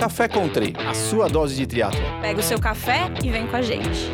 Café 0.00 0.26
Country, 0.28 0.72
a 0.78 0.94
sua 0.94 1.28
dose 1.28 1.54
de 1.54 1.66
triatlo. 1.66 2.00
Pega 2.22 2.40
o 2.40 2.42
seu 2.42 2.58
café 2.58 3.12
e 3.22 3.28
vem 3.28 3.46
com 3.46 3.54
a 3.54 3.60
gente. 3.60 4.10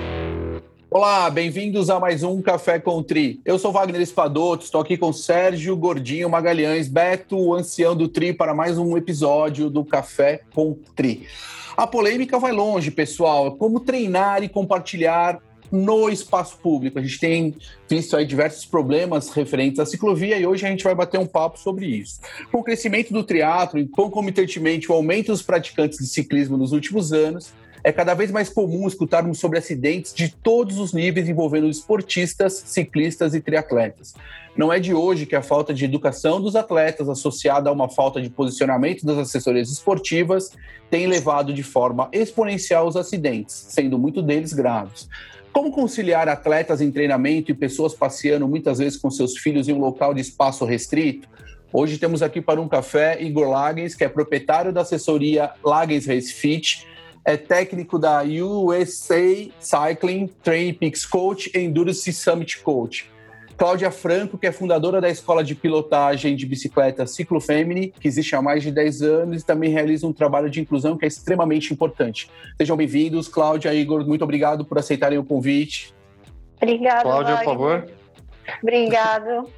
Olá, 0.91 1.31
bem-vindos 1.31 1.89
a 1.91 2.01
mais 2.01 2.25
um 2.25 2.43
Café 2.43 2.81
com 2.81 3.01
Tri. 3.05 3.41
Eu 3.45 3.57
sou 3.57 3.71
Wagner 3.71 4.01
Espadoto, 4.01 4.65
estou 4.65 4.81
aqui 4.81 4.97
com 4.97 5.13
Sérgio 5.13 5.77
Gordinho 5.77 6.29
Magalhães, 6.29 6.89
Beto, 6.89 7.39
o 7.39 7.55
ancião 7.55 7.95
do 7.95 8.09
Tri, 8.09 8.33
para 8.33 8.53
mais 8.53 8.79
um 8.79 8.97
episódio 8.97 9.71
do 9.71 9.85
Café 9.85 10.41
com 10.53 10.77
Tri. 10.97 11.29
A 11.77 11.87
polêmica 11.87 12.37
vai 12.37 12.51
longe, 12.51 12.91
pessoal. 12.91 13.53
Como 13.53 13.79
treinar 13.79 14.43
e 14.43 14.49
compartilhar 14.49 15.39
no 15.77 16.09
espaço 16.09 16.57
público. 16.59 16.99
A 16.99 17.03
gente 17.03 17.21
tem 17.21 17.55
visto 17.89 18.17
aí 18.17 18.25
diversos 18.25 18.65
problemas 18.65 19.31
referentes 19.31 19.79
à 19.79 19.87
ciclovia 19.87 20.39
e 20.39 20.47
hoje 20.47 20.67
a 20.67 20.71
gente 20.71 20.83
vai 20.83 20.95
bater 20.95 21.21
um 21.21 21.27
papo 21.27 21.59
sobre 21.59 21.87
isso. 21.87 22.21
Com 22.51 22.59
o 22.59 22.65
crescimento 22.65 23.13
do 23.13 23.23
triatlo 23.23 23.79
e 23.79 23.87
concomitantemente 23.87 24.91
o 24.91 24.95
aumento 24.95 25.29
dos 25.29 25.43
praticantes 25.43 25.99
de 25.99 26.07
ciclismo 26.07 26.57
nos 26.57 26.73
últimos 26.73 27.13
anos, 27.13 27.53
é 27.87 27.93
cada 27.93 28.15
vez 28.15 28.33
mais 28.33 28.49
comum 28.49 28.89
escutarmos 28.89 29.39
sobre 29.39 29.59
acidentes 29.59 30.13
de 30.13 30.29
todos 30.29 30.77
os 30.81 30.93
níveis 30.93 31.29
envolvendo 31.29 31.69
esportistas, 31.69 32.65
ciclistas 32.67 33.33
e 33.33 33.41
triatletas. 33.41 34.13
Não 34.57 34.73
é 34.73 34.81
de 34.81 34.93
hoje 34.93 35.25
que 35.25 35.37
a 35.37 35.43
falta 35.43 35.73
de 35.73 35.85
educação 35.85 36.41
dos 36.41 36.57
atletas, 36.57 37.09
associada 37.09 37.71
a 37.71 37.73
uma 37.73 37.89
falta 37.89 38.21
de 38.21 38.29
posicionamento 38.29 39.07
das 39.07 39.19
assessorias 39.19 39.71
esportivas, 39.71 40.51
tem 40.91 41.07
levado 41.07 41.53
de 41.53 41.63
forma 41.63 42.09
exponencial 42.11 42.89
os 42.89 42.97
acidentes, 42.97 43.55
sendo 43.69 43.97
muito 43.99 44.21
deles 44.21 44.53
graves. 44.53 45.09
Como 45.57 45.73
conciliar 45.73 46.29
atletas 46.29 46.83
em 46.83 46.91
treinamento 46.91 47.51
e 47.51 47.55
pessoas 47.55 47.95
passeando 47.95 48.47
muitas 48.47 48.77
vezes 48.77 48.99
com 48.99 49.11
seus 49.11 49.39
filhos 49.39 49.67
em 49.71 49.73
um 49.73 49.79
local 49.79 50.13
de 50.13 50.21
espaço 50.21 50.67
restrito? 50.67 51.27
Hoje 51.73 51.97
temos 51.97 52.23
aqui 52.23 52.43
para 52.43 52.61
um 52.61 52.69
café 52.69 53.23
Igor 53.23 53.49
Lagens, 53.49 53.95
que 53.95 54.05
é 54.05 54.09
proprietário 54.11 54.71
da 54.71 54.83
assessoria 54.83 55.53
Lagens 55.65 56.05
Race 56.05 56.31
Fit, 56.31 56.87
é 57.25 57.39
técnico 57.39 57.99
da 57.99 58.23
USA 58.23 59.49
Cycling 59.59 60.29
Training 60.43 60.75
Peaks 60.75 61.07
Coach 61.07 61.51
e 61.55 61.59
Endurance 61.59 62.13
Summit 62.13 62.59
Coach. 62.59 63.11
Cláudia 63.57 63.91
Franco, 63.91 64.37
que 64.37 64.47
é 64.47 64.53
fundadora 64.53 65.01
da 65.01 65.09
Escola 65.09 65.43
de 65.43 65.55
Pilotagem 65.55 66.37
de 66.37 66.45
Bicicleta 66.45 67.07
Ciclo 67.07 67.41
Femini, 67.41 67.89
que 67.89 68.07
existe 68.07 68.37
há 68.37 68.43
mais 68.43 68.63
de 68.63 68.71
10 68.71 69.03
anos 69.03 69.43
e 69.43 69.47
também 69.47 69.71
realiza 69.71 70.07
um 70.07 70.13
trabalho 70.13 70.51
de 70.51 70.61
inclusão 70.61 70.97
que 70.97 71.07
é 71.07 71.09
extremamente 71.09 71.73
importante. 71.73 72.31
Sejam 72.59 72.77
bem-vindos, 72.77 73.29
Cláudia 73.29 73.73
e 73.73 73.81
Igor, 73.81 74.07
muito 74.07 74.23
obrigado 74.23 74.65
por 74.65 74.79
aceitarem 74.79 75.19
o 75.19 75.25
convite. 75.25 75.95
Obrigada, 76.61 77.03
Cláudia, 77.03 77.37
por 77.37 77.45
favor. 77.45 77.87
Obrigado. 78.63 79.51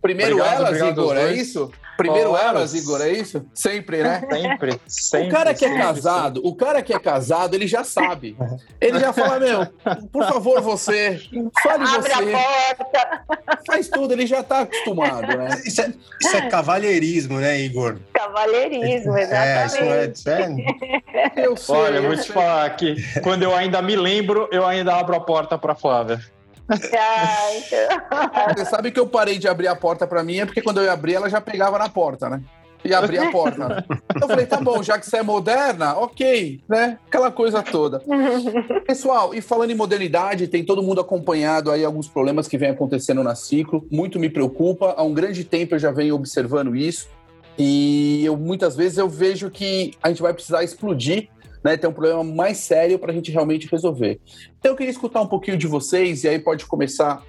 Primeiro 0.00 0.32
obrigado, 0.34 0.56
elas, 0.56 0.68
obrigado 0.68 1.00
Igor, 1.00 1.16
é 1.16 1.32
isso? 1.32 1.70
Primeiro 1.96 2.36
elas, 2.36 2.74
Igor, 2.74 3.00
é 3.00 3.10
isso? 3.10 3.46
Sempre, 3.54 4.02
né? 4.02 4.22
Sempre, 4.30 4.80
sempre. 4.86 5.28
O 5.28 5.30
cara 5.30 5.52
que 5.52 5.60
sempre, 5.60 5.76
é 5.76 5.80
casado, 5.80 6.36
sempre. 6.36 6.50
o 6.50 6.54
cara 6.54 6.82
que 6.82 6.92
é 6.92 6.98
casado, 6.98 7.54
ele 7.54 7.66
já 7.66 7.84
sabe. 7.84 8.36
Ele 8.80 8.98
já 8.98 9.12
fala, 9.12 9.38
meu, 9.38 9.66
por 10.10 10.24
favor, 10.26 10.60
você, 10.60 11.20
fale 11.62 11.84
Abre 11.84 12.02
você. 12.02 12.12
Abre 12.12 12.34
a 12.34 12.38
porta. 12.38 13.24
Faz 13.66 13.88
tudo, 13.88 14.12
ele 14.12 14.26
já 14.26 14.40
está 14.40 14.60
acostumado, 14.60 15.26
né? 15.26 15.60
Isso 15.64 15.80
é, 15.80 15.92
isso 16.20 16.36
é 16.36 16.48
cavalheirismo, 16.48 17.38
né, 17.38 17.60
Igor? 17.60 17.98
Cavalheirismo, 18.12 19.16
exatamente. 19.16 19.48
É, 19.48 19.66
isso 19.66 19.78
é, 19.82 20.06
isso 20.08 20.28
é... 20.28 21.46
Eu 21.46 21.56
sei, 21.56 21.74
Olha, 21.74 21.96
eu 21.98 22.02
vou 22.02 22.16
te 22.16 22.32
falar 22.32 22.70
que 22.76 22.96
quando 23.20 23.42
eu 23.42 23.54
ainda 23.54 23.80
me 23.82 23.96
lembro, 23.96 24.48
eu 24.50 24.66
ainda 24.66 24.94
abro 24.94 25.14
a 25.14 25.20
porta 25.20 25.58
para 25.58 25.74
Flávia. 25.74 26.20
Você 28.54 28.64
sabe 28.64 28.90
que 28.90 29.00
eu 29.00 29.06
parei 29.06 29.38
de 29.38 29.48
abrir 29.48 29.68
a 29.68 29.76
porta 29.76 30.06
para 30.06 30.22
mim 30.22 30.38
é 30.38 30.46
porque 30.46 30.62
quando 30.62 30.78
eu 30.78 30.84
ia 30.84 30.92
abrir, 30.92 31.14
ela 31.14 31.28
já 31.28 31.40
pegava 31.40 31.78
na 31.78 31.88
porta, 31.88 32.28
né? 32.28 32.42
E 32.84 32.92
abria 32.92 33.28
a 33.28 33.30
porta. 33.30 33.68
Né? 33.68 33.84
Eu 34.20 34.28
falei, 34.28 34.44
tá 34.44 34.60
bom, 34.60 34.82
já 34.82 34.98
que 34.98 35.06
você 35.06 35.18
é 35.18 35.22
moderna, 35.22 35.96
ok, 35.96 36.60
né? 36.68 36.98
Aquela 37.06 37.30
coisa 37.30 37.62
toda. 37.62 38.02
Pessoal, 38.86 39.34
e 39.34 39.40
falando 39.40 39.70
em 39.70 39.76
modernidade, 39.76 40.48
tem 40.48 40.64
todo 40.64 40.82
mundo 40.82 41.00
acompanhado 41.00 41.70
aí 41.70 41.84
alguns 41.84 42.08
problemas 42.08 42.48
que 42.48 42.58
vem 42.58 42.70
acontecendo 42.70 43.22
na 43.22 43.34
ciclo. 43.34 43.86
Muito 43.90 44.18
me 44.18 44.28
preocupa. 44.28 44.94
Há 44.96 45.02
um 45.04 45.14
grande 45.14 45.44
tempo 45.44 45.74
eu 45.74 45.78
já 45.78 45.92
venho 45.92 46.16
observando 46.16 46.74
isso. 46.74 47.08
E 47.56 48.24
eu, 48.24 48.36
muitas 48.36 48.74
vezes 48.74 48.98
eu 48.98 49.08
vejo 49.08 49.50
que 49.50 49.92
a 50.02 50.08
gente 50.08 50.22
vai 50.22 50.32
precisar 50.32 50.64
explodir 50.64 51.28
né, 51.64 51.76
ter 51.76 51.86
um 51.86 51.92
problema 51.92 52.24
mais 52.24 52.58
sério 52.58 52.98
para 52.98 53.12
a 53.12 53.14
gente 53.14 53.30
realmente 53.30 53.68
resolver. 53.70 54.20
Então 54.58 54.72
eu 54.72 54.76
queria 54.76 54.90
escutar 54.90 55.20
um 55.20 55.26
pouquinho 55.26 55.56
de 55.56 55.66
vocês, 55.66 56.24
e 56.24 56.28
aí 56.28 56.38
pode 56.38 56.66
começar 56.66 57.22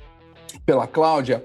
pela 0.66 0.88
Cláudia. 0.88 1.44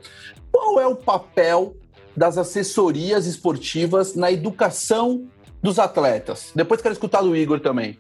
Qual 0.51 0.81
é 0.81 0.87
o 0.87 0.97
papel 0.97 1.77
das 2.17 2.39
assessorias 2.39 3.27
esportivas 3.27 4.15
na 4.15 4.31
educação 4.31 5.29
dos 5.63 5.79
atletas? 5.79 6.53
Depois 6.55 6.81
quero 6.81 6.93
escutar 6.93 7.23
do 7.23 7.37
Igor 7.37 7.61
também. 7.61 7.99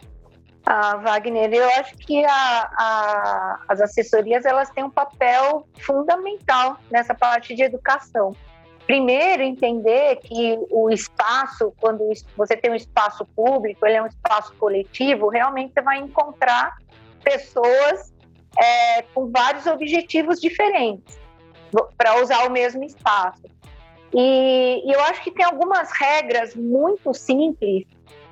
Ah, 0.70 0.96
Wagner, 0.96 1.50
eu 1.50 1.66
acho 1.80 1.96
que 1.96 2.22
a, 2.24 2.30
a, 2.30 3.60
as 3.68 3.80
assessorias 3.80 4.44
elas 4.44 4.68
têm 4.70 4.84
um 4.84 4.90
papel 4.90 5.66
fundamental 5.78 6.78
nessa 6.90 7.14
parte 7.14 7.54
de 7.54 7.62
educação. 7.62 8.36
Primeiro, 8.88 9.42
entender 9.42 10.16
que 10.16 10.58
o 10.70 10.88
espaço, 10.88 11.74
quando 11.78 12.10
você 12.34 12.56
tem 12.56 12.70
um 12.70 12.74
espaço 12.74 13.22
público, 13.36 13.84
ele 13.86 13.96
é 13.96 14.02
um 14.02 14.06
espaço 14.06 14.54
coletivo, 14.54 15.28
realmente 15.28 15.74
você 15.74 15.82
vai 15.82 15.98
encontrar 15.98 16.74
pessoas 17.22 18.14
é, 18.58 19.02
com 19.14 19.30
vários 19.30 19.66
objetivos 19.66 20.40
diferentes 20.40 21.20
para 21.98 22.22
usar 22.22 22.46
o 22.46 22.50
mesmo 22.50 22.82
espaço. 22.82 23.42
E, 24.14 24.82
e, 24.82 24.90
eu 24.90 25.00
acho 25.02 25.22
que 25.22 25.32
tem 25.32 25.44
algumas 25.44 25.92
regras 25.92 26.54
muito 26.54 27.12
simples, 27.12 27.84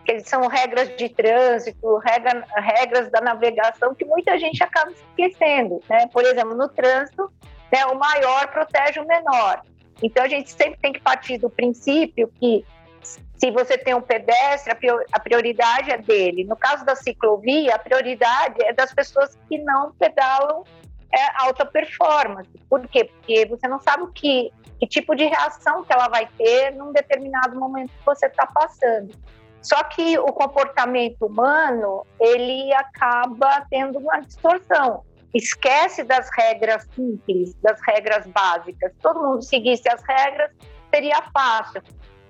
que 0.07 0.21
são 0.21 0.47
regras 0.47 0.89
de 0.97 1.11
trânsito, 1.11 1.99
regra, 1.99 2.47
regras 2.57 3.11
da 3.11 3.21
navegação, 3.21 3.95
que 3.95 4.07
muita 4.07 4.39
gente 4.39 4.65
acaba 4.65 4.91
esquecendo. 4.91 5.83
Né? 5.87 6.07
Por 6.11 6.25
exemplo, 6.25 6.57
no 6.57 6.67
trânsito, 6.67 7.31
né, 7.71 7.85
o 7.85 7.95
maior 7.99 8.49
protege 8.49 9.01
o 9.01 9.07
menor. 9.07 9.61
Então 10.03 10.25
a 10.25 10.29
gente 10.29 10.51
sempre 10.51 10.79
tem 10.81 10.93
que 10.93 11.01
partir 11.01 11.39
do 11.39 11.49
princípio 11.49 12.31
que 12.39 12.65
se 13.39 13.51
você 13.51 13.79
tem 13.79 13.95
um 13.95 14.01
pedestre, 14.01 14.73
a 15.13 15.21
prioridade 15.21 15.91
é 15.91 15.99
dele. 15.99 16.45
No 16.45 16.57
caso 16.57 16.85
da 16.85 16.97
ciclovia, 16.97 17.75
a 17.75 17.79
prioridade 17.79 18.57
é 18.65 18.73
das 18.73 18.93
pessoas 18.93 19.39
que 19.49 19.59
não 19.59 19.93
pedalam 19.93 20.65
é, 21.13 21.43
alta 21.43 21.65
performance. 21.65 22.51
Por 22.69 22.87
quê? 22.89 23.05
Porque 23.05 23.47
você 23.47 23.69
não 23.69 23.79
sabe 23.81 24.05
o 24.05 24.09
que, 24.09 24.51
que 24.81 24.87
tipo 24.87 25.15
de 25.15 25.25
reação 25.25 25.85
que 25.85 25.93
ela 25.93 26.09
vai 26.09 26.27
ter 26.39 26.73
num 26.73 26.93
determinado 26.93 27.59
momento 27.59 27.91
que 27.91 28.05
você 28.05 28.27
está 28.27 28.47
passando. 28.47 29.15
Só 29.61 29.83
que 29.85 30.19
o 30.19 30.33
comportamento 30.33 31.27
humano, 31.27 32.07
ele 32.21 32.73
acaba 32.73 33.67
tendo 33.69 33.99
uma 33.99 34.21
distorção 34.21 35.05
esquece 35.37 36.03
das 36.05 36.29
regras 36.37 36.87
simples, 36.95 37.55
das 37.57 37.81
regras 37.83 38.27
básicas. 38.27 38.93
Todo 39.03 39.23
mundo 39.23 39.43
seguisse 39.43 39.89
as 39.89 40.03
regras, 40.03 40.51
seria 40.93 41.23
fácil. 41.33 41.83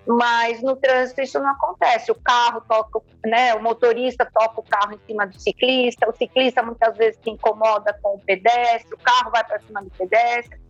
Mas 0.07 0.63
no 0.63 0.77
trânsito 0.77 1.21
isso 1.21 1.39
não 1.41 1.51
acontece. 1.51 2.13
O 2.13 2.15
carro 2.15 2.63
toca, 2.69 3.01
né, 3.25 3.55
o 3.55 3.63
motorista 3.63 4.29
toca 4.33 4.61
o 4.61 4.63
carro 4.63 4.95
em 4.95 5.01
cima 5.07 5.27
do 5.27 5.39
ciclista, 5.39 6.09
o 6.09 6.17
ciclista 6.17 6.63
muitas 6.63 6.97
vezes 6.97 7.19
se 7.23 7.31
incomoda 7.31 7.93
com 8.01 8.15
o 8.15 8.21
pedestre, 8.21 8.95
o 8.95 8.99
carro 8.99 9.31
vai 9.33 9.43
para 9.45 9.59
cima 9.61 9.83
do 9.83 9.91
pedestre. 9.91 10.61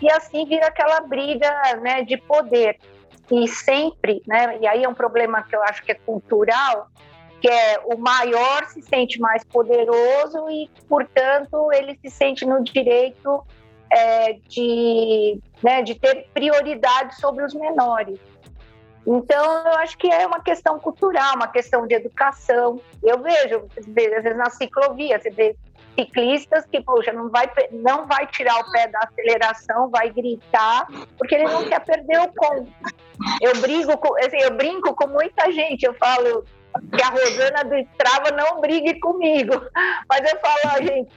E 0.00 0.10
assim 0.12 0.46
vira 0.46 0.66
aquela 0.68 1.00
briga 1.00 1.50
né, 1.82 2.02
de 2.02 2.16
poder. 2.18 2.78
E 3.32 3.48
sempre, 3.48 4.22
né, 4.28 4.58
e 4.60 4.66
aí 4.66 4.84
é 4.84 4.88
um 4.88 4.94
problema 4.94 5.42
que 5.42 5.56
eu 5.56 5.62
acho 5.64 5.82
que 5.82 5.92
é 5.92 5.94
cultural, 5.94 6.88
que 7.44 7.50
é 7.50 7.78
o 7.84 7.98
maior 7.98 8.64
se 8.68 8.80
sente 8.80 9.20
mais 9.20 9.44
poderoso 9.44 10.48
e, 10.48 10.70
portanto, 10.88 11.70
ele 11.74 11.94
se 12.00 12.08
sente 12.08 12.46
no 12.46 12.64
direito 12.64 13.44
é, 13.92 14.38
de, 14.48 15.38
né, 15.62 15.82
de 15.82 15.94
ter 15.94 16.26
prioridade 16.32 17.20
sobre 17.20 17.44
os 17.44 17.52
menores. 17.52 18.18
Então, 19.06 19.44
eu 19.66 19.74
acho 19.74 19.98
que 19.98 20.10
é 20.10 20.26
uma 20.26 20.40
questão 20.40 20.78
cultural, 20.78 21.36
uma 21.36 21.48
questão 21.48 21.86
de 21.86 21.94
educação. 21.94 22.80
Eu 23.02 23.18
vejo, 23.18 23.68
às 23.78 23.86
vezes, 23.88 24.34
na 24.34 24.48
ciclovia, 24.48 25.20
você 25.20 25.28
vê 25.28 25.54
ciclistas 25.98 26.64
que, 26.64 26.80
poxa, 26.80 27.12
não 27.12 27.28
vai, 27.28 27.46
não 27.70 28.06
vai 28.06 28.26
tirar 28.28 28.58
o 28.58 28.72
pé 28.72 28.88
da 28.88 29.00
aceleração, 29.00 29.90
vai 29.90 30.08
gritar, 30.08 30.86
porque 31.18 31.34
ele 31.34 31.44
não 31.44 31.68
quer 31.68 31.84
perder 31.84 32.20
o 32.20 32.32
ponto. 32.32 32.72
Eu, 33.42 33.60
brigo 33.60 33.98
com, 33.98 34.16
assim, 34.16 34.38
eu 34.38 34.56
brinco 34.56 34.94
com 34.94 35.08
muita 35.08 35.52
gente, 35.52 35.84
eu 35.84 35.92
falo, 35.92 36.46
que 36.92 37.02
a 37.02 37.08
Rosana 37.08 37.64
do 37.64 37.76
Strava 37.76 38.30
não 38.32 38.60
brigue 38.60 38.98
comigo. 39.00 39.54
Mas 40.08 40.32
eu 40.32 40.38
falo, 40.40 40.76
a 40.76 40.80
gente, 40.82 41.10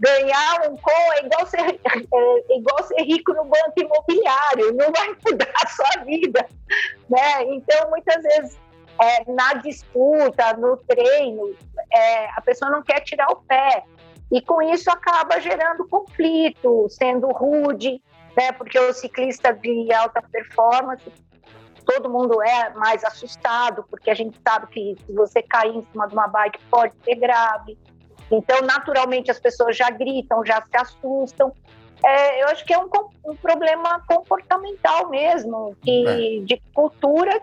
ganhar 0.00 0.68
um 0.68 0.76
com 0.76 1.12
é 1.14 1.24
igual, 1.24 1.46
ser, 1.46 1.60
é 1.60 2.56
igual 2.56 2.84
ser 2.84 3.02
rico 3.02 3.32
no 3.32 3.44
banco 3.44 3.74
imobiliário, 3.76 4.74
não 4.74 4.92
vai 4.92 5.16
mudar 5.24 5.52
a 5.62 5.66
sua 5.68 6.04
vida. 6.04 6.46
Né? 7.08 7.44
Então, 7.48 7.90
muitas 7.90 8.22
vezes, 8.22 8.58
é, 9.00 9.30
na 9.30 9.54
disputa, 9.54 10.54
no 10.54 10.76
treino, 10.76 11.54
é, 11.92 12.26
a 12.36 12.40
pessoa 12.40 12.70
não 12.70 12.82
quer 12.82 13.00
tirar 13.00 13.30
o 13.30 13.36
pé. 13.36 13.84
E 14.30 14.42
com 14.42 14.60
isso 14.60 14.90
acaba 14.90 15.40
gerando 15.40 15.88
conflito, 15.88 16.86
sendo 16.90 17.28
rude, 17.28 18.02
né? 18.36 18.52
porque 18.52 18.78
o 18.78 18.92
ciclista 18.92 19.52
de 19.54 19.92
alta 19.92 20.20
performance 20.20 21.10
todo 21.88 22.10
mundo 22.10 22.42
é 22.42 22.68
mais 22.74 23.02
assustado, 23.02 23.82
porque 23.90 24.10
a 24.10 24.14
gente 24.14 24.38
sabe 24.46 24.66
que 24.66 24.94
se 25.06 25.12
você 25.14 25.40
cair 25.40 25.74
em 25.74 25.82
cima 25.90 26.06
de 26.06 26.12
uma 26.12 26.28
bike 26.28 26.60
pode 26.70 26.92
ser 27.02 27.14
grave. 27.14 27.78
Então, 28.30 28.60
naturalmente, 28.60 29.30
as 29.30 29.40
pessoas 29.40 29.74
já 29.74 29.88
gritam, 29.88 30.44
já 30.44 30.62
se 30.62 30.76
assustam. 30.76 31.50
É, 32.04 32.42
eu 32.42 32.48
acho 32.48 32.62
que 32.66 32.74
é 32.74 32.78
um, 32.78 32.90
um 33.24 33.34
problema 33.36 34.04
comportamental 34.06 35.08
mesmo, 35.08 35.74
que, 35.80 36.06
é. 36.06 36.40
de 36.44 36.60
cultura, 36.74 37.40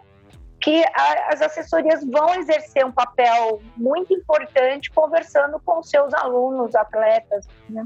que 0.62 0.84
a, 0.94 1.34
as 1.34 1.42
assessorias 1.42 2.06
vão 2.06 2.36
exercer 2.36 2.86
um 2.86 2.92
papel 2.92 3.60
muito 3.76 4.14
importante 4.14 4.92
conversando 4.92 5.60
com 5.66 5.82
seus 5.82 6.14
alunos, 6.14 6.76
atletas. 6.76 7.48
Né? 7.68 7.84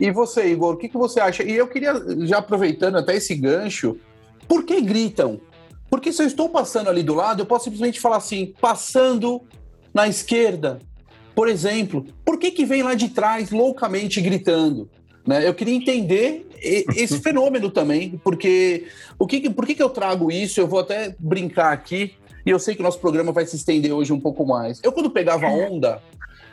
E 0.00 0.10
você, 0.10 0.48
Igor, 0.48 0.74
o 0.74 0.76
que, 0.76 0.88
que 0.88 0.98
você 0.98 1.20
acha? 1.20 1.44
E 1.44 1.54
eu 1.54 1.68
queria, 1.68 1.94
já 2.26 2.38
aproveitando 2.38 2.98
até 2.98 3.14
esse 3.14 3.36
gancho, 3.36 3.96
por 4.48 4.64
que 4.64 4.80
gritam? 4.80 5.40
Porque 5.90 6.12
se 6.12 6.22
eu 6.22 6.26
estou 6.26 6.48
passando 6.48 6.88
ali 6.88 7.02
do 7.02 7.14
lado, 7.14 7.42
eu 7.42 7.46
posso 7.46 7.64
simplesmente 7.64 8.00
falar 8.00 8.16
assim, 8.16 8.54
passando 8.60 9.42
na 9.92 10.06
esquerda, 10.06 10.78
por 11.34 11.48
exemplo. 11.48 12.04
Por 12.24 12.38
que, 12.38 12.50
que 12.50 12.64
vem 12.64 12.82
lá 12.82 12.94
de 12.94 13.08
trás 13.08 13.50
loucamente 13.50 14.20
gritando? 14.20 14.88
Né? 15.26 15.46
Eu 15.46 15.54
queria 15.54 15.74
entender 15.74 16.48
esse 16.60 17.18
fenômeno 17.20 17.70
também, 17.70 18.20
porque 18.22 18.86
o 19.18 19.26
que, 19.26 19.48
por 19.50 19.66
que, 19.66 19.74
que 19.74 19.82
eu 19.82 19.90
trago 19.90 20.30
isso? 20.30 20.60
Eu 20.60 20.66
vou 20.66 20.80
até 20.80 21.14
brincar 21.18 21.72
aqui, 21.72 22.14
e 22.44 22.50
eu 22.50 22.58
sei 22.58 22.74
que 22.74 22.80
o 22.80 22.84
nosso 22.84 22.98
programa 22.98 23.32
vai 23.32 23.44
se 23.46 23.56
estender 23.56 23.92
hoje 23.92 24.12
um 24.12 24.20
pouco 24.20 24.46
mais. 24.46 24.80
Eu, 24.82 24.92
quando 24.92 25.10
pegava 25.10 25.46
onda, 25.52 26.02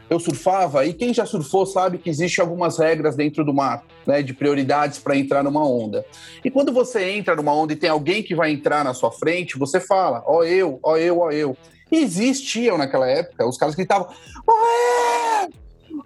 eu 0.10 0.20
surfava, 0.20 0.86
e 0.86 0.94
quem 0.94 1.14
já 1.14 1.26
surfou 1.26 1.66
sabe 1.66 1.98
que 1.98 2.10
existem 2.10 2.44
algumas 2.44 2.78
regras 2.78 3.16
dentro 3.16 3.44
do 3.44 3.54
mar, 3.54 3.84
né, 4.06 4.22
de 4.22 4.34
prioridades 4.34 5.00
para 5.00 5.18
entrar 5.18 5.44
numa 5.44 5.68
onda. 5.68 6.06
E 6.44 6.52
quando 6.52 6.72
você 6.72 7.10
entra 7.10 7.36
numa 7.36 7.54
onda 7.54 7.74
e 7.74 7.76
tem 7.76 7.90
alguém 7.90 8.22
que 8.22 8.36
vai 8.36 8.52
entrar 8.52 8.84
na 8.84 8.94
sua 8.94 9.12
frente, 9.12 9.58
você 9.58 9.80
fala, 9.80 10.24
ó 10.28 10.44
eu, 10.44 10.80
ó 10.84 10.98
eu, 10.98 11.20
ó 11.20 11.32
eu. 11.32 11.58
E 11.92 11.98
existiam 11.98 12.78
naquela 12.78 13.08
época 13.10 13.48
os 13.48 13.58
caras 13.58 13.76
gritavam, 13.76 14.08
ó 14.48 14.52
eu, 14.52 15.50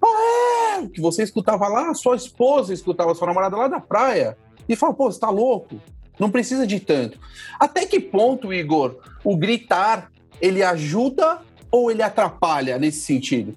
ah, 0.02 0.80
é! 0.82 0.86
Que 0.88 1.00
você 1.00 1.22
escutava 1.22 1.68
lá, 1.68 1.92
sua 1.94 2.16
esposa 2.16 2.72
escutava 2.72 3.14
sua 3.14 3.26
namorada 3.26 3.56
lá 3.56 3.68
da 3.68 3.80
praia 3.80 4.36
e 4.68 4.76
fala, 4.76 4.94
pô, 4.94 5.10
você 5.10 5.20
tá 5.20 5.30
louco? 5.30 5.80
Não 6.18 6.30
precisa 6.30 6.66
de 6.66 6.80
tanto. 6.80 7.18
Até 7.58 7.86
que 7.86 7.98
ponto, 7.98 8.52
Igor, 8.52 8.96
o 9.24 9.36
gritar 9.36 10.10
ele 10.40 10.62
ajuda 10.62 11.40
ou 11.70 11.90
ele 11.90 12.02
atrapalha 12.02 12.78
nesse 12.78 13.00
sentido? 13.00 13.56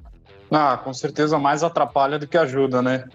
Ah, 0.55 0.77
com 0.77 0.94
certeza 0.94 1.39
mais 1.39 1.63
atrapalha 1.63 2.19
do 2.19 2.27
que 2.27 2.38
ajuda, 2.38 2.79
né? 2.79 3.05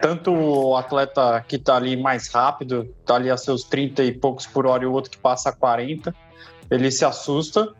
Tanto 0.00 0.32
o 0.32 0.76
atleta 0.76 1.40
que 1.46 1.56
tá 1.56 1.76
ali 1.76 1.96
mais 1.96 2.26
rápido, 2.26 2.92
tá 3.06 3.14
ali 3.14 3.30
a 3.30 3.36
seus 3.36 3.62
30 3.62 4.02
e 4.02 4.12
poucos 4.12 4.46
por 4.46 4.66
hora 4.66 4.82
e 4.82 4.86
o 4.86 4.92
outro 4.92 5.08
que 5.08 5.16
passa 5.16 5.50
a 5.50 5.52
40, 5.52 6.12
ele 6.68 6.90
se 6.90 7.04
assusta. 7.04 7.72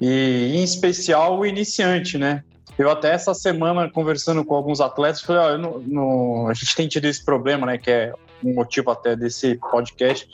E 0.00 0.52
em 0.56 0.64
especial 0.64 1.38
o 1.38 1.46
iniciante, 1.46 2.18
né? 2.18 2.42
Eu 2.76 2.90
até 2.90 3.12
essa 3.12 3.32
semana, 3.32 3.88
conversando 3.90 4.44
com 4.44 4.54
alguns 4.54 4.80
atletas, 4.80 5.20
falei, 5.20 5.54
ó, 5.54 5.58
no, 5.58 5.78
no, 5.80 6.48
a 6.48 6.54
gente 6.54 6.74
tem 6.74 6.88
tido 6.88 7.04
esse 7.06 7.24
problema, 7.24 7.66
né, 7.66 7.78
que 7.78 7.90
é 7.90 8.12
um 8.44 8.54
motivo 8.54 8.90
até 8.90 9.16
desse 9.16 9.56
podcast. 9.56 10.28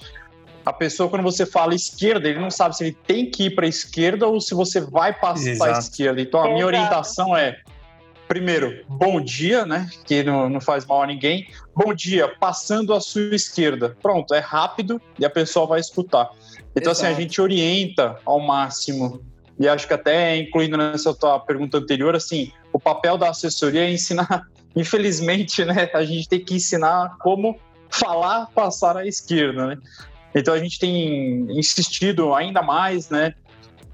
A 0.64 0.72
pessoa, 0.72 1.08
quando 1.10 1.22
você 1.22 1.44
fala 1.44 1.74
esquerda, 1.74 2.28
ele 2.28 2.38
não 2.38 2.50
sabe 2.50 2.76
se 2.76 2.84
ele 2.84 2.96
tem 3.06 3.30
que 3.30 3.44
ir 3.44 3.54
para 3.54 3.64
a 3.64 3.68
esquerda 3.68 4.26
ou 4.26 4.40
se 4.40 4.54
você 4.54 4.80
vai 4.80 5.12
passar 5.12 5.56
para 5.56 5.76
a 5.76 5.78
esquerda. 5.78 6.20
Então, 6.20 6.42
a 6.42 6.50
minha 6.52 6.66
orientação 6.66 7.36
é, 7.36 7.58
primeiro, 8.34 8.84
bom 8.88 9.20
dia, 9.20 9.64
né, 9.64 9.88
que 10.04 10.24
não, 10.24 10.50
não 10.50 10.60
faz 10.60 10.84
mal 10.84 11.02
a 11.02 11.06
ninguém. 11.06 11.46
Bom 11.72 11.94
dia, 11.94 12.26
passando 12.26 12.92
à 12.92 13.00
sua 13.00 13.32
esquerda. 13.32 13.96
Pronto, 14.02 14.34
é 14.34 14.40
rápido 14.40 15.00
e 15.16 15.24
a 15.24 15.30
pessoa 15.30 15.68
vai 15.68 15.78
escutar. 15.78 16.28
Então, 16.74 16.90
Exato. 16.90 17.06
assim, 17.06 17.06
a 17.06 17.20
gente 17.20 17.40
orienta 17.40 18.18
ao 18.26 18.40
máximo 18.40 19.22
e 19.56 19.68
acho 19.68 19.86
que 19.86 19.94
até 19.94 20.36
incluindo 20.36 20.76
nessa 20.76 21.14
tua 21.14 21.38
pergunta 21.38 21.78
anterior, 21.78 22.16
assim, 22.16 22.50
o 22.72 22.80
papel 22.80 23.16
da 23.16 23.30
assessoria 23.30 23.82
é 23.82 23.92
ensinar, 23.92 24.48
infelizmente, 24.74 25.64
né, 25.64 25.88
a 25.94 26.04
gente 26.04 26.28
tem 26.28 26.44
que 26.44 26.56
ensinar 26.56 27.16
como 27.20 27.56
falar, 27.88 28.48
passar 28.52 28.96
à 28.96 29.06
esquerda, 29.06 29.68
né? 29.68 29.78
Então 30.34 30.52
a 30.52 30.58
gente 30.58 30.80
tem 30.80 31.46
insistido 31.56 32.34
ainda 32.34 32.60
mais, 32.62 33.08
né, 33.10 33.32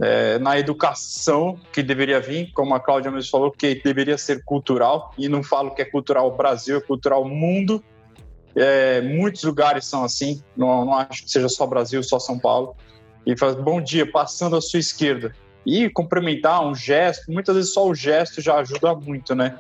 é, 0.03 0.39
na 0.39 0.59
educação 0.59 1.59
que 1.73 1.83
deveria 1.83 2.21
vir, 2.21 2.51
como 2.53 2.75
a 2.75 2.81
Cláudia 2.81 3.11
mesmo 3.11 3.31
falou, 3.31 3.51
que 3.51 3.75
deveria 3.75 4.17
ser 4.17 4.43
cultural, 4.45 5.13
e 5.19 5.29
não 5.29 5.43
falo 5.43 5.75
que 5.75 5.83
é 5.83 5.85
cultural 5.85 6.35
Brasil, 6.35 6.79
é 6.79 6.81
cultural 6.81 7.25
mundo. 7.25 7.85
É, 8.57 9.01
muitos 9.03 9.45
lugares 9.45 9.85
são 9.85 10.03
assim, 10.03 10.43
não, 10.57 10.85
não 10.85 10.95
acho 10.95 11.25
que 11.25 11.31
seja 11.31 11.49
só 11.49 11.67
Brasil, 11.67 12.03
só 12.03 12.19
São 12.19 12.39
Paulo. 12.39 12.75
E 13.27 13.37
faz 13.37 13.55
bom 13.55 13.81
dia, 13.81 14.11
passando 14.11 14.57
à 14.57 14.61
sua 14.61 14.81
esquerda. 14.81 15.35
E 15.67 15.91
cumprimentar, 15.91 16.67
um 16.67 16.75
gesto, 16.75 17.31
muitas 17.31 17.55
vezes 17.55 17.73
só 17.73 17.87
o 17.87 17.95
gesto 17.95 18.41
já 18.41 18.57
ajuda 18.57 18.95
muito, 18.95 19.35
né? 19.35 19.59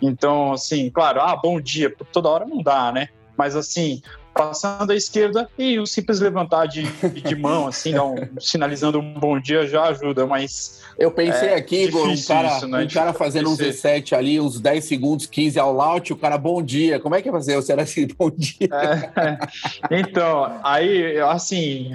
Então, 0.00 0.52
assim, 0.52 0.90
claro, 0.90 1.20
ah, 1.20 1.36
bom 1.36 1.60
dia, 1.60 1.94
toda 2.10 2.28
hora 2.28 2.46
não 2.46 2.62
dá, 2.62 2.90
né? 2.90 3.08
Mas 3.36 3.56
assim, 3.56 4.02
passando 4.34 4.90
à 4.92 4.96
esquerda 4.96 5.48
e 5.58 5.78
o 5.78 5.86
simples 5.86 6.20
levantar 6.20 6.66
de, 6.66 6.82
de 6.82 7.34
mão, 7.34 7.66
assim, 7.66 7.98
um, 7.98 8.14
sinalizando 8.40 8.98
um 8.98 9.14
bom 9.14 9.38
dia 9.38 9.66
já 9.66 9.84
ajuda, 9.84 10.26
mas. 10.26 10.80
Eu 10.98 11.10
pensei 11.10 11.48
é 11.48 11.54
aqui, 11.54 11.84
Igor, 11.84 12.08
um 12.08 12.22
cara, 12.22 12.56
isso, 12.56 12.68
né? 12.68 12.84
um 12.84 12.88
cara 12.88 13.12
fazendo 13.12 13.50
um 13.50 13.56
Z7 13.56 14.12
ali, 14.12 14.40
uns 14.40 14.60
10 14.60 14.84
segundos, 14.84 15.26
15 15.26 15.58
ao 15.58 15.72
laut, 15.72 16.12
o 16.12 16.16
cara, 16.16 16.36
bom 16.36 16.62
dia. 16.62 17.00
Como 17.00 17.14
é 17.14 17.22
que 17.22 17.28
é 17.28 17.32
fazer? 17.32 17.58
Era 17.70 17.82
assim, 17.82 18.06
bom 18.16 18.30
dia. 18.30 18.68
É, 18.70 19.98
então, 19.98 20.60
aí, 20.62 21.18
assim, 21.20 21.92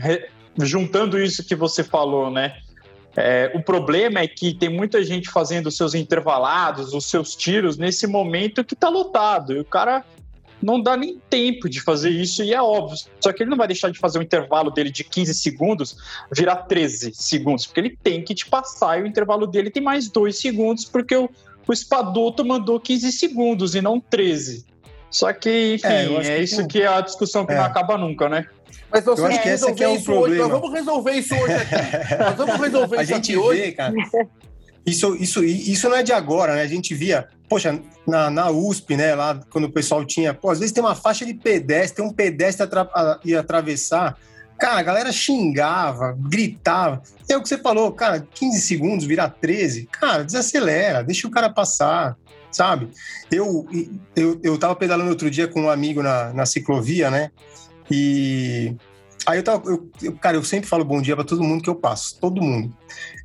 juntando 0.60 1.19
isso 1.22 1.45
que 1.45 1.56
você 1.56 1.84
falou, 1.84 2.31
né? 2.31 2.57
É, 3.16 3.51
o 3.56 3.63
problema 3.63 4.19
é 4.19 4.28
que 4.28 4.54
tem 4.54 4.69
muita 4.69 5.04
gente 5.04 5.30
fazendo 5.30 5.68
os 5.68 5.78
seus 5.78 5.95
intervalados, 5.95 6.94
os 6.94 7.06
seus 7.06 7.36
tiros 7.36 7.75
nesse 7.75 8.06
momento 8.06 8.63
que 8.63 8.75
está 8.75 8.89
lotado. 8.89 9.56
E 9.56 9.60
o 9.60 9.66
cara 9.66 10.06
não 10.62 10.81
dá 10.81 10.98
nem 10.98 11.21
tempo 11.30 11.69
de 11.69 11.81
fazer 11.81 12.09
isso 12.09 12.44
e 12.44 12.54
é 12.54 12.62
óbvio. 12.62 12.98
Só 13.21 13.31
que 13.31 13.44
ele 13.44 13.50
não 13.50 13.57
vai 13.57 13.68
deixar 13.68 13.92
de 13.92 14.00
fazer 14.00 14.19
o 14.19 14.21
intervalo 14.21 14.71
dele 14.71 14.89
de 14.89 15.04
15 15.04 15.33
segundos 15.33 15.98
virar 16.31 16.56
13 16.56 17.13
segundos, 17.13 17.65
porque 17.65 17.80
ele 17.80 17.98
tem 18.01 18.24
que 18.24 18.33
te 18.33 18.45
passar 18.45 19.00
e 19.00 19.04
o 19.04 19.07
intervalo 19.07 19.45
dele 19.45 19.69
tem 19.69 19.83
mais 19.83 20.09
2 20.09 20.38
segundos, 20.38 20.86
porque 20.86 21.15
o, 21.15 21.30
o 21.68 21.74
Espadoto 21.74 22.44
mandou 22.45 22.80
15 22.80 23.12
segundos 23.12 23.75
e 23.75 23.81
não 23.81 24.00
13. 24.00 24.65
Só 25.09 25.31
que, 25.31 25.75
enfim, 25.75 25.88
é, 25.88 26.04
é 26.04 26.38
que 26.38 26.44
isso 26.44 26.68
que 26.68 26.81
é 26.81 26.88
a 26.88 27.01
discussão 27.01 27.45
que 27.45 27.53
é. 27.53 27.56
não 27.56 27.63
acaba 27.63 27.98
nunca, 27.98 28.27
né? 28.27 28.45
Mas 28.92 29.06
nós 29.06 29.19
vamos 29.19 29.38
resolver 29.38 29.83
é 29.83 29.95
isso 29.95 30.12
hoje. 30.12 30.36
Nós 30.36 30.50
vamos 30.50 30.71
resolver 30.71 31.12
isso 31.12 31.36
hoje 31.36 31.53
aqui. 31.53 32.15
nós 32.18 32.36
vamos 32.36 32.56
resolver 32.62 32.98
a 32.98 33.03
isso 33.03 33.13
gente 33.13 33.31
aqui 33.31 33.42
vê, 33.42 33.48
hoje. 33.48 33.71
Cara, 33.74 33.94
isso, 34.88 35.16
isso, 35.18 35.44
isso 35.44 35.89
não 35.89 35.98
é 35.98 36.01
de 36.01 36.13
agora, 36.13 36.56
né? 36.56 36.62
A 36.62 36.67
gente 36.67 36.96
via, 36.96 37.27
poxa, 37.50 37.77
na, 38.08 38.29
na 38.29 38.50
USP, 38.50 38.96
né? 38.96 39.13
Lá 39.13 39.38
quando 39.50 39.65
o 39.65 39.72
pessoal 39.72 40.06
tinha, 40.06 40.34
pô, 40.34 40.50
às 40.50 40.60
vezes 40.60 40.72
tem 40.72 40.82
uma 40.82 40.96
faixa 40.96 41.25
de 41.25 41.34
pedestre, 41.34 41.98
tem 41.98 42.06
um 42.06 42.13
pedestre 42.13 42.63
atra, 42.63 43.20
ia 43.25 43.41
atravessar. 43.41 44.17
Cara, 44.58 44.79
a 44.79 44.84
galera 44.84 45.12
xingava, 45.12 46.17
gritava. 46.17 47.01
É 47.29 47.36
o 47.36 47.41
que 47.41 47.50
você 47.50 47.58
falou, 47.58 47.91
cara, 47.91 48.25
15 48.34 48.62
segundos 48.62 49.06
virar 49.06 49.29
13, 49.29 49.88
cara, 49.91 50.24
desacelera, 50.24 51.03
deixa 51.03 51.27
o 51.27 51.32
cara 51.32 51.50
passar, 51.50 52.15
sabe? 52.50 52.88
Eu, 53.29 53.67
eu, 54.15 54.39
eu 54.41 54.58
tava 54.58 54.74
pedalando 54.74 55.10
outro 55.10 55.29
dia 55.29 55.50
com 55.50 55.63
um 55.63 55.70
amigo 55.70 56.01
na, 56.01 56.32
na 56.32 56.46
ciclovia, 56.46 57.12
né? 57.12 57.29
E 57.91 58.74
aí 59.25 59.38
eu 59.38 59.44
tava, 59.44 59.70
eu, 60.01 60.13
cara, 60.13 60.38
eu 60.38 60.44
sempre 60.46 60.70
falo 60.70 60.86
bom 60.86 61.01
dia 61.01 61.15
para 61.15 61.25
todo 61.25 61.44
mundo 61.44 61.62
que 61.62 61.70
eu 61.70 61.75
passo, 61.75 62.17
todo 62.22 62.41
mundo. 62.41 62.74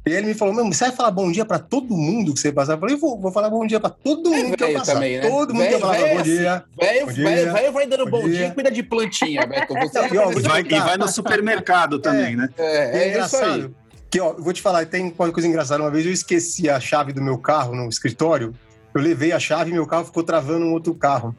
E 0.05 0.11
ele 0.11 0.27
me 0.27 0.35
falou, 0.35 0.55
você 0.65 0.87
vai 0.87 0.97
falar 0.97 1.13
bom 1.13 1.31
dia 1.31 1.45
para 1.45 1.61
todo 1.61 1.97
mundo 1.97 2.35
que 2.35 2.41
você 2.41 2.51
passar? 2.51 2.73
Eu 2.73 2.79
falei, 2.79 2.97
vou, 2.97 3.21
vou 3.21 3.31
falar 3.31 3.49
bom 3.49 3.65
dia 3.65 3.79
para 3.79 3.91
todo 3.91 4.35
é 4.35 4.43
mundo 4.43 4.57
que 4.57 4.65
eu 4.65 4.73
passar. 4.73 4.95
Também, 4.95 5.19
né? 5.19 5.29
Todo 5.29 5.55
mundo 5.55 5.63
véio, 5.63 5.69
que 5.69 5.75
eu 5.77 5.81
falar 5.81 6.15
bom 6.15 6.23
dia. 6.23 6.65
Velho 7.07 7.73
vai 7.73 7.87
dando 7.87 8.11
bom, 8.11 8.29
dia 8.29 8.49
e 8.49 8.51
cuida 8.51 8.71
de 8.71 8.83
plantinha, 8.83 9.47
Beto. 9.47 9.75
Você 9.75 10.01
e, 10.13 10.19
ó, 10.19 10.31
vai, 10.41 10.63
e 10.63 10.81
vai 10.81 10.97
no 10.97 11.07
supermercado 11.07 11.99
também, 12.03 12.33
é, 12.33 12.37
né? 12.37 12.49
É, 12.59 12.99
é, 12.99 13.05
é 13.05 13.09
engraçado. 13.11 13.75
Que, 14.11 14.21
ó, 14.21 14.31
eu 14.31 14.43
vou 14.43 14.53
te 14.53 14.61
falar, 14.61 14.85
tem 14.87 15.15
uma 15.17 15.31
coisa 15.31 15.49
engraçada. 15.49 15.83
Uma 15.83 15.91
vez 15.91 16.05
eu 16.05 16.13
esqueci 16.13 16.69
a 16.69 16.81
chave 16.81 17.13
do 17.13 17.23
meu 17.23 17.39
carro 17.39 17.73
no 17.73 17.89
escritório. 17.89 18.53
Eu 18.93 19.01
levei 19.01 19.31
a 19.31 19.39
chave 19.39 19.71
e 19.71 19.73
meu 19.73 19.87
carro 19.87 20.05
ficou 20.05 20.25
travando 20.25 20.67
um 20.67 20.73
outro 20.73 20.95
carro. 20.95 21.35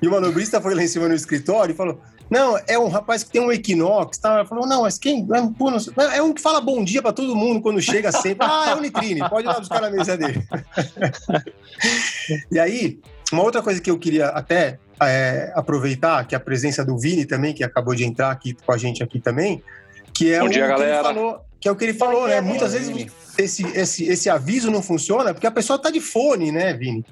E 0.00 0.08
o 0.08 0.10
manobrista 0.10 0.60
foi 0.62 0.74
lá 0.74 0.82
em 0.82 0.88
cima 0.88 1.08
no 1.08 1.14
escritório 1.14 1.74
e 1.74 1.76
falou: 1.76 2.00
não, 2.30 2.58
é 2.66 2.78
um 2.78 2.88
rapaz 2.88 3.22
que 3.22 3.30
tem 3.30 3.40
um 3.40 3.50
Equinox, 3.50 4.18
tá? 4.18 4.44
Falou, 4.44 4.66
não, 4.66 4.82
mas 4.82 4.98
quem? 4.98 5.26
Pô, 5.56 5.70
não, 5.70 5.78
é 6.12 6.22
um 6.22 6.32
que 6.32 6.42
fala 6.42 6.60
bom 6.60 6.84
dia 6.84 7.00
para 7.00 7.12
todo 7.12 7.34
mundo 7.34 7.60
quando 7.60 7.80
chega 7.80 8.12
sempre. 8.12 8.46
Ah, 8.48 8.70
é 8.70 8.74
o 8.74 8.80
Nitrine, 8.80 9.28
pode 9.28 9.46
ir 9.46 9.48
lá 9.48 9.58
buscar 9.58 9.80
na 9.80 9.90
mesa 9.90 10.16
dele. 10.16 10.46
e 12.52 12.58
aí, 12.58 13.00
uma 13.32 13.42
outra 13.42 13.62
coisa 13.62 13.80
que 13.80 13.90
eu 13.90 13.98
queria 13.98 14.28
até 14.28 14.78
é, 15.02 15.52
aproveitar, 15.54 16.26
que 16.26 16.34
é 16.34 16.38
a 16.38 16.40
presença 16.40 16.84
do 16.84 16.98
Vini 16.98 17.24
também, 17.24 17.54
que 17.54 17.64
acabou 17.64 17.94
de 17.94 18.04
entrar 18.04 18.30
aqui 18.30 18.54
com 18.54 18.72
a 18.72 18.76
gente 18.76 19.02
aqui 19.02 19.20
também, 19.20 19.62
que 20.12 20.32
é 20.32 20.40
bom 20.40 20.46
o 20.46 20.48
dia, 20.48 20.62
que 20.62 20.68
galera. 20.68 20.94
ele 20.94 21.02
falou, 21.02 21.40
que 21.60 21.68
é 21.68 21.72
o 21.72 21.76
que 21.76 21.84
ele 21.84 21.94
falou, 21.94 22.28
né? 22.28 22.40
Muitas 22.40 22.72
vezes 22.72 23.06
esse, 23.38 23.62
esse, 23.76 24.04
esse 24.04 24.28
aviso 24.28 24.70
não 24.70 24.82
funciona 24.82 25.32
porque 25.32 25.46
a 25.46 25.50
pessoa 25.50 25.78
tá 25.78 25.90
de 25.90 26.00
fone, 26.00 26.52
né, 26.52 26.74
Vini? 26.74 27.04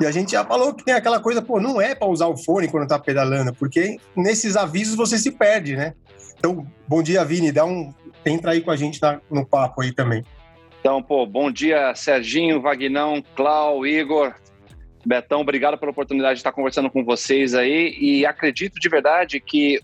E 0.00 0.06
a 0.06 0.12
gente 0.12 0.32
já 0.32 0.44
falou 0.44 0.72
que 0.72 0.84
tem 0.84 0.94
aquela 0.94 1.18
coisa, 1.18 1.42
pô, 1.42 1.60
não 1.60 1.80
é 1.80 1.94
para 1.94 2.08
usar 2.08 2.26
o 2.28 2.36
fone 2.36 2.68
quando 2.68 2.86
tá 2.86 2.98
pedalando, 2.98 3.52
porque 3.52 3.98
nesses 4.14 4.56
avisos 4.56 4.94
você 4.94 5.18
se 5.18 5.32
perde, 5.32 5.74
né? 5.74 5.94
Então, 6.38 6.64
bom 6.86 7.02
dia, 7.02 7.24
Vini, 7.24 7.50
dá 7.50 7.64
um 7.64 7.92
entra 8.24 8.52
aí 8.52 8.60
com 8.60 8.70
a 8.70 8.76
gente 8.76 9.00
na, 9.00 9.20
no 9.30 9.44
papo 9.44 9.82
aí 9.82 9.92
também. 9.92 10.22
Então, 10.80 11.02
pô, 11.02 11.26
bom 11.26 11.50
dia, 11.50 11.94
Serginho, 11.94 12.60
Vagnão, 12.60 13.22
Clau, 13.34 13.86
Igor, 13.86 14.34
Betão, 15.04 15.40
obrigado 15.40 15.78
pela 15.78 15.90
oportunidade 15.90 16.34
de 16.34 16.40
estar 16.40 16.52
conversando 16.52 16.90
com 16.90 17.04
vocês 17.04 17.54
aí 17.54 17.96
e 17.98 18.26
acredito 18.26 18.78
de 18.78 18.88
verdade 18.88 19.40
que 19.40 19.80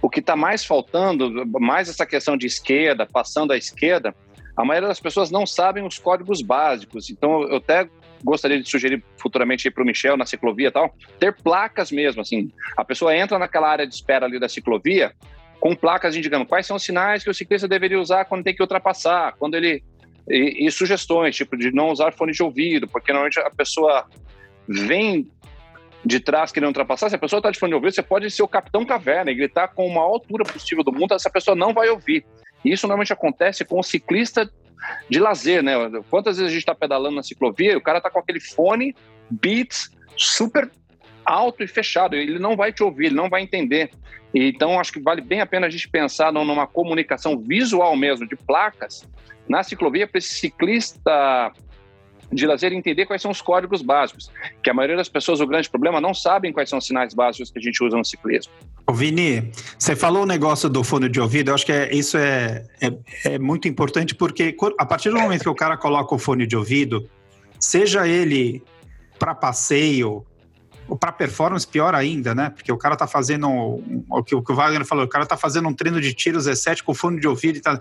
o 0.00 0.08
que 0.08 0.20
está 0.20 0.36
mais 0.36 0.64
faltando, 0.64 1.46
mais 1.60 1.88
essa 1.88 2.06
questão 2.06 2.36
de 2.36 2.46
esquerda, 2.46 3.06
passando 3.06 3.52
à 3.52 3.56
esquerda, 3.56 4.14
a 4.56 4.64
maioria 4.64 4.88
das 4.88 5.00
pessoas 5.00 5.30
não 5.30 5.46
sabem 5.46 5.84
os 5.84 5.98
códigos 5.98 6.40
básicos. 6.40 7.10
Então, 7.10 7.42
eu 7.42 7.56
até 7.56 7.88
gostaria 8.24 8.60
de 8.60 8.68
sugerir 8.68 9.04
futuramente 9.18 9.70
para 9.70 9.82
o 9.82 9.86
Michel 9.86 10.16
na 10.16 10.24
ciclovia 10.24 10.68
e 10.68 10.72
tal, 10.72 10.94
ter 11.20 11.34
placas 11.34 11.92
mesmo, 11.92 12.22
assim. 12.22 12.50
A 12.76 12.84
pessoa 12.84 13.14
entra 13.14 13.38
naquela 13.38 13.68
área 13.68 13.86
de 13.86 13.94
espera 13.94 14.26
ali 14.26 14.40
da 14.40 14.48
ciclovia 14.48 15.12
com 15.60 15.74
placas 15.74 16.16
indicando 16.16 16.44
quais 16.44 16.66
são 16.66 16.76
os 16.76 16.82
sinais 16.82 17.22
que 17.22 17.30
o 17.30 17.34
ciclista 17.34 17.68
deveria 17.68 18.00
usar 18.00 18.24
quando 18.24 18.44
tem 18.44 18.54
que 18.54 18.62
ultrapassar, 18.62 19.34
quando 19.38 19.54
ele 19.54 19.82
e, 20.28 20.66
e, 20.66 20.70
sugestões, 20.70 21.36
tipo 21.36 21.56
de 21.56 21.70
não 21.70 21.90
usar 21.90 22.12
fone 22.12 22.32
de 22.32 22.42
ouvido, 22.42 22.88
porque 22.88 23.12
normalmente 23.12 23.38
a 23.40 23.50
pessoa 23.50 24.06
vem 24.66 25.30
de 26.04 26.20
trás 26.20 26.52
querendo 26.52 26.68
ultrapassar, 26.68 27.08
se 27.08 27.16
a 27.16 27.18
pessoa 27.18 27.38
está 27.38 27.50
de 27.50 27.58
fone 27.58 27.70
de 27.70 27.74
ouvido, 27.76 27.94
você 27.94 28.02
pode 28.02 28.30
ser 28.30 28.42
o 28.42 28.48
capitão 28.48 28.84
caverna 28.84 29.30
e 29.30 29.34
gritar 29.34 29.68
com 29.68 29.90
a 29.90 29.94
maior 29.94 30.08
altura 30.08 30.44
possível 30.44 30.84
do 30.84 30.92
mundo, 30.92 31.14
essa 31.14 31.30
pessoa 31.30 31.54
não 31.54 31.72
vai 31.72 31.88
ouvir. 31.88 32.24
E 32.64 32.72
isso 32.72 32.86
normalmente 32.86 33.12
acontece 33.12 33.64
com 33.64 33.78
o 33.78 33.82
ciclista 33.82 34.50
de 35.08 35.18
lazer, 35.18 35.62
né? 35.62 35.74
Quantas 36.10 36.36
vezes 36.36 36.50
a 36.50 36.52
gente 36.52 36.62
está 36.62 36.74
pedalando 36.74 37.16
na 37.16 37.22
ciclovia 37.22 37.72
e 37.72 37.76
o 37.76 37.80
cara 37.80 37.98
está 37.98 38.10
com 38.10 38.18
aquele 38.18 38.40
fone 38.40 38.94
Beats 39.30 39.90
super 40.16 40.70
alto 41.24 41.62
e 41.62 41.66
fechado, 41.66 42.14
ele 42.14 42.38
não 42.38 42.56
vai 42.56 42.72
te 42.72 42.82
ouvir, 42.82 43.06
ele 43.06 43.14
não 43.14 43.30
vai 43.30 43.42
entender. 43.42 43.90
Então, 44.34 44.80
acho 44.80 44.92
que 44.92 45.00
vale 45.00 45.20
bem 45.20 45.40
a 45.40 45.46
pena 45.46 45.66
a 45.66 45.70
gente 45.70 45.88
pensar 45.88 46.32
numa 46.32 46.66
comunicação 46.66 47.38
visual 47.38 47.96
mesmo, 47.96 48.28
de 48.28 48.36
placas, 48.36 49.08
na 49.48 49.62
ciclovia, 49.62 50.06
para 50.06 50.18
esse 50.18 50.34
ciclista 50.34 51.52
de 52.34 52.46
lazer 52.46 52.72
entender 52.72 53.06
quais 53.06 53.22
são 53.22 53.30
os 53.30 53.40
códigos 53.40 53.82
básicos, 53.82 54.30
que 54.62 54.68
a 54.68 54.74
maioria 54.74 54.96
das 54.96 55.08
pessoas, 55.08 55.40
o 55.40 55.46
grande 55.46 55.70
problema, 55.70 56.00
não 56.00 56.12
sabem 56.12 56.52
quais 56.52 56.68
são 56.68 56.78
os 56.78 56.86
sinais 56.86 57.14
básicos 57.14 57.50
que 57.50 57.58
a 57.58 57.62
gente 57.62 57.82
usa 57.82 57.96
no 57.96 58.04
ciclismo. 58.04 58.52
Ô 58.86 58.92
Vini, 58.92 59.50
você 59.78 59.96
falou 59.96 60.24
o 60.24 60.26
negócio 60.26 60.68
do 60.68 60.84
fone 60.84 61.08
de 61.08 61.20
ouvido, 61.20 61.50
eu 61.50 61.54
acho 61.54 61.64
que 61.64 61.72
é, 61.72 61.94
isso 61.94 62.18
é, 62.18 62.64
é, 62.80 63.34
é 63.34 63.38
muito 63.38 63.68
importante, 63.68 64.14
porque 64.14 64.56
a 64.78 64.84
partir 64.84 65.10
do 65.10 65.18
momento 65.18 65.42
que 65.42 65.48
o 65.48 65.54
cara 65.54 65.76
coloca 65.76 66.14
o 66.14 66.18
fone 66.18 66.46
de 66.46 66.56
ouvido, 66.56 67.08
seja 67.58 68.06
ele 68.06 68.62
para 69.18 69.34
passeio, 69.34 70.24
ou 70.88 70.96
para 70.96 71.12
performance, 71.12 71.66
pior 71.66 71.94
ainda, 71.94 72.34
né? 72.34 72.50
Porque 72.50 72.70
o 72.70 72.76
cara 72.76 72.96
tá 72.96 73.06
fazendo 73.06 73.48
o 73.48 74.22
que, 74.22 74.34
o 74.34 74.42
Wagner 74.42 74.84
falou, 74.84 75.04
o 75.04 75.08
cara 75.08 75.24
tá 75.24 75.36
fazendo 75.36 75.68
um 75.68 75.72
treino 75.72 76.00
de 76.00 76.12
tiros 76.12 76.46
Z7 76.46 76.82
com 76.82 76.94
fone 76.94 77.20
de 77.20 77.26
ouvido 77.26 77.56
e 77.56 77.60
tá. 77.60 77.78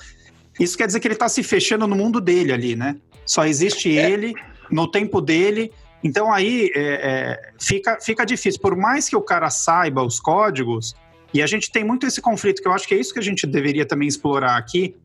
Isso 0.60 0.78
quer 0.78 0.88
dizer 0.88 1.00
que 1.00 1.08
ele 1.08 1.16
tá 1.16 1.28
se 1.28 1.44
fechando 1.44 1.88
no 1.88 1.96
mundo 1.96 2.22
dele 2.22 2.52
ali, 2.54 2.76
né? 2.76 2.96
Só 3.26 3.46
existe 3.46 3.98
é. 3.98 4.12
ele, 4.12 4.34
no 4.70 4.90
tempo 4.90 5.22
dele. 5.22 5.72
Então 6.04 6.32
aí 6.32 6.72
é, 6.76 6.82
é, 6.82 7.52
fica, 7.60 8.00
fica 8.02 8.26
difícil. 8.26 8.60
Por 8.60 8.76
mais 8.76 9.08
que 9.08 9.16
o 9.16 9.22
cara 9.22 9.50
saiba 9.50 10.04
os 10.04 10.20
códigos, 10.20 10.96
e 11.34 11.42
a 11.42 11.48
gente 11.48 11.72
tem 11.72 11.84
muito 11.84 12.06
esse 12.06 12.22
conflito, 12.22 12.62
que 12.62 12.68
eu 12.68 12.74
acho 12.74 12.88
que 12.88 12.94
é 12.94 12.98
isso 12.98 13.14
que 13.14 13.20
a 13.20 13.24
gente 13.24 13.48
deveria 13.48 13.86
também 13.86 14.08
explorar 14.08 14.56
aqui, 14.56 14.96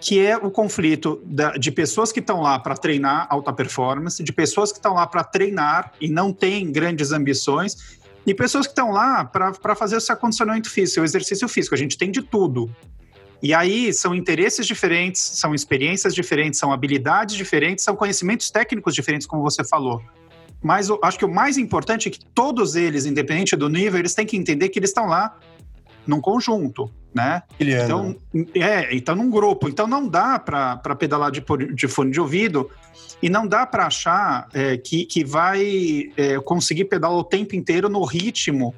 que 0.00 0.24
é 0.24 0.36
o 0.36 0.50
conflito 0.50 1.20
da, 1.24 1.52
de 1.52 1.70
pessoas 1.72 2.12
que 2.12 2.20
estão 2.20 2.40
lá 2.40 2.58
para 2.58 2.76
treinar 2.76 3.26
alta 3.28 3.52
performance, 3.52 4.22
de 4.22 4.32
pessoas 4.32 4.70
que 4.70 4.78
estão 4.78 4.94
lá 4.94 5.06
para 5.06 5.24
treinar 5.24 5.92
e 6.00 6.08
não 6.08 6.32
têm 6.32 6.70
grandes 6.70 7.12
ambições, 7.12 7.98
e 8.24 8.34
pessoas 8.34 8.66
que 8.66 8.72
estão 8.72 8.90
lá 8.92 9.24
para 9.24 9.74
fazer 9.74 9.96
o 9.96 10.00
seu 10.00 10.14
acondicionamento 10.14 10.70
físico, 10.70 11.00
o 11.00 11.04
exercício 11.04 11.48
físico. 11.48 11.74
A 11.74 11.78
gente 11.78 11.98
tem 11.98 12.10
de 12.10 12.22
tudo. 12.22 12.70
E 13.42 13.54
aí 13.54 13.92
são 13.92 14.14
interesses 14.14 14.66
diferentes, 14.66 15.20
são 15.20 15.54
experiências 15.54 16.14
diferentes, 16.14 16.58
são 16.58 16.72
habilidades 16.72 17.34
diferentes, 17.34 17.84
são 17.84 17.96
conhecimentos 17.96 18.50
técnicos 18.50 18.94
diferentes, 18.94 19.26
como 19.26 19.42
você 19.42 19.64
falou. 19.64 20.02
Mas 20.62 20.90
eu 20.90 21.00
acho 21.02 21.18
que 21.18 21.24
o 21.24 21.32
mais 21.32 21.56
importante 21.56 22.08
é 22.08 22.10
que 22.10 22.22
todos 22.34 22.76
eles, 22.76 23.06
independente 23.06 23.56
do 23.56 23.68
nível, 23.68 23.98
eles 23.98 24.14
têm 24.14 24.26
que 24.26 24.36
entender 24.36 24.68
que 24.68 24.78
eles 24.78 24.90
estão 24.90 25.06
lá 25.06 25.38
num 26.06 26.20
conjunto, 26.20 26.90
né? 27.14 27.42
Então, 27.58 28.16
é, 28.54 28.94
então 28.94 29.14
num 29.14 29.30
grupo. 29.30 29.68
Então 29.68 29.86
não 29.86 30.06
dá 30.06 30.38
para 30.38 30.96
pedalar 30.98 31.30
de, 31.30 31.42
de, 31.74 31.88
fone 31.88 32.10
de 32.10 32.20
ouvido 32.20 32.70
e 33.22 33.30
não 33.30 33.46
dá 33.46 33.64
para 33.66 33.86
achar 33.86 34.48
é, 34.52 34.76
que, 34.76 35.06
que 35.06 35.24
vai 35.24 36.12
é, 36.16 36.38
conseguir 36.40 36.86
pedalar 36.86 37.16
o 37.16 37.24
tempo 37.24 37.56
inteiro 37.56 37.88
no 37.88 38.04
ritmo 38.04 38.74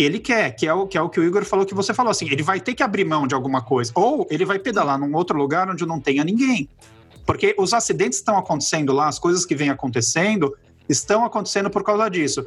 que 0.00 0.04
ele 0.04 0.18
quer, 0.18 0.52
que 0.52 0.66
é 0.66 0.72
o 0.72 0.86
que 0.86 0.96
é 0.96 1.02
o 1.02 1.10
que 1.10 1.20
o 1.20 1.24
Igor 1.24 1.44
falou 1.44 1.66
que 1.66 1.74
você 1.74 1.92
falou 1.92 2.10
assim, 2.10 2.26
ele 2.30 2.42
vai 2.42 2.58
ter 2.58 2.72
que 2.72 2.82
abrir 2.82 3.04
mão 3.04 3.26
de 3.26 3.34
alguma 3.34 3.60
coisa 3.60 3.92
ou 3.94 4.26
ele 4.30 4.46
vai 4.46 4.58
pedalar 4.58 4.98
num 4.98 5.14
outro 5.14 5.36
lugar 5.36 5.68
onde 5.68 5.84
não 5.84 6.00
tenha 6.00 6.24
ninguém. 6.24 6.70
Porque 7.26 7.54
os 7.58 7.74
acidentes 7.74 8.18
estão 8.18 8.38
acontecendo 8.38 8.94
lá, 8.94 9.08
as 9.08 9.18
coisas 9.18 9.44
que 9.44 9.54
vêm 9.54 9.68
acontecendo 9.68 10.56
estão 10.88 11.22
acontecendo 11.22 11.68
por 11.68 11.84
causa 11.84 12.08
disso. 12.08 12.46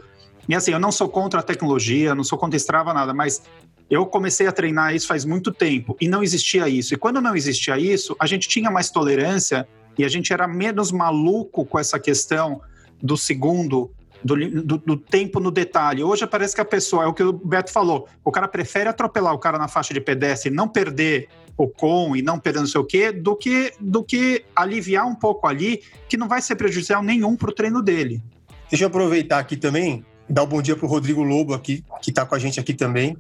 E 0.50 0.56
assim, 0.56 0.72
eu 0.72 0.80
não 0.80 0.92
sou 0.92 1.08
contra 1.08 1.42
a 1.42 1.44
tecnologia, 1.44 2.16
não 2.16 2.24
sou 2.24 2.40
contra 2.40 2.58
Strava 2.58 2.92
nada, 2.92 3.14
mas 3.14 3.44
eu 3.88 4.04
comecei 4.08 4.48
a 4.48 4.52
treinar 4.52 4.96
isso 4.96 5.06
faz 5.06 5.24
muito 5.24 5.52
tempo 5.52 5.96
e 6.02 6.08
não 6.08 6.24
existia 6.24 6.68
isso. 6.68 6.96
E 6.96 6.98
quando 6.98 7.22
não 7.22 7.36
existia 7.36 7.78
isso, 7.78 8.16
a 8.20 8.26
gente 8.26 8.50
tinha 8.50 8.72
mais 8.72 8.90
tolerância 8.90 9.68
e 9.96 10.04
a 10.04 10.10
gente 10.10 10.34
era 10.34 10.48
menos 10.48 10.92
maluco 10.92 11.64
com 11.64 11.78
essa 11.78 12.00
questão 12.00 12.62
do 13.00 13.16
segundo, 13.16 13.92
do, 14.24 14.36
do, 14.64 14.78
do, 14.78 14.98
tempo 14.98 15.40
no 15.40 15.52
detalhe. 15.52 16.04
Hoje 16.04 16.26
parece 16.26 16.56
que 16.56 16.62
a 16.62 16.66
pessoa, 16.66 17.04
é 17.04 17.08
o 17.08 17.14
que 17.14 17.24
o 17.24 17.34
Beto 17.34 17.72
falou, 17.72 18.08
o 18.24 18.32
cara 18.32 18.48
prefere 18.48 18.90
atropelar 18.90 19.34
o 19.34 19.40
cara 19.40 19.58
na 19.58 19.68
faixa 19.68 19.94
de 19.94 20.00
pedestre 20.00 20.52
e 20.52 20.54
não 20.54 20.68
perder 20.68 21.28
o 21.58 21.68
com 21.68 22.16
e 22.16 22.22
não 22.22 22.40
perder 22.40 22.60
não 22.60 22.68
sei 22.68 22.82
o 22.82 22.86
quê, 22.86 23.12
do 23.12 23.36
que, 23.36 23.74
do 23.80 24.04
que 24.04 24.44
aliviar 24.56 25.06
um 25.06 25.16
pouco 25.16 25.48
ali, 25.48 25.82
que 26.08 26.18
não 26.18 26.28
vai 26.28 26.42
ser 26.42 26.56
prejudicial 26.56 27.04
nenhum 27.04 27.36
para 27.36 27.50
o 27.50 27.54
treino 27.54 27.82
dele. 27.82 28.22
Deixa 28.70 28.86
eu 28.86 28.88
aproveitar 28.88 29.40
aqui 29.40 29.56
também, 29.56 30.04
dar 30.28 30.44
um 30.44 30.48
bom 30.48 30.62
dia 30.62 30.76
para 30.76 30.86
o 30.86 30.90
Rodrigo 30.90 31.22
Lobo 31.22 31.54
aqui, 31.54 31.84
que 32.02 32.10
está 32.10 32.26
com 32.26 32.34
a 32.34 32.40
gente 32.40 32.60
aqui 32.60 32.74
também. 32.74 33.16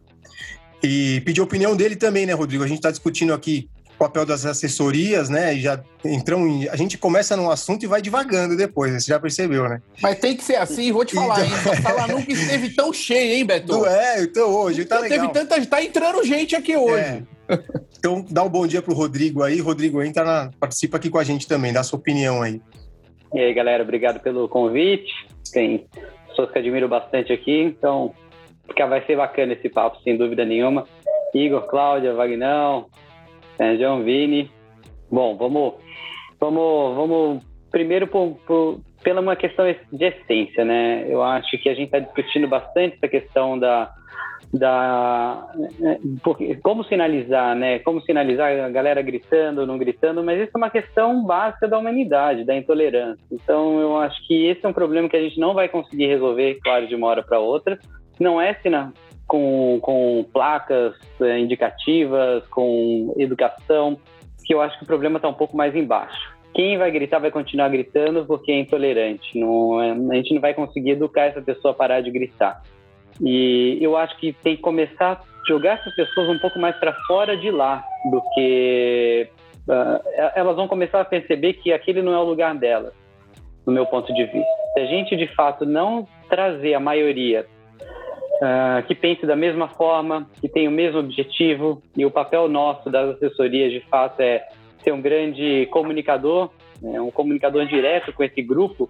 E 0.81 1.21
pedir 1.21 1.39
a 1.39 1.43
opinião 1.43 1.75
dele 1.75 1.95
também, 1.95 2.25
né, 2.25 2.33
Rodrigo? 2.33 2.63
A 2.63 2.67
gente 2.67 2.79
está 2.79 2.91
discutindo 2.91 3.33
aqui 3.33 3.69
papel 4.03 4.25
das 4.25 4.45
assessorias, 4.45 5.29
né? 5.29 5.53
E 5.53 5.61
já 5.61 5.81
entram 6.03 6.45
em... 6.47 6.67
A 6.67 6.75
gente 6.75 6.97
começa 6.97 7.37
num 7.37 7.49
assunto 7.49 7.83
e 7.83 7.87
vai 7.87 8.01
devagando 8.01 8.57
depois, 8.57 8.91
né? 8.91 8.99
você 8.99 9.11
já 9.11 9.19
percebeu, 9.19 9.67
né? 9.69 9.81
Mas 10.01 10.19
tem 10.19 10.35
que 10.35 10.43
ser 10.43 10.57
assim, 10.57 10.91
vou 10.91 11.05
te 11.05 11.15
falar, 11.15 11.45
então... 11.45 11.73
hein? 11.73 11.79
A 11.79 11.81
sala 11.81 12.07
nunca 12.07 12.31
esteve 12.31 12.69
tão 12.69 12.91
cheia, 12.91 13.37
hein, 13.37 13.45
Beto? 13.45 13.85
É, 13.85 14.23
então 14.23 14.49
hoje 14.49 14.85
tá 14.85 14.99
legal. 14.99 15.19
Teve 15.19 15.33
tanta... 15.33 15.65
Tá 15.65 15.81
entrando 15.81 16.23
gente 16.23 16.55
aqui 16.55 16.75
hoje. 16.75 17.01
É. 17.01 17.23
Então, 17.97 18.25
dá 18.29 18.43
um 18.43 18.49
bom 18.49 18.67
dia 18.67 18.81
pro 18.81 18.93
Rodrigo 18.93 19.43
aí. 19.43 19.59
Rodrigo, 19.59 20.03
entra 20.03 20.23
na... 20.23 20.51
participa 20.59 20.97
aqui 20.97 21.09
com 21.09 21.17
a 21.17 21.23
gente 21.23 21.47
também, 21.47 21.71
dá 21.71 21.83
sua 21.83 21.97
opinião 21.97 22.41
aí. 22.41 22.61
E 23.33 23.39
aí, 23.39 23.53
galera, 23.53 23.83
obrigado 23.83 24.19
pelo 24.19 24.49
convite. 24.49 25.11
Tem 25.51 25.85
pessoas 26.27 26.51
que 26.51 26.59
admiro 26.59 26.87
bastante 26.89 27.31
aqui, 27.31 27.61
então 27.61 28.13
vai 28.87 29.05
ser 29.05 29.15
bacana 29.15 29.53
esse 29.53 29.69
papo, 29.69 30.01
sem 30.03 30.17
dúvida 30.17 30.43
nenhuma. 30.43 30.85
Igor, 31.33 31.67
Cláudia, 31.67 32.13
Vagnão, 32.13 32.87
é, 33.59 33.77
João 33.77 34.03
Vini. 34.03 34.51
Bom, 35.11 35.35
vamos, 35.35 35.75
vamos, 36.39 36.95
vamos 36.95 37.43
primeiro 37.71 38.07
por, 38.07 38.37
por, 38.45 38.79
pela 39.03 39.21
uma 39.21 39.35
questão 39.35 39.65
de 39.91 40.05
essência, 40.05 40.63
né? 40.63 41.05
Eu 41.07 41.21
acho 41.21 41.57
que 41.57 41.69
a 41.69 41.73
gente 41.73 41.85
está 41.85 41.99
discutindo 41.99 42.47
bastante 42.47 42.95
essa 42.95 43.07
questão 43.07 43.57
da, 43.57 43.91
da 44.53 45.47
porque, 46.23 46.55
como 46.57 46.83
sinalizar, 46.83 47.55
né? 47.55 47.79
Como 47.79 48.01
sinalizar 48.01 48.51
a 48.63 48.69
galera 48.69 49.01
gritando, 49.01 49.65
não 49.65 49.77
gritando, 49.77 50.23
mas 50.23 50.39
isso 50.39 50.51
é 50.53 50.57
uma 50.57 50.69
questão 50.69 51.25
básica 51.25 51.67
da 51.67 51.77
humanidade, 51.77 52.45
da 52.45 52.55
intolerância. 52.55 53.23
Então, 53.31 53.79
eu 53.79 53.97
acho 53.97 54.25
que 54.27 54.45
esse 54.45 54.63
é 54.63 54.69
um 54.69 54.73
problema 54.73 55.09
que 55.09 55.17
a 55.17 55.21
gente 55.21 55.39
não 55.39 55.53
vai 55.53 55.67
conseguir 55.67 56.07
resolver, 56.07 56.59
claro, 56.63 56.87
de 56.87 56.95
uma 56.95 57.07
hora 57.07 57.23
para 57.23 57.39
outra. 57.39 57.79
Não 58.19 58.39
é 58.39 58.53
com, 59.33 59.79
com 59.81 60.23
placas 60.31 60.93
é, 61.19 61.39
indicativas, 61.39 62.45
com 62.49 63.15
educação, 63.17 63.97
que 64.45 64.53
eu 64.53 64.61
acho 64.61 64.77
que 64.77 64.83
o 64.83 64.85
problema 64.85 65.17
está 65.17 65.27
um 65.27 65.33
pouco 65.33 65.57
mais 65.57 65.75
embaixo. 65.75 66.37
Quem 66.53 66.77
vai 66.77 66.91
gritar 66.91 67.17
vai 67.17 67.31
continuar 67.31 67.67
gritando 67.69 68.23
porque 68.25 68.51
é 68.51 68.59
intolerante. 68.59 69.35
Não, 69.39 69.81
é, 69.81 69.89
a 69.89 70.15
gente 70.17 70.35
não 70.35 70.39
vai 70.39 70.53
conseguir 70.53 70.91
educar 70.91 71.23
essa 71.23 71.41
pessoa 71.41 71.71
a 71.71 71.75
parar 71.75 72.01
de 72.01 72.11
gritar. 72.11 72.61
E 73.19 73.79
eu 73.81 73.97
acho 73.97 74.15
que 74.19 74.33
tem 74.33 74.55
que 74.55 74.61
começar 74.61 75.13
a 75.13 75.21
jogar 75.47 75.79
essas 75.79 75.95
pessoas 75.95 76.29
um 76.29 76.37
pouco 76.37 76.59
mais 76.59 76.75
para 76.75 76.93
fora 77.07 77.35
de 77.35 77.49
lá 77.49 77.83
do 78.11 78.21
que 78.35 79.27
uh, 79.67 80.29
elas 80.35 80.55
vão 80.55 80.67
começar 80.67 81.01
a 81.01 81.05
perceber 81.05 81.53
que 81.53 81.73
aquele 81.73 82.03
não 82.03 82.13
é 82.13 82.19
o 82.19 82.23
lugar 82.23 82.53
delas, 82.53 82.93
no 83.65 83.73
meu 83.73 83.87
ponto 83.87 84.13
de 84.13 84.25
vista. 84.25 84.51
Se 84.75 84.79
a 84.79 84.85
gente 84.85 85.15
de 85.15 85.27
fato 85.33 85.65
não 85.65 86.07
trazer 86.29 86.75
a 86.75 86.79
maioria 86.79 87.47
uh, 88.35 88.85
que 88.87 88.95
pense 88.95 89.25
da 89.25 89.35
mesma 89.35 89.67
forma, 89.67 90.27
que 90.39 90.47
tenha 90.47 90.69
o 90.69 90.73
mesmo 90.73 90.99
objetivo, 90.99 91.81
e 91.95 92.05
o 92.05 92.11
papel 92.11 92.47
nosso 92.47 92.89
das 92.89 93.15
assessorias 93.15 93.71
de 93.71 93.81
fato 93.81 94.21
é 94.21 94.45
ser 94.83 94.91
um 94.91 95.01
grande 95.01 95.67
comunicador, 95.71 96.49
né, 96.81 96.99
um 96.99 97.11
comunicador 97.11 97.65
direto 97.65 98.11
com 98.13 98.23
esse 98.23 98.41
grupo, 98.41 98.89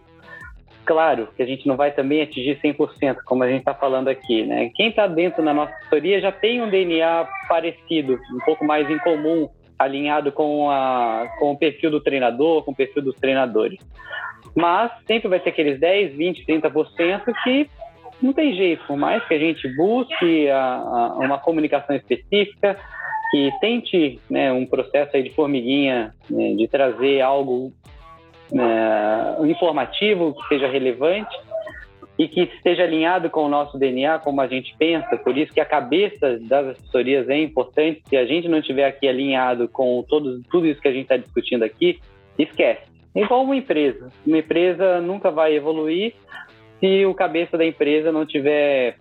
Claro 0.85 1.29
que 1.35 1.41
a 1.41 1.45
gente 1.45 1.65
não 1.67 1.77
vai 1.77 1.91
também 1.91 2.21
atingir 2.21 2.59
100%, 2.59 3.17
como 3.25 3.43
a 3.43 3.47
gente 3.47 3.59
está 3.59 3.73
falando 3.73 4.09
aqui, 4.09 4.43
né? 4.45 4.69
Quem 4.75 4.89
está 4.89 5.07
dentro 5.07 5.43
da 5.43 5.53
nossa 5.53 5.73
assessoria 5.73 6.19
já 6.19 6.31
tem 6.31 6.61
um 6.61 6.69
DNA 6.69 7.27
parecido, 7.47 8.19
um 8.33 8.39
pouco 8.43 8.65
mais 8.65 8.89
em 8.89 8.99
comum 8.99 9.49
alinhado 9.79 10.31
com, 10.31 10.69
a, 10.69 11.27
com 11.39 11.51
o 11.51 11.57
perfil 11.57 11.89
do 11.89 12.01
treinador, 12.01 12.63
com 12.63 12.71
o 12.71 12.75
perfil 12.75 13.01
dos 13.01 13.15
treinadores. 13.15 13.79
Mas 14.55 14.91
sempre 15.07 15.29
vai 15.29 15.39
ter 15.39 15.51
aqueles 15.51 15.79
10, 15.79 16.15
20, 16.15 16.45
30% 16.45 17.33
que 17.43 17.69
não 18.21 18.33
tem 18.33 18.55
jeito, 18.55 18.85
por 18.85 18.97
mais 18.97 19.25
que 19.27 19.33
a 19.33 19.39
gente 19.39 19.67
busque 19.75 20.49
a, 20.49 20.75
a, 20.75 21.17
uma 21.19 21.37
comunicação 21.37 21.95
específica, 21.95 22.77
que 23.31 23.51
tente 23.59 24.19
né, 24.29 24.51
um 24.51 24.65
processo 24.65 25.15
aí 25.17 25.23
de 25.23 25.31
formiguinha, 25.31 26.13
né, 26.29 26.53
de 26.53 26.67
trazer 26.67 27.21
algo 27.21 27.73
né, 28.51 29.35
informativo, 29.45 30.35
que 30.35 30.47
seja 30.47 30.67
relevante 30.67 31.35
e 32.17 32.27
que 32.27 32.41
esteja 32.41 32.83
alinhado 32.83 33.29
com 33.29 33.45
o 33.45 33.49
nosso 33.49 33.77
DNA, 33.77 34.19
como 34.19 34.39
a 34.39 34.47
gente 34.47 34.75
pensa. 34.77 35.17
Por 35.17 35.35
isso 35.35 35.51
que 35.51 35.59
a 35.59 35.65
cabeça 35.65 36.37
das 36.41 36.67
assessorias 36.67 37.27
é 37.27 37.37
importante. 37.41 38.03
Se 38.07 38.15
a 38.15 38.25
gente 38.25 38.47
não 38.47 38.59
estiver 38.59 38.85
aqui 38.85 39.07
alinhado 39.07 39.67
com 39.67 40.03
todo, 40.07 40.41
tudo 40.51 40.67
isso 40.67 40.79
que 40.79 40.87
a 40.87 40.93
gente 40.93 41.03
está 41.03 41.17
discutindo 41.17 41.63
aqui, 41.63 41.99
esquece. 42.37 42.83
Igual 43.15 43.43
uma 43.43 43.55
empresa. 43.55 44.09
Uma 44.25 44.37
empresa 44.37 45.01
nunca 45.01 45.31
vai 45.31 45.55
evoluir 45.55 46.13
se 46.83 47.05
o 47.05 47.13
cabeça 47.13 47.57
da 47.57 47.65
empresa 47.65 48.11
não 48.11 48.25
tiver 48.25 48.97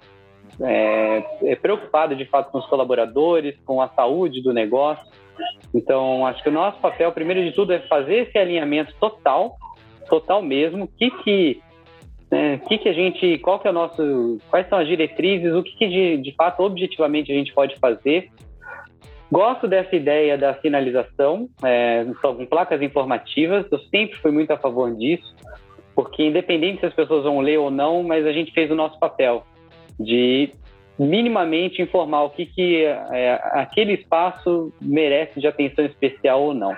é, 0.60 1.24
é 1.42 1.56
preocupado 1.56 2.14
de 2.14 2.24
fato 2.26 2.52
com 2.52 2.58
os 2.58 2.66
colaboradores, 2.66 3.56
com 3.66 3.82
a 3.82 3.88
saúde 3.88 4.40
do 4.40 4.52
negócio. 4.52 5.04
Então, 5.74 6.24
acho 6.24 6.40
que 6.44 6.48
o 6.48 6.52
nosso 6.52 6.78
papel, 6.78 7.10
primeiro 7.10 7.42
de 7.42 7.50
tudo, 7.50 7.72
é 7.72 7.80
fazer 7.80 8.28
esse 8.28 8.38
alinhamento 8.38 8.94
total, 9.00 9.56
total 10.08 10.40
mesmo. 10.40 10.86
Que 10.96 11.10
que, 11.10 11.60
né, 12.30 12.60
que, 12.68 12.78
que 12.78 12.88
a 12.88 12.92
gente, 12.92 13.38
qual 13.38 13.58
que 13.58 13.66
é 13.66 13.70
o 13.70 13.74
nosso, 13.74 14.38
quais 14.48 14.68
são 14.68 14.78
as 14.78 14.86
diretrizes, 14.86 15.52
o 15.52 15.62
que, 15.64 15.76
que 15.76 15.88
de, 15.88 16.16
de 16.18 16.32
fato, 16.36 16.62
objetivamente, 16.62 17.32
a 17.32 17.34
gente 17.34 17.52
pode 17.52 17.76
fazer. 17.80 18.30
Gosto 19.32 19.66
dessa 19.66 19.96
ideia 19.96 20.38
da 20.38 20.54
sinalização, 20.60 21.48
é, 21.64 22.04
placas 22.48 22.80
informativas, 22.80 23.66
eu 23.72 23.78
sempre 23.90 24.16
fui 24.18 24.30
muito 24.30 24.52
a 24.52 24.58
favor 24.58 24.94
disso, 24.94 25.34
porque 25.94 26.24
independente 26.24 26.80
se 26.80 26.86
as 26.86 26.94
pessoas 26.94 27.24
vão 27.24 27.40
ler 27.40 27.58
ou 27.58 27.70
não, 27.70 28.02
mas 28.02 28.26
a 28.26 28.32
gente 28.32 28.52
fez 28.52 28.70
o 28.70 28.74
nosso 28.74 28.98
papel 28.98 29.44
de 29.98 30.50
minimamente 30.98 31.82
informar 31.82 32.24
o 32.24 32.30
que, 32.30 32.46
que 32.46 32.84
é, 32.84 33.40
aquele 33.52 33.94
espaço 33.94 34.72
merece 34.80 35.40
de 35.40 35.46
atenção 35.46 35.84
especial 35.84 36.42
ou 36.42 36.54
não. 36.54 36.74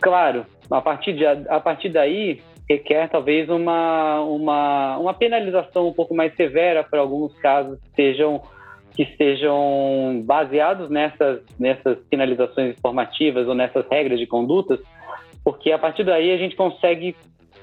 Claro, 0.00 0.44
a 0.70 0.80
partir, 0.80 1.14
de, 1.14 1.24
a 1.24 1.60
partir 1.60 1.88
daí 1.88 2.40
requer 2.68 3.08
talvez 3.08 3.48
uma, 3.48 4.20
uma, 4.20 4.98
uma 4.98 5.14
penalização 5.14 5.88
um 5.88 5.92
pouco 5.92 6.14
mais 6.14 6.34
severa 6.36 6.84
para 6.84 7.00
alguns 7.00 7.34
casos 7.38 7.78
que 7.80 7.90
sejam 7.94 8.42
que 8.94 9.04
estejam 9.04 10.22
baseados 10.24 10.90
nessas, 10.90 11.40
nessas 11.56 11.98
finalizações 12.10 12.76
informativas 12.76 13.46
ou 13.46 13.54
nessas 13.54 13.86
regras 13.88 14.18
de 14.18 14.26
condutas, 14.26 14.80
porque 15.44 15.70
a 15.70 15.78
partir 15.78 16.02
daí 16.02 16.32
a 16.32 16.36
gente 16.36 16.56
consegue 16.56 17.14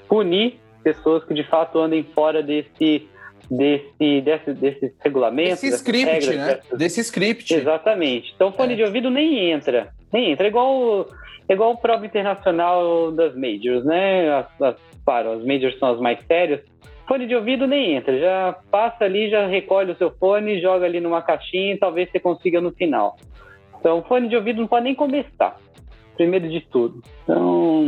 punir 0.08 0.58
pessoas 0.86 1.24
que 1.24 1.34
de 1.34 1.42
fato 1.42 1.80
andem 1.80 2.04
fora 2.04 2.40
desse 2.40 3.08
desse, 3.50 4.20
desse, 4.20 4.54
desses 4.54 4.92
regulamentos. 5.00 5.60
Desse 5.60 5.76
script, 5.76 6.06
regras, 6.06 6.36
né? 6.36 6.46
Dessas... 6.46 6.78
Desse 6.78 7.00
script. 7.00 7.54
Exatamente. 7.54 8.32
Então, 8.34 8.52
fone 8.52 8.74
é. 8.74 8.76
de 8.76 8.84
ouvido 8.84 9.10
nem 9.10 9.50
entra. 9.50 9.88
Nem 10.12 10.30
entra. 10.30 10.46
É 10.46 10.48
igual, 10.48 11.08
é 11.48 11.52
igual 11.52 11.72
o 11.72 11.76
prova 11.76 12.06
internacional 12.06 13.10
das 13.10 13.34
majors, 13.34 13.84
né? 13.84 14.32
As, 14.32 14.62
as, 14.62 14.76
claro, 15.04 15.32
as 15.32 15.44
majors 15.44 15.76
são 15.78 15.92
as 15.92 16.00
mais 16.00 16.18
sérias. 16.26 16.60
Fone 17.08 17.26
de 17.26 17.34
ouvido 17.34 17.66
nem 17.66 17.94
entra. 17.94 18.16
Já 18.18 18.56
passa 18.70 19.04
ali, 19.04 19.28
já 19.28 19.46
recolhe 19.46 19.92
o 19.92 19.96
seu 19.96 20.12
fone, 20.12 20.60
joga 20.60 20.86
ali 20.86 21.00
numa 21.00 21.22
caixinha 21.22 21.74
e 21.74 21.78
talvez 21.78 22.10
você 22.10 22.20
consiga 22.20 22.60
no 22.60 22.72
final. 22.72 23.16
Então, 23.78 24.04
fone 24.04 24.28
de 24.28 24.36
ouvido 24.36 24.60
não 24.60 24.68
pode 24.68 24.84
nem 24.84 24.94
começar 24.94 25.56
primeiro 26.16 26.48
de 26.48 26.60
tudo. 26.60 27.02
Então, 27.22 27.84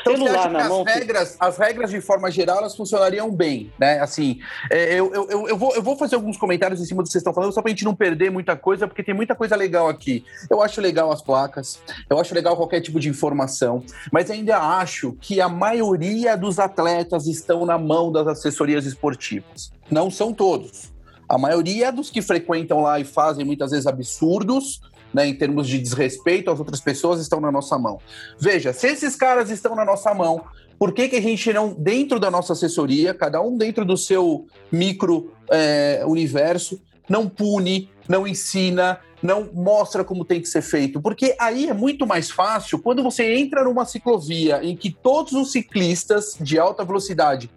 então 0.00 0.16
celular 0.16 0.50
na 0.50 0.68
mão. 0.68 0.82
As 0.86 0.94
regras, 0.94 1.36
as 1.38 1.58
regras, 1.58 1.90
de 1.90 2.00
forma 2.00 2.30
geral, 2.30 2.58
elas 2.58 2.76
funcionariam 2.76 3.30
bem, 3.30 3.72
né? 3.78 4.00
Assim, 4.00 4.40
é, 4.70 4.94
eu, 4.94 5.12
eu, 5.12 5.48
eu, 5.48 5.56
vou, 5.56 5.74
eu 5.74 5.82
vou 5.82 5.96
fazer 5.96 6.16
alguns 6.16 6.36
comentários 6.36 6.80
em 6.80 6.84
cima 6.84 7.02
do 7.02 7.06
que 7.06 7.12
vocês 7.12 7.20
estão 7.20 7.34
falando, 7.34 7.52
só 7.52 7.62
pra 7.62 7.70
gente 7.70 7.84
não 7.84 7.94
perder 7.94 8.30
muita 8.30 8.56
coisa, 8.56 8.86
porque 8.86 9.02
tem 9.02 9.14
muita 9.14 9.34
coisa 9.34 9.54
legal 9.54 9.88
aqui. 9.88 10.24
Eu 10.48 10.62
acho 10.62 10.80
legal 10.80 11.12
as 11.12 11.22
placas, 11.22 11.80
eu 12.08 12.18
acho 12.18 12.34
legal 12.34 12.56
qualquer 12.56 12.80
tipo 12.80 12.98
de 12.98 13.08
informação, 13.08 13.82
mas 14.12 14.30
ainda 14.30 14.58
acho 14.58 15.16
que 15.20 15.40
a 15.40 15.48
maioria 15.48 16.36
dos 16.36 16.58
atletas 16.58 17.26
estão 17.26 17.66
na 17.66 17.78
mão 17.78 18.10
das 18.10 18.26
assessorias 18.26 18.86
esportivas. 18.86 19.72
Não 19.90 20.10
são 20.10 20.32
todos. 20.32 20.90
A 21.30 21.38
maioria 21.38 21.92
dos 21.92 22.10
que 22.10 22.20
frequentam 22.20 22.80
lá 22.80 22.98
e 22.98 23.04
fazem 23.04 23.44
muitas 23.44 23.70
vezes 23.70 23.86
absurdos 23.86 24.80
né, 25.12 25.26
em 25.26 25.34
termos 25.34 25.68
de 25.68 25.78
desrespeito 25.78 26.50
às 26.50 26.58
outras 26.58 26.80
pessoas, 26.80 27.20
estão 27.20 27.40
na 27.40 27.50
nossa 27.50 27.78
mão. 27.78 27.98
Veja, 28.38 28.72
se 28.72 28.88
esses 28.88 29.16
caras 29.16 29.50
estão 29.50 29.74
na 29.74 29.84
nossa 29.84 30.12
mão, 30.14 30.44
por 30.78 30.92
que, 30.92 31.08
que 31.08 31.16
a 31.16 31.20
gente 31.20 31.52
não, 31.52 31.74
dentro 31.74 32.18
da 32.18 32.30
nossa 32.30 32.54
assessoria, 32.54 33.12
cada 33.12 33.40
um 33.42 33.56
dentro 33.56 33.84
do 33.84 33.96
seu 33.96 34.46
micro 34.72 35.30
é, 35.50 36.02
universo, 36.06 36.80
não 37.08 37.28
pune, 37.28 37.90
não 38.08 38.26
ensina, 38.26 38.98
não 39.22 39.50
mostra 39.52 40.02
como 40.02 40.24
tem 40.24 40.40
que 40.40 40.48
ser 40.48 40.62
feito? 40.62 41.00
Porque 41.00 41.36
aí 41.38 41.68
é 41.68 41.74
muito 41.74 42.06
mais 42.06 42.30
fácil 42.30 42.78
quando 42.78 43.02
você 43.02 43.34
entra 43.34 43.64
numa 43.64 43.84
ciclovia 43.84 44.64
em 44.64 44.74
que 44.74 44.90
todos 44.90 45.32
os 45.34 45.52
ciclistas 45.52 46.36
de 46.40 46.58
alta 46.58 46.84
velocidade 46.84 47.50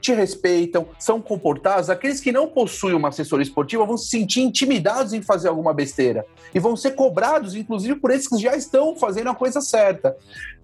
te 0.00 0.12
respeitam, 0.12 0.88
são 0.98 1.20
comportados, 1.20 1.90
aqueles 1.90 2.20
que 2.20 2.32
não 2.32 2.48
possuem 2.48 2.94
uma 2.94 3.08
assessoria 3.08 3.42
esportiva 3.42 3.84
vão 3.84 3.96
se 3.96 4.08
sentir 4.08 4.40
intimidados 4.40 5.12
em 5.12 5.22
fazer 5.22 5.48
alguma 5.48 5.74
besteira. 5.74 6.24
E 6.54 6.58
vão 6.58 6.76
ser 6.76 6.92
cobrados, 6.92 7.54
inclusive, 7.54 7.96
por 7.96 8.10
esses 8.10 8.28
que 8.28 8.38
já 8.38 8.56
estão 8.56 8.96
fazendo 8.96 9.30
a 9.30 9.34
coisa 9.34 9.60
certa. 9.60 10.16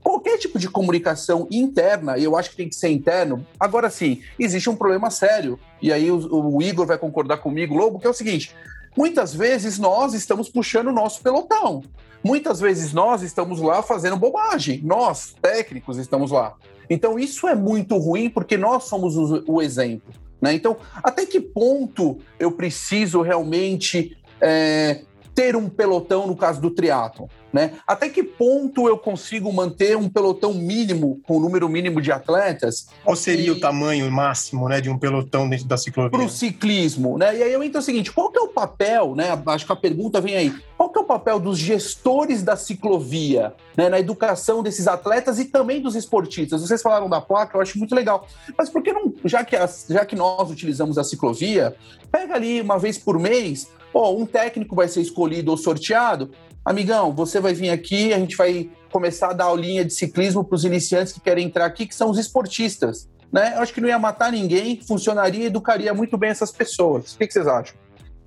Qualquer 0.02 0.38
tipo 0.38 0.58
de 0.58 0.68
comunicação 0.68 1.48
interna, 1.50 2.18
e 2.18 2.24
eu 2.24 2.36
acho 2.36 2.50
que 2.50 2.56
tem 2.56 2.68
que 2.68 2.76
ser 2.76 2.88
interno, 2.88 3.46
agora 3.58 3.88
sim, 3.88 4.20
existe 4.38 4.68
um 4.68 4.76
problema 4.76 5.10
sério, 5.10 5.58
e 5.80 5.92
aí 5.92 6.10
o, 6.10 6.56
o 6.56 6.62
Igor 6.62 6.86
vai 6.86 6.98
concordar 6.98 7.38
comigo, 7.38 7.74
Lobo, 7.74 7.98
que 7.98 8.06
é 8.06 8.10
o 8.10 8.14
seguinte: 8.14 8.54
muitas 8.96 9.34
vezes 9.34 9.78
nós 9.78 10.14
estamos 10.14 10.48
puxando 10.48 10.88
o 10.88 10.92
nosso 10.92 11.22
pelotão. 11.22 11.82
Muitas 12.22 12.58
vezes 12.58 12.92
nós 12.92 13.22
estamos 13.22 13.60
lá 13.60 13.82
fazendo 13.82 14.16
bobagem. 14.16 14.80
Nós, 14.82 15.34
técnicos, 15.42 15.98
estamos 15.98 16.30
lá. 16.30 16.54
Então, 16.88 17.18
isso 17.18 17.46
é 17.46 17.54
muito 17.54 17.96
ruim 17.98 18.30
porque 18.30 18.56
nós 18.56 18.84
somos 18.84 19.14
o, 19.16 19.60
exemplo. 19.60 20.12
Né? 20.40 20.54
Então, 20.54 20.76
até 21.02 21.26
que 21.26 21.40
ponto 21.40 22.18
eu 22.38 22.52
preciso 22.52 23.20
realmente 23.20 24.16
é, 24.40 25.02
ter 25.34 25.56
um 25.56 25.68
pelotão 25.68 26.26
no 26.26 26.36
caso 26.36 26.60
do 26.60 26.70
triatlo? 26.70 27.28
Né? 27.54 27.74
Até 27.86 28.08
que 28.08 28.24
ponto 28.24 28.88
eu 28.88 28.98
consigo 28.98 29.52
manter 29.52 29.96
um 29.96 30.08
pelotão 30.08 30.52
mínimo, 30.52 31.20
com 31.24 31.34
o 31.34 31.36
um 31.36 31.40
número 31.40 31.68
mínimo 31.68 32.02
de 32.02 32.10
atletas? 32.10 32.88
Qual 33.04 33.14
seria 33.14 33.46
e... 33.46 33.50
o 33.52 33.60
tamanho 33.60 34.10
máximo 34.10 34.68
né, 34.68 34.80
de 34.80 34.90
um 34.90 34.98
pelotão 34.98 35.48
dentro 35.48 35.64
da 35.66 35.76
ciclovia? 35.76 36.10
Para 36.10 36.26
o 36.26 36.28
ciclismo, 36.28 37.16
né? 37.16 37.38
E 37.38 37.44
aí 37.44 37.52
eu 37.52 37.62
entro 37.62 37.78
o 37.78 37.82
seguinte: 37.82 38.10
qual 38.10 38.32
que 38.32 38.40
é 38.40 38.42
o 38.42 38.48
papel, 38.48 39.14
né? 39.14 39.40
Acho 39.46 39.66
que 39.66 39.72
a 39.72 39.76
pergunta 39.76 40.20
vem 40.20 40.36
aí. 40.36 40.52
Qual 40.76 40.90
que 40.90 40.98
é 40.98 41.02
o 41.02 41.04
papel 41.04 41.38
dos 41.38 41.56
gestores 41.56 42.42
da 42.42 42.56
ciclovia, 42.56 43.54
né, 43.76 43.88
na 43.88 44.00
educação 44.00 44.60
desses 44.60 44.88
atletas 44.88 45.38
e 45.38 45.44
também 45.44 45.80
dos 45.80 45.94
esportistas? 45.94 46.60
Vocês 46.60 46.82
falaram 46.82 47.08
da 47.08 47.20
placa, 47.20 47.56
eu 47.56 47.62
acho 47.62 47.78
muito 47.78 47.94
legal. 47.94 48.26
Mas 48.58 48.68
por 48.68 48.82
que 48.82 48.92
não, 48.92 49.14
já 49.24 49.44
que, 49.44 49.56
já 49.88 50.04
que 50.04 50.16
nós 50.16 50.50
utilizamos 50.50 50.98
a 50.98 51.04
ciclovia, 51.04 51.76
pega 52.10 52.34
ali 52.34 52.60
uma 52.60 52.80
vez 52.80 52.98
por 52.98 53.16
mês, 53.16 53.70
oh, 53.92 54.10
um 54.10 54.26
técnico 54.26 54.74
vai 54.74 54.88
ser 54.88 55.02
escolhido 55.02 55.52
ou 55.52 55.56
sorteado, 55.56 56.32
amigão, 56.64 57.12
você 57.12 57.40
vai 57.40 57.52
vir 57.52 57.70
aqui, 57.70 58.12
a 58.12 58.18
gente 58.18 58.36
vai 58.36 58.70
começar 58.90 59.30
a 59.30 59.32
dar 59.32 59.44
aulinha 59.44 59.84
de 59.84 59.92
ciclismo 59.92 60.44
para 60.44 60.56
os 60.56 60.64
iniciantes 60.64 61.12
que 61.12 61.20
querem 61.20 61.46
entrar 61.46 61.66
aqui, 61.66 61.86
que 61.86 61.94
são 61.94 62.10
os 62.10 62.18
esportistas. 62.18 63.08
Né? 63.32 63.54
Eu 63.56 63.62
acho 63.62 63.74
que 63.74 63.80
não 63.80 63.88
ia 63.88 63.98
matar 63.98 64.30
ninguém, 64.30 64.80
funcionaria 64.80 65.42
e 65.42 65.46
educaria 65.46 65.92
muito 65.92 66.16
bem 66.16 66.30
essas 66.30 66.52
pessoas. 66.52 67.14
O 67.14 67.18
que, 67.18 67.26
que 67.26 67.32
vocês 67.32 67.46
acham? 67.46 67.76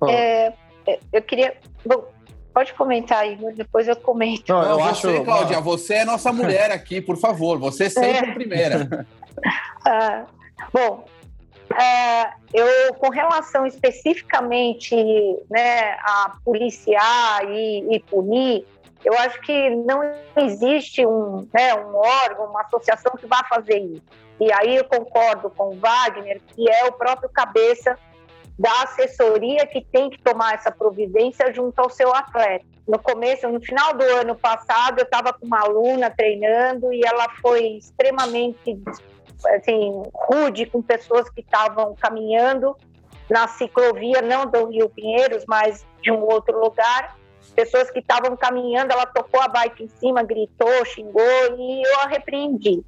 É, 0.06 0.52
é, 0.86 1.00
eu 1.12 1.22
queria. 1.22 1.56
Bom, 1.84 2.04
pode 2.52 2.74
comentar 2.74 3.20
aí, 3.20 3.38
depois 3.54 3.88
eu 3.88 3.96
comento. 3.96 4.52
Não, 4.52 4.62
eu 4.62 4.76
você, 4.76 5.06
acho, 5.08 5.24
Cláudia, 5.24 5.60
você 5.60 5.94
é 5.94 6.04
nossa 6.04 6.32
mulher 6.32 6.70
aqui, 6.70 7.00
por 7.00 7.16
favor, 7.16 7.58
você 7.58 7.84
é 7.84 7.88
sempre 7.88 8.28
é. 8.28 8.30
a 8.30 8.34
primeira. 8.34 9.06
ah, 9.86 10.26
bom, 10.72 11.04
é, 11.74 12.32
eu, 12.52 12.94
com 12.94 13.10
relação 13.10 13.66
especificamente 13.66 14.94
né, 15.50 15.92
a 16.00 16.36
policiar 16.44 17.44
e, 17.50 17.94
e, 17.94 18.00
punir, 18.00 18.66
eu 19.04 19.12
acho 19.18 19.40
que 19.42 19.70
não 19.70 20.00
existe 20.36 21.06
um, 21.06 21.46
né, 21.52 21.74
um 21.74 21.94
órgão, 21.94 22.46
uma 22.46 22.62
associação 22.62 23.12
que 23.18 23.26
vá 23.26 23.44
fazer 23.48 23.78
isso. 23.78 24.02
E 24.40 24.52
aí 24.52 24.76
eu 24.76 24.84
concordo 24.84 25.50
com 25.50 25.70
o 25.70 25.78
Wagner, 25.78 26.40
que 26.54 26.70
é 26.70 26.84
o 26.84 26.92
próprio 26.92 27.28
cabeça 27.28 27.98
da 28.58 28.82
assessoria 28.82 29.66
que 29.66 29.84
tem 29.84 30.10
que 30.10 30.20
tomar 30.20 30.54
essa 30.54 30.70
providência 30.70 31.52
junto 31.52 31.78
ao 31.78 31.90
seu 31.90 32.12
atleta. 32.12 32.64
No 32.86 32.98
começo, 32.98 33.48
no 33.48 33.60
final 33.60 33.94
do 33.94 34.02
ano 34.02 34.34
passado, 34.34 34.98
eu 34.98 35.04
estava 35.04 35.32
com 35.32 35.46
uma 35.46 35.60
aluna 35.60 36.10
treinando 36.10 36.92
e 36.92 37.02
ela 37.04 37.28
foi 37.40 37.76
extremamente 37.76 38.80
assim, 39.46 40.02
rude 40.14 40.66
com 40.66 40.82
pessoas 40.82 41.28
que 41.30 41.40
estavam 41.40 41.94
caminhando 41.94 42.76
na 43.28 43.46
ciclovia, 43.46 44.22
não 44.22 44.46
do 44.46 44.66
Rio 44.66 44.88
Pinheiros, 44.88 45.44
mas 45.46 45.86
de 46.00 46.10
um 46.10 46.22
outro 46.22 46.58
lugar. 46.58 47.16
pessoas 47.54 47.90
que 47.90 47.98
estavam 47.98 48.36
caminhando, 48.36 48.92
ela 48.92 49.06
tocou 49.06 49.40
a 49.40 49.48
bike 49.48 49.84
em 49.84 49.88
cima, 49.88 50.22
gritou, 50.22 50.84
xingou 50.84 51.22
e 51.58 51.82
eu 51.82 52.00
a 52.00 52.06
repreendi. 52.06 52.84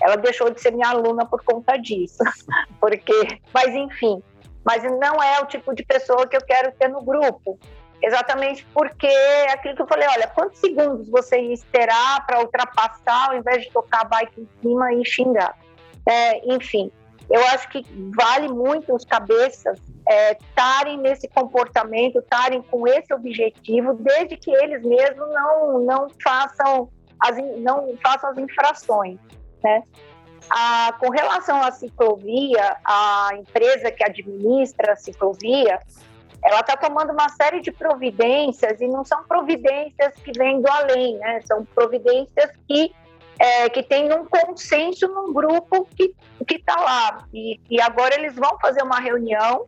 Ela 0.00 0.16
deixou 0.16 0.50
de 0.50 0.60
ser 0.60 0.72
minha 0.72 0.88
aluna 0.88 1.26
por 1.26 1.42
conta 1.44 1.76
disso, 1.76 2.22
porque, 2.80 3.40
mas 3.52 3.68
enfim, 3.74 4.22
mas 4.64 4.82
não 4.82 5.22
é 5.22 5.40
o 5.40 5.46
tipo 5.46 5.74
de 5.74 5.84
pessoa 5.84 6.26
que 6.26 6.36
eu 6.36 6.40
quero 6.40 6.72
ter 6.72 6.88
no 6.88 7.02
grupo. 7.02 7.58
Exatamente 8.02 8.66
porque 8.74 9.06
é 9.06 9.52
aquilo 9.52 9.76
que 9.76 9.82
eu 9.82 9.86
falei, 9.86 10.08
olha, 10.08 10.26
quantos 10.26 10.58
segundos 10.58 11.08
você 11.08 11.40
ia 11.40 11.54
esperar 11.54 12.26
para 12.26 12.40
ultrapassar 12.40 13.30
ao 13.30 13.36
invés 13.36 13.62
de 13.62 13.70
tocar 13.70 14.00
a 14.00 14.04
bike 14.04 14.40
em 14.40 14.48
cima 14.60 14.92
e 14.94 15.04
xingar? 15.04 15.56
É, 16.06 16.54
enfim, 16.54 16.90
eu 17.30 17.40
acho 17.46 17.68
que 17.68 17.84
vale 18.16 18.48
muito 18.48 18.94
os 18.94 19.04
cabeças 19.04 19.78
estarem 20.40 20.98
é, 20.98 21.02
nesse 21.02 21.28
comportamento, 21.28 22.18
estarem 22.18 22.60
com 22.62 22.86
esse 22.86 23.12
objetivo, 23.14 23.94
desde 23.94 24.36
que 24.36 24.50
eles 24.50 24.82
mesmos 24.84 25.28
não, 25.30 25.78
não, 25.80 26.06
façam, 26.22 26.90
as, 27.20 27.36
não 27.58 27.96
façam 28.02 28.30
as 28.30 28.38
infrações. 28.38 29.18
Né? 29.62 29.82
Ah, 30.50 30.94
com 30.98 31.08
relação 31.10 31.62
à 31.62 31.70
ciclovia, 31.70 32.76
a 32.84 33.30
empresa 33.38 33.90
que 33.92 34.04
administra 34.04 34.92
a 34.92 34.96
ciclovia, 34.96 35.78
ela 36.44 36.60
está 36.60 36.76
tomando 36.76 37.12
uma 37.12 37.28
série 37.28 37.60
de 37.60 37.70
providências 37.70 38.80
e 38.80 38.88
não 38.88 39.04
são 39.04 39.22
providências 39.24 40.12
que 40.14 40.32
vêm 40.36 40.60
do 40.60 40.68
além, 40.68 41.16
né? 41.18 41.40
São 41.46 41.64
providências 41.64 42.50
que 42.66 42.92
é, 43.42 43.68
que 43.68 43.82
tem 43.82 44.12
um 44.12 44.24
consenso 44.24 45.08
num 45.08 45.32
grupo 45.32 45.88
que 45.96 46.14
está 46.48 46.76
lá. 46.76 47.26
E, 47.34 47.60
e 47.68 47.80
agora 47.80 48.14
eles 48.14 48.36
vão 48.36 48.56
fazer 48.60 48.84
uma 48.84 49.00
reunião 49.00 49.66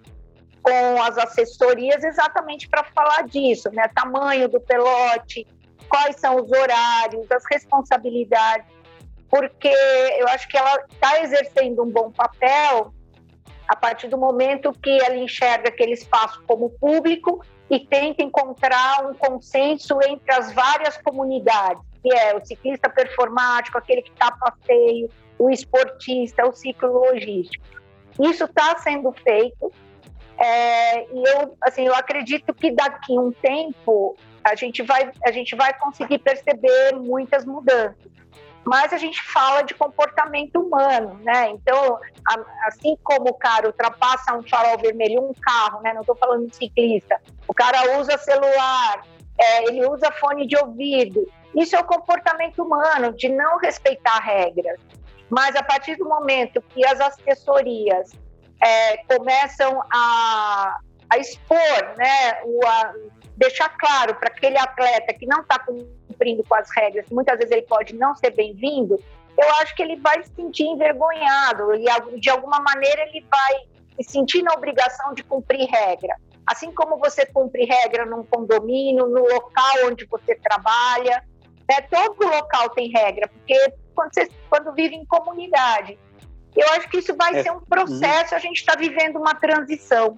com 0.62 1.02
as 1.02 1.18
assessorias 1.18 2.04
exatamente 2.04 2.68
para 2.68 2.84
falar 2.84 3.24
disso, 3.24 3.68
né? 3.72 3.88
Tamanho 3.92 4.48
do 4.48 4.60
pelote, 4.60 5.44
quais 5.88 6.20
são 6.20 6.36
os 6.36 6.52
horários, 6.52 7.28
as 7.28 7.42
responsabilidades, 7.50 8.64
porque 9.28 9.74
eu 10.18 10.28
acho 10.28 10.46
que 10.46 10.56
ela 10.56 10.76
está 10.88 11.20
exercendo 11.22 11.82
um 11.82 11.90
bom 11.90 12.12
papel 12.12 12.94
a 13.66 13.74
partir 13.74 14.06
do 14.06 14.16
momento 14.16 14.72
que 14.72 15.02
ela 15.02 15.16
enxerga 15.16 15.70
aquele 15.70 15.94
espaço 15.94 16.40
como 16.46 16.70
público 16.78 17.44
e 17.68 17.80
tenta 17.80 18.22
encontrar 18.22 19.04
um 19.04 19.14
consenso 19.14 19.98
entre 20.06 20.32
as 20.32 20.52
várias 20.52 20.96
comunidades, 20.98 21.82
que 22.04 22.14
é 22.14 22.36
o 22.36 22.44
ciclista 22.44 22.90
performático, 22.90 23.78
aquele 23.78 24.02
que 24.02 24.10
está 24.10 24.28
a 24.28 24.32
passeio, 24.32 25.08
o 25.38 25.48
esportista, 25.48 26.46
o 26.46 26.52
ciclo 26.52 26.92
logístico. 26.92 27.64
Isso 28.20 28.44
está 28.44 28.76
sendo 28.76 29.10
feito 29.12 29.72
é, 30.36 31.04
e 31.04 31.24
eu, 31.28 31.56
assim, 31.62 31.86
eu 31.86 31.94
acredito 31.94 32.52
que 32.52 32.70
daqui 32.70 33.16
a 33.16 33.20
um 33.20 33.32
tempo 33.32 34.16
a 34.44 34.54
gente 34.54 34.82
vai, 34.82 35.10
a 35.24 35.32
gente 35.32 35.56
vai 35.56 35.72
conseguir 35.78 36.18
perceber 36.18 36.94
muitas 36.94 37.46
mudanças 37.46 38.12
mas 38.64 38.92
a 38.92 38.96
gente 38.96 39.22
fala 39.22 39.62
de 39.62 39.74
comportamento 39.74 40.58
humano, 40.58 41.20
né? 41.22 41.50
Então, 41.50 41.98
assim 42.66 42.96
como 43.02 43.28
o 43.28 43.34
cara 43.34 43.66
ultrapassa 43.66 44.34
um 44.34 44.42
farol 44.42 44.78
vermelho, 44.78 45.20
um 45.20 45.34
carro, 45.34 45.82
né? 45.82 45.92
Não 45.92 46.00
estou 46.00 46.16
falando 46.16 46.48
de 46.48 46.56
ciclista, 46.56 47.20
o 47.46 47.52
cara 47.52 47.98
usa 47.98 48.16
celular, 48.16 49.02
é, 49.38 49.64
ele 49.64 49.86
usa 49.86 50.10
fone 50.12 50.46
de 50.46 50.56
ouvido. 50.56 51.26
Isso 51.54 51.76
é 51.76 51.80
o 51.80 51.84
comportamento 51.84 52.62
humano 52.62 53.12
de 53.12 53.28
não 53.28 53.58
respeitar 53.58 54.18
regras. 54.18 54.80
Mas 55.30 55.56
a 55.56 55.62
partir 55.62 55.96
do 55.96 56.04
momento 56.04 56.62
que 56.62 56.84
as 56.86 57.00
assessorias 57.00 58.12
é, 58.62 58.96
começam 59.04 59.82
a, 59.92 60.78
a 61.10 61.18
expor, 61.18 61.96
né, 61.96 62.42
o, 62.44 62.66
a, 62.66 62.92
deixar 63.36 63.68
claro 63.76 64.14
para 64.16 64.28
aquele 64.28 64.58
atleta 64.58 65.12
que 65.14 65.26
não 65.26 65.40
está 65.40 65.58
cumprindo 65.58 66.44
com 66.44 66.54
as 66.54 66.68
regras, 66.76 67.06
muitas 67.10 67.38
vezes 67.38 67.52
ele 67.52 67.62
pode 67.62 67.94
não 67.94 68.14
ser 68.14 68.30
bem-vindo, 68.30 68.98
eu 69.36 69.48
acho 69.60 69.74
que 69.74 69.82
ele 69.82 69.96
vai 69.96 70.22
se 70.22 70.32
sentir 70.34 70.64
envergonhado 70.64 71.74
e 71.74 72.20
de 72.20 72.30
alguma 72.30 72.60
maneira 72.60 73.02
ele 73.08 73.26
vai 73.28 73.54
se 74.00 74.12
sentir 74.12 74.42
na 74.42 74.52
obrigação 74.54 75.12
de 75.14 75.22
cumprir 75.24 75.68
regra. 75.68 76.16
Assim 76.46 76.72
como 76.72 76.98
você 76.98 77.24
cumpre 77.26 77.64
regra 77.64 78.04
num 78.04 78.22
condomínio, 78.22 79.06
no 79.06 79.22
local 79.22 79.86
onde 79.86 80.04
você 80.06 80.34
trabalha, 80.36 81.24
né? 81.68 81.80
todo 81.90 82.28
local 82.28 82.70
tem 82.70 82.90
regra, 82.90 83.28
porque 83.28 83.72
quando, 83.94 84.12
você, 84.12 84.28
quando 84.48 84.72
vive 84.72 84.94
em 84.94 85.04
comunidade. 85.04 85.98
Eu 86.54 86.68
acho 86.74 86.88
que 86.88 86.98
isso 86.98 87.16
vai 87.16 87.36
é. 87.36 87.42
ser 87.42 87.50
um 87.50 87.60
processo, 87.60 88.34
a 88.34 88.38
gente 88.38 88.58
está 88.58 88.76
vivendo 88.76 89.16
uma 89.16 89.34
transição. 89.34 90.16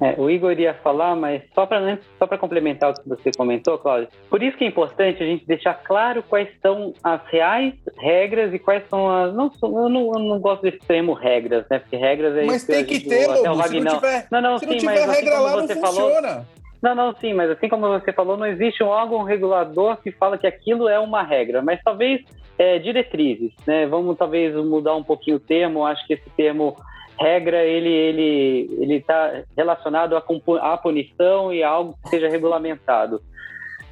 É, 0.00 0.20
o 0.20 0.28
Igor 0.28 0.50
iria 0.50 0.74
falar, 0.74 1.14
mas 1.14 1.42
só 1.54 1.66
para 1.66 1.98
só 2.18 2.26
para 2.26 2.38
complementar 2.38 2.90
o 2.90 2.94
que 2.94 3.08
você 3.08 3.30
comentou, 3.36 3.78
Cláudio. 3.78 4.08
Por 4.28 4.42
isso 4.42 4.56
que 4.56 4.64
é 4.64 4.66
importante 4.66 5.22
a 5.22 5.26
gente 5.26 5.46
deixar 5.46 5.74
claro 5.74 6.22
quais 6.22 6.48
são 6.60 6.92
as 7.02 7.24
reais 7.28 7.74
regras 7.98 8.52
e 8.52 8.58
quais 8.58 8.82
são 8.88 9.08
as. 9.08 9.34
Não, 9.34 9.50
eu, 9.62 9.88
não, 9.88 10.12
eu 10.14 10.20
não 10.20 10.40
gosto 10.40 10.62
desse 10.62 10.80
termo 10.80 11.12
regras, 11.12 11.64
né? 11.70 11.78
Porque 11.78 11.96
regras 11.96 12.36
é. 12.36 12.44
Mas 12.44 12.64
tem 12.64 12.84
que 12.84 13.00
ter, 13.00 13.28
Lobo, 13.28 13.62
se 13.62 13.80
não 13.80 13.94
tiver, 13.94 14.26
não, 14.30 14.40
não, 14.40 14.58
se 14.58 14.64
sim, 14.64 14.70
não 14.72 14.78
tiver 14.78 15.06
mas, 15.06 15.16
regra 15.16 15.34
assim 15.34 15.44
lá, 15.44 15.56
não 15.56 15.68
funciona. 15.68 16.28
Falou, 16.28 16.44
não, 16.82 16.94
não, 16.94 17.14
sim, 17.14 17.32
mas 17.32 17.50
assim 17.50 17.68
como 17.68 17.88
você 17.88 18.12
falou, 18.12 18.36
não 18.36 18.46
existe 18.46 18.82
um 18.82 18.88
órgão 18.88 19.22
regulador 19.22 19.96
que 20.02 20.10
fala 20.10 20.36
que 20.36 20.46
aquilo 20.46 20.88
é 20.88 20.98
uma 20.98 21.22
regra, 21.22 21.62
mas 21.62 21.80
talvez 21.82 22.20
é, 22.58 22.78
diretrizes, 22.78 23.52
né? 23.66 23.86
Vamos 23.86 24.16
talvez 24.18 24.54
mudar 24.54 24.94
um 24.94 25.02
pouquinho 25.02 25.36
o 25.36 25.40
termo, 25.40 25.86
acho 25.86 26.06
que 26.06 26.14
esse 26.14 26.28
termo 26.36 26.76
regra 27.18 27.64
ele 27.64 27.88
ele 27.88 28.70
ele 28.80 28.94
está 28.96 29.42
relacionado 29.56 30.16
à, 30.16 30.76
punição 30.76 31.52
e 31.52 31.62
a 31.62 31.68
algo 31.68 31.94
que 32.02 32.10
seja 32.10 32.28
regulamentado. 32.28 33.20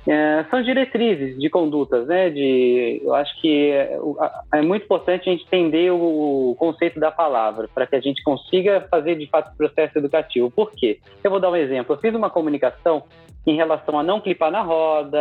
É, 0.04 0.44
são 0.50 0.60
diretrizes 0.60 1.38
de 1.38 1.48
condutas, 1.48 2.08
né? 2.08 2.28
De, 2.28 3.00
eu 3.04 3.14
acho 3.14 3.40
que 3.40 3.70
é, 3.70 3.96
é, 4.52 4.60
muito 4.60 4.84
importante 4.84 5.28
a 5.28 5.32
gente 5.32 5.44
entender 5.44 5.92
o, 5.92 6.56
conceito 6.58 6.98
da 6.98 7.12
palavra 7.12 7.68
para 7.72 7.86
que 7.86 7.94
a 7.94 8.00
gente 8.00 8.20
consiga 8.22 8.80
fazer 8.90 9.14
de 9.14 9.28
fato 9.28 9.52
o 9.52 9.56
processo 9.56 9.98
educativo. 9.98 10.50
Por 10.50 10.72
quê? 10.72 10.98
Eu 11.22 11.30
vou 11.30 11.38
dar 11.38 11.50
um 11.50 11.56
exemplo. 11.56 11.94
Eu 11.94 12.00
fiz 12.00 12.12
uma 12.14 12.30
comunicação 12.30 13.04
em 13.46 13.54
relação 13.54 13.98
a 13.98 14.02
não 14.02 14.20
clipar 14.20 14.50
na 14.50 14.62
roda, 14.62 15.18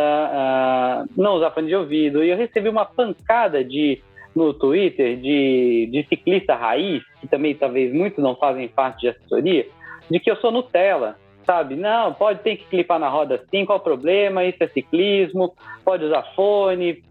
não 1.16 1.34
usar 1.34 1.50
fone 1.52 1.68
de 1.68 1.76
ouvido, 1.76 2.22
e 2.22 2.30
eu 2.30 2.36
recebi 2.36 2.68
uma 2.68 2.84
pancada 2.84 3.64
de 3.64 4.00
no 4.34 4.54
Twitter 4.54 5.16
de, 5.16 5.88
de 5.90 6.06
ciclista 6.08 6.54
raiz, 6.54 7.02
que 7.20 7.26
também 7.26 7.54
talvez 7.54 7.92
muitos 7.92 8.22
não 8.22 8.34
fazem 8.34 8.68
parte 8.68 9.02
de 9.02 9.08
assessoria, 9.08 9.66
de 10.10 10.20
que 10.20 10.30
eu 10.30 10.36
sou 10.36 10.50
Nutella, 10.50 11.16
sabe? 11.44 11.76
Não, 11.76 12.12
pode 12.14 12.40
ter 12.40 12.56
que 12.56 12.64
clipar 12.66 12.98
na 12.98 13.08
roda 13.08 13.44
sim, 13.50 13.64
qual 13.64 13.78
o 13.78 13.82
problema? 13.82 14.44
Isso 14.44 14.62
é 14.62 14.68
ciclismo, 14.68 15.54
pode 15.84 16.04
usar 16.04 16.22
fone. 16.34 17.02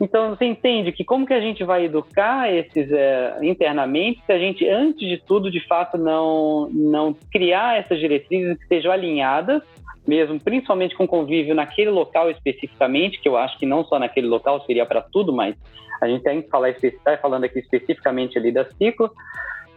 Então 0.00 0.30
você 0.30 0.46
entende 0.46 0.90
que 0.90 1.04
como 1.04 1.26
que 1.26 1.34
a 1.34 1.40
gente 1.40 1.62
vai 1.62 1.84
educar 1.84 2.52
esses 2.52 2.90
é, 2.90 3.38
internamente 3.42 4.20
se 4.24 4.32
a 4.32 4.38
gente, 4.38 4.66
antes 4.68 5.08
de 5.08 5.18
tudo, 5.18 5.50
de 5.50 5.64
fato, 5.66 5.96
não, 5.96 6.68
não 6.72 7.14
criar 7.30 7.78
essas 7.78 8.00
diretrizes 8.00 8.56
que 8.56 8.62
estejam 8.64 8.90
alinhadas 8.90 9.62
mesmo, 10.06 10.40
principalmente 10.40 10.94
com 10.94 11.06
convívio 11.06 11.54
naquele 11.54 11.90
local 11.90 12.30
especificamente, 12.30 13.20
que 13.20 13.28
eu 13.28 13.36
acho 13.36 13.58
que 13.58 13.66
não 13.66 13.84
só 13.84 13.98
naquele 13.98 14.26
local 14.26 14.64
seria 14.66 14.84
para 14.84 15.00
tudo, 15.00 15.32
mas 15.32 15.54
a 16.00 16.08
gente 16.08 16.22
tem 16.22 16.42
que 16.42 16.48
falar, 16.48 16.70
está 16.70 17.16
falando 17.18 17.44
aqui 17.44 17.60
especificamente 17.60 18.36
ali 18.36 18.50
da 18.50 18.64
ciclo, 18.72 19.10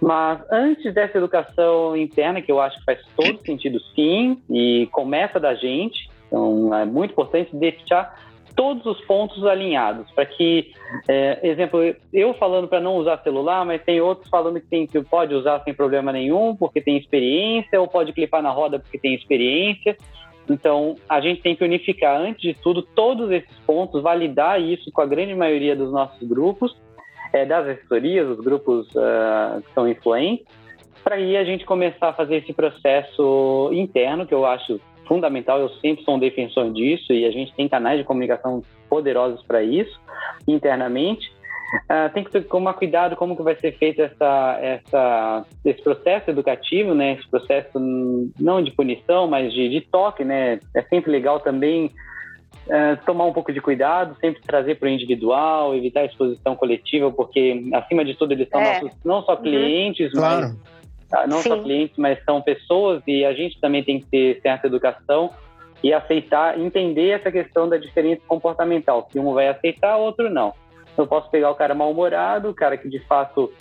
mas 0.02 0.42
antes 0.52 0.94
dessa 0.94 1.18
educação 1.18 1.96
interna, 1.96 2.42
que 2.42 2.52
eu 2.52 2.60
acho 2.60 2.80
que 2.80 2.86
faz 2.86 3.00
todo 3.16 3.46
sentido 3.46 3.80
sim, 3.96 4.42
e 4.50 4.88
começa 4.92 5.40
da 5.40 5.54
gente, 5.54 6.10
então 6.28 6.74
é 6.74 6.86
muito 6.86 7.12
importante 7.12 7.56
deixar 7.56 8.20
todos 8.56 8.86
os 8.86 9.02
pontos 9.02 9.46
alinhados, 9.46 10.10
para 10.12 10.26
que, 10.26 10.72
é, 11.08 11.40
exemplo, 11.44 11.80
eu 12.14 12.34
falando 12.36 12.68
para 12.68 12.80
não 12.80 12.96
usar 12.96 13.22
celular, 13.22 13.66
mas 13.66 13.84
tem 13.84 14.00
outros 14.00 14.30
falando 14.30 14.60
que, 14.60 14.68
tem, 14.68 14.88
que 14.88 15.02
pode 15.04 15.34
usar 15.34 15.62
sem 15.64 15.74
problema 15.74 16.12
nenhum, 16.12 16.56
porque 16.56 16.82
tem 16.82 16.98
experiência, 16.98 17.80
ou 17.80 17.88
pode 17.88 18.14
clipar 18.14 18.42
na 18.42 18.52
roda 18.52 18.80
porque 18.80 18.98
tem 18.98 19.14
experiência. 19.14 19.98
Então, 20.50 20.96
a 21.10 21.20
gente 21.20 21.42
tem 21.42 21.56
que 21.56 21.64
unificar, 21.64 22.20
antes 22.20 22.42
de 22.42 22.54
tudo, 22.54 22.82
todos 22.82 23.32
esses 23.32 23.58
pontos, 23.66 24.02
validar 24.02 24.62
isso 24.62 24.92
com 24.92 25.02
a 25.02 25.06
grande 25.06 25.34
maioria 25.34 25.76
dos 25.76 25.92
nossos 25.92 26.28
grupos, 26.28 26.76
é, 27.34 27.46
das 27.46 27.68
assessorias, 27.68 28.30
os 28.30 28.40
grupos 28.40 28.88
uh, 28.92 29.62
que 29.62 29.74
são 29.74 29.88
influentes, 29.88 30.46
para 31.04 31.16
aí 31.16 31.36
a 31.36 31.44
gente 31.44 31.66
começar 31.66 32.10
a 32.10 32.14
fazer 32.14 32.38
esse 32.38 32.54
processo 32.54 33.70
interno, 33.74 34.26
que 34.26 34.34
eu 34.34 34.46
acho 34.46 34.80
fundamental, 35.08 35.60
eu 35.60 35.70
sempre 35.70 36.04
sou 36.04 36.16
um 36.16 36.20
defensor 36.20 36.72
disso, 36.72 37.14
e 37.14 37.26
a 37.26 37.32
gente 37.32 37.54
tem 37.56 37.68
canais 37.68 38.00
de 38.00 38.04
comunicação 38.04 38.62
poderosos 38.90 39.44
para 39.44 39.64
isso, 39.64 40.00
internamente, 40.48 41.34
Uh, 41.76 42.14
tem 42.14 42.24
que 42.24 42.42
tomar 42.42 42.74
cuidado 42.74 43.16
como 43.16 43.36
que 43.36 43.42
vai 43.42 43.56
ser 43.56 43.74
feito 43.78 44.02
essa, 44.02 44.60
essa, 44.62 45.46
esse 45.66 45.82
processo 45.82 46.30
educativo, 46.30 46.94
né? 46.94 47.14
Esse 47.14 47.28
processo 47.30 47.80
não 48.40 48.64
de 48.64 48.72
punição, 48.72 49.28
mas 49.28 49.52
de, 49.52 49.70
de 49.70 49.82
toque, 49.82 50.24
né? 50.24 50.60
É 50.74 50.82
sempre 50.84 51.12
legal 51.12 51.40
também 51.40 51.92
uh, 52.68 53.06
tomar 53.06 53.26
um 53.26 53.34
pouco 53.34 53.52
de 53.52 53.60
cuidado, 53.62 54.16
sempre 54.20 54.42
trazer 54.42 54.76
para 54.76 54.88
o 54.88 54.92
individual, 54.92 55.76
evitar 55.76 56.02
a 56.02 56.06
exposição 56.06 56.56
coletiva, 56.56 57.12
porque 57.12 57.64
acima 57.74 58.06
de 58.06 58.16
tudo 58.16 58.34
eles 58.34 58.48
são 58.48 58.62
é. 58.62 58.74
nossos 58.74 58.98
não 59.04 59.24
só 59.24 59.36
uhum. 59.36 59.42
clientes, 59.42 60.14
uhum. 60.14 60.22
mas 60.22 60.40
claro. 60.40 60.56
Uh, 61.14 61.28
não 61.28 61.38
Sim. 61.38 61.50
só 61.50 61.64
clientes, 61.64 61.98
mas 61.98 62.24
são 62.24 62.42
pessoas 62.42 63.02
e 63.08 63.26
a 63.26 63.34
gente 63.34 63.60
também 63.60 63.84
tem 63.84 64.00
que 64.00 64.06
ter 64.08 64.42
certa 64.42 64.68
educação 64.68 65.30
e 65.84 65.94
aceitar, 65.94 66.60
entender 66.60 67.10
essa 67.10 67.32
questão 67.32 67.70
da 67.70 67.78
diferença 67.78 68.22
comportamental, 68.28 69.04
que 69.04 69.20
um 69.20 69.34
vai 69.34 69.50
aceitar, 69.50 69.98
outro 69.98 70.30
não. 70.30 70.54
Eu 70.98 71.06
posso 71.06 71.30
pegar 71.30 71.52
o 71.52 71.56
cara 71.56 71.76
mal-humorado, 71.76 72.50
o 72.50 72.54
cara 72.54 72.78
que 72.78 72.90
de 72.90 73.00
fato 73.00 73.52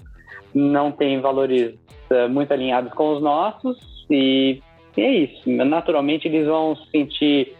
não 0.54 0.92
tem 0.92 1.20
valores 1.20 1.74
uh, 2.11 2.28
muito 2.28 2.52
alinhados 2.52 2.92
com 2.94 3.14
os 3.14 3.22
nossos, 3.22 3.76
e, 4.09 4.62
e 4.96 5.02
é 5.02 5.11
isso. 5.11 5.50
Naturalmente 5.50 6.28
eles 6.28 6.46
vão 6.46 6.76
se 6.76 6.90
sentir 6.90 7.54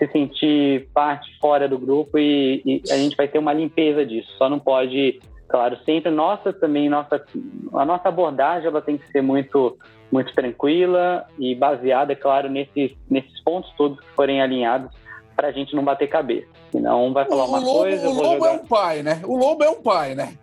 se 0.00 0.06
sentir 0.08 0.88
parte 0.94 1.30
fora 1.38 1.68
do 1.68 1.78
grupo 1.78 2.18
e, 2.18 2.62
e, 2.64 2.82
a 2.90 2.96
gente 2.96 3.14
vai 3.14 3.28
ter 3.28 3.38
uma 3.38 3.52
limpeza 3.52 4.04
disso. 4.04 4.32
Só 4.38 4.48
não 4.48 4.58
pode, 4.58 5.20
claro, 5.50 5.76
sempre 5.84 6.10
nossa 6.10 6.52
também 6.52 6.88
nossa 6.88 7.22
a 7.74 7.84
nossa 7.84 8.08
abordagem 8.08 8.68
ela 8.68 8.80
tem 8.80 8.96
que 8.96 9.10
ser 9.10 9.20
muito 9.20 9.76
muito 10.10 10.32
tranquila 10.34 11.26
e 11.38 11.54
baseada, 11.54 12.14
claro, 12.16 12.48
nesses 12.48 12.92
nesses 13.08 13.40
pontos 13.42 13.70
todos 13.76 14.00
que 14.00 14.10
forem 14.14 14.40
alinhados 14.40 14.90
para 15.36 15.48
a 15.48 15.52
gente 15.52 15.74
não 15.74 15.82
bater 15.82 16.08
cabeça. 16.08 16.48
Senão 16.70 17.06
um 17.06 17.12
vai 17.12 17.24
falar 17.24 17.44
o 17.44 17.48
uma 17.48 17.58
lobo, 17.58 17.78
coisa, 17.80 18.08
o 18.08 18.12
lobo 18.12 18.46
é 18.46 18.50
um 18.52 18.66
pai, 18.66 19.02
né? 19.02 19.20
O 19.24 19.36
lobo 19.36 19.64
é 19.64 19.70
um 19.70 19.82
pai, 19.82 20.14
né? 20.14 20.34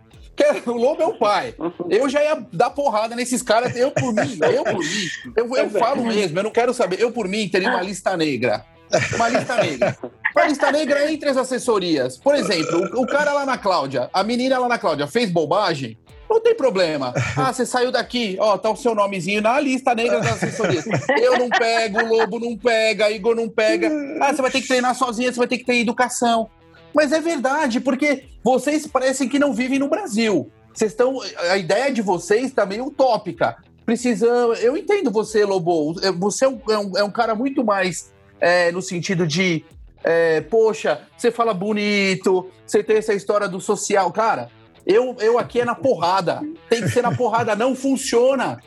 O 0.66 0.72
lobo 0.72 1.02
é 1.02 1.06
um 1.06 1.18
pai. 1.18 1.52
Eu 1.90 2.08
já 2.08 2.22
ia 2.22 2.46
dar 2.52 2.70
porrada 2.70 3.16
nesses 3.16 3.42
caras. 3.42 3.76
Eu 3.76 3.90
por 3.90 4.12
mim, 4.12 4.38
eu 4.54 4.62
por 4.62 4.78
mim. 4.78 5.08
Eu, 5.36 5.56
eu 5.56 5.70
falo 5.70 6.04
mesmo, 6.04 6.38
eu 6.38 6.44
não 6.44 6.50
quero 6.52 6.72
saber. 6.72 7.00
Eu 7.00 7.10
por 7.10 7.26
mim 7.26 7.48
teria 7.48 7.68
uma 7.68 7.82
lista 7.82 8.16
negra. 8.16 8.64
Uma 9.14 9.28
lista 9.28 9.56
negra. 9.56 9.98
Uma 10.36 10.46
lista 10.46 10.72
negra 10.72 11.12
entre 11.12 11.28
as 11.28 11.36
assessorias. 11.36 12.16
Por 12.16 12.34
exemplo, 12.34 12.90
o, 12.94 13.02
o 13.02 13.06
cara 13.06 13.32
lá 13.32 13.44
na 13.44 13.58
Cláudia, 13.58 14.08
a 14.12 14.22
menina 14.22 14.58
lá 14.58 14.68
na 14.68 14.78
Cláudia 14.78 15.06
fez 15.06 15.30
bobagem, 15.30 15.98
não 16.28 16.40
tem 16.40 16.54
problema. 16.54 17.14
Ah, 17.36 17.52
você 17.52 17.64
saiu 17.64 17.90
daqui, 17.90 18.36
ó, 18.38 18.58
tá 18.58 18.70
o 18.70 18.76
seu 18.76 18.94
nomezinho 18.94 19.40
na 19.40 19.58
lista 19.58 19.94
negra 19.94 20.20
das 20.20 20.34
assessorias. 20.34 20.84
Eu 21.20 21.38
não 21.38 21.48
pego, 21.48 22.04
Lobo 22.04 22.38
não 22.38 22.56
pega, 22.56 23.10
Igor 23.10 23.34
não 23.34 23.48
pega. 23.48 23.90
Ah, 24.20 24.34
você 24.34 24.42
vai 24.42 24.50
ter 24.50 24.60
que 24.60 24.68
treinar 24.68 24.94
sozinha, 24.94 25.32
você 25.32 25.38
vai 25.38 25.48
ter 25.48 25.58
que 25.58 25.64
ter 25.64 25.76
educação. 25.76 26.50
Mas 26.94 27.12
é 27.12 27.20
verdade, 27.20 27.80
porque 27.80 28.24
vocês 28.42 28.86
parecem 28.86 29.28
que 29.28 29.38
não 29.38 29.54
vivem 29.54 29.78
no 29.78 29.88
Brasil. 29.88 30.50
Vocês 30.74 30.92
estão. 30.92 31.18
A 31.50 31.56
ideia 31.56 31.92
de 31.92 32.02
vocês 32.02 32.44
está 32.44 32.66
meio 32.66 32.86
utópica. 32.86 33.56
Precisamos. 33.86 34.62
Eu 34.62 34.76
entendo 34.76 35.10
você, 35.10 35.44
Lobo. 35.44 35.94
Você 36.18 36.44
é 36.44 36.48
um, 36.48 36.60
é 36.68 36.78
um, 36.78 36.98
é 36.98 37.04
um 37.04 37.10
cara 37.10 37.34
muito 37.34 37.64
mais 37.64 38.12
é, 38.40 38.70
no 38.72 38.82
sentido 38.82 39.26
de. 39.26 39.64
É, 40.04 40.40
poxa, 40.42 41.02
você 41.16 41.30
fala 41.30 41.52
bonito, 41.52 42.48
você 42.64 42.82
tem 42.82 42.96
essa 42.96 43.12
história 43.12 43.48
do 43.48 43.60
social. 43.60 44.10
Cara, 44.12 44.48
eu, 44.88 45.14
eu 45.20 45.38
aqui 45.38 45.60
é 45.60 45.66
na 45.66 45.74
porrada. 45.74 46.40
Tem 46.70 46.80
que 46.80 46.88
ser 46.88 47.02
na 47.02 47.14
porrada, 47.14 47.54
não 47.54 47.74
funciona. 47.74 48.58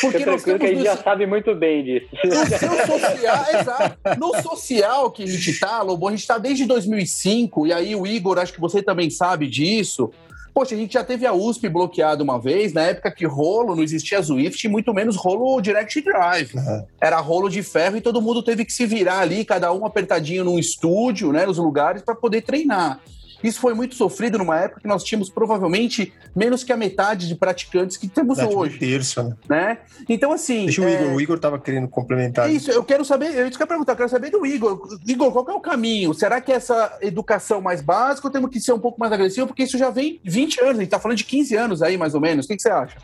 Porque 0.00 0.26
nós 0.26 0.42
temos 0.42 0.60
que 0.60 0.66
a 0.66 0.74
gente 0.74 0.82
já 0.82 0.96
sabe 0.96 1.26
muito 1.26 1.54
bem 1.54 1.84
disso. 1.84 2.08
No 2.24 2.46
seu 2.46 2.86
social, 2.86 3.46
exato. 3.54 4.18
No 4.18 4.42
social 4.42 5.10
que 5.12 5.22
a 5.22 5.26
gente 5.26 5.60
tá, 5.60 5.80
Lobo, 5.80 6.08
a 6.08 6.10
gente 6.10 6.26
tá 6.26 6.38
desde 6.38 6.66
2005, 6.66 7.68
e 7.68 7.72
aí 7.72 7.94
o 7.94 8.04
Igor, 8.04 8.38
acho 8.38 8.52
que 8.52 8.60
você 8.60 8.82
também 8.82 9.10
sabe 9.10 9.46
disso. 9.46 10.10
Poxa, 10.52 10.74
a 10.74 10.78
gente 10.78 10.94
já 10.94 11.04
teve 11.04 11.26
a 11.26 11.32
USP 11.32 11.68
bloqueada 11.68 12.22
uma 12.22 12.38
vez, 12.38 12.72
na 12.72 12.82
época 12.82 13.10
que 13.10 13.26
rolo 13.26 13.74
não 13.74 13.82
existia 13.82 14.22
Swift, 14.22 14.66
muito 14.68 14.92
menos 14.92 15.16
rolo 15.16 15.60
Direct 15.60 16.00
Drive. 16.00 16.54
Uhum. 16.54 16.84
Era 17.00 17.20
rolo 17.20 17.48
de 17.48 17.62
ferro 17.62 17.96
e 17.96 18.00
todo 18.00 18.20
mundo 18.20 18.42
teve 18.42 18.64
que 18.64 18.72
se 18.72 18.86
virar 18.86 19.20
ali, 19.20 19.44
cada 19.44 19.72
um 19.72 19.84
apertadinho 19.86 20.44
num 20.44 20.58
estúdio, 20.58 21.32
né, 21.32 21.46
nos 21.46 21.58
lugares, 21.58 22.02
para 22.02 22.14
poder 22.14 22.42
treinar. 22.42 23.00
Isso 23.42 23.60
foi 23.60 23.74
muito 23.74 23.94
sofrido 23.94 24.38
numa 24.38 24.58
época 24.58 24.80
que 24.80 24.86
nós 24.86 25.02
tínhamos 25.02 25.30
provavelmente 25.30 26.12
menos 26.34 26.62
que 26.62 26.72
a 26.72 26.76
metade 26.76 27.26
de 27.26 27.34
praticantes 27.34 27.96
que 27.96 28.08
temos 28.08 28.36
Verdade, 28.36 28.56
hoje. 28.56 28.76
Um 28.76 28.78
terço, 28.78 29.22
né? 29.22 29.36
né? 29.48 29.78
Então, 30.08 30.32
assim. 30.32 30.66
Deixa 30.66 30.82
o 30.82 30.84
é... 30.84 30.94
Igor, 30.94 31.14
o 31.14 31.20
Igor 31.20 31.36
estava 31.36 31.58
querendo 31.58 31.88
complementar. 31.88 32.50
Isso, 32.50 32.70
eu 32.70 32.84
quero 32.84 33.04
saber, 33.04 33.34
eu 33.34 33.50
que 33.50 33.62
eu 33.62 33.66
perguntar, 33.66 33.92
eu 33.92 33.96
quero 33.96 34.08
saber 34.08 34.30
do 34.30 34.44
Igor. 34.44 34.80
Igor, 35.06 35.32
qual 35.32 35.48
é 35.48 35.52
o 35.52 35.60
caminho? 35.60 36.14
Será 36.14 36.40
que 36.40 36.52
essa 36.52 36.98
educação 37.00 37.60
mais 37.60 37.80
básica 37.80 38.26
ou 38.26 38.32
temos 38.32 38.50
que 38.50 38.60
ser 38.60 38.72
um 38.72 38.78
pouco 38.78 38.98
mais 39.00 39.12
agressivo? 39.12 39.46
Porque 39.46 39.62
isso 39.62 39.78
já 39.78 39.90
vem 39.90 40.20
20 40.24 40.60
anos, 40.60 40.70
a 40.70 40.74
gente 40.74 40.84
está 40.84 41.00
falando 41.00 41.18
de 41.18 41.24
15 41.24 41.56
anos 41.56 41.82
aí, 41.82 41.96
mais 41.96 42.14
ou 42.14 42.20
menos. 42.20 42.44
O 42.44 42.48
que, 42.48 42.56
que 42.56 42.62
você 42.62 42.70
acha? 42.70 42.96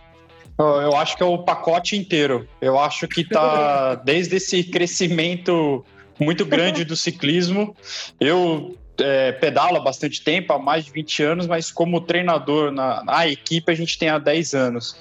Eu 0.59 0.97
acho 0.97 1.17
que 1.17 1.23
é 1.23 1.27
o 1.27 1.39
pacote 1.39 1.97
inteiro. 1.97 2.49
Eu 2.61 2.79
acho 2.79 3.07
que 3.07 3.21
está 3.21 3.95
desde 4.05 4.37
esse 4.37 4.65
crescimento 4.65 5.85
muito 6.19 6.47
grande 6.47 6.85
do 6.85 6.97
ciclismo. 6.97 7.77
Eu 8.19 8.75
é, 9.01 9.33
pedalo 9.33 9.77
há 9.77 9.81
bastante 9.81 10.23
tempo, 10.23 10.53
há 10.53 10.59
mais 10.59 10.85
de 10.85 10.93
20 10.93 11.23
anos, 11.23 11.47
mas 11.47 11.71
como 11.71 12.01
treinador 12.01 12.71
na, 12.71 13.03
na 13.05 13.29
equipe 13.29 13.71
a 13.71 13.75
gente 13.75 13.99
tem 13.99 14.09
há 14.09 14.19
10 14.19 14.55
anos. 14.55 14.97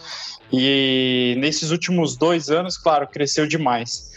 E 0.52 1.36
nesses 1.40 1.72
últimos 1.72 2.16
dois 2.16 2.50
anos, 2.50 2.78
claro, 2.78 3.08
cresceu 3.08 3.48
demais. 3.48 4.12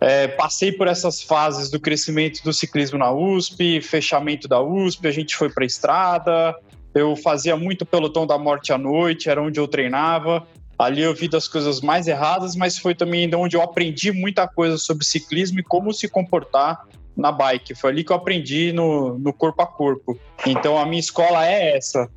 É, 0.00 0.28
passei 0.28 0.70
por 0.70 0.86
essas 0.86 1.20
fases 1.20 1.70
do 1.70 1.80
crescimento 1.80 2.42
do 2.44 2.52
ciclismo 2.52 2.98
na 2.98 3.10
USP, 3.10 3.80
fechamento 3.80 4.46
da 4.46 4.60
USP, 4.60 5.08
a 5.08 5.10
gente 5.10 5.34
foi 5.34 5.50
para 5.50 5.64
a 5.64 5.66
estrada. 5.66 6.56
Eu 6.94 7.16
fazia 7.16 7.56
muito 7.56 7.84
pelotão 7.84 8.26
da 8.26 8.38
morte 8.38 8.72
à 8.72 8.78
noite, 8.78 9.28
era 9.28 9.42
onde 9.42 9.58
eu 9.58 9.66
treinava. 9.66 10.46
Ali 10.78 11.02
eu 11.02 11.12
vi 11.12 11.26
das 11.26 11.48
coisas 11.48 11.80
mais 11.80 12.06
erradas, 12.06 12.54
mas 12.54 12.78
foi 12.78 12.94
também 12.94 13.28
onde 13.34 13.56
eu 13.56 13.62
aprendi 13.62 14.12
muita 14.12 14.46
coisa 14.46 14.78
sobre 14.78 15.04
ciclismo 15.04 15.58
e 15.58 15.62
como 15.62 15.92
se 15.92 16.08
comportar 16.08 16.86
na 17.18 17.32
bike. 17.32 17.74
Foi 17.74 17.90
ali 17.90 18.04
que 18.04 18.12
eu 18.12 18.16
aprendi 18.16 18.72
no, 18.72 19.18
no 19.18 19.32
corpo 19.32 19.60
a 19.60 19.66
corpo. 19.66 20.18
Então 20.46 20.78
a 20.78 20.86
minha 20.86 21.00
escola 21.00 21.46
é 21.46 21.76
essa. 21.76 22.08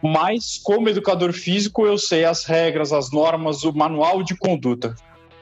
Mas, 0.00 0.58
como 0.62 0.88
educador 0.88 1.32
físico, 1.32 1.86
eu 1.86 1.96
sei 1.96 2.24
as 2.24 2.44
regras, 2.44 2.92
as 2.92 3.12
normas, 3.12 3.62
o 3.62 3.72
manual 3.72 4.22
de 4.22 4.36
conduta. 4.36 4.94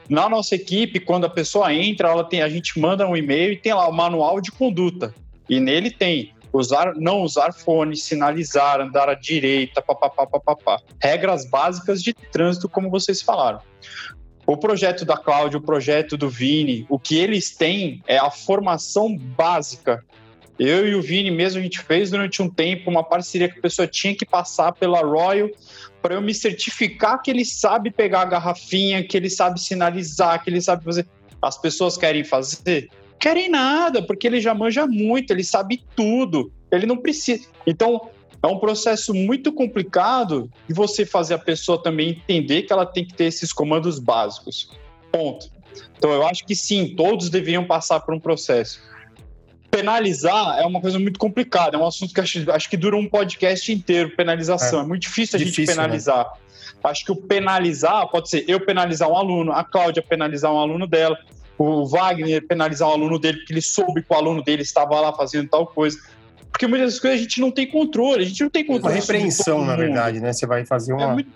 Na 0.07 0.29
nossa 0.29 0.55
equipe, 0.55 0.99
quando 0.99 1.25
a 1.25 1.29
pessoa 1.29 1.73
entra, 1.73 2.09
ela 2.09 2.23
tem, 2.23 2.41
a 2.41 2.49
gente 2.49 2.79
manda 2.79 3.07
um 3.07 3.15
e-mail 3.15 3.53
e 3.53 3.57
tem 3.57 3.73
lá 3.73 3.87
o 3.87 3.93
manual 3.93 4.39
de 4.39 4.51
conduta. 4.51 5.15
E 5.49 5.59
nele 5.59 5.89
tem 5.89 6.33
usar, 6.53 6.93
não 6.95 7.21
usar 7.21 7.53
fone, 7.53 7.95
sinalizar, 7.95 8.81
andar 8.81 9.09
à 9.09 9.15
direita, 9.15 9.81
papapá, 9.81 10.27
papapá. 10.27 10.79
Regras 11.01 11.49
básicas 11.49 12.03
de 12.03 12.13
trânsito, 12.13 12.69
como 12.69 12.89
vocês 12.89 13.21
falaram. 13.21 13.61
O 14.51 14.57
projeto 14.57 15.05
da 15.05 15.15
Cláudia, 15.15 15.57
o 15.57 15.61
projeto 15.61 16.17
do 16.17 16.29
Vini, 16.29 16.85
o 16.89 16.99
que 16.99 17.17
eles 17.17 17.55
têm 17.55 18.03
é 18.05 18.17
a 18.17 18.29
formação 18.29 19.17
básica. 19.17 20.03
Eu 20.59 20.85
e 20.85 20.93
o 20.93 21.01
Vini 21.01 21.31
mesmo, 21.31 21.57
a 21.57 21.63
gente 21.63 21.79
fez 21.79 22.11
durante 22.11 22.41
um 22.41 22.49
tempo 22.49 22.91
uma 22.91 23.01
parceria 23.01 23.47
que 23.47 23.59
a 23.59 23.61
pessoa 23.61 23.87
tinha 23.87 24.13
que 24.13 24.25
passar 24.25 24.73
pela 24.73 24.99
Royal 24.99 25.49
para 26.01 26.15
eu 26.15 26.21
me 26.21 26.33
certificar 26.33 27.21
que 27.21 27.31
ele 27.31 27.45
sabe 27.45 27.91
pegar 27.91 28.23
a 28.23 28.25
garrafinha, 28.25 29.01
que 29.01 29.15
ele 29.15 29.29
sabe 29.29 29.57
sinalizar, 29.57 30.43
que 30.43 30.49
ele 30.49 30.59
sabe 30.59 30.83
fazer. 30.83 31.07
As 31.41 31.57
pessoas 31.57 31.95
querem 31.95 32.25
fazer? 32.25 32.89
Querem 33.17 33.49
nada, 33.49 34.01
porque 34.01 34.27
ele 34.27 34.41
já 34.41 34.53
manja 34.53 34.85
muito, 34.85 35.31
ele 35.31 35.45
sabe 35.45 35.81
tudo. 35.95 36.51
Ele 36.69 36.85
não 36.85 36.97
precisa. 36.97 37.47
Então, 37.65 38.09
é 38.43 38.47
um 38.47 38.57
processo 38.57 39.13
muito 39.13 39.51
complicado 39.51 40.51
de 40.67 40.73
você 40.73 41.05
fazer 41.05 41.35
a 41.35 41.39
pessoa 41.39 41.81
também 41.81 42.09
entender 42.09 42.63
que 42.63 42.73
ela 42.73 42.85
tem 42.85 43.05
que 43.05 43.13
ter 43.13 43.25
esses 43.25 43.53
comandos 43.53 43.99
básicos. 43.99 44.71
Ponto. 45.11 45.49
Então, 45.97 46.11
eu 46.11 46.25
acho 46.25 46.45
que 46.45 46.55
sim, 46.55 46.95
todos 46.95 47.29
deveriam 47.29 47.65
passar 47.65 47.99
por 47.99 48.13
um 48.13 48.19
processo. 48.19 48.81
Penalizar 49.69 50.59
é 50.59 50.65
uma 50.65 50.81
coisa 50.81 50.99
muito 50.99 51.19
complicada, 51.19 51.77
é 51.77 51.79
um 51.79 51.85
assunto 51.85 52.13
que 52.13 52.19
acho, 52.19 52.51
acho 52.51 52.69
que 52.69 52.75
dura 52.75 52.97
um 52.97 53.07
podcast 53.07 53.71
inteiro, 53.71 54.15
penalização. 54.15 54.81
É, 54.81 54.83
é 54.83 54.87
muito 54.87 55.03
difícil 55.03 55.37
a 55.37 55.39
difícil, 55.39 55.65
gente 55.65 55.69
né? 55.69 55.83
penalizar. 55.83 56.25
Né? 56.25 56.41
Acho 56.83 57.05
que 57.05 57.11
o 57.11 57.15
penalizar 57.15 58.09
pode 58.09 58.29
ser 58.29 58.43
eu 58.47 58.59
penalizar 58.59 59.07
um 59.07 59.15
aluno, 59.15 59.51
a 59.51 59.63
Cláudia 59.63 60.01
penalizar 60.01 60.51
um 60.51 60.59
aluno 60.59 60.87
dela, 60.87 61.17
o 61.57 61.85
Wagner 61.85 62.45
penalizar 62.45 62.89
um 62.89 62.93
aluno 62.93 63.19
dele 63.19 63.37
porque 63.37 63.53
ele 63.53 63.61
soube 63.61 64.01
que 64.01 64.11
o 64.11 64.15
aluno 64.15 64.43
dele 64.43 64.63
estava 64.63 64.99
lá 64.99 65.13
fazendo 65.13 65.47
tal 65.47 65.67
coisa. 65.67 65.99
Porque 66.51 66.67
muitas 66.67 66.99
coisas 66.99 67.19
a 67.19 67.23
gente 67.23 67.39
não 67.39 67.49
tem 67.49 67.67
controle, 67.67 68.23
a 68.23 68.27
gente 68.27 68.43
não 68.43 68.49
tem 68.49 68.65
controle. 68.65 68.95
Uma 68.95 69.01
repreensão, 69.01 69.65
na 69.65 69.75
verdade, 69.75 70.19
né? 70.19 70.33
Você 70.33 70.45
vai 70.45 70.65
fazer 70.65 70.93
uma. 70.93 71.03
É 71.03 71.13
muito, 71.13 71.31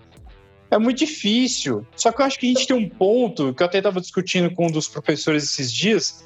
é 0.71 0.77
muito 0.77 0.97
difícil. 0.97 1.85
Só 1.95 2.11
que 2.11 2.21
eu 2.21 2.25
acho 2.25 2.39
que 2.39 2.45
a 2.45 2.49
gente 2.49 2.67
tem 2.67 2.75
um 2.75 2.87
ponto 2.87 3.53
que 3.53 3.63
eu 3.63 3.67
até 3.67 3.77
estava 3.77 4.01
discutindo 4.01 4.51
com 4.51 4.67
um 4.67 4.71
dos 4.71 4.87
professores 4.87 5.43
esses 5.43 5.71
dias. 5.71 6.23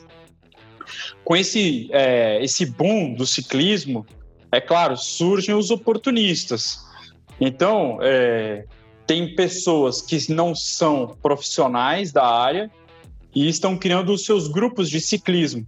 Com 1.24 1.36
esse, 1.36 1.88
é, 1.92 2.44
esse 2.44 2.66
boom 2.66 3.14
do 3.14 3.26
ciclismo, 3.26 4.06
é 4.52 4.60
claro, 4.60 4.98
surgem 4.98 5.54
os 5.54 5.70
oportunistas. 5.70 6.80
Então, 7.40 8.00
é, 8.02 8.66
tem 9.06 9.36
pessoas 9.36 10.02
que 10.02 10.32
não 10.32 10.54
são 10.56 11.16
profissionais 11.22 12.12
da 12.12 12.26
área 12.26 12.70
e 13.34 13.48
estão 13.48 13.78
criando 13.78 14.12
os 14.12 14.26
seus 14.26 14.48
grupos 14.48 14.90
de 14.90 15.00
ciclismo. 15.00 15.66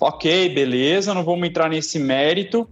Ok, 0.00 0.48
beleza, 0.48 1.12
não 1.12 1.22
vamos 1.22 1.46
entrar 1.46 1.68
nesse 1.68 1.98
mérito, 1.98 2.66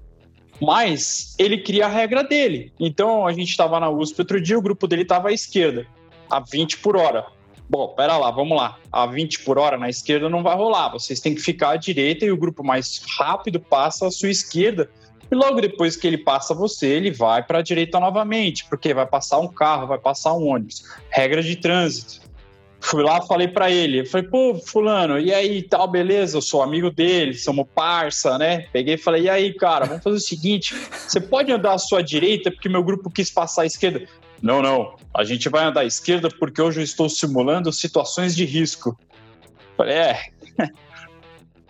mas 0.60 1.34
ele 1.38 1.58
cria 1.58 1.84
a 1.84 1.88
regra 1.88 2.24
dele. 2.24 2.72
Então 2.80 3.26
a 3.26 3.32
gente 3.32 3.50
estava 3.50 3.78
na 3.78 3.90
USP 3.90 4.20
outro 4.20 4.40
dia, 4.40 4.58
o 4.58 4.62
grupo 4.62 4.86
dele 4.88 5.02
estava 5.02 5.28
à 5.28 5.32
esquerda, 5.32 5.86
a 6.30 6.40
20 6.40 6.78
por 6.78 6.96
hora. 6.96 7.26
Bom, 7.68 7.88
pera 7.88 8.16
lá, 8.16 8.30
vamos 8.30 8.56
lá. 8.56 8.78
A 8.90 9.04
20 9.04 9.40
por 9.40 9.58
hora 9.58 9.76
na 9.76 9.90
esquerda 9.90 10.30
não 10.30 10.42
vai 10.42 10.56
rolar. 10.56 10.88
Vocês 10.88 11.20
têm 11.20 11.34
que 11.34 11.42
ficar 11.42 11.72
à 11.72 11.76
direita 11.76 12.24
e 12.24 12.32
o 12.32 12.36
grupo 12.36 12.64
mais 12.64 13.02
rápido 13.18 13.60
passa 13.60 14.06
à 14.06 14.10
sua 14.10 14.30
esquerda. 14.30 14.90
E 15.30 15.34
logo 15.34 15.60
depois 15.60 15.94
que 15.94 16.06
ele 16.06 16.16
passa 16.16 16.54
você, 16.54 16.86
ele 16.86 17.10
vai 17.10 17.42
para 17.42 17.58
a 17.58 17.62
direita 17.62 18.00
novamente, 18.00 18.64
porque 18.70 18.94
vai 18.94 19.04
passar 19.04 19.38
um 19.38 19.48
carro, 19.48 19.86
vai 19.86 19.98
passar 19.98 20.32
um 20.32 20.46
ônibus. 20.46 20.82
Regra 21.10 21.42
de 21.42 21.56
trânsito. 21.56 22.26
Fui 22.80 23.02
lá, 23.02 23.20
falei 23.22 23.48
para 23.48 23.70
ele, 23.70 24.06
falei, 24.06 24.28
pô, 24.28 24.54
fulano, 24.54 25.18
e 25.18 25.34
aí, 25.34 25.62
tal, 25.62 25.88
beleza, 25.88 26.36
eu 26.36 26.40
sou 26.42 26.62
amigo 26.62 26.90
dele, 26.90 27.34
somos 27.34 27.66
parça, 27.74 28.38
né? 28.38 28.66
Peguei 28.72 28.94
e 28.94 28.98
falei, 28.98 29.24
e 29.24 29.28
aí, 29.28 29.52
cara, 29.52 29.84
vamos 29.84 30.02
fazer 30.02 30.16
o 30.16 30.20
seguinte, 30.20 30.74
você 31.06 31.20
pode 31.20 31.50
andar 31.50 31.72
à 31.74 31.78
sua 31.78 32.02
direita 32.02 32.50
porque 32.52 32.68
meu 32.68 32.82
grupo 32.84 33.10
quis 33.10 33.30
passar 33.30 33.62
à 33.62 33.66
esquerda? 33.66 34.06
Não, 34.40 34.62
não, 34.62 34.94
a 35.12 35.24
gente 35.24 35.48
vai 35.48 35.64
andar 35.64 35.80
à 35.80 35.84
esquerda 35.84 36.28
porque 36.38 36.62
hoje 36.62 36.78
eu 36.80 36.84
estou 36.84 37.08
simulando 37.08 37.72
situações 37.72 38.34
de 38.36 38.44
risco. 38.44 38.96
Falei, 39.76 39.94
é... 39.96 40.20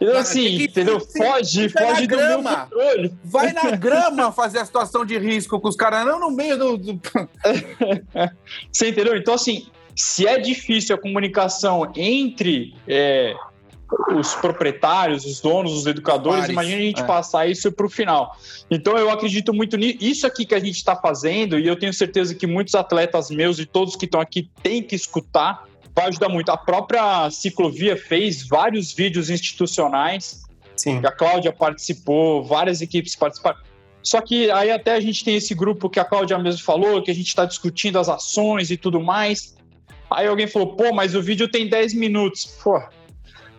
Então, 0.00 0.12
Cara, 0.12 0.20
assim, 0.20 0.56
que- 0.58 0.64
entendeu? 0.66 1.00
Foge, 1.00 1.68
foge 1.70 2.06
do 2.06 2.16
meu 2.16 2.40
controle. 2.40 3.12
Vai 3.24 3.52
na 3.52 3.72
grama 3.72 4.30
fazer 4.30 4.60
a 4.60 4.64
situação 4.64 5.04
de 5.04 5.18
risco 5.18 5.58
com 5.60 5.66
os 5.66 5.74
caras, 5.74 6.06
não 6.06 6.20
no 6.20 6.30
meio 6.30 6.56
do. 6.56 6.76
do- 6.78 7.00
Você 8.70 8.90
entendeu? 8.90 9.16
Então, 9.16 9.34
assim, 9.34 9.66
se 9.98 10.28
é 10.28 10.38
difícil 10.38 10.94
a 10.94 10.98
comunicação 10.98 11.90
entre 11.96 12.72
é, 12.86 13.34
os 14.14 14.32
proprietários, 14.36 15.24
os 15.24 15.40
donos, 15.40 15.72
os 15.72 15.86
educadores, 15.86 16.42
Pares, 16.42 16.52
imagina 16.52 16.76
a 16.76 16.84
gente 16.84 17.00
é. 17.00 17.04
passar 17.04 17.50
isso 17.50 17.72
para 17.72 17.84
o 17.84 17.90
final. 17.90 18.36
Então, 18.70 18.96
eu 18.96 19.10
acredito 19.10 19.52
muito 19.52 19.76
nisso. 19.76 19.98
Isso 20.00 20.26
aqui 20.26 20.46
que 20.46 20.54
a 20.54 20.60
gente 20.60 20.76
está 20.76 20.94
fazendo, 20.94 21.58
e 21.58 21.66
eu 21.66 21.76
tenho 21.76 21.92
certeza 21.92 22.32
que 22.32 22.46
muitos 22.46 22.76
atletas 22.76 23.28
meus 23.28 23.58
e 23.58 23.66
todos 23.66 23.96
que 23.96 24.04
estão 24.04 24.20
aqui 24.20 24.48
têm 24.62 24.84
que 24.84 24.94
escutar, 24.94 25.64
vai 25.92 26.06
ajudar 26.06 26.28
muito. 26.28 26.50
A 26.50 26.56
própria 26.56 27.28
ciclovia 27.30 27.96
fez 27.96 28.46
vários 28.46 28.92
vídeos 28.92 29.28
institucionais 29.30 30.46
Sim. 30.78 31.00
a 31.04 31.10
Cláudia 31.10 31.52
participou, 31.52 32.44
várias 32.44 32.80
equipes 32.80 33.16
participaram. 33.16 33.58
Só 34.00 34.20
que 34.20 34.48
aí 34.50 34.70
até 34.70 34.94
a 34.94 35.00
gente 35.00 35.24
tem 35.24 35.34
esse 35.34 35.54
grupo 35.54 35.90
que 35.90 35.98
a 35.98 36.04
Cláudia 36.04 36.38
mesmo 36.38 36.62
falou, 36.62 37.02
que 37.02 37.10
a 37.10 37.14
gente 37.14 37.26
está 37.26 37.44
discutindo 37.44 37.98
as 37.98 38.08
ações 38.08 38.70
e 38.70 38.76
tudo 38.76 39.00
mais. 39.00 39.57
Aí 40.10 40.26
alguém 40.26 40.46
falou, 40.46 40.74
pô, 40.76 40.92
mas 40.92 41.14
o 41.14 41.22
vídeo 41.22 41.48
tem 41.48 41.68
10 41.68 41.94
minutos. 41.94 42.44
Pô, 42.62 42.80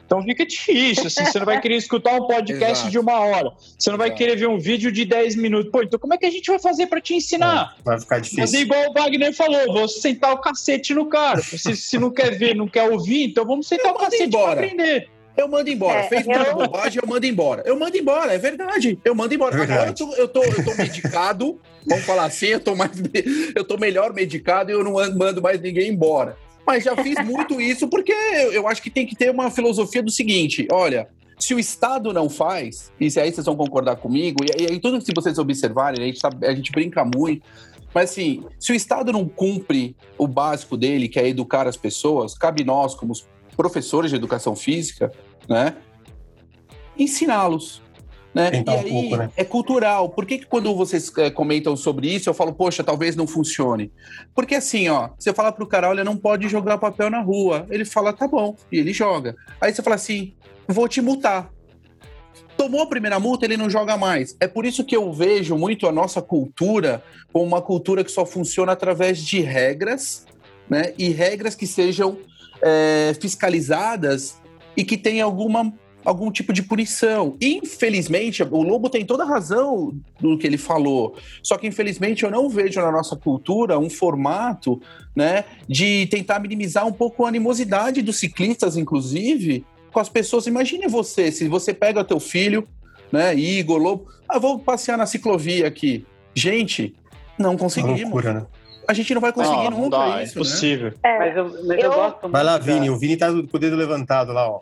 então 0.06 0.24
fica 0.24 0.44
difícil, 0.44 1.06
assim, 1.06 1.24
você 1.24 1.38
não 1.38 1.46
vai 1.46 1.62
querer 1.62 1.76
escutar 1.76 2.16
um 2.16 2.26
podcast 2.26 2.72
Exato. 2.72 2.90
de 2.90 2.98
uma 2.98 3.20
hora, 3.20 3.52
você 3.78 3.92
não 3.92 3.98
vai 3.98 4.08
Exato. 4.08 4.18
querer 4.18 4.36
ver 4.38 4.48
um 4.48 4.58
vídeo 4.58 4.92
de 4.92 5.06
10 5.06 5.36
minutos. 5.36 5.72
Pô, 5.72 5.84
então 5.84 6.00
como 6.00 6.16
é 6.16 6.18
que 6.18 6.26
a 6.26 6.32
gente 6.32 6.48
vai 6.50 6.58
fazer 6.58 6.88
para 6.88 7.00
te 7.00 7.14
ensinar? 7.14 7.76
Vai 7.86 8.00
ficar 8.00 8.16
Fazer 8.18 8.30
difícil. 8.36 8.62
igual 8.62 8.90
o 8.90 8.94
Wagner 8.94 9.32
falou, 9.36 9.72
vou 9.72 9.88
sentar 9.88 10.34
o 10.34 10.40
cacete 10.40 10.96
no 10.96 11.06
cara. 11.06 11.40
Se, 11.44 11.76
se 11.76 12.00
não 12.00 12.10
quer 12.10 12.36
ver, 12.36 12.56
não 12.56 12.68
quer 12.68 12.90
ouvir, 12.90 13.26
então 13.26 13.46
vamos 13.46 13.68
sentar 13.68 13.92
Eu 13.92 13.96
o 13.96 14.00
cacete 14.00 14.18
para 14.18 14.26
embora. 14.28 14.52
aprender. 14.66 15.10
Eu 15.40 15.48
mando 15.48 15.70
embora. 15.70 16.00
É, 16.00 16.04
Fez 16.10 16.26
muita 16.26 16.44
eu- 16.50 16.56
bobagem, 16.56 17.00
eu 17.02 17.08
mando 17.08 17.26
embora. 17.26 17.64
Eu 17.66 17.80
mando 17.80 17.98
embora, 17.98 18.34
é 18.34 18.38
verdade. 18.38 19.00
Eu 19.06 19.16
mando 19.16 19.34
embora. 19.34 19.56
Agora 19.56 19.72
eu 19.72 19.78
Verdade. 19.78 19.98
tô, 20.06 20.14
eu, 20.16 20.28
tô, 20.28 20.44
eu 20.44 20.66
tô 20.66 20.76
medicado, 20.82 21.60
vamos 21.88 22.04
falar 22.06 22.26
assim, 22.26 22.48
eu 22.48 22.60
tô, 22.60 22.76
mais, 22.76 22.92
eu 23.56 23.64
tô 23.64 23.78
melhor 23.78 24.14
medicado 24.14 24.70
e 24.70 24.74
eu 24.74 24.84
não 24.84 24.94
mando 25.16 25.42
mais 25.42 25.62
ninguém 25.62 25.90
embora. 25.90 26.38
Mas 26.68 26.84
já 26.84 26.96
fiz 26.98 27.16
muito 27.26 27.60
isso 27.60 27.88
porque 27.88 28.12
eu, 28.12 28.52
eu 28.54 28.68
acho 28.68 28.82
que 28.82 28.90
tem 28.90 29.06
que 29.06 29.16
ter 29.16 29.32
uma 29.32 29.50
filosofia 29.50 30.04
do 30.04 30.12
seguinte: 30.12 30.68
olha. 30.72 31.08
Se 31.42 31.54
o 31.54 31.60
Estado 31.60 32.12
não 32.12 32.30
faz, 32.30 32.92
e 33.00 33.10
se 33.10 33.18
aí 33.18 33.32
vocês 33.32 33.46
vão 33.46 33.56
concordar 33.56 33.96
comigo, 33.96 34.44
e 34.44 34.70
aí 34.70 34.78
tudo 34.78 35.00
que 35.00 35.06
se 35.06 35.14
vocês 35.16 35.38
observarem, 35.38 36.04
a 36.04 36.06
gente, 36.06 36.20
tá- 36.20 36.30
a 36.44 36.54
gente 36.54 36.70
brinca 36.70 37.06
muito, 37.06 37.42
mas 37.96 38.10
assim, 38.12 38.44
se 38.60 38.74
o 38.74 38.76
Estado 38.76 39.14
não 39.14 39.26
cumpre 39.26 39.96
o 40.18 40.28
básico 40.28 40.76
dele, 40.76 41.08
que 41.08 41.18
é 41.18 41.26
educar 41.30 41.66
as 41.66 41.78
pessoas, 41.78 42.34
cabe 42.38 42.66
nós, 42.66 42.94
como 42.94 43.14
os 43.14 43.26
professores 43.56 44.12
de 44.12 44.18
educação 44.18 44.54
física, 44.54 45.14
né, 45.50 45.76
ensiná-los. 46.98 47.82
Né? 48.34 48.52
E 48.54 48.70
um 48.70 48.74
aí 48.74 48.90
pouco, 48.90 49.18
né? 49.18 49.32
é 49.36 49.44
cultural. 49.44 50.10
Por 50.10 50.24
que, 50.24 50.38
que 50.38 50.46
quando 50.46 50.76
vocês 50.76 51.12
é, 51.18 51.32
comentam 51.32 51.76
sobre 51.76 52.08
isso, 52.14 52.30
eu 52.30 52.34
falo, 52.34 52.54
poxa, 52.54 52.84
talvez 52.84 53.16
não 53.16 53.26
funcione? 53.26 53.92
Porque 54.36 54.54
assim, 54.54 54.88
ó, 54.88 55.10
você 55.18 55.34
fala 55.34 55.52
pro 55.52 55.66
cara, 55.66 55.90
olha, 55.90 56.04
não 56.04 56.16
pode 56.16 56.48
jogar 56.48 56.78
papel 56.78 57.10
na 57.10 57.22
rua. 57.22 57.66
Ele 57.72 57.84
fala, 57.84 58.14
tá 58.14 58.28
bom, 58.28 58.56
e 58.72 58.78
ele 58.78 58.94
joga. 58.94 59.36
Aí 59.60 59.74
você 59.74 59.82
fala 59.82 59.96
assim, 59.96 60.34
vou 60.68 60.88
te 60.88 61.02
multar. 61.02 61.52
Tomou 62.56 62.84
a 62.84 62.88
primeira 62.88 63.20
multa, 63.20 63.46
ele 63.46 63.58
não 63.58 63.70
joga 63.70 63.98
mais. 63.98 64.38
É 64.40 64.48
por 64.48 64.64
isso 64.64 64.84
que 64.84 64.96
eu 64.96 65.12
vejo 65.12 65.58
muito 65.58 65.88
a 65.88 65.92
nossa 65.92 66.22
cultura 66.22 67.04
como 67.34 67.46
uma 67.46 67.62
cultura 67.62 68.04
que 68.04 68.12
só 68.12 68.26
funciona 68.26 68.74
através 68.74 69.18
de 69.18 69.40
regras, 69.40 70.26
né? 70.70 70.94
E 71.00 71.10
regras 71.10 71.56
que 71.56 71.66
sejam 71.66 72.18
é, 72.62 73.16
fiscalizadas 73.20 74.40
e 74.80 74.84
que 74.86 74.98
tenham 74.98 75.28
alguma, 75.28 75.74
algum 76.06 76.32
tipo 76.32 76.54
de 76.54 76.64
punição. 76.64 77.36
Infelizmente, 77.42 78.42
o 78.44 78.62
Lobo 78.64 78.90
tem 78.90 79.06
toda 79.06 79.24
a 79.24 79.28
razão 79.28 79.94
do 80.20 80.38
que 80.38 80.48
ele 80.48 80.58
falou. 80.58 81.16
Só 81.44 81.58
que, 81.58 81.68
infelizmente, 81.68 82.24
eu 82.24 82.32
não 82.32 82.50
vejo 82.50 82.82
na 82.82 82.92
nossa 82.92 83.16
cultura 83.16 83.78
um 83.78 83.90
formato 83.90 84.82
né, 85.16 85.44
de 85.68 86.06
tentar 86.08 86.40
minimizar 86.40 86.88
um 86.88 86.92
pouco 86.94 87.26
a 87.26 87.28
animosidade 87.28 88.02
dos 88.02 88.18
ciclistas, 88.20 88.78
inclusive, 88.78 89.66
com 89.92 90.00
as 90.00 90.10
pessoas. 90.10 90.48
Imagine 90.48 90.88
você, 90.88 91.32
se 91.32 91.48
você 91.48 91.74
pega 91.74 92.04
teu 92.04 92.20
filho, 92.20 92.68
né, 93.12 93.36
Igor, 93.36 93.78
Lobo, 93.80 94.08
ah, 94.28 94.40
vou 94.40 94.60
passear 94.60 94.98
na 94.98 95.06
ciclovia 95.06 95.68
aqui. 95.68 96.06
Gente, 96.36 96.96
não 97.38 97.52
Uma 97.52 97.60
conseguimos. 97.60 98.02
loucura, 98.02 98.34
né? 98.34 98.46
A 98.88 98.94
gente 98.94 99.14
não 99.14 99.22
vai 99.22 99.32
conseguir 99.32 99.68
Ah, 99.68 99.70
não 99.70 99.82
nunca 99.82 99.98
dá, 99.98 100.20
é 100.20 100.24
isso, 100.24 100.36
né? 100.36 100.42
impossível. 100.42 100.94
É, 101.04 101.20
Mas 101.20 101.38
eu, 101.38 101.44
mas 101.66 101.78
eu, 101.78 101.78
Eu- 101.78 101.92
gosto 101.94 102.30
Vai 102.30 102.44
lá, 102.44 102.58
Vini. 102.58 102.90
O 102.90 102.98
Vini 102.98 103.16
tá 103.18 103.28
com 103.32 103.48
o 103.54 103.60
dedo 103.60 103.76
levantado 103.76 104.34
lá, 104.34 104.50
ó. 104.50 104.60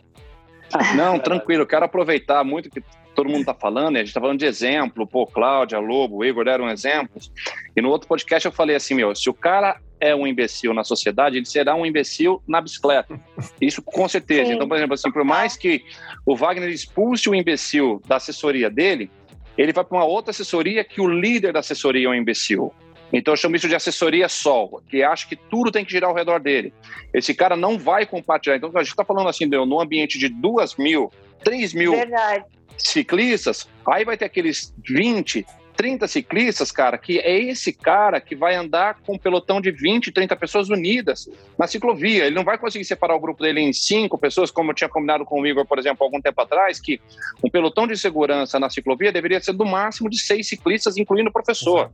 Não, 0.94 1.18
tranquilo. 1.18 1.62
Eu 1.62 1.66
quero 1.66 1.84
aproveitar 1.84 2.44
muito 2.44 2.70
que 2.70 2.82
todo 3.14 3.28
mundo 3.28 3.40
está 3.40 3.54
falando, 3.54 3.96
e 3.96 3.98
a 3.98 4.00
gente 4.00 4.08
está 4.08 4.20
falando 4.20 4.38
de 4.38 4.46
exemplo. 4.46 5.06
Pô, 5.06 5.26
Cláudia, 5.26 5.78
Lobo, 5.78 6.24
Igor 6.24 6.44
deram 6.44 6.70
exemplos. 6.70 7.32
E 7.76 7.80
no 7.80 7.88
outro 7.88 8.08
podcast 8.08 8.46
eu 8.46 8.52
falei 8.52 8.76
assim, 8.76 8.94
meu, 8.94 9.14
se 9.14 9.28
o 9.28 9.34
cara 9.34 9.80
é 10.00 10.14
um 10.14 10.26
imbecil 10.26 10.72
na 10.72 10.84
sociedade, 10.84 11.36
ele 11.36 11.46
será 11.46 11.74
um 11.74 11.84
imbecil 11.84 12.40
na 12.46 12.60
bicicleta. 12.60 13.20
Isso 13.60 13.82
com 13.82 14.08
certeza. 14.08 14.46
Sim. 14.46 14.54
Então, 14.54 14.68
por 14.68 14.76
exemplo, 14.76 14.94
assim, 14.94 15.10
por 15.10 15.24
mais 15.24 15.56
que 15.56 15.84
o 16.24 16.36
Wagner 16.36 16.68
expulse 16.68 17.28
o 17.28 17.34
imbecil 17.34 18.00
da 18.06 18.16
assessoria 18.16 18.70
dele, 18.70 19.10
ele 19.56 19.72
vai 19.72 19.84
para 19.84 19.98
uma 19.98 20.04
outra 20.04 20.30
assessoria 20.30 20.84
que 20.84 21.00
o 21.00 21.08
líder 21.08 21.52
da 21.52 21.58
assessoria 21.58 22.06
é 22.06 22.10
um 22.10 22.14
imbecil. 22.14 22.72
Então 23.12 23.32
eu 23.32 23.36
chamo 23.38 23.56
isso 23.56 23.68
de 23.68 23.74
assessoria 23.74 24.28
sol, 24.28 24.82
que 24.88 25.02
acha 25.02 25.26
que 25.26 25.36
tudo 25.36 25.70
tem 25.70 25.84
que 25.84 25.90
girar 25.92 26.10
ao 26.10 26.16
redor 26.16 26.40
dele. 26.40 26.72
Esse 27.12 27.34
cara 27.34 27.56
não 27.56 27.78
vai 27.78 28.04
compartilhar. 28.04 28.56
Então 28.56 28.70
a 28.74 28.82
gente 28.82 28.90
está 28.90 29.04
falando 29.04 29.28
assim, 29.28 29.48
de, 29.48 29.56
num 29.56 29.80
ambiente 29.80 30.18
de 30.18 30.28
duas 30.28 30.76
mil, 30.76 31.10
três 31.42 31.72
mil 31.72 31.92
verdade. 31.92 32.44
ciclistas, 32.76 33.68
aí 33.86 34.04
vai 34.04 34.16
ter 34.16 34.26
aqueles 34.26 34.74
20, 34.86 35.46
30 35.78 36.08
ciclistas, 36.08 36.72
cara, 36.72 36.98
que 36.98 37.20
é 37.20 37.40
esse 37.40 37.72
cara 37.72 38.20
que 38.20 38.34
vai 38.34 38.56
andar 38.56 38.98
com 39.06 39.14
um 39.14 39.18
pelotão 39.18 39.60
de 39.60 39.70
20, 39.70 40.10
30 40.10 40.34
pessoas 40.34 40.68
unidas 40.68 41.30
na 41.56 41.68
ciclovia. 41.68 42.26
Ele 42.26 42.34
não 42.34 42.42
vai 42.42 42.58
conseguir 42.58 42.84
separar 42.84 43.14
o 43.14 43.20
grupo 43.20 43.44
dele 43.44 43.60
em 43.60 43.72
cinco 43.72 44.18
pessoas, 44.18 44.50
como 44.50 44.72
eu 44.72 44.74
tinha 44.74 44.88
combinado 44.88 45.24
com 45.24 45.40
o 45.40 45.46
Igor, 45.46 45.64
por 45.64 45.78
exemplo, 45.78 46.04
algum 46.04 46.20
tempo 46.20 46.40
atrás, 46.40 46.80
que 46.80 47.00
um 47.44 47.48
pelotão 47.48 47.86
de 47.86 47.96
segurança 47.96 48.58
na 48.58 48.68
ciclovia 48.68 49.12
deveria 49.12 49.40
ser 49.40 49.52
do 49.52 49.64
máximo 49.64 50.10
de 50.10 50.18
seis 50.18 50.48
ciclistas, 50.48 50.96
incluindo 50.96 51.30
o 51.30 51.32
professor. 51.32 51.92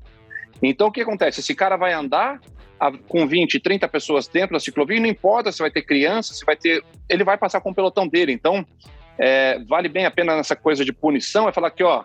Então, 0.68 0.88
o 0.88 0.92
que 0.92 1.00
acontece? 1.00 1.40
Esse 1.40 1.54
cara 1.54 1.76
vai 1.76 1.92
andar 1.92 2.40
com 3.08 3.26
20, 3.26 3.60
30 3.60 3.88
pessoas 3.88 4.28
dentro 4.28 4.52
da 4.52 4.60
ciclovia, 4.60 4.98
e 4.98 5.00
não 5.00 5.08
importa 5.08 5.50
se 5.50 5.60
vai 5.60 5.70
ter 5.70 5.82
criança, 5.82 6.34
se 6.34 6.44
vai 6.44 6.56
ter. 6.56 6.82
Ele 7.08 7.24
vai 7.24 7.38
passar 7.38 7.60
com 7.60 7.70
o 7.70 7.74
pelotão 7.74 8.06
dele. 8.06 8.32
Então, 8.32 8.66
é, 9.18 9.58
vale 9.60 9.88
bem 9.88 10.06
a 10.06 10.10
pena 10.10 10.36
nessa 10.36 10.56
coisa 10.56 10.84
de 10.84 10.92
punição, 10.92 11.48
é 11.48 11.52
falar 11.52 11.70
que, 11.70 11.82
ó, 11.82 12.04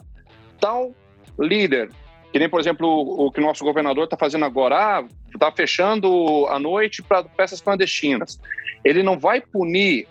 tal 0.60 0.93
líder, 1.38 1.89
que 2.32 2.39
nem, 2.39 2.50
por 2.50 2.60
exemplo, 2.60 2.88
o, 2.88 3.28
o 3.28 3.32
que 3.32 3.39
o 3.39 3.43
nosso 3.43 3.63
governador 3.63 4.06
está 4.06 4.17
fazendo 4.17 4.45
agora, 4.45 5.00
ah, 5.00 5.06
está 5.34 5.52
fechando 5.52 6.45
a 6.48 6.60
noite 6.60 7.02
para 7.02 7.24
peças 7.24 7.62
clandestinas. 7.62 8.39
Ele 8.84 9.04
não 9.04 9.17
vai 9.17 9.41
punir 9.41 10.08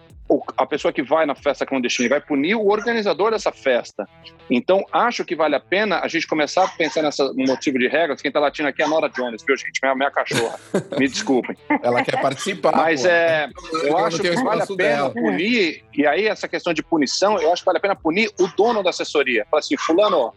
a 0.57 0.67
pessoa 0.67 0.93
que 0.93 1.03
vai 1.03 1.25
na 1.25 1.35
festa 1.35 1.65
clandestina, 1.65 2.09
vai 2.09 2.21
punir 2.21 2.55
o 2.55 2.69
organizador 2.69 3.31
dessa 3.31 3.51
festa. 3.51 4.07
Então, 4.51 4.85
acho 4.93 5.25
que 5.25 5.35
vale 5.35 5.55
a 5.55 5.61
pena 5.61 6.01
a 6.01 6.09
gente 6.09 6.27
começar 6.27 6.65
a 6.65 6.69
pensar 6.69 7.03
nessa 7.03 7.33
motivo 7.35 7.79
de 7.79 7.89
regras. 7.89 8.21
Quem 8.21 8.29
está 8.29 8.41
latindo 8.41 8.69
aqui 8.69 8.83
é 8.83 8.85
a 8.85 8.89
Nora 8.89 9.09
Jones, 9.09 9.43
viu, 9.47 9.57
gente? 9.57 9.81
Minha, 9.83 9.95
minha 9.95 10.11
cachorra. 10.11 10.59
Me 10.99 11.09
desculpem. 11.09 11.57
Ela 11.83 12.05
quer 12.05 12.21
participar. 12.21 12.73
Mas 12.77 13.03
pô. 13.03 13.09
é, 13.09 13.49
eu 13.85 13.91
não 13.91 13.99
acho 13.99 14.21
que 14.21 14.31
vale 14.31 14.63
a 14.63 14.67
pena 14.67 14.77
dela. 14.77 15.11
punir, 15.11 15.85
e 15.95 16.07
aí 16.07 16.27
essa 16.27 16.47
questão 16.47 16.75
de 16.75 16.83
punição, 16.83 17.41
eu 17.41 17.53
acho 17.53 17.63
que 17.63 17.67
vale 17.67 17.79
a 17.79 17.81
pena 17.81 17.97
punir 17.97 18.31
o 18.39 18.47
dono 18.49 18.83
da 18.83 18.91
assessoria. 18.91 19.47
Fala 19.51 19.61
assim, 19.61 19.77
fulano, 19.77 20.33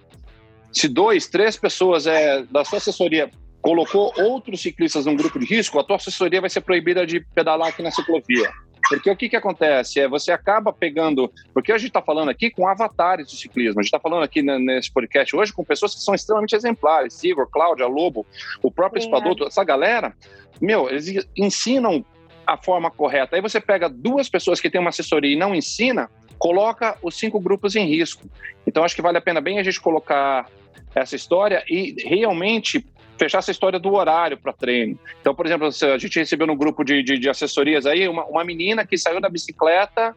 se 0.71 0.87
dois, 0.87 1.27
três 1.27 1.57
pessoas 1.57 2.07
é, 2.07 2.43
da 2.43 2.63
sua 2.63 2.77
assessoria 2.77 3.29
colocou 3.61 4.11
outros 4.17 4.61
ciclistas 4.61 5.05
num 5.05 5.15
grupo 5.15 5.37
de 5.37 5.45
risco, 5.45 5.79
a 5.79 5.83
tua 5.83 5.97
assessoria 5.97 6.41
vai 6.41 6.49
ser 6.49 6.61
proibida 6.61 7.05
de 7.05 7.19
pedalar 7.19 7.69
aqui 7.69 7.83
na 7.83 7.91
ciclovia. 7.91 8.51
Porque 8.91 9.09
o 9.09 9.15
que, 9.15 9.29
que 9.29 9.35
acontece? 9.37 10.01
É 10.01 10.07
você 10.07 10.33
acaba 10.33 10.73
pegando. 10.73 11.31
Porque 11.53 11.71
a 11.71 11.77
gente 11.77 11.87
está 11.87 12.01
falando 12.01 12.29
aqui 12.29 12.49
com 12.49 12.67
avatares 12.67 13.27
do 13.27 13.35
ciclismo. 13.37 13.79
A 13.79 13.83
gente 13.83 13.87
está 13.87 13.99
falando 13.99 14.23
aqui 14.23 14.41
nesse 14.41 14.91
podcast 14.91 15.33
hoje 15.33 15.53
com 15.53 15.63
pessoas 15.63 15.95
que 15.95 16.01
são 16.01 16.13
extremamente 16.13 16.55
exemplares. 16.55 17.23
Igor, 17.23 17.47
Cláudia, 17.49 17.87
Lobo, 17.87 18.25
o 18.61 18.69
próprio 18.69 19.01
Sim, 19.01 19.07
Espadoto, 19.07 19.45
essa 19.45 19.63
galera, 19.63 20.13
meu, 20.59 20.89
eles 20.89 21.25
ensinam 21.37 22.03
a 22.45 22.57
forma 22.57 22.91
correta. 22.91 23.37
Aí 23.37 23.41
você 23.41 23.61
pega 23.61 23.87
duas 23.87 24.27
pessoas 24.27 24.59
que 24.59 24.69
têm 24.69 24.81
uma 24.81 24.89
assessoria 24.89 25.31
e 25.31 25.39
não 25.39 25.55
ensina, 25.55 26.09
coloca 26.37 26.97
os 27.01 27.17
cinco 27.17 27.39
grupos 27.39 27.77
em 27.77 27.85
risco. 27.85 28.29
Então 28.67 28.83
acho 28.83 28.95
que 28.95 29.01
vale 29.01 29.17
a 29.17 29.21
pena 29.21 29.39
bem 29.39 29.57
a 29.57 29.63
gente 29.63 29.79
colocar 29.79 30.49
essa 30.93 31.15
história 31.15 31.63
e 31.69 31.95
realmente 32.05 32.85
fechar 33.21 33.37
essa 33.37 33.51
história 33.51 33.79
do 33.79 33.93
horário 33.93 34.35
para 34.35 34.51
treino. 34.51 34.97
Então, 35.19 35.35
por 35.35 35.45
exemplo, 35.45 35.67
a 35.67 35.97
gente 35.99 36.17
recebeu 36.17 36.47
no 36.47 36.55
grupo 36.55 36.83
de, 36.83 37.03
de, 37.03 37.19
de 37.19 37.29
assessorias 37.29 37.85
aí 37.85 38.07
uma, 38.07 38.25
uma 38.25 38.43
menina 38.43 38.83
que 38.83 38.97
saiu 38.97 39.21
da 39.21 39.29
bicicleta 39.29 40.15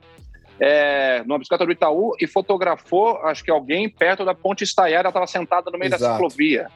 é, 0.58 1.22
numa 1.26 1.38
bicicleta 1.38 1.66
do 1.66 1.72
Itaú 1.72 2.12
e 2.18 2.26
fotografou, 2.26 3.18
acho 3.18 3.44
que 3.44 3.50
alguém 3.50 3.90
perto 3.90 4.24
da 4.24 4.34
ponte 4.34 4.64
Estaiária, 4.64 5.06
ela 5.06 5.10
estava 5.10 5.26
sentada 5.26 5.70
no 5.70 5.78
meio 5.78 5.88
Exato. 5.88 6.02
da 6.02 6.12
ciclovia. 6.12 6.68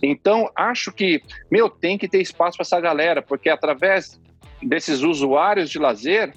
Então, 0.00 0.48
acho 0.54 0.92
que, 0.92 1.20
meu, 1.50 1.68
tem 1.68 1.98
que 1.98 2.06
ter 2.06 2.20
espaço 2.20 2.58
para 2.58 2.62
essa 2.62 2.80
galera, 2.80 3.20
porque 3.20 3.48
através 3.48 4.20
desses 4.62 5.00
usuários 5.00 5.68
de 5.68 5.80
lazer, 5.80 6.32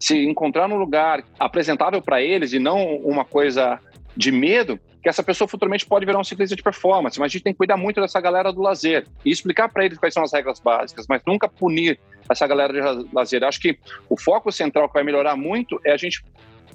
se 0.00 0.24
encontrar 0.24 0.68
num 0.68 0.76
lugar 0.76 1.22
apresentável 1.38 2.00
para 2.00 2.22
eles 2.22 2.54
e 2.54 2.58
não 2.58 2.96
uma 2.96 3.26
coisa 3.26 3.78
de 4.16 4.32
medo, 4.32 4.80
que 5.06 5.10
essa 5.10 5.22
pessoa 5.22 5.46
futuramente 5.46 5.86
pode 5.86 6.04
virar 6.04 6.18
um 6.18 6.24
ciclista 6.24 6.56
de 6.56 6.62
performance, 6.64 7.16
mas 7.20 7.26
a 7.26 7.32
gente 7.32 7.44
tem 7.44 7.52
que 7.52 7.58
cuidar 7.58 7.76
muito 7.76 8.00
dessa 8.00 8.20
galera 8.20 8.52
do 8.52 8.60
lazer 8.60 9.06
e 9.24 9.30
explicar 9.30 9.68
para 9.68 9.84
eles 9.84 9.98
quais 9.98 10.12
são 10.12 10.24
as 10.24 10.32
regras 10.32 10.58
básicas, 10.58 11.06
mas 11.08 11.22
nunca 11.24 11.48
punir 11.48 11.96
essa 12.28 12.44
galera 12.44 12.72
de 12.72 13.08
lazer. 13.14 13.44
Acho 13.44 13.60
que 13.60 13.78
o 14.08 14.20
foco 14.20 14.50
central 14.50 14.88
que 14.88 14.94
vai 14.94 15.04
melhorar 15.04 15.36
muito 15.36 15.80
é 15.84 15.92
a 15.92 15.96
gente 15.96 16.24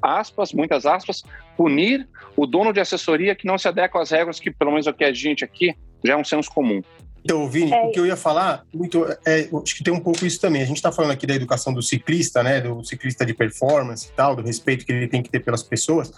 aspas, 0.02 0.54
muitas 0.54 0.86
aspas, 0.86 1.24
punir 1.58 2.08
o 2.38 2.48
dono 2.48 2.72
de 2.72 2.80
assessoria 2.80 3.36
que 3.36 3.46
não 3.46 3.58
se 3.58 3.68
adequa 3.68 4.02
às 4.02 4.12
regras 4.12 4.40
que, 4.40 4.50
pelo 4.50 4.72
menos 4.72 4.88
aqui 4.88 5.04
a 5.04 5.12
gente 5.12 5.44
aqui, 5.44 5.76
já 6.02 6.14
é 6.14 6.16
um 6.16 6.24
senso 6.24 6.50
comum. 6.50 6.82
Então, 7.24 7.48
Vini, 7.48 7.72
é. 7.72 7.86
o 7.86 7.92
que 7.92 8.00
eu 8.00 8.06
ia 8.06 8.16
falar, 8.16 8.64
muito, 8.74 9.06
é, 9.26 9.48
acho 9.64 9.76
que 9.76 9.84
tem 9.84 9.94
um 9.94 10.00
pouco 10.00 10.26
isso 10.26 10.40
também. 10.40 10.62
A 10.62 10.66
gente 10.66 10.78
está 10.78 10.92
falando 10.92 11.12
aqui 11.12 11.28
da 11.28 11.36
educação 11.36 11.74
do 11.74 11.82
ciclista, 11.82 12.42
né, 12.42 12.60
do 12.60 12.84
ciclista 12.84 13.26
de 13.26 13.34
performance 13.34 14.08
e 14.08 14.12
tal, 14.12 14.36
do 14.36 14.42
respeito 14.42 14.86
que 14.86 14.92
ele 14.92 15.08
tem 15.08 15.22
que 15.22 15.30
ter 15.30 15.40
pelas 15.40 15.62
pessoas, 15.62 16.12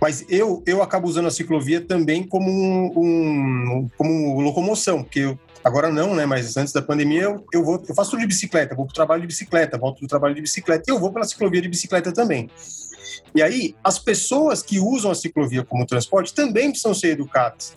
mas 0.00 0.24
eu, 0.28 0.62
eu 0.66 0.82
acabo 0.82 1.08
usando 1.08 1.26
a 1.26 1.30
ciclovia 1.30 1.80
também 1.80 2.22
como, 2.22 2.50
um, 2.50 2.92
um 2.96 3.90
como 3.96 4.40
locomoção, 4.40 5.02
porque 5.02 5.20
eu, 5.20 5.38
agora 5.62 5.90
não, 5.90 6.14
né, 6.14 6.24
mas 6.24 6.56
antes 6.56 6.72
da 6.72 6.82
pandemia 6.82 7.22
eu, 7.22 7.44
eu, 7.52 7.64
vou, 7.64 7.82
eu 7.88 7.94
faço 7.94 8.12
tudo 8.12 8.20
de 8.20 8.26
bicicleta, 8.26 8.74
vou 8.74 8.86
para 8.86 8.92
o 8.92 8.94
trabalho 8.94 9.22
de 9.22 9.26
bicicleta, 9.26 9.78
volto 9.78 10.00
do 10.00 10.06
trabalho 10.06 10.34
de 10.34 10.40
bicicleta 10.40 10.84
e 10.86 10.92
eu 10.92 11.00
vou 11.00 11.12
pela 11.12 11.24
ciclovia 11.24 11.60
de 11.60 11.68
bicicleta 11.68 12.12
também. 12.12 12.48
E 13.34 13.42
aí, 13.42 13.74
as 13.82 13.98
pessoas 13.98 14.62
que 14.62 14.78
usam 14.78 15.10
a 15.10 15.14
ciclovia 15.14 15.64
como 15.64 15.86
transporte 15.86 16.32
também 16.32 16.70
precisam 16.70 16.94
ser 16.94 17.08
educadas. 17.08 17.74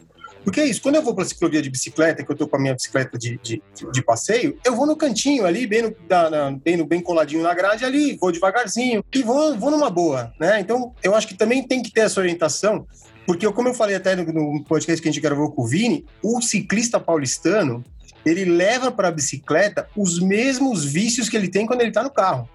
Porque 0.48 0.62
é 0.62 0.66
isso, 0.66 0.82
quando 0.82 0.96
eu 0.96 1.02
vou 1.02 1.14
para 1.14 1.26
a 1.26 1.28
ciclovia 1.28 1.62
de 1.62 1.70
bicicleta, 1.70 2.24
que 2.24 2.32
eu 2.32 2.34
estou 2.34 2.48
com 2.48 2.56
a 2.56 2.60
minha 2.60 2.74
bicicleta 2.74 3.18
de, 3.18 3.38
de, 3.44 3.62
de, 3.92 4.02
passeio, 4.02 4.58
eu 4.64 4.78
vou 4.78 4.86
no 4.86 4.96
cantinho 4.96 5.46
ali, 5.46 5.68
bem, 5.68 5.82
no, 5.82 5.96
da, 6.08 6.52
bem, 6.52 6.78
no, 6.78 6.86
bem 6.86 7.02
coladinho 7.02 7.44
na 7.44 7.54
grade 7.54 7.84
ali, 7.84 8.16
vou 8.16 8.32
devagarzinho 8.32 9.04
e 9.14 9.24
vou, 9.24 9.58
vou 9.58 9.70
numa 9.70 9.90
boa, 9.90 10.32
né? 10.40 10.62
Então, 10.62 10.96
eu 11.04 11.14
acho 11.14 11.28
que 11.28 11.36
também 11.36 11.68
tem 11.68 11.84
que 11.84 11.92
ter 11.92 12.00
essa 12.00 12.22
orientação, 12.22 12.88
porque 13.26 13.46
como 13.52 13.68
eu 13.68 13.74
falei 13.74 13.98
até 13.98 14.16
no, 14.16 14.24
no 14.24 14.64
podcast 14.64 15.02
que 15.02 15.10
a 15.10 15.12
gente 15.12 15.22
gravou 15.22 15.52
com 15.52 15.64
o 15.64 15.68
Vini, 15.68 16.06
o 16.24 16.42
ciclista 16.42 16.98
paulistano, 16.98 17.84
ele 18.26 18.46
leva 18.46 18.90
para 18.90 19.10
a 19.10 19.12
bicicleta 19.12 19.90
os 19.98 20.18
mesmos 20.18 20.86
vícios 20.86 21.28
que 21.28 21.36
ele 21.36 21.50
tem 21.50 21.66
quando 21.66 21.82
ele 21.82 21.90
está 21.90 22.04
no 22.04 22.10
carro. 22.10 22.50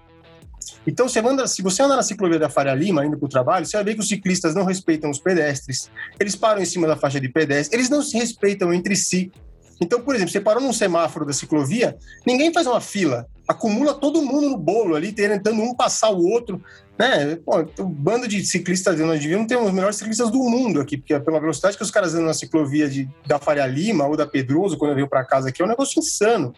Então, 0.85 1.07
você 1.07 1.19
anda, 1.19 1.47
se 1.47 1.61
você 1.61 1.81
anda 1.81 1.95
na 1.95 2.03
ciclovia 2.03 2.37
da 2.37 2.49
Faria 2.49 2.73
Lima, 2.73 3.05
indo 3.05 3.17
para 3.17 3.25
o 3.25 3.29
trabalho, 3.29 3.65
você 3.65 3.77
vai 3.77 3.83
ver 3.85 3.93
que 3.95 4.01
os 4.01 4.07
ciclistas 4.07 4.53
não 4.53 4.65
respeitam 4.65 5.09
os 5.09 5.19
pedestres, 5.19 5.89
eles 6.19 6.35
param 6.35 6.61
em 6.61 6.65
cima 6.65 6.87
da 6.87 6.95
faixa 6.95 7.19
de 7.19 7.29
pedestre, 7.29 7.77
eles 7.77 7.89
não 7.89 8.01
se 8.01 8.17
respeitam 8.17 8.73
entre 8.73 8.95
si. 8.95 9.31
Então, 9.81 10.01
por 10.01 10.15
exemplo, 10.15 10.31
você 10.31 10.39
parou 10.39 10.61
num 10.61 10.73
semáforo 10.73 11.25
da 11.25 11.33
ciclovia, 11.33 11.97
ninguém 12.25 12.53
faz 12.53 12.67
uma 12.67 12.79
fila, 12.79 13.27
acumula 13.47 13.93
todo 13.93 14.21
mundo 14.21 14.49
no 14.49 14.57
bolo 14.57 14.95
ali, 14.95 15.11
tentando 15.11 15.61
um 15.61 15.75
passar 15.75 16.09
o 16.11 16.23
outro. 16.23 16.61
Né? 16.97 17.37
Pô, 17.37 17.65
o 17.79 17.85
bando 17.85 18.27
de 18.27 18.45
ciclistas, 18.45 18.99
nós 18.99 19.19
devíamos 19.19 19.47
ter 19.47 19.57
os 19.57 19.71
melhores 19.71 19.95
ciclistas 19.95 20.29
do 20.29 20.37
mundo 20.37 20.79
aqui, 20.79 20.97
porque 20.97 21.17
pela 21.19 21.39
velocidade 21.39 21.75
que 21.75 21.83
os 21.83 21.91
caras 21.91 22.13
andam 22.13 22.27
na 22.27 22.33
ciclovia 22.33 22.87
de, 22.87 23.09
da 23.25 23.39
Faria 23.39 23.65
Lima 23.65 24.05
ou 24.05 24.15
da 24.15 24.27
Pedroso, 24.27 24.77
quando 24.77 24.91
eu 24.91 24.95
venho 24.95 25.09
para 25.09 25.23
casa 25.25 25.49
aqui, 25.49 25.61
é 25.61 25.65
um 25.65 25.69
negócio 25.69 25.99
insano 25.99 26.53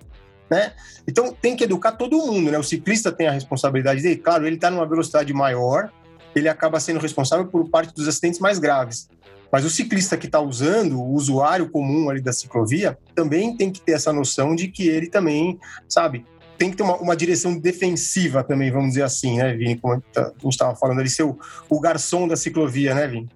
né? 0.49 0.73
Então 1.07 1.31
tem 1.31 1.55
que 1.55 1.63
educar 1.63 1.93
todo 1.93 2.17
mundo, 2.17 2.51
né? 2.51 2.57
O 2.57 2.63
ciclista 2.63 3.11
tem 3.11 3.27
a 3.27 3.31
responsabilidade 3.31 4.01
dele, 4.01 4.17
claro, 4.17 4.45
ele 4.45 4.55
está 4.55 4.69
numa 4.69 4.85
velocidade 4.85 5.33
maior, 5.33 5.91
ele 6.35 6.49
acaba 6.49 6.79
sendo 6.79 6.99
responsável 6.99 7.45
por 7.45 7.69
parte 7.69 7.93
dos 7.93 8.07
acidentes 8.07 8.39
mais 8.39 8.59
graves. 8.59 9.09
Mas 9.51 9.63
o 9.63 9.69
ciclista 9.69 10.17
que 10.17 10.25
está 10.25 10.39
usando, 10.39 10.99
o 10.99 11.13
usuário 11.13 11.69
comum 11.69 12.09
ali 12.09 12.19
da 12.19 12.33
ciclovia, 12.33 12.97
também 13.13 13.55
tem 13.55 13.71
que 13.71 13.79
ter 13.79 13.93
essa 13.93 14.11
noção 14.11 14.55
de 14.55 14.67
que 14.67 14.87
ele 14.87 15.07
também, 15.07 15.57
sabe, 15.87 16.25
tem 16.57 16.71
que 16.71 16.77
ter 16.77 16.83
uma, 16.83 16.97
uma 16.97 17.15
direção 17.15 17.57
defensiva 17.57 18.43
também, 18.43 18.71
vamos 18.71 18.89
dizer 18.89 19.03
assim, 19.03 19.37
né, 19.37 19.53
Vini? 19.53 19.77
Como 19.77 19.93
a 19.93 19.97
gente 19.97 20.49
estava 20.49 20.75
falando 20.75 20.99
ali, 20.99 21.09
ser 21.09 21.23
o, 21.23 21.37
o, 21.69 21.79
garçom 21.79 22.27
da 22.27 22.35
ciclovia, 22.35 22.93
né, 22.93 23.07
Vini? 23.07 23.29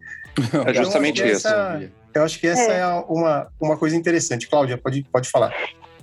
É 0.66 0.74
justamente 0.74 1.22
isso. 1.22 1.48
Essa, 1.48 1.90
eu 2.14 2.24
acho 2.24 2.40
que 2.40 2.48
essa 2.48 2.72
é, 2.72 2.80
é 2.80 2.88
uma, 3.08 3.48
uma 3.60 3.78
coisa 3.78 3.96
interessante. 3.96 4.48
Cláudia, 4.48 4.78
pode, 4.78 5.04
pode 5.04 5.30
falar. 5.30 5.54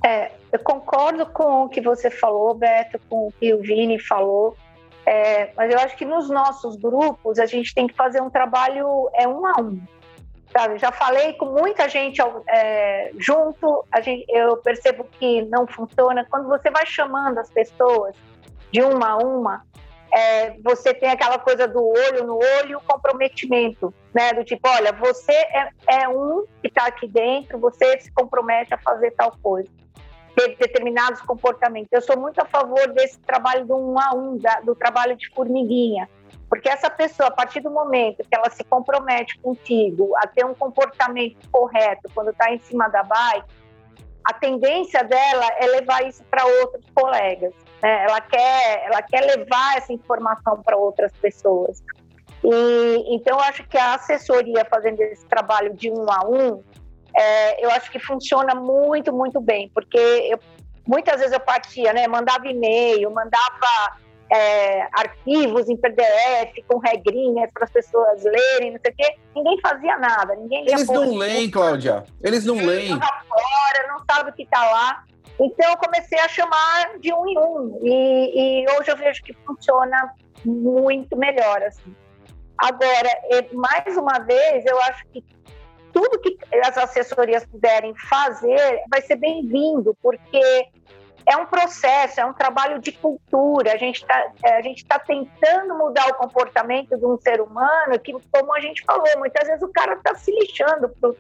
É, 0.05 0.31
eu 0.57 0.61
concordo 0.65 1.27
com 1.27 1.65
o 1.65 1.69
que 1.69 1.81
você 1.81 2.11
falou, 2.11 2.55
Beto, 2.55 2.99
com 3.11 3.29
o 3.29 3.33
que 3.33 3.53
o 3.53 3.61
Vini 3.61 3.99
falou, 3.99 4.57
é, 5.05 5.53
mas 5.57 5.73
eu 5.73 5.79
acho 5.79 5.97
que 5.97 6.05
nos 6.05 6.29
nossos 6.31 6.77
grupos 6.77 7.39
a 7.39 7.47
gente 7.47 7.75
tem 7.75 7.87
que 7.87 7.95
fazer 7.95 8.21
um 8.21 8.31
trabalho 8.31 9.09
é 9.15 9.29
um 9.29 9.47
a 9.47 9.61
um. 9.61 9.81
Sabe? 10.51 10.79
Já 10.79 10.91
falei 10.91 11.35
com 11.35 11.47
muita 11.47 11.89
gente 11.89 12.21
é, 12.49 13.11
junto, 13.19 13.85
a 13.93 14.01
gente, 14.01 14.25
eu 14.29 14.57
percebo 14.57 15.05
que 15.05 15.43
não 15.43 15.67
funciona. 15.67 16.27
Quando 16.31 16.49
você 16.49 16.71
vai 16.71 16.87
chamando 16.87 17.39
as 17.39 17.51
pessoas 17.51 18.17
de 18.73 18.81
uma 18.81 19.11
a 19.11 19.17
uma, 19.19 19.63
é, 20.11 20.57
você 20.65 20.95
tem 20.95 21.11
aquela 21.11 21.39
coisa 21.39 21.69
do 21.69 21.85
olho 21.87 22.25
no 22.25 22.39
olho, 22.39 22.81
comprometimento, 22.87 23.93
né? 24.15 24.33
Do 24.33 24.45
tipo, 24.45 24.67
olha, 24.67 24.93
você 24.93 25.33
é, 25.33 25.69
é 25.89 26.09
um 26.09 26.47
que 26.63 26.69
está 26.69 26.87
aqui 26.87 27.07
dentro, 27.07 27.59
você 27.59 28.01
se 28.01 28.11
compromete 28.13 28.73
a 28.73 28.79
fazer 28.79 29.11
tal 29.11 29.37
coisa 29.43 29.69
ter 30.37 30.55
determinados 30.57 31.23
comportamentos. 31.23 31.89
Eu 31.91 32.03
sou 32.03 32.19
muito 32.21 32.39
a 32.41 32.45
favor 32.45 32.87
desse 32.93 33.19
trabalho 33.21 33.65
do 33.65 33.75
um 33.75 33.99
a 33.99 34.15
um, 34.15 34.37
da, 34.37 34.61
do 34.61 34.75
trabalho 34.75 35.17
de 35.17 35.29
formiguinha, 35.31 36.09
porque 36.49 36.69
essa 36.69 36.91
pessoa, 36.91 37.31
a 37.31 37.33
partir 37.33 37.61
do 37.61 37.71
momento 37.71 38.19
que 38.19 38.37
ela 38.37 38.51
se 38.51 38.63
compromete 38.63 39.39
contigo 39.39 40.13
a 40.19 40.27
ter 40.27 40.45
um 40.45 40.55
comportamento 40.55 41.39
correto 41.51 42.11
quando 42.15 42.31
está 42.31 42.53
em 42.53 42.59
cima 42.61 42.87
da 42.89 43.03
bike, 43.03 43.49
a 44.25 44.35
tendência 44.35 45.03
dela 45.03 45.47
é 45.59 45.67
levar 45.69 46.07
isso 46.07 46.23
para 46.25 46.45
outros 46.45 46.85
colegas. 46.95 47.55
Né? 47.83 48.05
Ela 48.05 48.21
quer, 48.21 48.85
ela 48.85 49.03
quer 49.03 49.21
levar 49.23 49.79
essa 49.79 49.93
informação 49.93 50.63
para 50.63 50.77
outras 50.77 51.13
pessoas. 51.13 51.83
E 52.45 53.15
então 53.15 53.39
eu 53.39 53.45
acho 53.45 53.67
que 53.67 53.79
a 53.79 53.95
assessoria 53.95 54.67
fazendo 54.69 55.01
esse 55.01 55.25
trabalho 55.27 55.73
de 55.73 55.91
um 55.91 56.05
a 56.11 56.27
um 56.29 56.63
é, 57.17 57.65
eu 57.65 57.71
acho 57.71 57.91
que 57.91 57.99
funciona 57.99 58.55
muito, 58.55 59.13
muito 59.13 59.41
bem, 59.41 59.71
porque 59.75 59.99
eu, 59.99 60.39
muitas 60.87 61.17
vezes 61.19 61.33
eu 61.33 61.41
partia, 61.41 61.93
né, 61.93 62.07
mandava 62.07 62.47
e-mail, 62.47 63.11
mandava 63.11 63.97
é, 64.31 64.83
arquivos 64.93 65.69
em 65.69 65.77
PDF 65.77 66.65
com 66.69 66.79
regrinhas 66.79 67.51
para 67.53 67.65
as 67.65 67.71
pessoas 67.71 68.23
lerem, 68.25 68.73
não 68.73 68.81
sei 68.81 68.93
o 68.93 68.97
quê. 68.97 69.17
Ninguém 69.35 69.61
fazia 69.61 69.97
nada, 69.99 70.35
ninguém 70.35 70.67
Eles 70.69 70.87
não 70.87 71.17
leem, 71.17 71.51
Cláudia. 71.51 72.05
Eles 72.23 72.45
não 72.45 72.57
leem. 72.57 72.89
fora, 72.89 73.89
não 73.89 74.05
sabe 74.11 74.31
o 74.31 74.33
que 74.35 74.43
está 74.43 74.65
lá. 74.71 75.05
Então 75.39 75.71
eu 75.71 75.77
comecei 75.77 76.19
a 76.19 76.29
chamar 76.29 76.99
de 76.99 77.13
um 77.13 77.27
em 77.27 77.39
um 77.39 77.81
e, 77.83 78.63
e 78.63 78.67
hoje 78.73 78.91
eu 78.91 78.97
vejo 78.97 79.23
que 79.23 79.35
funciona 79.47 80.15
muito 80.45 81.17
melhor 81.17 81.63
assim. 81.63 81.95
Agora, 82.59 83.11
mais 83.53 83.97
uma 83.99 84.19
vez, 84.21 84.65
eu 84.65 84.81
acho 84.83 85.05
que 85.13 85.23
tudo 85.97 86.19
que 86.19 86.37
as 86.63 86.77
assessorias 86.77 87.47
puderem 87.47 87.95
fazer 87.95 88.83
vai 88.91 89.01
ser 89.01 89.17
bem-vindo, 89.17 89.97
porque 90.03 90.69
é 91.25 91.35
um 91.39 91.47
processo, 91.47 92.21
é 92.21 92.25
um 92.27 92.35
trabalho 92.35 92.79
de 92.79 92.93
cultura. 92.93 93.73
A 93.73 93.79
gente 93.79 94.03
está 94.03 94.31
é, 94.45 94.61
tá 94.87 94.99
tentando 94.99 95.75
mudar 95.75 96.07
o 96.11 96.15
comportamento 96.17 96.99
de 96.99 97.07
um 97.07 97.17
ser 97.19 97.41
humano 97.41 97.99
que, 97.99 98.13
como 98.31 98.55
a 98.55 98.61
gente 98.61 98.85
falou, 98.85 99.07
muitas 99.17 99.49
vezes 99.49 99.63
o 99.63 99.73
cara 99.73 99.95
está 99.95 100.15
se 100.15 100.31
lixando 100.33 100.91
para 100.91 101.09
o 101.09 101.17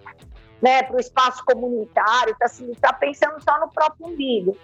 né, 0.61 0.87
espaço 0.99 1.43
comunitário, 1.47 2.37
está 2.39 2.47
tá 2.79 2.93
pensando 2.93 3.43
só 3.43 3.59
no 3.59 3.70
próprio 3.70 4.09
umbigo. 4.09 4.55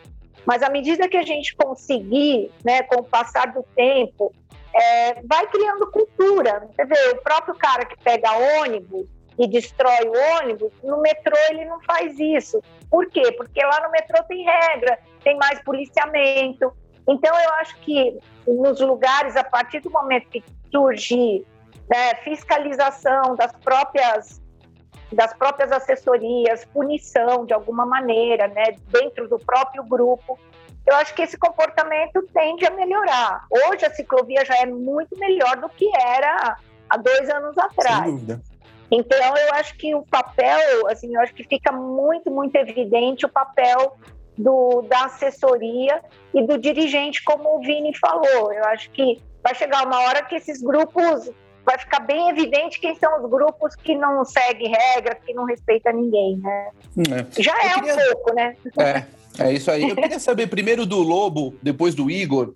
Mas 0.44 0.62
à 0.62 0.68
medida 0.68 1.08
que 1.08 1.16
a 1.16 1.22
gente 1.22 1.56
conseguir, 1.56 2.52
né, 2.62 2.82
com 2.82 2.96
o 2.96 3.04
passar 3.04 3.50
do 3.50 3.62
tempo, 3.74 4.30
é, 4.74 5.22
vai 5.22 5.46
criando 5.46 5.90
cultura. 5.90 6.68
Você 6.70 6.84
vê, 6.84 7.08
o 7.12 7.22
próprio 7.22 7.54
cara 7.54 7.86
que 7.86 7.96
pega 8.04 8.60
ônibus, 8.60 9.06
e 9.38 9.46
destrói 9.48 10.06
o 10.06 10.38
ônibus, 10.38 10.72
no 10.82 11.00
metrô 11.00 11.36
ele 11.50 11.64
não 11.64 11.80
faz 11.82 12.18
isso. 12.18 12.62
Por 12.90 13.08
quê? 13.10 13.32
Porque 13.32 13.64
lá 13.64 13.80
no 13.82 13.90
metrô 13.90 14.22
tem 14.24 14.44
regra, 14.44 14.98
tem 15.22 15.36
mais 15.36 15.62
policiamento. 15.62 16.72
Então, 17.08 17.34
eu 17.36 17.50
acho 17.54 17.76
que 17.78 18.18
nos 18.46 18.80
lugares, 18.80 19.36
a 19.36 19.44
partir 19.44 19.80
do 19.80 19.90
momento 19.90 20.28
que 20.28 20.44
surgir 20.70 21.44
né, 21.88 22.14
fiscalização 22.22 23.34
das 23.36 23.52
próprias 23.52 24.40
das 25.10 25.34
próprias 25.34 25.70
assessorias, 25.70 26.64
punição 26.64 27.44
de 27.44 27.52
alguma 27.52 27.84
maneira, 27.84 28.48
né, 28.48 28.76
dentro 28.88 29.28
do 29.28 29.38
próprio 29.38 29.84
grupo, 29.84 30.38
eu 30.86 30.96
acho 30.96 31.14
que 31.14 31.20
esse 31.20 31.36
comportamento 31.36 32.26
tende 32.32 32.64
a 32.64 32.70
melhorar. 32.70 33.44
Hoje 33.50 33.84
a 33.84 33.90
ciclovia 33.90 34.42
já 34.44 34.56
é 34.56 34.64
muito 34.66 35.14
melhor 35.18 35.56
do 35.56 35.68
que 35.68 35.86
era 35.96 36.56
há 36.88 36.96
dois 36.96 37.28
anos 37.28 37.58
atrás. 37.58 38.04
Sem 38.04 38.16
dúvida. 38.16 38.40
Então, 38.92 39.36
eu 39.38 39.54
acho 39.54 39.74
que 39.78 39.94
o 39.94 40.02
papel, 40.02 40.86
assim, 40.88 41.14
eu 41.14 41.20
acho 41.22 41.34
que 41.34 41.44
fica 41.44 41.72
muito, 41.72 42.30
muito 42.30 42.54
evidente 42.56 43.24
o 43.24 43.28
papel 43.28 43.96
do, 44.36 44.82
da 44.82 45.06
assessoria 45.06 46.02
e 46.34 46.46
do 46.46 46.58
dirigente, 46.58 47.24
como 47.24 47.56
o 47.56 47.60
Vini 47.60 47.96
falou. 47.96 48.52
Eu 48.52 48.64
acho 48.66 48.90
que 48.90 49.18
vai 49.42 49.54
chegar 49.54 49.86
uma 49.86 49.98
hora 50.00 50.22
que 50.22 50.34
esses 50.34 50.60
grupos 50.60 51.30
vai 51.64 51.78
ficar 51.78 52.00
bem 52.00 52.28
evidente 52.28 52.80
quem 52.80 52.94
são 52.96 53.22
os 53.22 53.30
grupos 53.30 53.74
que 53.76 53.94
não 53.94 54.24
seguem 54.26 54.70
regras, 54.70 55.18
que 55.24 55.32
não 55.32 55.44
respeitam 55.44 55.94
ninguém, 55.94 56.36
né? 56.38 56.70
É. 56.98 57.42
Já 57.42 57.56
é 57.56 57.74
queria... 57.74 57.94
um 57.94 57.96
pouco, 57.96 58.34
né? 58.34 58.56
É. 58.78 59.21
É 59.38 59.52
isso 59.52 59.70
aí. 59.70 59.88
Eu 59.88 59.96
queria 59.96 60.18
saber 60.18 60.46
primeiro 60.48 60.84
do 60.84 60.98
Lobo, 60.98 61.54
depois 61.62 61.94
do 61.94 62.10
Igor. 62.10 62.52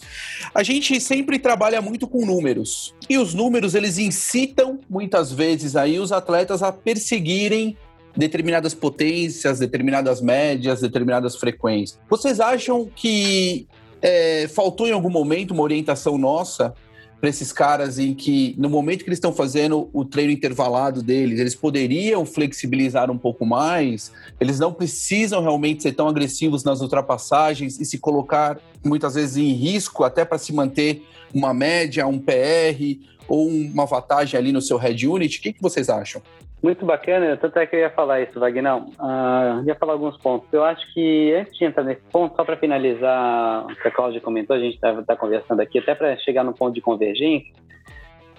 A 0.54 0.62
gente 0.62 1.00
sempre 1.00 1.38
trabalha 1.38 1.80
muito 1.80 2.06
com 2.06 2.24
números. 2.24 2.94
E 3.08 3.16
os 3.16 3.32
números, 3.32 3.74
eles 3.74 3.98
incitam 3.98 4.80
muitas 4.88 5.32
vezes 5.32 5.74
aí 5.74 5.98
os 5.98 6.12
atletas 6.12 6.62
a 6.62 6.70
perseguirem 6.70 7.76
determinadas 8.16 8.74
potências, 8.74 9.58
determinadas 9.58 10.20
médias, 10.20 10.80
determinadas 10.80 11.36
frequências. 11.36 11.98
Vocês 12.08 12.40
acham 12.40 12.88
que 12.94 13.66
é, 14.00 14.48
faltou 14.48 14.86
em 14.86 14.92
algum 14.92 15.10
momento 15.10 15.52
uma 15.52 15.62
orientação 15.62 16.16
nossa 16.16 16.74
para 17.20 17.30
esses 17.30 17.52
caras 17.52 17.98
em 17.98 18.14
que, 18.14 18.54
no 18.58 18.68
momento 18.68 19.02
que 19.02 19.08
eles 19.08 19.16
estão 19.16 19.32
fazendo 19.32 19.88
o 19.92 20.04
treino 20.04 20.32
intervalado 20.32 21.02
deles, 21.02 21.40
eles 21.40 21.54
poderiam 21.54 22.26
flexibilizar 22.26 23.10
um 23.10 23.18
pouco 23.18 23.46
mais, 23.46 24.12
eles 24.38 24.58
não 24.58 24.72
precisam 24.72 25.40
realmente 25.40 25.82
ser 25.82 25.92
tão 25.92 26.08
agressivos 26.08 26.62
nas 26.62 26.80
ultrapassagens 26.80 27.80
e 27.80 27.84
se 27.84 27.98
colocar 27.98 28.60
muitas 28.84 29.14
vezes 29.14 29.36
em 29.36 29.52
risco 29.52 30.04
até 30.04 30.24
para 30.24 30.38
se 30.38 30.52
manter 30.52 31.02
uma 31.34 31.52
média, 31.52 32.06
um 32.06 32.18
PR 32.18 33.00
ou 33.28 33.48
uma 33.48 33.86
vantagem 33.86 34.38
ali 34.38 34.52
no 34.52 34.60
seu 34.60 34.76
head 34.76 35.06
unit. 35.06 35.38
O 35.38 35.42
que, 35.42 35.52
que 35.52 35.62
vocês 35.62 35.88
acham? 35.88 36.22
Muito 36.62 36.84
bacana, 36.86 37.36
tanto 37.36 37.58
é 37.58 37.66
que 37.66 37.76
eu 37.76 37.80
ia 37.80 37.90
falar 37.90 38.22
isso, 38.22 38.40
Vagnão. 38.40 38.86
Uh, 38.98 39.66
ia 39.66 39.74
falar 39.74 39.92
alguns 39.92 40.16
pontos. 40.16 40.48
Eu 40.52 40.64
acho 40.64 40.92
que 40.92 41.32
antes 41.34 41.56
de 41.56 41.64
entrar 41.64 41.84
nesse 41.84 42.02
ponto, 42.10 42.34
só 42.34 42.44
para 42.44 42.56
finalizar 42.56 43.64
o 43.64 43.76
que 43.76 43.88
a 43.88 43.90
Cláudia 43.90 44.20
comentou, 44.20 44.56
a 44.56 44.58
gente 44.58 44.74
está 44.74 45.02
tá 45.02 45.16
conversando 45.16 45.60
aqui, 45.60 45.78
até 45.78 45.94
para 45.94 46.16
chegar 46.18 46.42
no 46.42 46.54
ponto 46.54 46.74
de 46.74 46.80
convergência. 46.80 47.52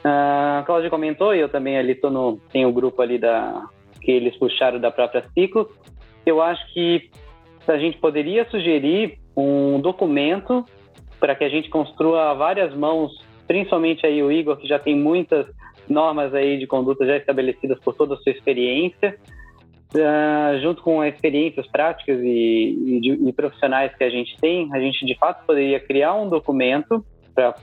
Uh, 0.04 0.60
a 0.60 0.64
Cláudia 0.66 0.90
comentou, 0.90 1.34
e 1.34 1.40
eu 1.40 1.48
também 1.48 1.78
ali 1.78 1.96
tô 1.96 2.10
no. 2.10 2.38
Tem 2.52 2.66
o 2.66 2.70
um 2.70 2.74
grupo 2.74 3.02
ali 3.02 3.18
da 3.18 3.68
que 4.02 4.12
eles 4.12 4.36
puxaram 4.38 4.80
da 4.80 4.90
própria 4.90 5.24
Ciclo. 5.34 5.70
Eu 6.26 6.42
acho 6.42 6.66
que 6.74 7.10
a 7.68 7.78
gente 7.78 7.98
poderia 7.98 8.50
sugerir 8.50 9.20
um 9.36 9.80
documento 9.80 10.66
para 11.20 11.36
que 11.36 11.44
a 11.44 11.50
gente 11.50 11.70
construa 11.70 12.34
várias 12.34 12.74
mãos, 12.74 13.12
principalmente 13.48 14.06
aí 14.06 14.24
o 14.24 14.32
Igor, 14.32 14.58
que 14.58 14.68
já 14.68 14.80
tem 14.80 14.96
muitas 14.96 15.46
normas 15.90 16.34
aí 16.34 16.58
de 16.58 16.68
conduta 16.68 17.06
já 17.06 17.18
estabelecidas 17.18 17.80
por 17.80 17.94
toda 17.96 18.16
a 18.16 18.18
sua 18.18 18.32
experiência, 18.32 19.18
uh, 19.96 20.60
junto 20.62 20.82
com 20.82 21.04
experiências 21.04 21.68
práticas 21.68 22.20
e, 22.22 23.02
e, 23.04 23.30
e, 23.30 23.34
profissionais 23.34 23.96
que 23.96 24.04
a 24.04 24.10
gente 24.10 24.38
tem, 24.40 24.70
a 24.74 24.80
gente 24.80 25.06
de 25.06 25.16
fato 25.18 25.46
poderia 25.46 25.80
criar 25.80 26.14
um 26.16 26.30
documento 26.30 27.06
para, 27.34 27.56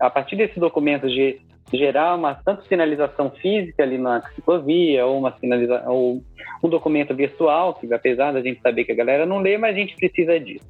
a 0.00 0.10
partir 0.10 0.36
desse 0.36 0.58
documento, 0.60 1.08
de, 1.08 1.40
gerar 1.72 2.16
uma 2.16 2.34
tanto 2.34 2.64
sinalização 2.66 3.30
física 3.30 3.82
ali 3.82 3.96
na 3.96 4.20
ciclovia 4.34 5.06
ou 5.06 5.18
uma 5.18 5.32
sinalização 5.38 5.92
ou 5.92 6.22
um 6.62 6.68
documento 6.68 7.14
virtual 7.14 7.74
que 7.74 7.92
apesar 7.92 8.32
da 8.32 8.42
gente 8.42 8.60
saber 8.60 8.84
que 8.84 8.92
a 8.92 8.96
galera 8.96 9.24
não 9.24 9.38
lê, 9.38 9.56
mas 9.56 9.74
a 9.74 9.78
gente 9.78 9.96
precisa 9.96 10.38
disso 10.38 10.66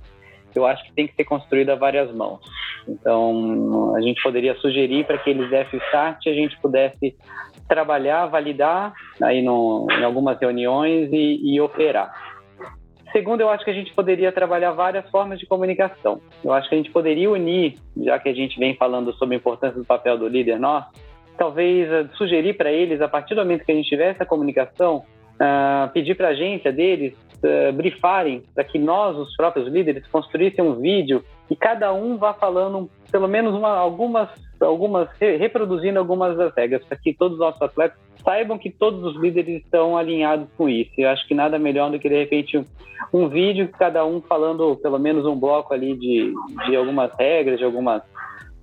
eu 0.59 0.67
acho 0.67 0.85
que 0.85 0.93
tem 0.93 1.07
que 1.07 1.15
ser 1.15 1.25
construído 1.25 1.71
a 1.71 1.75
várias 1.75 2.13
mãos. 2.15 2.41
Então, 2.89 3.95
a 3.97 4.01
gente 4.01 4.23
poderia 4.23 4.55
sugerir 4.57 5.05
para 5.05 5.19
que 5.19 5.31
eles 5.31 5.49
dessem 5.51 5.79
o 5.79 5.83
start, 5.85 6.27
a 6.27 6.33
gente 6.33 6.61
pudesse 6.61 7.17
trabalhar, 7.69 8.27
validar 8.27 8.93
aí 9.23 9.43
no, 9.43 9.87
em 9.91 10.05
algumas 10.05 10.39
reuniões 10.39 11.11
e, 11.13 11.55
e 11.55 11.61
operar. 11.61 12.13
Segundo, 13.13 13.43
eu 13.43 13.51
acho 13.51 13.65
que 13.65 13.71
a 13.71 13.75
gente 13.75 13.93
poderia 13.93 14.33
trabalhar 14.33 14.73
várias 14.73 15.09
formas 15.11 15.39
de 15.39 15.47
comunicação. 15.47 16.21
Eu 16.43 16.53
acho 16.53 16.69
que 16.69 16.75
a 16.75 16.79
gente 16.79 16.91
poderia 16.91 17.31
unir, 17.31 17.75
já 17.97 18.19
que 18.19 18.29
a 18.29 18.35
gente 18.35 18.59
vem 18.59 18.75
falando 18.75 19.13
sobre 19.15 19.35
a 19.37 19.39
importância 19.39 19.79
do 19.79 19.85
papel 19.85 20.17
do 20.17 20.27
líder 20.27 20.59
nosso, 20.59 20.89
talvez 21.37 21.89
uh, 21.91 22.09
sugerir 22.17 22.55
para 22.55 22.73
eles, 22.73 23.03
a 23.03 23.09
partir 23.09 23.35
do 23.35 23.43
momento 23.43 23.65
que 23.65 23.73
a 23.73 23.75
gente 23.75 23.89
tiver 23.89 24.11
essa 24.11 24.25
comunicação, 24.25 25.05
uh, 25.43 25.93
pedir 25.93 26.17
para 26.17 26.29
a 26.29 26.31
agência 26.31 26.73
deles 26.73 27.15
uh, 27.43 27.73
brifarem 27.73 28.43
para 28.55 28.65
que 28.65 28.79
nós, 28.79 29.17
os 29.17 29.35
próprios 29.37 29.69
líderes, 29.69 30.07
construíssem 30.07 30.65
um 30.65 30.81
vídeo 30.81 31.25
e 31.51 31.57
cada 31.57 31.93
um 31.93 32.17
vá 32.17 32.33
falando 32.33 32.89
pelo 33.11 33.29
menos 33.29 33.55
uma, 33.55 33.77
algumas, 33.77 34.29
algumas 34.61 35.09
reproduzindo 35.19 35.99
algumas 35.99 36.37
das 36.37 36.55
regras, 36.55 36.85
para 36.85 36.97
que 36.97 37.13
todos 37.13 37.35
os 37.35 37.41
nossos 37.41 37.61
atletas 37.61 37.99
saibam 38.25 38.57
que 38.57 38.71
todos 38.71 39.03
os 39.05 39.21
líderes 39.21 39.63
estão 39.63 39.97
alinhados 39.97 40.49
com 40.57 40.69
isso. 40.69 40.93
Eu 40.97 41.09
acho 41.11 41.27
que 41.27 41.35
nada 41.35 41.59
melhor 41.59 41.91
do 41.91 41.99
que, 41.99 42.09
de 42.09 42.17
repente, 42.17 42.65
um, 43.13 43.29
vídeo, 43.29 43.69
cada 43.79 44.05
um 44.07 44.21
falando 44.21 44.77
pelo 44.77 44.99
menos 44.99 45.27
um 45.27 45.39
bloco 45.39 45.75
ali 45.75 45.97
de, 45.97 46.33
de 46.67 46.77
algumas 46.77 47.13
regras, 47.19 47.59
de 47.59 47.65
algumas 47.65 48.03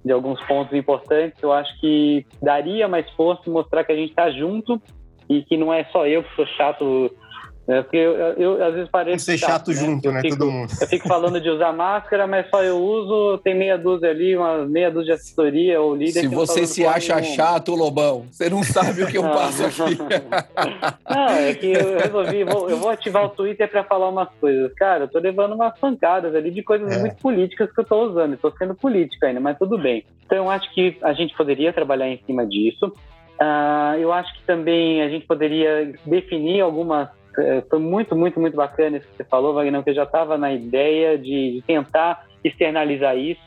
de 0.04 0.14
alguns 0.14 0.42
pontos 0.46 0.74
importantes, 0.74 1.44
eu 1.44 1.52
acho 1.52 1.78
que 1.82 2.26
daria 2.42 2.88
mais 2.88 3.10
força 3.12 3.52
mostrar 3.52 3.84
que 3.84 3.92
a 3.92 3.96
gente 3.96 4.12
está 4.12 4.32
junto 4.32 4.82
e 5.30 5.44
que 5.44 5.56
não 5.56 5.74
é 5.74 5.84
só 5.86 6.08
eu 6.08 6.24
que 6.24 6.36
sou 6.36 6.46
chato 6.48 7.12
é, 7.70 7.84
porque 7.84 7.98
eu, 7.98 8.14
eu, 8.16 8.58
eu, 8.58 8.66
às 8.66 8.74
vezes 8.74 8.90
pareço. 8.90 9.24
ser 9.24 9.38
chato, 9.38 9.52
chato 9.52 9.68
né? 9.68 9.76
junto, 9.76 10.12
né? 10.12 10.22
Fico, 10.22 10.38
Todo 10.38 10.52
mundo. 10.52 10.74
Eu 10.82 10.88
fico 10.88 11.08
falando 11.08 11.40
de 11.40 11.52
usar 11.52 11.72
máscara, 11.72 12.26
mas 12.26 12.50
só 12.50 12.64
eu 12.64 12.76
uso, 12.80 13.38
tem 13.44 13.56
meia 13.56 13.78
dúzia 13.78 14.10
ali, 14.10 14.36
uma 14.36 14.66
meia 14.66 14.90
dúzia 14.90 15.14
de 15.14 15.22
assessoria 15.22 15.80
ou 15.80 15.96
líder. 15.96 16.22
Se 16.22 16.28
você 16.28 16.66
se 16.66 16.84
acha 16.84 17.18
nenhum. 17.18 17.36
chato, 17.36 17.76
Lobão, 17.76 18.26
você 18.32 18.50
não 18.50 18.64
sabe 18.64 19.04
o 19.04 19.08
que 19.08 19.20
eu 19.20 19.22
passo 19.22 19.66
aqui. 19.68 20.00
não, 21.08 21.30
é 21.30 21.54
que 21.54 21.68
eu 21.68 22.00
resolvi, 22.00 22.44
vou, 22.44 22.72
eu 22.72 22.78
vou 22.78 22.90
ativar 22.90 23.24
o 23.24 23.30
Twitter 23.30 23.70
para 23.70 23.84
falar 23.84 24.10
umas 24.10 24.30
coisas. 24.42 24.74
Cara, 24.74 25.04
eu 25.04 25.08
tô 25.08 25.20
levando 25.20 25.54
umas 25.54 25.78
pancadas 25.78 26.34
ali 26.34 26.50
de 26.50 26.64
coisas 26.64 26.92
é. 26.92 26.98
muito 26.98 27.18
políticas 27.18 27.72
que 27.72 27.80
eu 27.80 27.86
tô 27.86 28.10
usando. 28.10 28.34
Estou 28.34 28.52
sendo 28.58 28.74
política 28.74 29.28
ainda, 29.28 29.40
mas 29.40 29.60
tudo 29.60 29.78
bem. 29.78 30.04
Então 30.26 30.40
eu 30.40 30.50
acho 30.50 30.74
que 30.74 30.98
a 31.04 31.14
gente 31.14 31.38
poderia 31.38 31.72
trabalhar 31.72 32.10
em 32.10 32.20
cima 32.26 32.48
disso. 32.48 32.92
Uh, 33.42 33.98
eu 34.00 34.12
acho 34.12 34.34
que 34.34 34.44
também 34.44 35.02
a 35.02 35.10
gente 35.10 35.26
poderia 35.26 35.94
definir 36.06 36.62
algumas 36.62 37.10
é, 37.38 37.62
foi 37.70 37.80
muito, 37.80 38.16
muito, 38.16 38.40
muito 38.40 38.56
bacana 38.56 38.98
isso 38.98 39.08
que 39.08 39.18
você 39.18 39.24
falou, 39.24 39.54
Wagner, 39.54 39.84
que 39.84 39.92
eu 39.92 39.96
já 39.96 40.04
estava 40.04 40.38
na 40.38 40.52
ideia 40.52 41.18
de, 41.18 41.54
de, 41.54 41.64
tentar 41.66 42.26
externalizar 42.44 43.18
isso. 43.18 43.42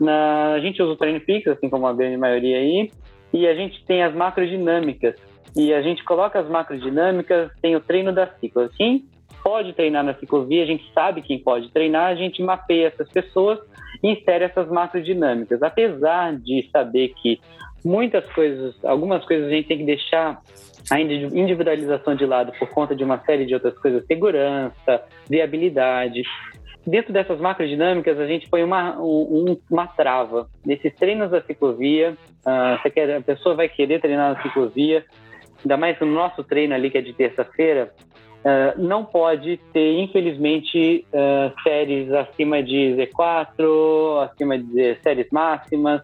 Na, 0.00 0.54
a 0.54 0.60
gente 0.60 0.82
usa 0.82 0.92
o 0.92 0.96
Treino 0.96 1.20
Pix, 1.20 1.46
assim 1.46 1.70
como 1.70 1.86
a 1.86 1.92
grande 1.92 2.16
maioria 2.16 2.58
aí, 2.58 2.90
e 3.32 3.46
a 3.46 3.54
gente 3.54 3.84
tem 3.84 4.02
as 4.02 4.14
macrodinâmicas. 4.14 5.14
E 5.54 5.72
a 5.72 5.82
gente 5.82 6.02
coloca 6.04 6.38
as 6.40 6.48
macrodinâmicas, 6.48 7.50
tem 7.60 7.76
o 7.76 7.80
treino 7.80 8.12
da 8.12 8.26
ciclo. 8.40 8.68
Quem 8.70 9.04
pode 9.42 9.72
treinar 9.74 10.02
na 10.02 10.14
ciclovia, 10.14 10.62
a 10.62 10.66
gente 10.66 10.90
sabe 10.92 11.20
quem 11.20 11.38
pode 11.38 11.70
treinar, 11.70 12.06
a 12.06 12.14
gente 12.14 12.42
mapeia 12.42 12.88
essas 12.88 13.08
pessoas 13.10 13.58
e 14.02 14.12
insere 14.12 14.44
essas 14.44 14.68
macrodinâmicas. 14.68 15.62
Apesar 15.62 16.36
de 16.36 16.68
saber 16.72 17.12
que 17.20 17.38
muitas 17.84 18.24
coisas, 18.32 18.74
algumas 18.84 19.24
coisas 19.24 19.48
a 19.48 19.50
gente 19.50 19.68
tem 19.68 19.78
que 19.78 19.84
deixar 19.84 20.40
a 20.90 21.00
individualização 21.00 22.14
de 22.14 22.26
lado 22.26 22.52
por 22.58 22.68
conta 22.70 22.94
de 22.94 23.04
uma 23.04 23.18
série 23.24 23.46
de 23.46 23.54
outras 23.54 23.78
coisas, 23.78 24.04
segurança, 24.06 25.02
viabilidade. 25.28 26.22
Dentro 26.86 27.12
dessas 27.12 27.40
macrodinâmicas, 27.40 28.18
a 28.18 28.26
gente 28.26 28.48
põe 28.48 28.64
uma, 28.64 29.00
um, 29.00 29.56
uma 29.70 29.86
trava. 29.86 30.48
Nesses 30.66 30.92
treinos 30.96 31.30
da 31.30 31.40
ciclovia, 31.40 32.16
quer, 32.92 33.16
a 33.16 33.20
pessoa 33.20 33.54
vai 33.54 33.68
querer 33.68 34.00
treinar 34.00 34.34
na 34.34 34.42
ciclovia, 34.42 35.04
ainda 35.62 35.76
mais 35.76 35.98
no 36.00 36.06
nosso 36.06 36.42
treino 36.42 36.74
ali, 36.74 36.90
que 36.90 36.98
é 36.98 37.00
de 37.00 37.12
terça-feira, 37.12 37.92
uh, 38.42 38.82
não 38.82 39.04
pode 39.04 39.58
ter, 39.72 40.00
infelizmente, 40.00 41.06
uh, 41.12 41.62
séries 41.62 42.10
acima 42.12 42.62
de 42.62 42.96
Z4, 42.96 44.24
acima 44.24 44.58
de 44.58 44.96
séries 45.02 45.28
máximas, 45.30 46.02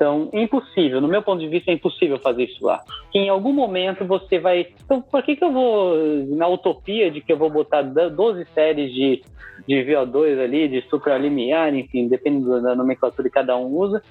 então, 0.00 0.30
impossível, 0.32 0.98
no 0.98 1.08
meu 1.08 1.20
ponto 1.20 1.40
de 1.40 1.48
vista, 1.48 1.70
é 1.70 1.74
impossível 1.74 2.18
fazer 2.18 2.44
isso 2.44 2.64
lá. 2.64 2.82
Que 3.12 3.18
em 3.18 3.28
algum 3.28 3.52
momento 3.52 4.02
você 4.06 4.38
vai. 4.38 4.68
Então, 4.82 5.02
por 5.02 5.22
que, 5.22 5.36
que 5.36 5.44
eu 5.44 5.52
vou, 5.52 5.94
na 6.28 6.48
utopia 6.48 7.10
de 7.10 7.20
que 7.20 7.30
eu 7.30 7.36
vou 7.36 7.50
botar 7.50 7.82
12 7.82 8.46
séries 8.54 8.90
de, 8.94 9.20
de 9.68 9.74
VO2 9.74 10.42
ali, 10.42 10.68
de 10.68 10.80
supralimiar, 10.88 11.74
enfim, 11.74 12.08
dependendo 12.08 12.62
da 12.62 12.74
nomenclatura 12.74 13.28
que 13.28 13.34
cada 13.34 13.54
um 13.58 13.66
usa, 13.66 14.02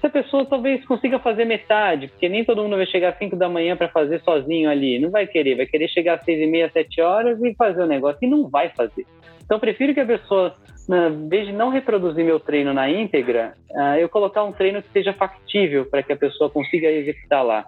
se 0.00 0.06
a 0.08 0.10
pessoa 0.10 0.44
talvez 0.44 0.84
consiga 0.84 1.20
fazer 1.20 1.44
metade, 1.44 2.08
porque 2.08 2.28
nem 2.28 2.44
todo 2.44 2.64
mundo 2.64 2.76
vai 2.76 2.86
chegar 2.86 3.10
às 3.10 3.18
5 3.18 3.36
da 3.36 3.48
manhã 3.48 3.76
para 3.76 3.88
fazer 3.88 4.20
sozinho 4.22 4.68
ali. 4.68 4.98
Não 4.98 5.12
vai 5.12 5.28
querer, 5.28 5.54
vai 5.54 5.66
querer 5.66 5.86
chegar 5.86 6.14
às 6.14 6.24
6 6.24 6.40
e 6.40 6.46
meia, 6.48 6.68
7 6.72 7.00
horas 7.02 7.40
e 7.40 7.54
fazer 7.54 7.82
o 7.82 7.86
negócio, 7.86 8.18
e 8.20 8.26
não 8.26 8.48
vai 8.48 8.70
fazer. 8.70 9.06
Então, 9.44 9.60
prefiro 9.60 9.94
que 9.94 10.00
a 10.00 10.06
pessoa 10.06 10.56
em 10.88 11.28
vez 11.28 11.46
de 11.46 11.52
não 11.52 11.70
reproduzir 11.70 12.24
meu 12.24 12.38
treino 12.38 12.72
na 12.72 12.88
íntegra, 12.88 13.54
uh, 13.70 13.98
eu 13.98 14.08
colocar 14.08 14.44
um 14.44 14.52
treino 14.52 14.82
que 14.82 14.88
seja 14.90 15.12
factível 15.12 15.86
para 15.86 16.02
que 16.02 16.12
a 16.12 16.16
pessoa 16.16 16.48
consiga 16.48 16.88
executar 16.88 17.44
lá. 17.44 17.64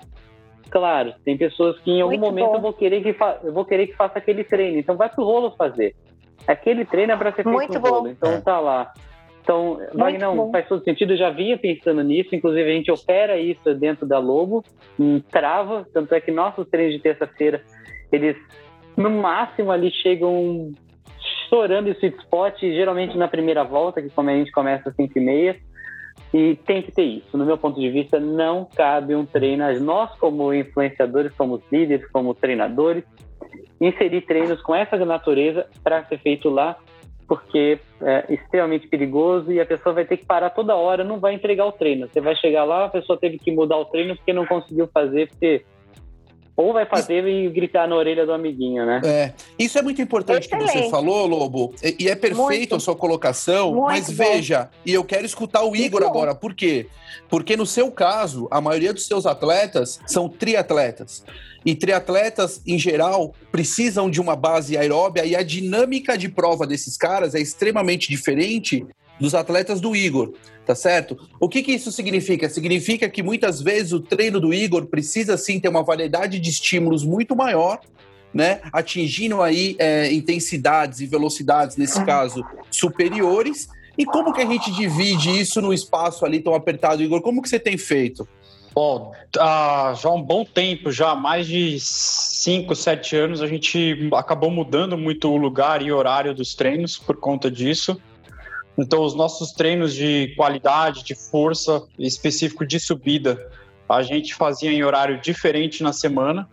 Claro, 0.70 1.14
tem 1.24 1.36
pessoas 1.36 1.78
que 1.80 1.90
em 1.90 2.00
algum 2.00 2.18
Muito 2.18 2.26
momento 2.26 2.54
eu 2.54 2.60
vou, 2.60 2.72
querer 2.72 3.02
que 3.02 3.16
eu 3.42 3.52
vou 3.52 3.64
querer 3.64 3.86
que 3.86 3.96
faça 3.96 4.18
aquele 4.18 4.44
treino, 4.44 4.78
então 4.78 4.96
vai 4.96 5.08
pro 5.08 5.24
rolo 5.24 5.54
fazer. 5.56 5.94
Aquele 6.46 6.84
treino 6.84 7.12
é 7.12 7.16
para 7.16 7.30
ser 7.30 7.42
feito 7.42 7.50
Muito 7.50 7.74
no 7.74 7.80
bom. 7.80 7.88
rolo, 7.88 8.08
então 8.08 8.40
tá 8.40 8.60
lá. 8.60 8.92
Então, 9.40 9.80
Wagner, 9.94 10.28
faz 10.52 10.68
todo 10.68 10.84
sentido, 10.84 11.14
eu 11.14 11.16
já 11.16 11.30
vinha 11.30 11.56
pensando 11.56 12.02
nisso, 12.04 12.34
inclusive 12.34 12.70
a 12.70 12.74
gente 12.74 12.92
opera 12.92 13.38
isso 13.38 13.74
dentro 13.74 14.06
da 14.06 14.18
Lobo, 14.18 14.62
em 15.00 15.20
trava, 15.20 15.86
tanto 15.92 16.14
é 16.14 16.20
que 16.20 16.30
nossos 16.30 16.68
treinos 16.68 16.94
de 16.94 17.00
terça-feira, 17.00 17.62
eles 18.12 18.36
no 18.94 19.08
máximo 19.08 19.72
ali 19.72 19.90
chegam 19.90 20.74
estourando 21.48 21.88
esse 21.88 22.06
spot, 22.06 22.60
geralmente 22.60 23.16
na 23.16 23.26
primeira 23.26 23.64
volta, 23.64 24.02
que 24.02 24.10
como 24.10 24.28
a 24.28 24.34
gente 24.34 24.52
começa 24.52 24.90
às 24.90 24.94
5 24.94 25.18
e 25.18 25.20
meia, 25.20 25.56
e 26.32 26.56
tem 26.66 26.82
que 26.82 26.92
ter 26.92 27.04
isso. 27.04 27.38
No 27.38 27.46
meu 27.46 27.56
ponto 27.56 27.80
de 27.80 27.88
vista, 27.90 28.20
não 28.20 28.66
cabe 28.76 29.14
um 29.14 29.24
treino. 29.24 29.64
Nós, 29.80 30.14
como 30.18 30.52
influenciadores, 30.52 31.32
como 31.36 31.62
líderes, 31.72 32.06
como 32.10 32.34
treinadores, 32.34 33.02
inserir 33.80 34.22
treinos 34.22 34.60
com 34.60 34.74
essa 34.74 34.96
natureza 35.04 35.66
para 35.82 36.04
ser 36.04 36.18
feito 36.18 36.50
lá, 36.50 36.76
porque 37.26 37.78
é 38.02 38.32
extremamente 38.32 38.86
perigoso 38.88 39.50
e 39.50 39.60
a 39.60 39.66
pessoa 39.66 39.94
vai 39.94 40.04
ter 40.04 40.18
que 40.18 40.26
parar 40.26 40.50
toda 40.50 40.76
hora, 40.76 41.04
não 41.04 41.18
vai 41.18 41.34
entregar 41.34 41.64
o 41.64 41.72
treino. 41.72 42.08
Você 42.08 42.20
vai 42.20 42.36
chegar 42.36 42.64
lá, 42.64 42.84
a 42.84 42.90
pessoa 42.90 43.18
teve 43.18 43.38
que 43.38 43.50
mudar 43.50 43.78
o 43.78 43.86
treino 43.86 44.14
porque 44.16 44.32
não 44.32 44.44
conseguiu 44.44 44.86
fazer, 44.88 45.28
porque 45.28 45.64
ou 46.58 46.72
vai 46.72 46.84
fazer 46.84 47.20
isso... 47.20 47.28
e 47.28 47.48
gritar 47.50 47.86
na 47.86 47.94
orelha 47.94 48.26
do 48.26 48.32
amiguinho, 48.32 48.84
né? 48.84 49.00
É. 49.04 49.32
Isso 49.56 49.78
é 49.78 49.82
muito 49.82 50.02
importante 50.02 50.48
Excelente. 50.48 50.72
que 50.72 50.78
você 50.78 50.90
falou, 50.90 51.24
Lobo. 51.24 51.72
E 51.96 52.08
é 52.08 52.16
perfeito 52.16 52.40
muito. 52.40 52.74
a 52.74 52.80
sua 52.80 52.96
colocação, 52.96 53.74
muito 53.74 53.84
mas 53.84 54.10
bom. 54.10 54.24
veja, 54.24 54.68
e 54.84 54.92
eu 54.92 55.04
quero 55.04 55.24
escutar 55.24 55.62
o 55.62 55.76
Igor 55.76 56.00
muito 56.00 56.10
agora. 56.10 56.34
Bom. 56.34 56.40
Por 56.40 56.54
quê? 56.54 56.88
Porque 57.28 57.56
no 57.56 57.64
seu 57.64 57.92
caso, 57.92 58.48
a 58.50 58.60
maioria 58.60 58.92
dos 58.92 59.06
seus 59.06 59.24
atletas 59.24 60.00
são 60.04 60.28
triatletas. 60.28 61.24
E 61.64 61.76
triatletas, 61.76 62.60
em 62.66 62.76
geral, 62.76 63.32
precisam 63.52 64.10
de 64.10 64.20
uma 64.20 64.34
base 64.34 64.76
aeróbia 64.76 65.24
e 65.24 65.36
a 65.36 65.44
dinâmica 65.44 66.18
de 66.18 66.28
prova 66.28 66.66
desses 66.66 66.96
caras 66.96 67.36
é 67.36 67.40
extremamente 67.40 68.08
diferente 68.08 68.84
dos 69.20 69.32
atletas 69.34 69.80
do 69.80 69.94
Igor, 69.94 70.32
tá 70.68 70.74
certo? 70.74 71.18
O 71.40 71.48
que, 71.48 71.62
que 71.62 71.72
isso 71.72 71.90
significa? 71.90 72.46
Significa 72.46 73.08
que 73.08 73.22
muitas 73.22 73.62
vezes 73.62 73.94
o 73.94 74.00
treino 74.00 74.38
do 74.38 74.52
Igor 74.52 74.84
precisa 74.84 75.34
sim 75.38 75.58
ter 75.58 75.70
uma 75.70 75.82
variedade 75.82 76.38
de 76.38 76.50
estímulos 76.50 77.02
muito 77.02 77.34
maior, 77.34 77.80
né? 78.34 78.60
Atingindo 78.70 79.40
aí 79.40 79.76
é, 79.78 80.12
intensidades 80.12 81.00
e 81.00 81.06
velocidades, 81.06 81.78
nesse 81.78 82.04
caso, 82.04 82.44
superiores. 82.70 83.70
E 83.96 84.04
como 84.04 84.30
que 84.30 84.42
a 84.42 84.46
gente 84.46 84.70
divide 84.70 85.40
isso 85.40 85.62
no 85.62 85.72
espaço 85.72 86.26
ali 86.26 86.38
tão 86.38 86.54
apertado, 86.54 87.02
Igor? 87.02 87.22
Como 87.22 87.40
que 87.40 87.48
você 87.48 87.58
tem 87.58 87.78
feito? 87.78 88.28
Bom, 88.74 89.12
já 89.34 90.10
um 90.10 90.22
bom 90.22 90.44
tempo, 90.44 90.92
já 90.92 91.14
mais 91.14 91.46
de 91.46 91.78
5, 91.80 92.76
7 92.76 93.16
anos, 93.16 93.40
a 93.40 93.46
gente 93.46 94.10
acabou 94.14 94.50
mudando 94.50 94.98
muito 94.98 95.30
o 95.30 95.36
lugar 95.38 95.80
e 95.80 95.90
horário 95.90 96.34
dos 96.34 96.54
treinos 96.54 96.98
por 96.98 97.16
conta 97.16 97.50
disso. 97.50 97.98
Então, 98.78 99.02
os 99.02 99.12
nossos 99.12 99.50
treinos 99.50 99.92
de 99.92 100.32
qualidade, 100.36 101.02
de 101.02 101.14
força, 101.14 101.82
específico 101.98 102.64
de 102.64 102.78
subida, 102.78 103.50
a 103.88 104.02
gente 104.02 104.36
fazia 104.36 104.70
em 104.70 104.84
horário 104.84 105.20
diferente 105.20 105.82
na 105.82 105.92
semana. 105.92 106.48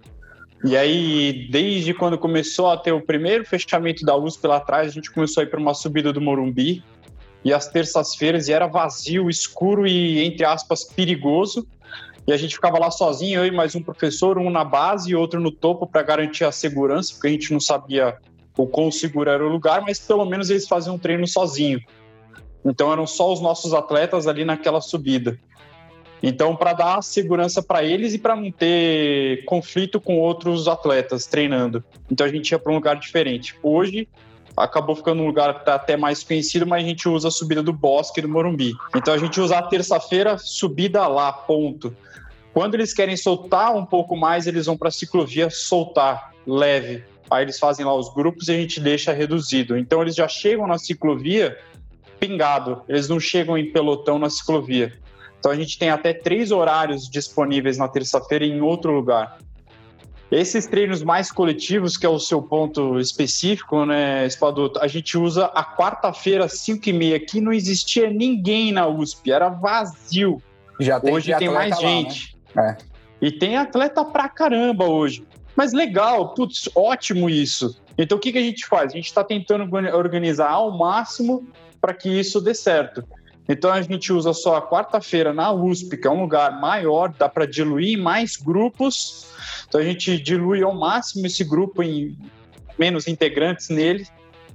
E 0.64 0.76
aí, 0.76 1.48
desde 1.52 1.94
quando 1.94 2.18
começou 2.18 2.72
a 2.72 2.78
ter 2.78 2.92
o 2.92 3.00
primeiro 3.00 3.46
fechamento 3.46 4.04
da 4.04 4.16
USP 4.16 4.48
lá 4.48 4.58
atrás, 4.58 4.88
a 4.88 4.92
gente 4.92 5.12
começou 5.12 5.42
a 5.42 5.44
ir 5.44 5.50
para 5.50 5.60
uma 5.60 5.76
subida 5.76 6.12
do 6.12 6.20
Morumbi. 6.20 6.84
E 7.44 7.54
às 7.54 7.68
terças-feiras, 7.68 8.48
e 8.48 8.54
era 8.54 8.66
vazio, 8.66 9.30
escuro 9.30 9.86
e, 9.86 10.24
entre 10.26 10.44
aspas, 10.44 10.84
perigoso. 10.84 11.68
E 12.26 12.34
a 12.34 12.38
gente 12.38 12.56
ficava 12.56 12.80
lá 12.80 12.90
sozinho, 12.90 13.42
eu 13.42 13.46
e 13.46 13.52
mais 13.52 13.76
um 13.76 13.84
professor, 13.84 14.40
um 14.40 14.50
na 14.50 14.64
base 14.64 15.12
e 15.12 15.16
outro 15.16 15.40
no 15.40 15.52
topo, 15.52 15.86
para 15.86 16.02
garantir 16.02 16.44
a 16.44 16.52
segurança, 16.52 17.14
porque 17.14 17.28
a 17.28 17.32
gente 17.32 17.54
não 17.54 17.60
sabia 17.60 18.18
o 18.58 18.66
quão 18.66 18.90
seguro 18.90 19.30
era 19.30 19.46
o 19.46 19.50
lugar, 19.50 19.82
mas 19.82 20.00
pelo 20.00 20.26
menos 20.26 20.50
eles 20.50 20.68
faziam 20.68 20.96
um 20.96 20.98
treino 20.98 21.28
sozinho. 21.28 21.80
Então 22.66 22.92
eram 22.92 23.06
só 23.06 23.32
os 23.32 23.40
nossos 23.40 23.74
atletas 23.74 24.28
ali 24.28 24.44
naquela 24.44 24.82
subida. 24.82 25.40
Então, 26.24 26.56
para 26.56 26.74
dar 26.74 27.04
segurança 27.04 27.62
para 27.62 27.84
eles 27.84 28.16
e 28.16 28.18
para 28.18 28.36
não 28.36 28.52
ter 28.52 29.46
conflito 29.46 30.02
com 30.02 30.20
outros 30.20 30.68
atletas 30.68 31.28
treinando. 31.28 31.84
Então, 32.12 32.26
a 32.26 32.30
gente 32.30 32.50
ia 32.50 32.58
para 32.58 32.72
um 32.72 32.76
lugar 32.76 32.96
diferente. 32.96 33.56
Hoje, 33.62 34.08
acabou 34.58 34.96
ficando 34.96 35.22
um 35.22 35.28
lugar 35.28 35.62
até 35.68 35.96
mais 35.96 36.24
conhecido, 36.24 36.66
mas 36.66 36.84
a 36.84 36.88
gente 36.88 37.08
usa 37.08 37.28
a 37.28 37.32
subida 37.32 37.62
do 37.62 37.72
Bosque 37.72 38.22
do 38.22 38.30
Morumbi. 38.30 38.74
Então, 38.96 39.14
a 39.14 39.20
gente 39.20 39.40
usa 39.40 39.60
a 39.60 39.62
terça-feira, 39.62 40.38
subida 40.40 41.06
lá, 41.08 41.32
ponto. 41.32 41.96
Quando 42.54 42.74
eles 42.74 42.92
querem 42.92 43.18
soltar 43.18 43.76
um 43.76 43.86
pouco 43.86 44.16
mais, 44.16 44.48
eles 44.48 44.66
vão 44.66 44.76
para 44.76 44.88
a 44.88 44.92
ciclovia 44.92 45.50
soltar, 45.52 46.34
leve. 46.48 47.04
Aí 47.30 47.44
eles 47.44 47.60
fazem 47.60 47.86
lá 47.86 47.94
os 47.94 48.12
grupos 48.12 48.48
e 48.48 48.54
a 48.54 48.56
gente 48.56 48.80
deixa 48.80 49.12
reduzido. 49.12 49.78
Então, 49.78 50.02
eles 50.02 50.16
já 50.16 50.28
chegam 50.28 50.66
na 50.66 50.80
ciclovia 50.80 51.56
pingado, 52.20 52.82
eles 52.88 53.08
não 53.08 53.20
chegam 53.20 53.58
em 53.58 53.72
pelotão 53.72 54.18
na 54.20 54.30
ciclovia. 54.30 54.94
Então 55.40 55.52
a 55.52 55.56
gente 55.56 55.78
tem 55.78 55.90
até 55.90 56.14
três 56.14 56.52
horários 56.52 57.10
disponíveis 57.10 57.78
na 57.78 57.88
terça-feira 57.88 58.46
em 58.46 58.62
outro 58.62 58.92
lugar. 58.92 59.38
Esses 60.32 60.66
treinos 60.66 61.04
mais 61.04 61.32
coletivos, 61.32 61.96
que 61.96 62.06
é 62.06 62.10
o 62.10 62.20
seu 62.20 62.42
ponto 62.42 63.00
específico, 63.00 63.86
né, 63.86 64.26
Espadoto, 64.26 64.80
a 64.80 64.88
gente 64.88 65.18
usa 65.18 65.46
a 65.46 65.64
quarta-feira, 65.64 66.50
5 66.50 66.90
e 66.90 66.94
meia, 66.94 67.20
que 67.20 67.40
não 67.40 67.54
existia 67.54 68.10
ninguém 68.10 68.72
na 68.72 68.88
USP, 68.88 69.32
era 69.32 69.50
vazio. 69.50 70.42
Já 70.80 71.00
tem 71.00 71.14
hoje 71.14 71.36
tem 71.38 71.50
mais 71.50 71.72
lá, 71.72 71.78
gente. 71.78 72.36
Né? 72.56 72.76
É. 72.82 72.96
E 73.28 73.32
tem 73.32 73.56
atleta 73.56 74.04
pra 74.04 74.28
caramba 74.28 74.86
hoje. 74.86 75.24
Mas 75.56 75.74
legal, 75.74 76.34
putz, 76.34 76.68
ótimo 76.76 77.30
isso. 77.30 77.80
Então 77.98 78.18
o 78.18 78.22
que, 78.22 78.32
que 78.32 78.38
a 78.38 78.42
gente 78.42 78.66
faz? 78.66 78.92
A 78.92 78.96
gente 78.96 79.06
está 79.06 79.24
tentando 79.24 79.74
organizar 79.96 80.50
ao 80.50 80.78
máximo 80.78 81.48
para 81.86 81.94
que 81.94 82.10
isso 82.10 82.42
dê 82.42 82.56
certo. 82.56 83.04
Então 83.48 83.72
a 83.72 83.80
gente 83.80 84.12
usa 84.12 84.34
só 84.34 84.56
a 84.56 84.68
quarta-feira 84.68 85.32
na 85.32 85.52
USP, 85.54 85.98
que 85.98 86.08
é 86.08 86.10
um 86.10 86.22
lugar 86.22 86.60
maior, 86.60 87.14
dá 87.16 87.30
para 87.30 87.46
diluir 87.46 88.02
mais 88.02 88.38
grupos. 88.38 89.28
Então 89.68 89.80
a 89.80 89.84
gente 89.84 90.20
dilui 90.20 90.64
ao 90.64 90.74
máximo 90.74 91.28
esse 91.28 91.44
grupo 91.44 91.84
em 91.84 92.18
menos 92.76 93.08
integrantes 93.08 93.70
nele, 93.70 94.08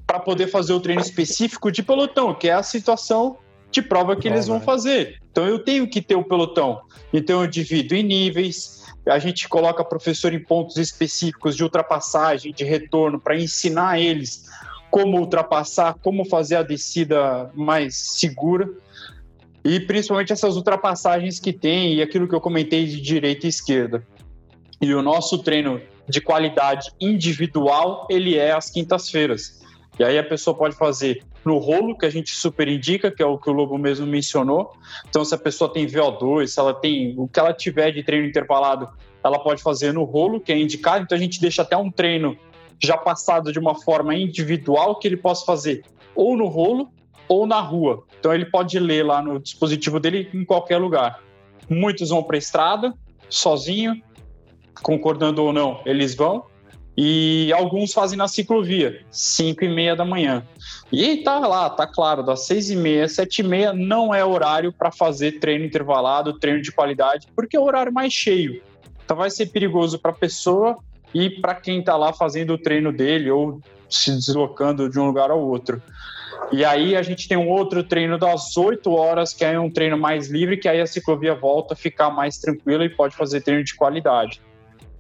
para 0.05 0.19
poder 0.19 0.49
fazer 0.49 0.73
o 0.73 0.81
treino 0.81 1.01
específico 1.01 1.71
de 1.71 1.85
pelotão, 1.85 2.35
que 2.35 2.49
é 2.49 2.53
a 2.53 2.65
situação 2.65 3.39
de 3.71 3.81
prova 3.81 4.17
que 4.17 4.27
eles 4.27 4.49
vão 4.49 4.61
fazer. 4.61 5.21
Então 5.31 5.47
eu 5.47 5.61
tenho 5.61 5.89
que 5.89 6.03
ter 6.03 6.17
o 6.17 6.25
pelotão. 6.25 6.81
Então 7.13 7.43
eu 7.43 7.47
divido 7.47 7.95
em 7.95 8.03
níveis, 8.03 8.83
a 9.07 9.21
gente 9.21 9.49
coloca 9.49 9.85
professor 9.85 10.35
em 10.35 10.43
pontos 10.43 10.79
específicos 10.79 11.55
de 11.55 11.63
ultrapassagem, 11.63 12.53
de 12.53 12.65
retorno, 12.65 13.21
para 13.21 13.39
ensinar 13.39 14.01
eles 14.01 14.51
como 14.91 15.19
ultrapassar, 15.19 15.95
como 16.03 16.25
fazer 16.25 16.57
a 16.57 16.63
descida 16.63 17.51
mais 17.55 17.97
segura. 17.97 18.69
E 19.65 19.79
principalmente 19.81 20.33
essas 20.33 20.57
ultrapassagens 20.57 21.39
que 21.39 21.53
tem 21.53 21.95
e 21.95 22.03
aquilo 22.03 22.27
que 22.27 22.35
eu 22.35 22.41
comentei 22.41 22.87
de 22.87 23.01
direita 23.01 23.47
e 23.47 23.49
esquerda. 23.49 24.07
E 24.81 24.95
o 24.95 25.03
nosso 25.03 25.39
treino 25.39 25.81
de 26.09 26.21
qualidade 26.21 26.91
individual, 27.01 28.07
ele 28.11 28.37
é 28.37 28.53
às 28.53 28.71
quintas-feiras. 28.71 29.61
E 29.99 30.05
aí 30.05 30.19
a 30.19 30.25
pessoa 30.25 30.57
pode 30.57 30.75
fazer 30.77 31.23
no 31.45 31.59
rolo, 31.59 31.97
que 31.97 32.07
a 32.07 32.11
gente 32.11 32.35
super 32.35 32.69
indica, 32.69 33.11
que 33.11 33.23
é 33.23 33.27
o 33.27 33.39
que 33.39 33.49
o 33.49 33.53
Lobo 33.53 33.79
mesmo 33.79 34.07
mencionou. 34.07 34.73
Então, 35.09 35.25
se 35.25 35.35
a 35.35 35.39
pessoa 35.39 35.73
tem 35.73 35.87
VO2, 35.87 36.47
se 36.47 36.59
ela 36.59 36.75
tem 36.75 37.15
o 37.17 37.29
que 37.29 37.39
ela 37.39 37.53
tiver 37.53 37.91
de 37.91 38.03
treino 38.03 38.27
intervalado, 38.27 38.89
ela 39.23 39.39
pode 39.39 39.63
fazer 39.63 39.93
no 39.93 40.05
rolo, 40.05 40.41
que 40.41 40.53
é 40.53 40.59
indicado. 40.59 41.05
Então, 41.05 41.17
a 41.17 41.21
gente 41.21 41.41
deixa 41.41 41.63
até 41.63 41.77
um 41.77 41.91
treino 41.91 42.37
já 42.83 42.97
passado 42.97 43.53
de 43.53 43.59
uma 43.59 43.75
forma 43.75 44.15
individual 44.15 44.99
que 44.99 45.07
ele 45.07 45.17
possa 45.17 45.45
fazer 45.45 45.85
ou 46.15 46.37
no 46.37 46.47
rolo 46.47 46.91
ou 47.29 47.47
na 47.47 47.61
rua. 47.61 48.05
Então 48.19 48.35
ele 48.35 48.47
pode 48.47 48.79
ler 48.79 49.05
lá 49.05 49.23
no 49.23 49.39
dispositivo 49.39 50.01
dele 50.01 50.29
em 50.35 50.45
qualquer 50.45 50.79
lugar. 50.79 51.23
Muitos 51.69 52.11
vão 52.11 52.23
para 52.23 52.37
a 52.37 52.39
estrada, 52.39 52.93
sozinho, 53.29 54.03
concordando 54.83 55.45
ou 55.45 55.53
não, 55.53 55.81
eles 55.87 56.15
vão. 56.15 56.45
E 56.97 57.53
alguns 57.53 57.93
fazem 57.93 58.19
na 58.19 58.27
ciclovia, 58.27 59.07
5 59.11 59.65
e 59.65 59.69
meia 59.69 59.95
da 59.95 60.05
manhã. 60.05 60.45
E 60.93 61.19
tá 61.19 61.39
lá, 61.39 61.71
tá 61.71 61.87
claro, 61.87 62.23
das 62.23 62.47
6 62.47 62.71
e 62.71 62.77
meia, 62.77 63.09
7 63.09 63.39
e 63.39 63.43
meia 63.45 63.73
não 63.73 64.13
é 64.13 64.25
horário 64.25 64.73
para 64.73 64.91
fazer 64.91 65.39
treino 65.39 65.65
intervalado, 65.65 66.39
treino 66.39 66.61
de 66.61 66.73
qualidade, 66.73 67.29
porque 67.35 67.57
é 67.57 67.61
o 67.61 67.65
horário 67.65 67.93
mais 67.93 68.13
cheio. 68.13 68.61
Então 69.05 69.17
vai 69.17 69.31
ser 69.31 69.47
perigoso 69.47 69.99
para 69.99 70.11
a 70.11 70.15
pessoa 70.15 70.79
e 71.15 71.31
para 71.31 71.55
quem 71.55 71.81
está 71.81 71.97
lá 71.97 72.13
fazendo 72.13 72.55
o 72.55 72.59
treino 72.59 72.93
dele 72.93 73.31
ou 73.31 73.61
se 73.89 74.13
deslocando 74.13 74.89
de 74.89 74.99
um 74.99 75.07
lugar 75.07 75.31
ao 75.31 75.41
outro. 75.41 75.83
E 76.53 76.65
aí 76.65 76.97
a 76.97 77.03
gente 77.03 77.29
tem 77.29 77.37
um 77.37 77.49
outro 77.49 77.83
treino 77.85 78.19
das 78.19 78.57
8 78.57 78.91
horas, 78.93 79.33
que 79.33 79.45
é 79.45 79.59
um 79.59 79.71
treino 79.71 79.99
mais 79.99 80.29
livre, 80.29 80.57
que 80.57 80.69
aí 80.69 80.81
a 80.81 80.87
ciclovia 80.87 81.35
volta 81.35 81.75
a 81.75 81.77
ficar 81.77 82.11
mais 82.11 82.39
tranquila 82.39 82.85
e 82.85 82.89
pode 82.89 83.15
fazer 83.15 83.41
treino 83.41 83.63
de 83.63 83.75
qualidade. 83.75 84.41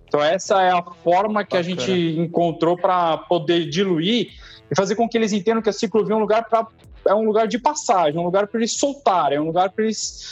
Então 0.07 0.23
essa 0.23 0.61
é 0.61 0.71
a 0.71 0.83
forma 0.83 1.45
que 1.45 1.57
Bacana. 1.57 1.61
a 1.61 1.63
gente 1.63 2.21
encontrou 2.21 2.77
para 2.77 3.17
poder 3.17 3.69
diluir 3.69 4.33
e 4.71 4.77
fazer 4.77 4.97
com 4.97 5.09
que 5.09 5.17
eles 5.17 5.33
entendam 5.33 5.63
que 5.63 5.69
a 5.69 5.73
ciclovia 5.73 6.15
é 6.15 6.17
um 6.17 6.21
lugar 6.21 6.49
para 6.49 6.67
é 7.07 7.15
um 7.15 7.25
lugar 7.25 7.49
de 7.49 7.59
passagem, 7.59 8.21
um 8.21 8.25
lugar 8.25 8.47
para 8.47 8.61
eles 8.61 8.73
soltarem, 8.73 9.39
é 9.39 9.41
um 9.41 9.47
lugar 9.47 9.71
para 9.71 9.85
eles 9.85 10.29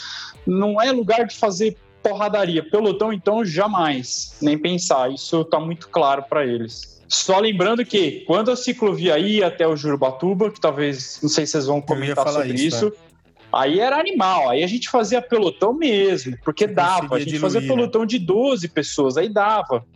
não 0.47 0.81
é 0.81 0.93
lugar 0.93 1.27
de 1.27 1.35
fazer 1.35 1.77
porradaria. 2.09 2.63
Pelotão, 2.63 3.13
então, 3.13 3.45
jamais. 3.45 4.37
Nem 4.41 4.59
pensar. 4.59 5.13
Isso 5.13 5.43
está 5.43 5.59
muito 5.61 5.89
claro 5.89 6.25
para 6.29 6.47
eles. 6.47 6.99
Só 7.09 7.39
lembrando 7.39 7.85
que 7.85 8.23
quando 8.27 8.51
a 8.51 8.57
ciclovia 8.57 9.19
ia 9.19 9.47
até 9.47 9.67
o 9.67 9.75
Jurubatuba, 9.75 10.51
que 10.51 10.61
talvez, 10.61 11.19
não 11.23 11.29
sei 11.29 11.47
se 11.47 11.53
vocês 11.53 11.67
vão 11.67 11.81
comentar 11.81 12.29
sobre 12.29 12.53
isso, 12.53 12.89
isso 12.89 12.93
aí 13.51 13.81
era 13.81 13.99
animal, 13.99 14.51
aí 14.51 14.63
a 14.63 14.67
gente 14.67 14.91
fazia 14.91 15.23
pelotão 15.23 15.73
mesmo, 15.73 16.37
porque 16.45 16.67
dava, 16.67 17.17
a 17.17 17.19
gente 17.19 17.31
diluir, 17.31 17.41
fazia 17.41 17.61
né? 17.63 17.67
pelotão 17.67 18.05
de 18.05 18.19
12 18.19 18.69
pessoas, 18.69 19.17
aí 19.17 19.29
dava. 19.29 19.87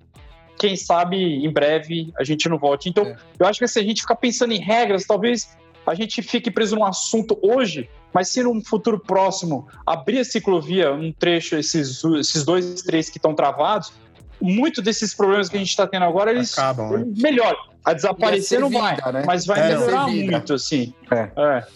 Quem 0.58 0.74
sabe 0.74 1.16
em 1.16 1.50
breve 1.50 2.12
a 2.18 2.24
gente 2.24 2.48
não 2.48 2.58
volte. 2.58 2.88
Então, 2.88 3.04
é. 3.04 3.16
eu 3.38 3.46
acho 3.46 3.58
que 3.58 3.68
se 3.68 3.78
a 3.78 3.82
gente 3.82 4.02
ficar 4.02 4.16
pensando 4.16 4.54
em 4.54 4.60
regras, 4.60 5.04
talvez 5.04 5.54
a 5.86 5.94
gente 5.94 6.22
fique 6.22 6.50
preso 6.50 6.76
num 6.76 6.84
assunto 6.84 7.38
hoje, 7.42 7.90
mas 8.12 8.28
se 8.28 8.42
num 8.42 8.62
futuro 8.62 8.98
próximo 8.98 9.66
abrir 9.86 10.20
a 10.20 10.24
ciclovia, 10.24 10.92
um 10.92 11.12
trecho, 11.12 11.56
esses, 11.56 12.02
esses 12.04 12.44
dois, 12.44 12.82
três 12.82 13.08
que 13.08 13.18
estão 13.18 13.34
travados, 13.34 13.92
muito 14.40 14.82
desses 14.82 15.14
problemas 15.14 15.48
que 15.48 15.56
a 15.56 15.58
gente 15.58 15.70
está 15.70 15.86
tendo 15.86 16.04
agora, 16.04 16.30
eles 16.30 16.56
Acabam, 16.58 16.90
né? 16.90 17.04
melhor. 17.16 17.56
A 17.84 17.92
desaparecer 17.92 18.60
não 18.60 18.70
vai, 18.70 18.96
né? 19.12 19.24
mas 19.26 19.44
vai 19.44 19.60
é, 19.60 19.68
melhorar 19.68 20.06
muito, 20.06 20.54
assim. 20.54 20.94
É. 21.10 21.30
é. 21.36 21.66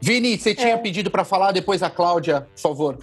Vini, 0.00 0.36
você 0.36 0.54
tinha 0.54 0.74
é. 0.74 0.76
pedido 0.76 1.10
para 1.10 1.24
falar, 1.24 1.52
depois 1.52 1.82
a 1.82 1.88
Cláudia, 1.88 2.42
por 2.42 2.60
favor. 2.60 2.98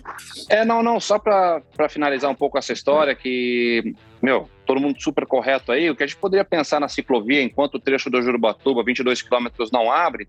É, 0.47 0.63
não, 0.63 0.83
não, 0.83 0.99
só 0.99 1.17
para 1.17 1.63
finalizar 1.89 2.29
um 2.29 2.35
pouco 2.35 2.59
essa 2.59 2.71
história, 2.73 3.15
que, 3.15 3.95
meu, 4.21 4.47
todo 4.67 4.79
mundo 4.79 5.01
super 5.01 5.25
correto 5.25 5.71
aí, 5.71 5.89
o 5.89 5.95
que 5.95 6.03
a 6.03 6.05
gente 6.07 6.17
poderia 6.17 6.45
pensar 6.45 6.79
na 6.79 6.87
ciclovia, 6.87 7.41
enquanto 7.41 7.75
o 7.75 7.79
trecho 7.79 8.07
do 8.07 8.21
Jurubatuba, 8.21 8.83
22 8.83 9.23
quilômetros, 9.23 9.71
não 9.71 9.91
abre, 9.91 10.27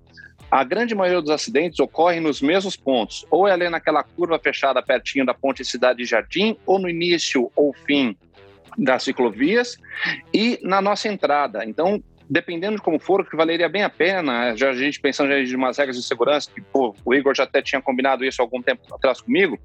a 0.53 0.63
grande 0.65 0.95
maioria 0.95 1.23
dos 1.23 1.31
acidentes 1.31 1.81
ocorrem 1.81 2.21
nos 2.21 2.43
mesmos 2.43 2.77
pontos, 2.77 3.25
ou 3.31 3.49
é 3.49 3.53
ali 3.53 3.71
naquela 3.71 4.03
curva 4.03 4.39
fechada 4.39 4.83
pertinho 4.83 5.25
da 5.25 5.33
ponte 5.33 5.65
Cidade 5.65 6.05
Jardim, 6.05 6.59
ou 6.67 6.79
no 6.79 6.91
início 6.91 7.51
ou 7.57 7.73
fim 7.73 8.15
das 8.77 9.03
ciclovias 9.03 9.79
e 10.31 10.59
na 10.63 10.83
nossa 10.83 11.09
entrada. 11.09 11.65
Então, 11.65 12.05
dependendo 12.29 12.77
de 12.77 12.83
como 12.83 12.99
for, 12.99 13.27
que 13.27 13.35
valeria 13.35 13.67
bem 13.67 13.83
a 13.83 13.89
pena, 13.89 14.55
já 14.55 14.69
a 14.69 14.75
gente 14.75 15.01
pensando 15.01 15.33
em 15.33 15.55
umas 15.55 15.79
regras 15.79 15.97
de 15.97 16.03
segurança, 16.03 16.51
que 16.55 16.61
pô, 16.61 16.95
o 17.03 17.15
Igor 17.15 17.35
já 17.35 17.45
até 17.45 17.63
tinha 17.63 17.81
combinado 17.81 18.23
isso 18.23 18.43
algum 18.43 18.61
tempo 18.61 18.83
atrás 18.95 19.23
comigo, 19.23 19.59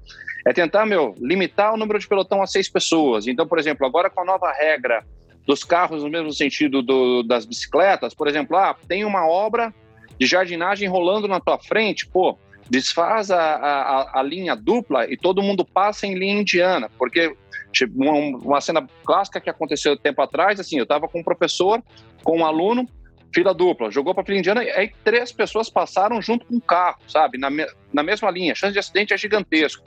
é 0.46 0.54
tentar, 0.54 0.86
meu, 0.86 1.14
limitar 1.20 1.74
o 1.74 1.76
número 1.76 1.98
de 1.98 2.08
pelotão 2.08 2.40
a 2.40 2.46
seis 2.46 2.66
pessoas. 2.66 3.26
Então, 3.26 3.46
por 3.46 3.58
exemplo, 3.58 3.86
agora 3.86 4.08
com 4.08 4.22
a 4.22 4.24
nova 4.24 4.50
regra 4.52 5.04
dos 5.46 5.62
carros 5.62 6.02
no 6.02 6.08
mesmo 6.08 6.32
sentido 6.32 6.80
do, 6.80 7.22
das 7.22 7.44
bicicletas, 7.44 8.14
por 8.14 8.26
exemplo, 8.26 8.56
ah, 8.56 8.74
tem 8.88 9.04
uma 9.04 9.28
obra 9.28 9.70
de 10.18 10.26
jardinagem 10.26 10.88
rolando 10.88 11.28
na 11.28 11.40
tua 11.40 11.58
frente, 11.58 12.06
pô, 12.06 12.38
desfaz 12.68 13.30
a, 13.30 13.40
a, 13.40 14.20
a 14.20 14.22
linha 14.22 14.54
dupla 14.54 15.10
e 15.10 15.16
todo 15.16 15.42
mundo 15.42 15.64
passa 15.64 16.06
em 16.06 16.14
linha 16.14 16.40
indiana, 16.40 16.90
porque 16.98 17.34
Tipo, 17.72 18.02
uma, 18.02 18.38
uma 18.38 18.60
cena 18.60 18.86
clássica 19.04 19.40
que 19.40 19.50
aconteceu 19.50 19.96
tempo 19.96 20.22
atrás, 20.22 20.58
assim, 20.58 20.78
eu 20.78 20.84
estava 20.84 21.08
com 21.08 21.20
um 21.20 21.24
professor, 21.24 21.82
com 22.24 22.38
um 22.38 22.44
aluno, 22.44 22.88
fila 23.32 23.52
dupla, 23.52 23.90
jogou 23.90 24.14
para 24.14 24.24
fila 24.24 24.38
indiana, 24.38 24.64
e 24.64 24.70
aí 24.70 24.90
três 25.04 25.30
pessoas 25.32 25.68
passaram 25.68 26.20
junto 26.22 26.46
com 26.46 26.56
o 26.56 26.60
carro, 26.60 26.98
sabe? 27.06 27.36
Na, 27.36 27.50
me, 27.50 27.66
na 27.92 28.02
mesma 28.02 28.30
linha. 28.30 28.52
A 28.52 28.54
chance 28.54 28.72
de 28.72 28.78
acidente 28.78 29.12
é 29.12 29.18
gigantesco. 29.18 29.84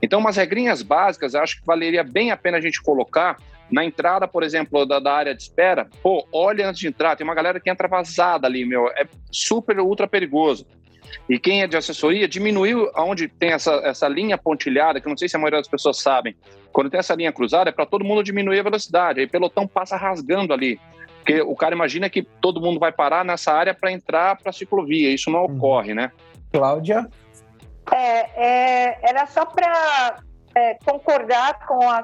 Então, 0.00 0.20
umas 0.20 0.36
regrinhas 0.36 0.82
básicas, 0.82 1.34
acho 1.34 1.60
que 1.60 1.66
valeria 1.66 2.04
bem 2.04 2.30
a 2.30 2.36
pena 2.36 2.58
a 2.58 2.60
gente 2.60 2.82
colocar 2.82 3.36
na 3.70 3.84
entrada, 3.84 4.28
por 4.28 4.42
exemplo, 4.42 4.84
da, 4.86 4.98
da, 4.98 5.12
área 5.12 5.34
de 5.34 5.42
espera. 5.42 5.88
Pô, 6.02 6.26
olha 6.32 6.68
antes 6.68 6.80
de 6.80 6.88
entrar, 6.88 7.16
tem 7.16 7.24
uma 7.24 7.34
galera 7.34 7.58
que 7.60 7.70
entra 7.70 7.88
vazada 7.88 8.46
ali, 8.46 8.64
meu, 8.64 8.88
é 8.88 9.06
super, 9.30 9.78
ultra 9.80 10.06
perigoso. 10.06 10.66
E 11.28 11.38
quem 11.38 11.62
é 11.62 11.66
de 11.66 11.76
assessoria 11.76 12.28
diminuiu 12.28 12.90
aonde 12.94 13.28
tem 13.28 13.52
essa, 13.52 13.72
essa 13.84 14.08
linha 14.08 14.36
pontilhada, 14.36 15.00
que 15.00 15.06
eu 15.06 15.10
não 15.10 15.16
sei 15.16 15.28
se 15.28 15.36
a 15.36 15.38
maioria 15.38 15.60
das 15.60 15.68
pessoas 15.68 15.98
sabem. 15.98 16.36
Quando 16.72 16.90
tem 16.90 16.98
essa 16.98 17.14
linha 17.14 17.32
cruzada, 17.32 17.70
é 17.70 17.72
para 17.72 17.86
todo 17.86 18.04
mundo 18.04 18.22
diminuir 18.22 18.60
a 18.60 18.64
velocidade. 18.64 19.20
Aí 19.20 19.26
o 19.26 19.30
pelotão 19.30 19.66
passa 19.66 19.96
rasgando 19.96 20.52
ali. 20.52 20.78
Porque 21.18 21.40
o 21.40 21.56
cara 21.56 21.74
imagina 21.74 22.10
que 22.10 22.22
todo 22.22 22.60
mundo 22.60 22.78
vai 22.78 22.92
parar 22.92 23.24
nessa 23.24 23.52
área 23.52 23.72
para 23.72 23.92
entrar 23.92 24.36
para 24.36 24.50
a 24.50 24.52
ciclovia. 24.52 25.08
Isso 25.08 25.30
não 25.30 25.46
uhum. 25.46 25.56
ocorre, 25.56 25.94
né? 25.94 26.12
Cláudia? 26.52 27.08
É, 27.92 28.88
é, 28.88 28.98
era 29.08 29.26
só 29.26 29.46
para 29.46 30.18
é, 30.56 30.74
concordar 30.84 31.66
com, 31.66 31.88
a, 31.88 32.02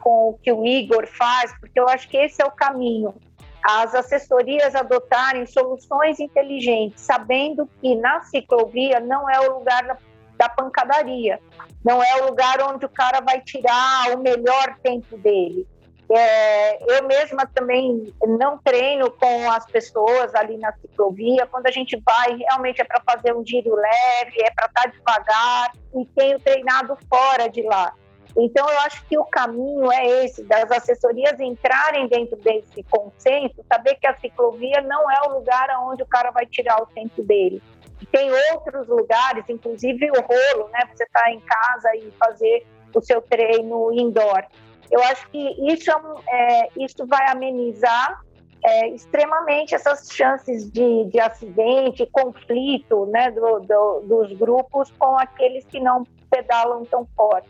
com 0.00 0.30
o 0.30 0.38
que 0.42 0.52
o 0.52 0.64
Igor 0.66 1.06
faz, 1.06 1.52
porque 1.60 1.78
eu 1.78 1.88
acho 1.88 2.08
que 2.08 2.16
esse 2.16 2.42
é 2.42 2.46
o 2.46 2.50
caminho 2.50 3.14
as 3.62 3.94
assessorias 3.94 4.74
adotarem 4.74 5.46
soluções 5.46 6.18
inteligentes, 6.18 7.00
sabendo 7.00 7.68
que 7.80 7.94
na 7.94 8.20
ciclovia 8.22 8.98
não 8.98 9.30
é 9.30 9.38
o 9.40 9.58
lugar 9.58 9.86
da, 9.86 9.96
da 10.36 10.48
pancadaria, 10.48 11.40
não 11.84 12.02
é 12.02 12.22
o 12.22 12.26
lugar 12.26 12.60
onde 12.60 12.84
o 12.84 12.88
cara 12.88 13.20
vai 13.20 13.40
tirar 13.40 14.16
o 14.16 14.18
melhor 14.18 14.76
tempo 14.82 15.16
dele. 15.16 15.66
É, 16.14 16.98
eu 16.98 17.04
mesma 17.04 17.46
também 17.46 18.12
não 18.22 18.58
treino 18.58 19.10
com 19.12 19.50
as 19.50 19.64
pessoas 19.64 20.34
ali 20.34 20.58
na 20.58 20.70
ciclovia. 20.74 21.46
Quando 21.46 21.66
a 21.66 21.70
gente 21.70 21.98
vai, 22.04 22.36
realmente 22.36 22.82
é 22.82 22.84
para 22.84 23.00
fazer 23.00 23.34
um 23.34 23.44
giro 23.44 23.74
leve, 23.74 24.42
é 24.42 24.50
para 24.50 24.66
estar 24.66 24.82
tá 24.82 24.90
devagar 24.90 25.72
e 25.94 26.04
tenho 26.14 26.38
treinado 26.38 26.98
fora 27.08 27.48
de 27.48 27.62
lá. 27.62 27.94
Então, 28.36 28.68
eu 28.68 28.78
acho 28.80 29.04
que 29.06 29.18
o 29.18 29.24
caminho 29.24 29.90
é 29.90 30.24
esse, 30.24 30.42
das 30.44 30.70
assessorias 30.70 31.38
entrarem 31.40 32.08
dentro 32.08 32.36
desse 32.36 32.82
consenso, 32.84 33.62
saber 33.70 33.94
que 33.96 34.06
a 34.06 34.16
ciclovia 34.18 34.80
não 34.82 35.10
é 35.10 35.28
o 35.28 35.34
lugar 35.38 35.68
onde 35.82 36.02
o 36.02 36.06
cara 36.06 36.30
vai 36.30 36.46
tirar 36.46 36.82
o 36.82 36.86
tempo 36.86 37.22
dele. 37.22 37.62
Tem 38.10 38.30
outros 38.52 38.88
lugares, 38.88 39.44
inclusive 39.48 40.10
o 40.10 40.20
rolo, 40.20 40.68
né? 40.70 40.80
Você 40.92 41.04
está 41.04 41.30
em 41.30 41.40
casa 41.40 41.96
e 41.96 42.10
fazer 42.18 42.66
o 42.94 43.00
seu 43.00 43.22
treino 43.22 43.92
indoor. 43.92 44.44
Eu 44.92 45.02
acho 45.04 45.28
que 45.30 45.72
isso, 45.72 45.90
é, 46.28 46.60
é 46.60 46.68
isso 46.76 47.04
vai 47.06 47.28
amenizar 47.28 48.20
é, 48.64 48.88
extremamente 48.90 49.74
essas 49.74 50.08
chances 50.12 50.70
de, 50.70 51.06
de 51.06 51.18
acidente, 51.18 52.06
conflito 52.12 53.06
né, 53.06 53.32
do, 53.32 53.58
do, 53.60 54.00
dos 54.06 54.32
grupos 54.38 54.92
com 54.98 55.18
aqueles 55.18 55.64
que 55.64 55.80
não 55.80 56.04
pedalam 56.30 56.84
tão 56.84 57.04
forte 57.16 57.48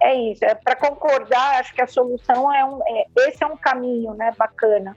é 0.00 0.14
isso. 0.14 0.44
É 0.44 0.54
para 0.54 0.74
concordar, 0.74 1.60
acho 1.60 1.74
que 1.74 1.82
a 1.82 1.86
solução 1.86 2.52
é 2.52 2.64
um. 2.64 2.80
É, 2.86 3.06
esse 3.28 3.44
é 3.44 3.46
um 3.46 3.56
caminho, 3.56 4.14
né? 4.14 4.32
Bacana. 4.36 4.96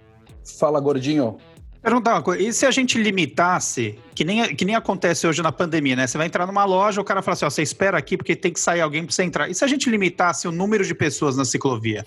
Fala, 0.57 0.79
gordinho. 0.79 1.37
Perguntar 1.83 2.13
uma 2.13 2.21
coisa, 2.21 2.41
e 2.41 2.53
se 2.53 2.65
a 2.65 2.71
gente 2.71 2.97
limitasse, 2.97 3.99
que 4.15 4.23
nem, 4.23 4.55
que 4.55 4.63
nem 4.63 4.73
acontece 4.73 5.27
hoje 5.27 5.41
na 5.41 5.51
pandemia, 5.51 5.97
né? 5.97 6.07
Você 6.07 6.17
vai 6.17 6.27
entrar 6.27 6.47
numa 6.47 6.63
loja, 6.63 7.01
o 7.01 7.03
cara 7.03 7.21
fala 7.21 7.33
assim: 7.33 7.43
ó, 7.43 7.49
você 7.49 7.61
espera 7.61 7.97
aqui 7.97 8.15
porque 8.15 8.37
tem 8.37 8.53
que 8.53 8.59
sair 8.59 8.79
alguém 8.79 9.03
para 9.03 9.13
você 9.13 9.23
entrar. 9.23 9.49
E 9.49 9.53
se 9.53 9.65
a 9.65 9.67
gente 9.67 9.89
limitasse 9.89 10.47
o 10.47 10.51
número 10.51 10.85
de 10.85 10.95
pessoas 10.95 11.35
na 11.35 11.43
ciclovia? 11.43 12.05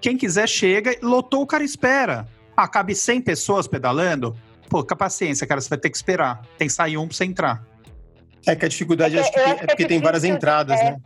Quem 0.00 0.16
quiser 0.16 0.48
chega, 0.48 0.96
lotou, 1.00 1.42
o 1.42 1.46
cara 1.46 1.62
espera. 1.62 2.26
Ah, 2.56 2.66
cabe 2.66 2.92
100 2.92 3.20
pessoas 3.20 3.68
pedalando? 3.68 4.36
Pô, 4.68 4.82
com 4.82 4.94
a 4.94 4.96
paciência, 4.96 5.46
cara, 5.46 5.60
você 5.60 5.68
vai 5.68 5.78
ter 5.78 5.90
que 5.90 5.96
esperar. 5.96 6.42
Tem 6.58 6.66
que 6.66 6.74
sair 6.74 6.98
um 6.98 7.06
para 7.06 7.16
você 7.16 7.24
entrar. 7.24 7.64
É 8.44 8.56
que 8.56 8.64
a 8.64 8.68
dificuldade 8.68 9.16
é, 9.16 9.20
acho 9.20 9.32
que, 9.32 9.38
é, 9.38 9.50
é 9.50 9.66
porque 9.66 9.86
tem 9.86 10.00
várias 10.00 10.24
entradas, 10.24 10.80
é, 10.80 10.84
né? 10.84 10.96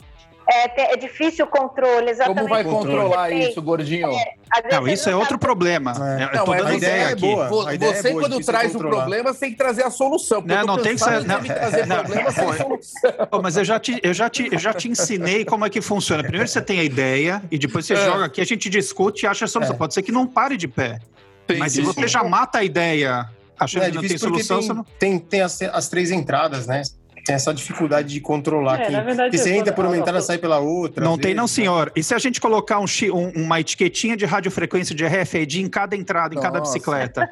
É, 0.53 0.93
é 0.93 0.97
difícil 0.97 1.47
o 1.47 1.49
controle, 1.49 2.11
exatamente. 2.11 2.41
Como 2.41 2.49
vai 2.49 2.63
controlar 2.63 3.31
isso, 3.31 3.63
gordinho? 3.63 4.11
É, 4.11 4.35
não, 4.71 4.87
isso 4.87 5.09
é 5.09 5.17
outro 5.17 5.39
problema. 5.39 5.93
É. 5.93 6.37
Não, 6.37 6.47
mas 6.47 6.67
a 6.67 6.75
ideia 6.75 7.03
é 7.11 7.17
boa. 7.17 7.49
Você, 7.49 8.09
é 8.09 8.13
quando 8.13 8.45
traz 8.45 8.75
o 8.75 8.79
problema, 8.79 9.33
você 9.33 9.41
tem 9.41 9.51
que 9.53 9.57
trazer 9.57 9.83
a 9.85 9.91
solução. 9.91 10.43
Não, 10.45 10.65
não 10.67 10.79
tem 10.79 10.95
que 10.95 11.01
ser. 11.03 11.25
Não, 11.25 11.43
trazer 11.43 11.87
não, 11.87 11.97
problema 11.97 12.31
sem 12.31 12.53
solução. 12.53 13.13
mas 13.43 13.57
eu 13.57 13.65
já, 13.65 13.81
te, 13.81 13.99
eu, 14.03 14.13
já 14.13 14.29
te, 14.29 14.49
eu 14.53 14.59
já 14.59 14.75
te 14.75 14.89
ensinei 14.89 15.45
como 15.45 15.65
é 15.65 15.71
que 15.71 15.81
funciona. 15.81 16.23
Primeiro 16.23 16.47
você 16.47 16.61
tem 16.61 16.81
a 16.81 16.85
ideia 16.85 17.43
e 17.51 17.59
depois 17.59 17.87
você 17.87 17.95
é. 17.95 18.05
joga 18.05 18.27
aqui, 18.27 18.41
a 18.41 18.45
gente 18.45 18.69
discute 18.69 19.25
e 19.25 19.27
acha 19.27 19.47
a 19.47 19.49
solução. 19.49 19.75
É. 19.75 19.79
Pode 19.79 19.95
ser 19.95 20.03
que 20.03 20.13
não 20.13 20.27
pare 20.27 20.59
de 20.59 20.69
pé. 20.69 20.99
Tem, 21.47 21.59
mas 21.59 21.73
se 21.73 21.81
você 21.81 22.07
já 22.07 22.23
mata 22.23 22.59
a 22.59 22.65
ideia 22.65 23.27
achando 23.59 23.85
que 23.87 23.95
não 23.95 24.03
tem 24.03 24.19
solução, 24.19 24.59
tem, 24.61 24.69
não. 24.69 24.85
Tem, 24.99 25.19
tem 25.19 25.41
as, 25.41 25.63
as 25.63 25.89
três 25.89 26.11
entradas, 26.11 26.67
né? 26.67 26.83
Tem 27.25 27.35
essa 27.35 27.55
dificuldade 27.55 28.09
de 28.09 28.21
controlar. 28.21 28.81
É, 28.81 28.87
quem, 28.87 29.05
verdade, 29.05 29.31
que 29.31 29.39
você 29.39 29.55
entra 29.55 29.73
por 29.73 29.85
uma 29.85 29.97
entrada 29.97 30.19
e 30.19 30.23
sai 30.23 30.39
pela 30.39 30.59
outra. 30.59 31.05
Não 31.05 31.17
tem, 31.17 31.35
não, 31.35 31.47
senhor. 31.47 31.93
E 31.95 32.03
se 32.03 32.15
a 32.15 32.19
gente 32.19 32.41
colocar 32.41 32.81
um, 32.81 32.85
um, 33.13 33.45
uma 33.45 33.61
etiquetinha 33.61 34.17
de 34.17 34.25
radiofrequência 34.25 34.95
de 34.95 35.05
RFID 35.05 35.61
em 35.61 35.69
cada 35.69 35.97
entrada, 35.97 36.35
em 36.35 36.37
Nossa. 36.37 36.49
cada 36.49 36.61
bicicleta? 36.61 37.31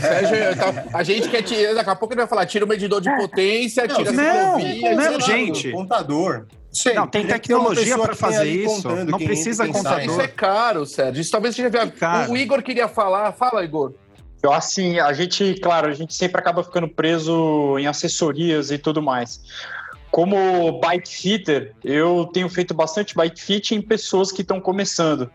Sérgio, 0.00 0.36
a 0.92 1.02
gente 1.02 1.28
quer 1.28 1.42
tirar, 1.42 1.74
daqui 1.74 1.90
a 1.90 1.96
pouco 1.96 2.12
ele 2.12 2.20
vai 2.20 2.28
falar, 2.28 2.46
tira 2.46 2.64
o 2.64 2.68
medidor 2.68 3.00
de 3.00 3.14
potência, 3.16 3.86
não, 3.86 3.96
tira 3.96 4.12
não, 4.12 4.56
a 4.56 4.60
ciclovia. 4.60 4.94
Não, 4.94 5.12
não 5.12 5.20
gente. 5.20 5.70
Contador. 5.70 6.46
Sei, 6.70 6.92
não, 6.92 7.06
tem 7.06 7.26
tecnologia 7.26 7.98
para 7.98 8.14
fazer 8.14 8.46
isso. 8.46 8.88
Não 8.88 9.18
precisa 9.18 9.66
contador. 9.66 10.04
Isso 10.04 10.20
é 10.20 10.28
caro, 10.28 10.84
Sérgio. 10.84 11.20
Isso 11.20 11.30
talvez 11.30 11.54
seja. 11.54 11.68
É 11.68 12.30
o 12.30 12.36
Igor 12.36 12.62
queria 12.62 12.88
falar. 12.88 13.32
Fala, 13.32 13.64
Igor. 13.64 13.94
Eu, 14.48 14.54
assim, 14.54 14.98
a 14.98 15.12
gente, 15.12 15.56
claro, 15.56 15.88
a 15.88 15.92
gente 15.92 16.14
sempre 16.14 16.40
acaba 16.40 16.64
ficando 16.64 16.88
preso 16.88 17.78
em 17.78 17.86
assessorias 17.86 18.70
e 18.70 18.78
tudo 18.78 19.02
mais. 19.02 19.42
Como 20.10 20.80
bike 20.80 21.06
fitter, 21.06 21.74
eu 21.84 22.30
tenho 22.32 22.48
feito 22.48 22.72
bastante 22.72 23.14
bike 23.14 23.38
fit 23.38 23.74
em 23.74 23.82
pessoas 23.82 24.32
que 24.32 24.40
estão 24.40 24.58
começando 24.58 25.30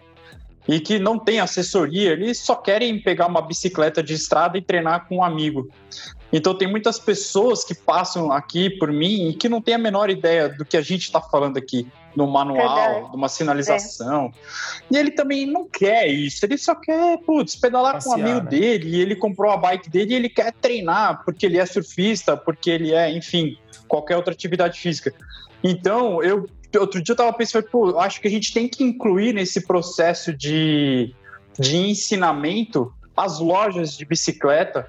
e 0.68 0.80
que 0.80 0.97
não 0.97 1.20
têm 1.20 1.39
assessoria, 1.39 2.14
eles 2.14 2.39
só 2.39 2.55
querem 2.55 2.99
pegar 2.99 3.28
uma 3.28 3.41
bicicleta 3.41 4.01
de 4.01 4.16
estrada 4.16 4.57
e 4.57 4.61
treinar 4.61 5.07
com 5.07 5.18
um 5.18 5.24
amigo. 5.24 5.70
Então 6.32 6.57
tem 6.57 6.68
muitas 6.68 6.97
pessoas 6.97 7.64
que 7.64 7.76
passam 7.76 8.32
aqui 8.32 8.68
por 8.68 8.91
mim 8.91 9.30
e 9.30 9.34
que 9.36 9.47
não 9.47 9.61
têm 9.61 9.76
a 9.76 9.78
menor 9.78 10.09
ideia 10.09 10.49
do 10.49 10.66
que 10.66 10.76
a 10.76 10.82
gente 10.82 11.03
está 11.03 11.22
falando 11.22 11.57
aqui 11.57 11.86
no 12.16 12.28
manual, 12.28 12.76
Verdade. 12.93 13.11
de 13.11 13.16
uma 13.16 13.30
sinalização. 13.30 14.32
E 14.91 14.97
ele 14.97 15.11
também 15.11 15.45
não 15.45 15.68
quer 15.68 16.07
isso, 16.07 16.45
ele 16.45 16.57
só 16.57 16.76
quer, 16.76 17.18
putz, 17.20 17.55
pedalar 17.55 18.03
com 18.03 18.09
um 18.09 18.14
Passear, 18.14 18.30
amigo 18.30 18.43
né? 18.43 18.49
dele, 18.49 18.89
e 18.89 19.01
ele 19.01 19.16
comprou 19.16 19.51
a 19.51 19.57
bike 19.57 19.89
dele 19.89 20.14
e 20.14 20.16
ele 20.16 20.30
quer 20.30 20.51
treinar, 20.53 21.24
porque 21.26 21.45
ele 21.45 21.57
é 21.57 21.66
surfista, 21.66 22.38
porque 22.38 22.70
ele 22.70 22.93
é, 22.93 23.11
enfim, 23.11 23.57
qualquer 23.88 24.16
outra 24.16 24.34
atividade 24.34 24.80
física. 24.80 25.14
Então, 25.64 26.22
eu 26.24 26.47
outro 26.80 27.01
dia 27.01 27.14
eu 27.14 27.18
tava 27.18 27.34
pensando, 27.34 27.66
pô, 27.66 27.89
eu 27.89 27.99
acho 27.99 28.20
que 28.20 28.28
a 28.28 28.32
gente 28.32 28.53
tem 28.53 28.68
que 28.68 28.84
incluir 28.84 29.34
nesse 29.34 29.61
processo 29.61 30.34
de, 30.34 31.14
de 31.59 31.78
ensinamento 31.78 32.91
as 33.16 33.39
lojas 33.39 33.95
de 33.95 34.05
bicicleta, 34.05 34.88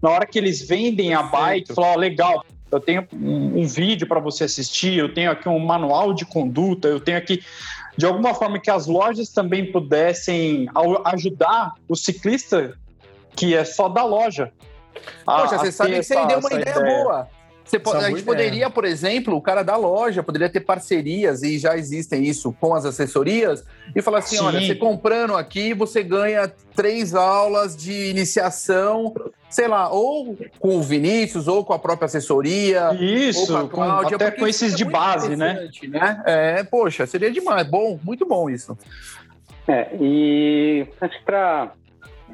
na 0.00 0.10
hora 0.10 0.26
que 0.26 0.38
eles 0.38 0.66
vendem 0.66 1.14
a 1.14 1.22
bike, 1.22 1.74
falar, 1.74 1.92
ó, 1.92 1.96
legal, 1.96 2.44
eu 2.70 2.80
tenho 2.80 3.06
um, 3.12 3.60
um 3.62 3.66
vídeo 3.66 4.06
para 4.06 4.20
você 4.20 4.44
assistir, 4.44 4.98
eu 4.98 5.12
tenho 5.12 5.30
aqui 5.30 5.48
um 5.48 5.58
manual 5.58 6.12
de 6.12 6.24
conduta, 6.26 6.88
eu 6.88 7.00
tenho 7.00 7.16
aqui 7.18 7.42
de 7.96 8.04
alguma 8.04 8.34
forma 8.34 8.58
que 8.58 8.70
as 8.70 8.86
lojas 8.86 9.30
também 9.30 9.70
pudessem 9.72 10.68
ajudar 11.04 11.72
o 11.88 11.96
ciclista 11.96 12.76
que 13.34 13.54
é 13.54 13.64
só 13.64 13.88
da 13.88 14.04
loja. 14.04 14.52
a- 15.26 15.42
Poxa, 15.42 15.58
você 15.58 15.72
sabe 15.72 15.90
que 15.92 16.02
você 16.02 16.14
essa- 16.16 16.26
deu 16.26 16.38
uma 16.38 16.48
essa 16.48 16.60
ideia, 16.60 16.80
boa. 16.80 17.28
Você 17.64 17.78
pode- 17.80 17.96
Essa 17.98 18.06
a 18.06 18.10
gente 18.10 18.20
ideia. 18.22 18.36
poderia, 18.36 18.70
por 18.70 18.84
exemplo, 18.84 19.34
o 19.36 19.42
cara 19.42 19.62
da 19.64 19.76
loja 19.76 20.22
poderia 20.22 20.48
ter 20.48 20.60
parcerias, 20.60 21.42
e 21.42 21.58
já 21.58 21.76
existem 21.76 22.24
isso 22.24 22.52
com 22.60 22.74
as 22.74 22.84
assessorias, 22.84 23.64
e 23.94 24.00
falar 24.00 24.18
assim: 24.18 24.36
Sim. 24.36 24.44
olha, 24.44 24.60
você 24.60 24.74
comprando 24.74 25.34
aqui, 25.36 25.74
você 25.74 26.02
ganha 26.02 26.50
três 26.76 27.12
aulas 27.14 27.76
de 27.76 28.08
iniciação, 28.08 29.12
sei 29.56 29.68
lá, 29.68 29.88
ou 29.90 30.36
com 30.60 30.76
o 30.76 30.82
Vinícius, 30.82 31.48
ou 31.48 31.64
com 31.64 31.72
a 31.72 31.78
própria 31.78 32.04
assessoria. 32.04 32.90
Isso, 33.00 33.56
ou 33.56 33.62
com- 33.62 33.68
com 33.76 33.82
a 33.82 33.86
Cláudia, 33.86 34.16
até 34.16 34.26
porque 34.26 34.40
com 34.40 34.46
esses 34.46 34.74
é 34.74 34.76
de 34.76 34.84
base, 34.84 35.34
né? 35.34 35.70
né? 35.88 36.22
É, 36.26 36.62
poxa, 36.62 37.06
seria 37.06 37.30
demais. 37.32 37.66
Bom, 37.66 37.98
muito 38.04 38.26
bom 38.26 38.50
isso. 38.50 38.76
É, 39.66 39.88
e 39.98 40.86
acho 41.00 41.18
que 41.18 41.24
para 41.24 41.72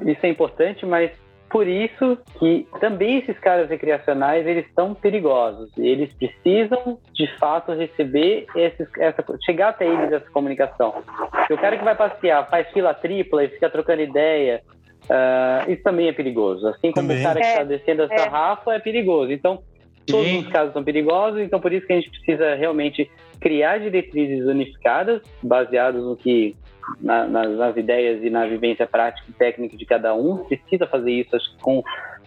isso 0.05 0.19
é 0.21 0.27
importante, 0.27 0.85
mas 0.85 1.11
por 1.49 1.65
isso 1.65 2.17
que 2.39 2.67
também 2.81 3.19
esses 3.19 3.39
caras 3.39 3.69
recreacionais 3.69 4.45
eles 4.45 4.65
são 4.75 4.93
perigosos. 4.93 5.71
E 5.77 5.87
eles 5.87 6.11
precisam 6.13 6.99
de 7.13 7.27
fato 7.39 7.71
receber 7.71 8.47
esses, 8.53 8.85
essa, 8.99 9.23
chegar 9.45 9.69
até 9.69 9.87
eles 9.87 10.11
essa 10.11 10.29
comunicação. 10.29 10.93
Porque 11.31 11.53
o 11.53 11.57
cara 11.57 11.77
que 11.77 11.85
vai 11.85 11.95
passear 11.95 12.49
faz 12.49 12.67
fila 12.73 12.93
tripla 12.93 13.45
e 13.45 13.47
fica 13.47 13.69
trocando 13.69 14.01
ideia, 14.01 14.61
ah, 15.09 15.65
isso 15.67 15.83
também 15.83 16.07
é 16.07 16.13
perigoso. 16.13 16.67
Assim 16.67 16.91
como 16.91 17.07
Também. 17.07 17.19
o 17.19 17.23
cara 17.23 17.39
que 17.39 17.45
É, 17.45 17.51
está 17.51 17.63
descendo 17.63 18.03
a 18.03 18.05
é. 18.11 18.17
sarrafa 18.17 18.73
é 18.73 18.79
perigoso. 18.79 19.31
Então 19.31 19.61
todos 20.05 20.25
Sim. 20.27 20.39
os 20.39 20.47
casos 20.49 20.73
são 20.73 20.83
perigosos, 20.83 21.39
então 21.41 21.59
por 21.61 21.71
isso 21.71 21.87
que 21.87 21.93
a 21.93 21.95
gente 21.95 22.09
precisa 22.09 22.55
realmente 22.55 23.09
criar 23.39 23.77
diretrizes 23.79 24.45
unificadas, 24.45 25.21
baseadas 25.41 26.03
no 26.03 26.15
que 26.17 26.55
na- 27.01 27.25
nas, 27.25 27.57
nas 27.57 27.77
ideias 27.77 28.21
e 28.21 28.29
na 28.29 28.45
vivência 28.45 28.85
prática 28.85 29.25
e 29.29 29.33
técnica 29.33 29.77
de 29.77 29.85
cada 29.85 30.13
um. 30.13 30.37
Precisa 30.45 30.85
fazer 30.87 31.11
isso 31.11 31.33
acho 31.35 31.49
que 31.55 31.61
com 31.63 31.81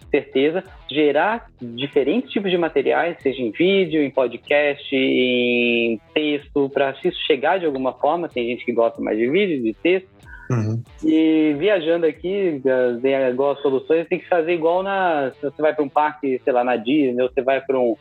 certeza. 0.09 0.63
Gerar 0.89 1.47
diferentes 1.61 2.31
tipos 2.31 2.49
de 2.49 2.57
materiais, 2.57 3.17
seja 3.21 3.41
em 3.43 3.51
vídeo, 3.51 4.01
em 4.01 4.09
podcast, 4.09 4.95
em 4.95 5.99
texto, 6.13 6.69
para 6.69 6.95
isso 7.03 7.19
chegar 7.27 7.59
de 7.59 7.65
alguma 7.67 7.93
forma. 7.93 8.27
Tem 8.27 8.47
gente 8.47 8.65
que 8.65 8.71
gosta 8.71 8.99
mais 9.01 9.17
de 9.19 9.29
vídeo, 9.29 9.61
de 9.61 9.73
texto. 9.73 10.09
Uhum. 10.49 10.81
E 11.03 11.55
viajando 11.57 12.05
aqui, 12.05 12.61
tem 13.01 13.13
igual 13.29 13.57
soluções, 13.57 14.07
tem 14.07 14.19
que 14.19 14.29
fazer 14.29 14.53
igual 14.53 14.81
na. 14.81 15.31
Se 15.31 15.41
você 15.41 15.61
vai 15.61 15.73
para 15.73 15.83
um 15.83 15.89
parque, 15.89 16.39
sei 16.43 16.53
lá, 16.53 16.63
na 16.63 16.77
Disney, 16.77 17.21
ou 17.21 17.29
você 17.29 17.41
vai 17.41 17.61
para 17.61 17.77
um, 17.77 17.95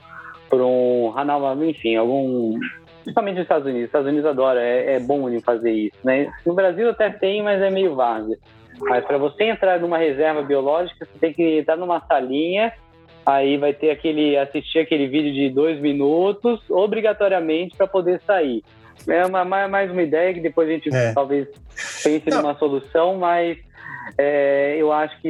para 0.48 0.64
um 0.64 1.12
Hanau, 1.16 1.64
enfim, 1.64 1.96
algum. 1.96 2.58
Principalmente 3.02 3.36
nos 3.36 3.44
Estados 3.44 3.66
Unidos. 3.66 3.82
Os 3.82 3.88
Estados 3.88 4.08
Unidos 4.08 4.26
adora, 4.26 4.60
é, 4.60 4.94
é 4.94 5.00
bom 5.00 5.28
em 5.30 5.40
fazer 5.40 5.70
isso. 5.70 5.96
Né? 6.02 6.28
No 6.44 6.54
Brasil 6.54 6.90
até 6.90 7.08
tem, 7.08 7.42
mas 7.42 7.62
é 7.62 7.70
meio 7.70 7.94
várzea. 7.94 8.36
Mas 8.80 9.04
para 9.04 9.16
você 9.16 9.44
entrar 9.44 9.80
numa 9.80 9.96
reserva 9.96 10.42
biológica, 10.42 11.04
você 11.04 11.18
tem 11.18 11.32
que 11.32 11.60
entrar 11.60 11.76
numa 11.76 12.00
salinha, 12.00 12.72
aí 13.24 13.56
vai 13.56 13.72
ter 13.72 13.90
aquele. 13.90 14.36
assistir 14.36 14.80
aquele 14.80 15.06
vídeo 15.06 15.32
de 15.32 15.50
dois 15.50 15.80
minutos, 15.80 16.60
obrigatoriamente, 16.68 17.76
para 17.76 17.86
poder 17.86 18.20
sair. 18.26 18.62
É 19.08 19.24
uma, 19.26 19.44
mais 19.68 19.90
uma 19.90 20.02
ideia 20.02 20.32
que 20.34 20.40
depois 20.40 20.68
a 20.68 20.72
gente 20.72 20.94
É. 20.94 21.12
talvez 21.12 21.48
pense 22.02 22.28
Não. 22.30 22.42
numa 22.42 22.54
solução, 22.56 23.16
mas 23.18 23.58
é, 24.18 24.76
eu 24.78 24.92
acho 24.92 25.20
que 25.20 25.28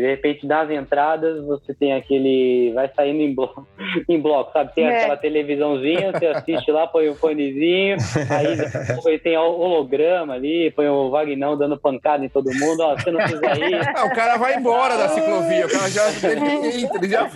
de 0.00 0.06
repente 0.06 0.46
das 0.46 0.70
entradas 0.70 1.44
você 1.44 1.72
tem 1.74 1.92
aquele. 1.94 2.72
vai 2.74 2.90
saindo 2.94 3.20
em 3.20 3.34
bloco, 3.34 3.66
em 4.08 4.20
bloco 4.20 4.52
sabe? 4.52 4.74
Tem 4.74 4.86
É. 4.86 4.98
aquela 4.98 5.16
televisãozinha, 5.16 6.12
você 6.12 6.26
assiste 6.26 6.70
lá, 6.70 6.86
põe 6.86 7.08
o 7.08 7.14
fonezinho, 7.14 7.96
aí 8.30 8.56
depois 8.86 9.22
tem 9.22 9.36
o 9.36 9.40
holograma 9.42 10.34
ali, 10.34 10.70
põe 10.72 10.88
o 10.88 11.10
Vagnão 11.10 11.56
dando 11.56 11.78
pancada 11.78 12.24
em 12.24 12.28
todo 12.28 12.52
mundo, 12.54 12.80
ó, 12.80 12.96
você 12.96 13.10
não 13.10 13.18
precisa 13.20 13.46
ir. 13.58 13.80
Ah, 13.96 14.04
o 14.04 14.14
cara 14.14 14.36
vai 14.36 14.56
embora 14.56 14.96
da 14.96 15.08
ciclovia, 15.08 15.66
o 15.66 15.70
cara 15.70 15.90
já 15.90 16.02
ele 16.30 16.80
entra, 16.82 16.98
ele 16.98 17.08
já 17.08 17.30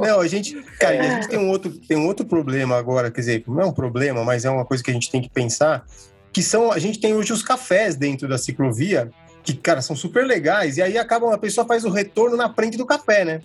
Não, 0.00 0.20
a 0.20 0.26
gente, 0.28 0.54
cara, 0.78 1.00
a 1.00 1.02
gente 1.02 1.28
tem 1.28 1.38
um 1.38 1.50
outro, 1.50 1.70
tem 1.86 1.96
um 1.96 2.06
outro 2.06 2.26
problema 2.26 2.76
agora, 2.76 3.10
quer 3.10 3.20
dizer, 3.20 3.44
não 3.48 3.60
é 3.60 3.64
um 3.66 3.72
problema, 3.72 4.24
mas 4.24 4.44
é 4.44 4.50
uma 4.50 4.64
coisa 4.64 4.82
que 4.82 4.90
a 4.90 4.94
gente 4.94 5.10
tem 5.10 5.20
que 5.22 5.30
pensar, 5.30 5.84
que 6.32 6.42
são, 6.42 6.70
a 6.70 6.78
gente 6.78 7.00
tem 7.00 7.12
hoje 7.14 7.32
os 7.32 7.42
cafés 7.42 7.96
dentro 7.96 8.28
da 8.28 8.38
ciclovia, 8.38 9.10
que, 9.42 9.54
cara, 9.54 9.82
são 9.82 9.96
super 9.96 10.26
legais, 10.26 10.76
e 10.76 10.82
aí 10.82 10.98
acabam, 10.98 11.32
a 11.32 11.38
pessoa 11.38 11.66
faz 11.66 11.84
o 11.84 11.90
retorno 11.90 12.36
na 12.36 12.52
frente 12.52 12.76
do 12.76 12.86
café, 12.86 13.24
né? 13.24 13.40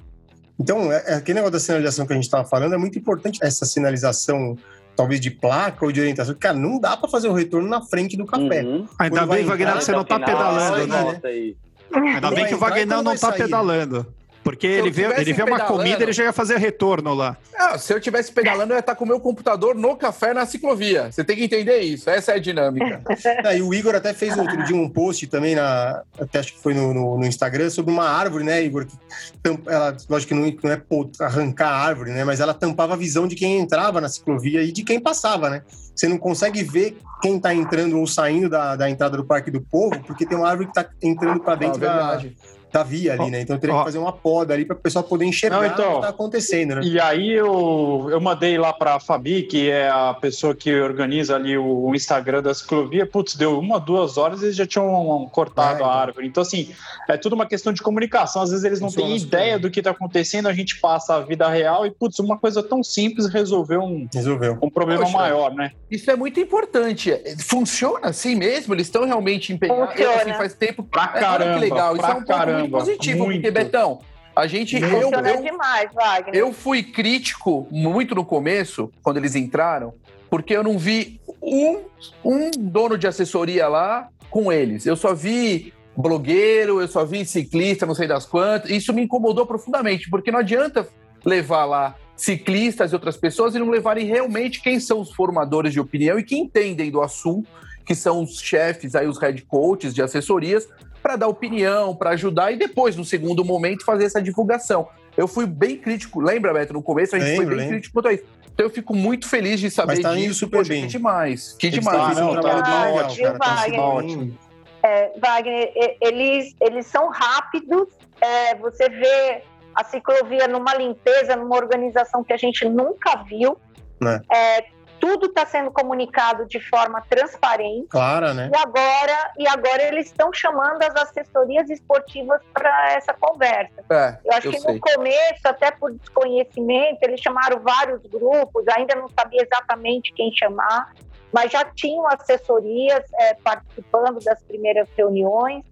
Então, 0.60 0.92
é, 0.92 1.04
é 1.08 1.14
aquele 1.16 1.36
negócio 1.36 1.54
da 1.54 1.60
sinalização 1.60 2.06
que 2.06 2.14
a 2.14 2.16
gente 2.16 2.26
estava 2.26 2.46
falando, 2.46 2.74
é 2.74 2.78
muito 2.78 2.98
importante 2.98 3.40
essa 3.42 3.66
sinalização, 3.66 4.58
talvez 4.96 5.20
de 5.20 5.30
placa 5.30 5.86
ou 5.86 5.92
de 5.92 6.00
orientação. 6.00 6.36
Cara, 6.36 6.58
não 6.58 6.80
dá 6.80 6.96
para 6.96 7.10
fazer 7.10 7.28
o 7.28 7.34
retorno 7.34 7.68
na 7.68 7.82
frente 7.82 8.16
do 8.16 8.26
café. 8.26 8.64
Uhum. 8.64 8.88
Ainda 8.98 9.26
bem, 9.26 9.44
Wagner, 9.44 9.78
que 9.78 9.84
você 9.84 9.92
não 9.92 10.06
tá 10.06 10.20
pedalando, 10.20 10.88
né? 10.88 11.54
Ainda 11.94 12.22
Não 12.22 12.32
bem 12.32 12.46
que 12.46 12.56
o 12.56 12.58
Wagner 12.58 12.88
não 12.88 13.16
tá 13.16 13.32
pedalando. 13.32 14.08
Porque 14.46 14.68
Se 14.68 14.74
ele 14.78 14.92
vê, 14.92 15.04
ele 15.20 15.34
vê 15.34 15.42
uma 15.42 15.60
comida, 15.62 16.04
ele 16.04 16.14
já 16.14 16.24
ia 16.26 16.32
fazer 16.32 16.58
retorno 16.58 17.16
lá. 17.16 17.36
Ah, 17.58 17.80
se 17.80 17.92
eu 17.92 18.00
tivesse 18.00 18.32
pedalando, 18.32 18.74
eu 18.74 18.76
ia 18.78 18.80
estar 18.80 18.94
com 18.94 19.04
o 19.04 19.08
meu 19.08 19.20
computador 19.20 19.74
no 19.74 19.96
café 19.96 20.36
na 20.36 20.46
ciclovia. 20.46 21.12
Você 21.12 21.24
tem 21.24 21.36
que 21.36 21.46
entender 21.46 21.80
isso. 21.80 22.08
Essa 22.12 22.34
é 22.34 22.36
a 22.36 22.40
dinâmica. 22.40 23.02
Ah, 23.44 23.56
e 23.56 23.62
o 23.64 23.74
Igor 23.74 23.96
até 23.96 24.14
fez 24.14 24.38
outro 24.38 24.64
dia 24.64 24.76
um 24.76 24.88
post 24.88 25.26
também, 25.28 25.56
na, 25.56 26.04
até 26.20 26.40
acho 26.40 26.54
que 26.54 26.62
foi 26.62 26.74
no, 26.76 26.94
no- 26.94 27.18
no 27.18 27.26
Instagram, 27.26 27.70
sobre 27.72 27.92
uma 27.92 28.08
árvore, 28.08 28.44
né, 28.44 28.62
Igor? 28.64 28.86
Que 28.86 28.96
tam- 29.42 29.58
ela, 29.66 29.98
lógico 30.08 30.30
que 30.30 30.40
não, 30.40 30.56
não 30.64 30.72
é 30.72 30.78
pô, 30.78 31.10
arrancar 31.20 31.70
a 31.70 31.78
árvore, 31.78 32.12
né? 32.12 32.24
Mas 32.24 32.40
ela 32.40 32.54
tampava 32.54 32.94
a 32.94 32.98
visão 32.98 33.28
de 33.28 33.34
quem 33.36 33.58
entrava 33.60 34.00
na 34.00 34.08
ciclovia 34.10 34.62
e 34.62 34.72
de 34.72 34.84
quem 34.84 35.00
passava, 35.00 35.50
né? 35.50 35.64
Você 35.96 36.08
não 36.08 36.18
consegue 36.20 36.62
ver 36.64 36.98
quem 37.22 37.40
tá 37.40 37.52
entrando 37.54 37.98
ou 37.98 38.06
saindo 38.06 38.48
da, 38.50 38.76
da 38.76 38.88
entrada 38.90 39.18
do 39.18 39.26
Parque 39.26 39.50
do 39.50 39.60
Povo, 39.62 40.00
porque 40.06 40.24
tem 40.26 40.38
uma 40.38 40.48
árvore 40.50 40.68
que 40.68 40.74
tá 40.76 40.86
entrando 41.02 41.40
para 41.40 41.56
dentro 41.56 41.78
Ah, 41.84 41.88
da, 41.88 41.94
verdade. 42.18 42.38
Da 42.76 42.84
via 42.84 43.14
ali, 43.14 43.32
né? 43.32 43.40
Então 43.42 43.58
teria 43.58 43.78
que 43.78 43.84
fazer 43.86 43.98
uma 44.00 44.12
poda 44.12 44.54
ali 44.54 44.66
para 44.66 44.76
o 44.76 44.80
pessoal 44.80 45.02
poder 45.04 45.24
enxergar 45.24 45.60
Não, 45.62 45.66
então, 45.66 45.92
o 45.94 45.96
que 45.96 46.02
tá 46.02 46.10
acontecendo, 46.10 46.76
né? 46.76 46.82
E 46.84 47.00
aí 47.00 47.32
eu, 47.32 48.08
eu 48.12 48.20
mandei 48.20 48.58
lá 48.58 48.74
para 48.74 48.96
a 48.96 49.00
Fabi, 49.00 49.44
que 49.44 49.70
é 49.70 49.90
a 49.90 50.14
pessoa 50.14 50.54
que 50.54 50.74
organiza 50.78 51.36
ali 51.36 51.58
o 51.58 51.94
Instagram 51.96 52.42
da 52.44 52.54
ciclovia. 52.54 53.06
Putz, 53.06 53.36
deu 53.36 53.58
uma, 53.58 53.80
duas 53.80 54.18
horas 54.18 54.42
e 54.42 54.46
eles 54.46 54.56
já 54.58 54.66
tinham 54.66 55.30
cortado 55.32 55.72
É, 55.72 55.76
então. 55.76 55.88
a 55.90 55.96
árvore. 55.96 56.28
Então, 56.28 56.42
assim, 56.42 56.70
é 57.08 57.16
tudo 57.16 57.34
uma 57.34 57.46
questão 57.46 57.72
de 57.72 57.82
comunicação. 57.82 58.42
Às 58.42 58.50
vezes 58.50 58.66
eles 58.66 58.82
não 58.82 58.90
Funciona 58.90 59.08
têm 59.10 59.18
ideia 59.18 59.54
bem. 59.54 59.62
do 59.62 59.72
que 59.72 59.80
está 59.80 59.92
acontecendo, 59.92 60.48
a 60.48 60.54
gente 60.54 60.78
passa 60.82 61.16
a 61.16 61.22
vida 61.22 61.48
real 61.48 61.86
e, 61.86 61.92
putz, 61.92 62.20
uma 62.20 62.38
coisa 62.38 62.62
tão 62.62 62.84
simples 62.84 63.28
resolveu 63.28 63.82
um, 63.82 64.08
Resolveu. 64.14 64.58
um 64.62 64.70
problema 64.70 65.04
Poxa. 65.04 65.18
maior, 65.18 65.54
né? 65.54 65.72
Isso 65.90 66.12
é 66.12 66.16
muito 66.18 66.40
importante. 66.42 67.14
Funciona 67.40 68.08
assim 68.08 68.36
mesmo? 68.36 68.74
Eles 68.74 68.88
estão 68.88 69.06
realmente 69.06 69.54
empenhados? 69.54 69.96
Assim, 69.96 70.34
faz 70.34 70.54
tempo. 70.54 70.84
Pra 70.84 71.04
É, 71.04 71.18
olha 71.18 71.20
caramba, 71.22 71.54
que 71.54 71.60
legal. 71.60 71.96
pra 71.96 72.04
Isso 72.10 72.12
é 72.18 72.20
um 72.20 72.26
caramba. 72.26 72.65
Positivo, 72.70 73.26
muito. 73.26 73.42
porque, 73.42 73.52
Betão, 73.52 74.02
a 74.36 74.48
gente. 74.48 74.76
Eu, 74.76 74.90
Funciona 74.90 75.30
eu, 75.30 75.42
demais, 75.42 75.90
Wagner. 75.94 76.36
eu 76.36 76.54
fui 76.54 76.84
crítico 76.84 77.68
muito 77.72 78.14
no 78.14 78.26
começo, 78.26 78.92
quando 79.02 79.18
eles 79.18 79.36
entraram, 79.36 79.94
porque 80.30 80.56
eu 80.56 80.64
não 80.64 80.78
vi 80.78 81.20
um, 81.42 81.80
um 82.24 82.52
dono 82.52 82.98
de 82.98 83.08
assessoria 83.08 83.68
lá 83.68 84.10
com 84.30 84.52
eles. 84.52 84.86
Eu 84.86 84.96
só 84.96 85.14
vi 85.14 85.74
blogueiro, 85.96 86.82
eu 86.82 86.88
só 86.88 87.06
vi 87.06 87.26
ciclista, 87.26 87.86
não 87.86 87.96
sei 87.96 88.08
das 88.08 88.26
quantas. 88.26 88.70
Isso 88.70 88.94
me 88.94 89.02
incomodou 89.02 89.46
profundamente, 89.46 90.10
porque 90.10 90.32
não 90.32 90.40
adianta 90.40 90.88
levar 91.24 91.66
lá 91.66 91.96
ciclistas 92.16 92.92
e 92.92 92.96
outras 92.96 93.18
pessoas 93.18 93.56
e 93.56 93.60
não 93.60 93.70
levarem 93.70 94.06
realmente 94.06 94.62
quem 94.62 94.80
são 94.80 95.00
os 95.00 95.12
formadores 95.14 95.74
de 95.74 95.80
opinião 95.80 96.18
e 96.18 96.24
que 96.24 96.36
entendem 96.36 96.90
do 96.90 97.02
assunto, 97.02 97.50
que 97.86 97.94
são 97.94 98.24
os 98.24 98.40
chefes, 98.40 98.96
aí 98.96 99.08
os 99.08 99.20
head 99.20 99.42
coaches 99.44 99.94
de 99.94 100.02
assessorias, 100.02 100.68
para 101.06 101.18
dar 101.18 101.28
opinião, 101.28 101.96
para 101.96 102.10
ajudar 102.12 102.52
e 102.52 102.58
depois, 102.58 102.96
no 102.96 103.06
segundo 103.06 103.46
momento, 103.46 103.86
fazer 103.86 104.06
essa 104.06 104.20
divulgação. 104.20 104.90
Eu 105.16 105.28
fui 105.28 105.46
bem 105.46 105.78
crítico, 105.78 106.20
lembra, 106.20 106.52
Beto? 106.52 106.74
No 106.74 106.82
começo 106.82 107.16
a 107.16 107.20
gente 107.20 107.36
foi 107.36 107.46
Lembro, 107.46 107.50
bem 107.52 107.58
lembro. 107.60 107.74
crítico 107.76 107.94
quanto 107.94 108.08
a 108.08 108.14
isso. 108.14 108.24
Então 108.52 108.66
eu 108.66 108.70
fico 108.72 108.96
muito 108.96 109.30
feliz 109.30 109.60
de 109.60 109.70
saber 109.70 109.94
Mas 109.94 110.00
tá 110.00 110.18
indo 110.18 110.30
disso. 110.30 110.40
super 110.40 110.58
Poxa, 110.58 110.70
bem. 110.70 110.82
Que 110.82 110.88
demais, 110.88 111.56
que 111.60 111.68
Eles 111.68 111.80
demais. 111.80 112.18
não, 112.18 112.32
um 112.32 112.42
trabalho 112.42 112.64
tá 112.64 112.72
bem 112.72 112.94
legal, 112.94 113.06
ótimo, 113.06 113.24
cara. 113.28 113.38
Tá 113.40 113.56
Wagner. 113.56 113.80
ótimo. 113.80 114.38
É, 114.82 115.12
Wagner, 115.20 115.72
eles, 116.02 116.56
eles 116.60 116.88
são 116.88 117.10
rápidos, 117.10 117.88
é, 118.20 118.56
você 118.56 118.90
vê 118.90 119.44
a 119.76 119.84
ciclovia 119.84 120.48
numa 120.48 120.74
limpeza, 120.74 121.36
numa 121.36 121.56
organização 121.56 122.24
que 122.24 122.34
a 122.34 122.38
gente 122.38 122.68
nunca 122.68 123.24
viu. 123.30 123.56
Né? 124.02 124.22
É, 124.34 124.66
tudo 125.00 125.28
está 125.28 125.46
sendo 125.46 125.72
comunicado 125.72 126.46
de 126.46 126.60
forma 126.60 127.02
transparente. 127.10 127.88
Clara, 127.90 128.34
né? 128.34 128.50
E 128.54 128.58
agora, 128.58 129.32
e 129.38 129.48
agora 129.48 129.84
eles 129.84 130.08
estão 130.08 130.32
chamando 130.34 130.82
as 130.84 130.96
assessorias 130.96 131.70
esportivas 131.70 132.42
para 132.54 132.94
essa 132.94 133.14
conversa. 133.14 133.84
É, 133.90 134.18
Eu 134.24 134.34
acho 134.34 134.48
eu 134.48 134.52
que 134.52 134.60
sei. 134.60 134.74
no 134.74 134.80
começo, 134.80 135.48
até 135.48 135.72
por 135.72 135.92
desconhecimento, 135.92 137.00
eles 137.04 137.20
chamaram 137.20 137.60
vários 137.62 138.02
grupos, 138.04 138.68
ainda 138.70 138.96
não 138.96 139.08
sabia 139.10 139.42
exatamente 139.42 140.14
quem 140.14 140.32
chamar, 140.36 140.94
mas 141.32 141.52
já 141.52 141.66
tinham 141.66 142.08
assessorias 142.08 143.04
é, 143.20 143.34
participando 143.36 144.24
das 144.24 144.42
primeiras 144.44 144.88
reuniões. 144.96 145.64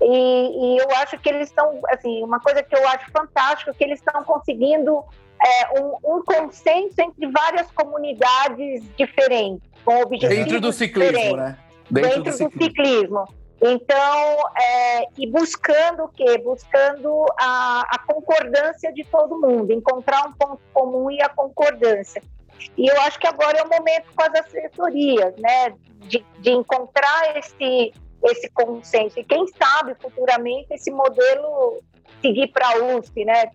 E, 0.00 0.06
e 0.74 0.78
eu 0.78 0.90
acho 0.96 1.18
que 1.18 1.28
eles 1.28 1.48
estão, 1.48 1.80
assim, 1.88 2.24
uma 2.24 2.40
coisa 2.40 2.62
que 2.62 2.74
eu 2.74 2.88
acho 2.88 3.10
fantástico, 3.12 3.70
é 3.70 3.74
que 3.74 3.84
eles 3.84 4.00
estão 4.00 4.24
conseguindo 4.24 5.04
é, 5.44 5.80
um, 5.80 6.16
um 6.16 6.22
consenso 6.24 7.00
entre 7.00 7.26
várias 7.30 7.70
comunidades 7.72 8.82
diferentes, 8.96 9.68
com 9.84 10.00
objetivos 10.00 10.36
Dentro 10.36 10.60
do 10.60 10.72
ciclismo, 10.72 11.36
né? 11.36 11.58
dentro, 11.90 12.22
do 12.22 12.32
ciclismo. 12.32 13.24
Então, 13.60 14.50
é, 14.60 15.06
e 15.18 15.26
buscando 15.26 16.04
o 16.04 16.08
quê? 16.08 16.38
Buscando 16.38 17.24
a, 17.38 17.84
a 17.90 17.98
concordância 18.06 18.92
de 18.92 19.04
todo 19.04 19.40
mundo, 19.40 19.72
encontrar 19.72 20.26
um 20.26 20.32
ponto 20.32 20.60
comum 20.72 21.10
e 21.10 21.22
a 21.22 21.28
concordância. 21.28 22.22
E 22.76 22.90
eu 22.90 23.00
acho 23.02 23.18
que 23.18 23.26
agora 23.26 23.58
é 23.58 23.62
o 23.62 23.68
momento 23.68 24.06
com 24.14 24.22
as 24.22 24.34
assessorias, 24.40 25.34
né? 25.36 25.74
De, 26.00 26.24
de 26.40 26.50
encontrar 26.50 27.36
esse, 27.36 27.92
esse 28.24 28.48
consenso. 28.50 29.18
E 29.20 29.24
quem 29.24 29.46
sabe 29.46 29.94
futuramente 30.00 30.68
esse 30.72 30.90
modelo 30.90 31.80
seguir 32.20 32.48
para 32.48 32.66
a 32.68 32.96
USP, 32.96 33.24
né? 33.24 33.50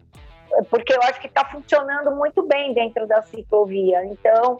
Porque 0.69 0.93
eu 0.93 1.01
acho 1.03 1.19
que 1.19 1.27
está 1.27 1.45
funcionando 1.45 2.11
muito 2.15 2.45
bem 2.45 2.73
dentro 2.73 3.07
da 3.07 3.21
ciclovia. 3.21 4.03
Então, 4.05 4.59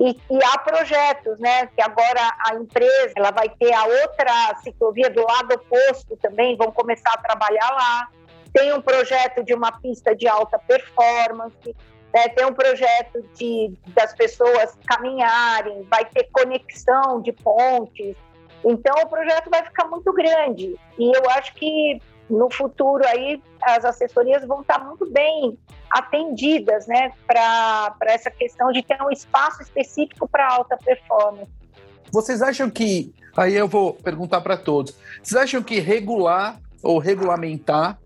e, 0.00 0.10
e, 0.30 0.44
há 0.44 0.58
projetos, 0.58 1.38
né? 1.40 1.66
Que 1.66 1.82
agora 1.82 2.20
a 2.46 2.54
empresa 2.54 3.12
ela 3.16 3.30
vai 3.30 3.48
ter 3.48 3.72
a 3.72 3.84
outra 3.84 4.56
ciclovia 4.62 5.10
do 5.10 5.22
lado 5.22 5.54
oposto 5.54 6.16
também, 6.18 6.56
vão 6.56 6.70
começar 6.70 7.12
a 7.14 7.18
trabalhar 7.18 7.70
lá. 7.70 8.08
Tem 8.52 8.72
um 8.72 8.80
projeto 8.80 9.42
de 9.42 9.54
uma 9.54 9.72
pista 9.72 10.14
de 10.14 10.28
alta 10.28 10.58
performance, 10.58 11.74
né, 12.14 12.28
tem 12.28 12.46
um 12.46 12.54
projeto 12.54 13.22
de 13.34 13.74
das 13.88 14.14
pessoas 14.14 14.76
caminharem, 14.86 15.82
vai 15.90 16.04
ter 16.06 16.28
conexão 16.32 17.20
de 17.20 17.32
pontes. 17.32 18.16
Então 18.64 18.94
o 19.02 19.08
projeto 19.08 19.50
vai 19.50 19.62
ficar 19.64 19.86
muito 19.86 20.12
grande. 20.12 20.76
E 20.98 21.16
eu 21.16 21.30
acho 21.30 21.54
que 21.54 22.00
no 22.30 22.50
futuro 22.50 23.06
aí 23.06 23.42
as 23.62 23.84
assessorias 23.84 24.44
vão 24.46 24.60
estar 24.60 24.78
muito 24.84 25.10
bem 25.10 25.58
atendidas, 25.90 26.86
né, 26.86 27.12
para 27.26 27.96
essa 28.02 28.30
questão 28.30 28.70
de 28.72 28.82
ter 28.82 29.00
um 29.02 29.10
espaço 29.10 29.62
específico 29.62 30.28
para 30.28 30.52
alta 30.52 30.76
performance. 30.76 31.50
Vocês 32.10 32.42
acham 32.42 32.70
que, 32.70 33.12
aí 33.36 33.54
eu 33.54 33.68
vou 33.68 33.94
perguntar 33.94 34.40
para 34.40 34.56
todos, 34.56 34.94
vocês 35.22 35.40
acham 35.40 35.62
que 35.62 35.78
regular 35.78 36.58
ou 36.82 36.98
regulamentar 36.98 37.98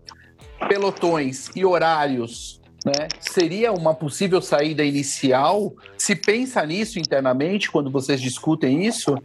pelotões 0.67 1.49
e 1.55 1.65
horários 1.65 2.61
né, 2.85 3.07
seria 3.19 3.71
uma 3.71 3.93
possível 3.93 4.41
saída 4.41 4.83
inicial? 4.83 5.73
Se 5.97 6.15
pensa 6.15 6.65
nisso 6.65 6.99
internamente 6.99 7.71
quando 7.71 7.89
vocês 7.89 8.21
discutem 8.21 8.85
isso? 8.85 9.17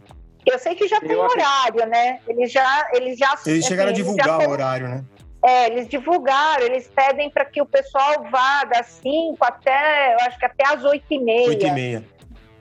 Eu 0.45 0.57
sei 0.57 0.75
que 0.75 0.87
já 0.87 0.99
tem 0.99 1.11
Eu 1.11 1.21
horário, 1.21 1.85
né? 1.85 2.19
Eles 2.27 2.51
já, 2.51 2.87
eles 2.93 3.17
já, 3.19 3.37
Eles 3.45 3.65
chegaram 3.65 3.89
a 3.89 3.91
assim, 3.91 4.01
divulgar 4.01 4.27
já 4.27 4.47
o 4.47 4.49
horário, 4.49 4.87
né? 4.87 5.03
É, 5.41 5.67
eles 5.67 5.87
divulgaram, 5.87 6.65
eles 6.65 6.87
pedem 6.87 7.29
para 7.29 7.45
que 7.45 7.61
o 7.61 7.65
pessoal 7.65 8.25
vá 8.29 8.65
das 8.65 8.87
5 8.87 9.37
até, 9.41 10.13
eu 10.13 10.17
acho 10.27 10.37
que 10.37 10.45
até 10.45 10.67
as 10.67 10.83
8 10.83 11.05
e 11.09 11.19
meia. 11.19 11.47
8 11.49 11.65
e 11.67 11.71
meia. 11.71 12.03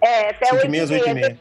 É, 0.01 0.31
até 0.31 0.47
5 0.47 0.57
8 0.57 0.67
e 0.67 0.69
meia 0.71 0.85
às 0.85 0.91
8 0.91 1.09
e 1.09 1.15
meia. 1.15 1.39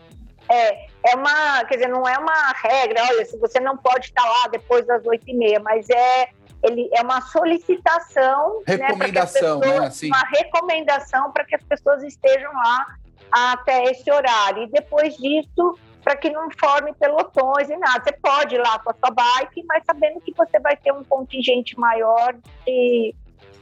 É, 0.50 0.88
é 1.12 1.16
uma, 1.16 1.64
quer 1.66 1.76
dizer, 1.76 1.90
não 1.90 2.08
é 2.08 2.18
uma 2.18 2.54
regra, 2.64 3.04
olha, 3.04 3.26
se 3.26 3.38
você 3.38 3.60
não 3.60 3.78
pode 3.78 4.08
estar 4.08 4.26
lá 4.26 4.48
depois 4.50 4.86
das 4.88 5.06
8 5.06 5.24
e 5.28 5.34
meia, 5.36 5.60
mas 5.60 5.88
é, 5.90 6.30
ele, 6.64 6.90
é 6.94 7.02
uma 7.02 7.22
solicitação. 7.22 8.64
Recomendação, 8.66 8.98
né, 8.98 9.12
que 9.12 9.20
as 9.20 9.32
pessoas- 9.32 9.82
né, 9.82 9.88
assim. 9.88 10.08
Uma 10.08 10.24
recomendação 10.30 11.32
para 11.32 11.46
que 11.46 11.56
as 11.56 11.64
pessoas 11.64 12.04
estejam 12.04 12.52
lá 12.52 12.86
até 13.32 13.84
esse 13.92 14.10
horário. 14.12 14.64
E 14.64 14.68
depois 14.72 15.16
disso, 15.18 15.78
para 16.04 16.16
que 16.16 16.30
não 16.30 16.50
forme 16.52 16.94
pelotões 16.94 17.70
e 17.70 17.78
nada. 17.78 18.04
Você 18.04 18.14
pode 18.14 18.56
ir 18.56 18.60
lá 18.60 18.80
com 18.80 18.90
a 18.90 18.94
sua 18.94 19.12
bike, 19.12 19.64
mas 19.68 19.84
sabendo 19.86 20.22
que 20.22 20.34
você 20.36 20.60
vai 20.60 20.76
ter 20.78 20.92
um 20.92 21.04
contingente 21.04 21.78
maior 21.78 22.36
de, 22.66 23.14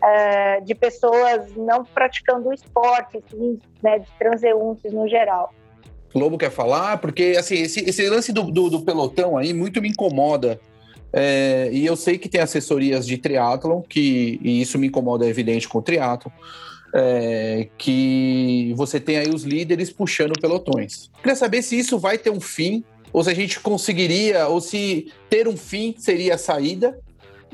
eh, 0.04 0.62
de 0.62 0.76
pessoas 0.76 1.56
não 1.56 1.84
praticando 1.84 2.50
o 2.50 2.54
esporte, 2.54 3.18
assim, 3.18 3.60
né, 3.82 4.00
de 4.00 4.08
transeuntes 4.20 4.94
no 4.94 5.08
geral. 5.08 5.54
Lobo 6.14 6.38
quer 6.38 6.52
falar? 6.52 6.98
Porque 7.00 7.36
assim, 7.38 7.56
esse, 7.56 7.82
esse 7.82 8.10
lance 8.10 8.32
do, 8.32 8.44
do, 8.44 8.70
do 8.70 8.82
pelotão 8.82 9.38
aí 9.38 9.54
muito 9.54 9.82
me 9.82 9.90
incomoda. 9.90 10.60
É, 11.12 11.70
e 11.72 11.86
eu 11.86 11.96
sei 11.96 12.18
que 12.18 12.28
tem 12.28 12.42
assessorias 12.42 13.08
de 13.08 13.18
triatlon, 13.18 13.82
que, 13.82 14.40
e 14.44 14.62
isso 14.62 14.78
me 14.78 14.88
incomoda, 14.88 15.26
é 15.26 15.30
evidente, 15.30 15.68
com 15.68 15.78
o 15.78 15.82
triatlon, 15.82 16.32
é, 16.98 17.68
que 17.78 18.74
você 18.78 19.02
tem 19.02 19.18
aí 19.18 19.30
os 19.30 19.44
líderes 19.44 19.92
puxando 19.92 20.40
pelotões. 20.40 21.12
Queria 21.22 21.36
saber 21.36 21.62
se 21.62 21.78
isso 21.78 22.00
vai 22.00 22.18
ter 22.18 22.30
um 22.30 22.40
fim, 22.40 22.86
ou 23.12 23.22
se 23.22 23.30
a 23.30 23.34
gente 23.34 23.60
conseguiria, 23.60 24.48
ou 24.48 24.62
se 24.62 25.12
ter 25.30 25.46
um 25.46 25.58
fim 25.58 25.94
seria 25.98 26.36
a 26.36 26.38
saída, 26.38 26.98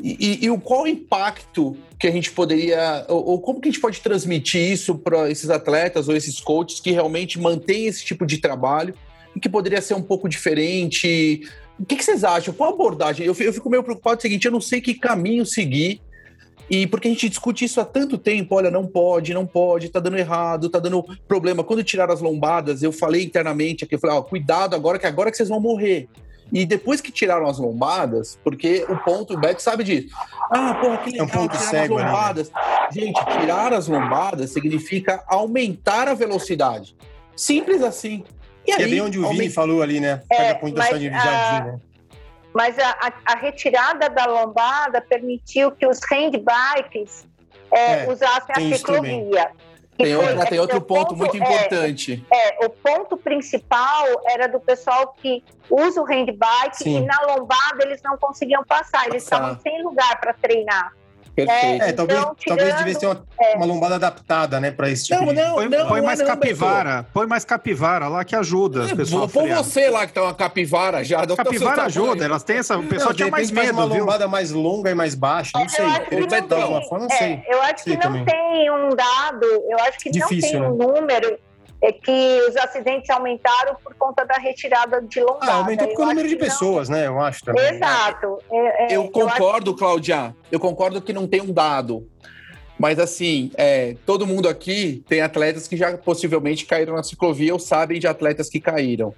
e, 0.01 0.45
e, 0.45 0.47
e 0.47 0.57
qual 0.59 0.83
o 0.83 0.87
impacto 0.87 1.75
que 1.99 2.07
a 2.07 2.11
gente 2.11 2.31
poderia, 2.31 3.03
ou, 3.09 3.29
ou 3.29 3.41
como 3.41 3.59
que 3.59 3.67
a 3.67 3.71
gente 3.71 3.81
pode 3.81 3.99
transmitir 3.99 4.71
isso 4.71 4.95
para 4.95 5.29
esses 5.29 5.49
atletas 5.49 6.07
ou 6.07 6.15
esses 6.15 6.39
coaches 6.39 6.79
que 6.79 6.91
realmente 6.91 7.39
mantêm 7.39 7.87
esse 7.87 8.05
tipo 8.05 8.27
de 8.27 8.37
trabalho 8.37 8.93
e 9.35 9.39
que 9.39 9.49
poderia 9.49 9.81
ser 9.81 9.95
um 9.95 10.01
pouco 10.03 10.29
diferente? 10.29 11.41
O 11.79 11.85
que, 11.85 11.95
que 11.95 12.05
vocês 12.05 12.23
acham? 12.23 12.53
Qual 12.53 12.69
a 12.69 12.73
abordagem? 12.73 13.25
Eu, 13.25 13.35
eu 13.39 13.53
fico 13.53 13.69
meio 13.71 13.83
preocupado 13.83 14.17
com 14.17 14.19
o 14.19 14.21
seguinte: 14.21 14.45
eu 14.45 14.51
não 14.51 14.61
sei 14.61 14.81
que 14.81 14.93
caminho 14.93 15.45
seguir. 15.45 15.99
E 16.73 16.87
porque 16.87 17.09
a 17.09 17.11
gente 17.11 17.27
discute 17.27 17.65
isso 17.65 17.81
há 17.81 17.85
tanto 17.85 18.17
tempo, 18.17 18.55
olha, 18.55 18.71
não 18.71 18.87
pode, 18.87 19.33
não 19.33 19.45
pode, 19.45 19.89
tá 19.89 19.99
dando 19.99 20.17
errado, 20.17 20.69
tá 20.69 20.79
dando 20.79 21.03
problema. 21.27 21.65
Quando 21.65 21.83
tiraram 21.83 22.13
as 22.13 22.21
lombadas, 22.21 22.81
eu 22.81 22.93
falei 22.93 23.23
internamente 23.25 23.83
aqui, 23.83 23.95
eu 23.95 23.99
falei, 23.99 24.15
ó, 24.15 24.21
cuidado 24.21 24.73
agora, 24.73 24.97
que 24.97 25.05
agora 25.05 25.29
que 25.29 25.35
vocês 25.35 25.49
vão 25.49 25.59
morrer. 25.59 26.07
E 26.49 26.65
depois 26.65 27.01
que 27.01 27.11
tiraram 27.11 27.45
as 27.45 27.59
lombadas, 27.59 28.39
porque 28.41 28.85
o 28.87 28.95
ponto, 29.03 29.33
o 29.33 29.37
Beto 29.37 29.61
sabe 29.61 29.83
disso. 29.83 30.15
Ah, 30.49 30.75
porra, 30.75 30.97
que 30.99 31.17
É 31.19 31.23
um 31.23 31.25
legal, 31.25 31.41
ponto 31.41 31.51
tiraram 31.57 31.69
cego, 31.71 31.97
as 31.97 32.03
né? 32.03 32.09
lombadas. 32.09 32.51
Gente, 32.93 33.25
tirar 33.25 33.73
as 33.73 33.87
lombadas 33.89 34.49
significa 34.51 35.23
aumentar 35.27 36.07
a 36.07 36.13
velocidade. 36.13 36.95
Simples 37.35 37.81
assim. 37.83 38.23
E 38.65 38.73
Que 38.73 38.81
é 38.81 38.85
aí, 38.85 38.91
bem 38.91 39.01
onde 39.01 39.17
o 39.17 39.23
Vini 39.23 39.33
aumenta- 39.33 39.53
falou 39.55 39.81
ali, 39.81 39.99
né? 39.99 40.21
É, 40.31 40.53
Pega 40.53 40.67
a 40.67 40.69
da 40.69 40.75
mas, 40.77 40.85
cidade 40.87 41.09
de 41.09 41.15
ah, 41.15 41.19
Jardim, 41.19 41.67
né? 41.71 41.79
Mas 42.53 42.77
a, 42.77 42.89
a- 42.89 43.33
a 43.33 43.35
retirada 43.35 44.09
da 44.09 44.25
lombada 44.25 45.01
permitiu 45.01 45.71
que 45.71 45.85
os 45.87 45.99
handbikes 46.11 47.25
é, 47.71 48.03
É, 48.03 48.09
usassem 48.11 48.53
tem 48.55 48.73
a 48.73 48.77
ciclovia. 48.77 49.51
Tem, 49.97 50.15
foi- 50.15 50.45
tem 50.47 50.59
outro 50.59 50.77
o 50.77 50.81
ponto 50.81 51.15
muito 51.15 51.35
é, 51.35 51.39
importante. 51.39 52.25
É, 52.33 52.65
o 52.65 52.69
ponto 52.69 53.15
principal 53.17 54.05
era 54.27 54.47
do 54.47 54.59
pessoal 54.59 55.13
que 55.21 55.43
usa 55.69 56.01
o 56.01 56.05
handbike 56.05 56.77
Sim. 56.77 56.97
e 56.97 57.01
na 57.05 57.19
lombada 57.27 57.83
eles 57.83 58.01
não 58.03 58.17
conseguiam 58.17 58.63
passar, 58.63 59.07
eles 59.07 59.23
Passar. 59.23 59.35
estavam 59.53 59.59
sem 59.61 59.83
lugar 59.83 60.19
para 60.19 60.33
treinar. 60.33 60.91
Perfeito. 61.35 61.83
É, 61.83 61.93
talvez, 61.93 62.19
então, 62.19 62.35
talvez 62.45 62.67
tirando- 62.67 62.77
devesse 62.79 62.99
ter 62.99 63.05
uma, 63.07 63.23
é. 63.39 63.55
uma 63.55 63.65
lombada 63.65 63.95
adaptada, 63.95 64.59
né, 64.59 64.69
pra 64.71 64.89
esse 64.89 65.05
tipo 65.05 65.21
Não, 65.25 65.33
de... 65.33 65.41
não, 65.41 65.53
Põe, 65.55 65.69
não, 65.69 65.87
põe 65.87 65.99
não, 65.99 66.05
mais 66.05 66.19
não, 66.19 66.25
capivara, 66.27 67.05
põe 67.13 67.25
mais 67.27 67.45
capivara 67.45 68.07
lá 68.09 68.23
que 68.25 68.35
ajuda 68.35 68.83
as 68.83 68.91
É, 68.91 68.95
pessoas. 68.95 69.31
Põe 69.31 69.53
você 69.53 69.89
lá 69.89 70.05
que 70.05 70.13
tá 70.13 70.23
uma 70.23 70.33
capivara 70.33 71.03
já. 71.03 71.25
Capivara 71.25 71.75
seu 71.75 71.85
ajuda, 71.85 72.07
tamanho. 72.09 72.23
elas 72.25 72.43
têm 72.43 72.57
essa. 72.57 72.77
O 72.77 72.83
pessoal 72.87 73.11
de 73.11 73.17
tinha 73.17 73.29
mais 73.31 73.49
medo, 73.49 73.73
uma 73.73 73.87
viu? 73.87 73.99
lombada 74.01 74.27
mais 74.27 74.51
longa 74.51 74.91
e 74.91 74.93
mais 74.95 75.15
baixa, 75.15 75.51
não 75.57 75.69
sei. 75.69 75.85
Eu 75.85 75.89
acho 75.89 75.99
que 76.01 76.15
Ele 76.15 76.21
não 76.21 76.27
tem- 76.27 76.87
forma, 76.89 77.05
é, 77.09 77.17
sei. 77.17 77.43
eu 77.47 77.61
acho 77.61 77.83
Sei 77.83 77.95
que 77.97 78.03
não 78.07 78.11
também. 78.13 78.25
tem 78.25 78.71
um 78.71 78.89
dado, 78.89 79.45
eu 79.45 79.79
acho 79.87 79.97
que 79.99 80.09
Difícil, 80.11 80.59
não 80.59 80.77
tem 80.77 80.87
um 80.87 80.91
né? 80.93 80.99
número 80.99 81.39
é 81.81 81.91
que 81.91 82.41
os 82.47 82.55
acidentes 82.57 83.09
aumentaram 83.09 83.75
por 83.83 83.95
conta 83.95 84.23
da 84.23 84.35
retirada 84.35 85.01
de 85.01 85.19
lombada. 85.19 85.51
Ah, 85.51 85.55
aumentou 85.55 85.87
Eu 85.87 85.95
o 85.95 85.99
número 85.99 86.19
acho 86.19 86.29
de 86.29 86.35
que 86.35 86.41
não- 86.41 86.49
pessoas, 86.49 86.89
né, 86.89 87.07
eu 87.07 87.19
acho 87.19 87.43
também. 87.43 87.65
Exato. 87.75 88.37
É, 88.51 88.93
é, 88.93 88.95
Eu 88.95 89.01
acho 89.01 89.11
concordo, 89.11 89.75
Cláudia. 89.75 90.35
Eu 90.51 90.59
concordo 90.59 91.01
que 91.01 91.11
não 91.11 91.27
tem 91.27 91.41
um 91.41 91.51
dado. 91.51 92.07
Mas 92.77 92.97
assim, 92.99 93.51
é, 93.57 93.95
todo 94.05 94.25
mundo 94.25 94.47
aqui 94.49 95.03
tem 95.07 95.21
atletas 95.21 95.67
que 95.67 95.77
já 95.77 95.95
possivelmente 95.97 96.65
caíram 96.65 96.95
na 96.95 97.03
ciclovia 97.03 97.53
ou 97.53 97.59
sabem 97.59 97.99
de 97.99 98.07
atletas 98.07 98.49
que 98.49 98.59
caíram. 98.59 99.13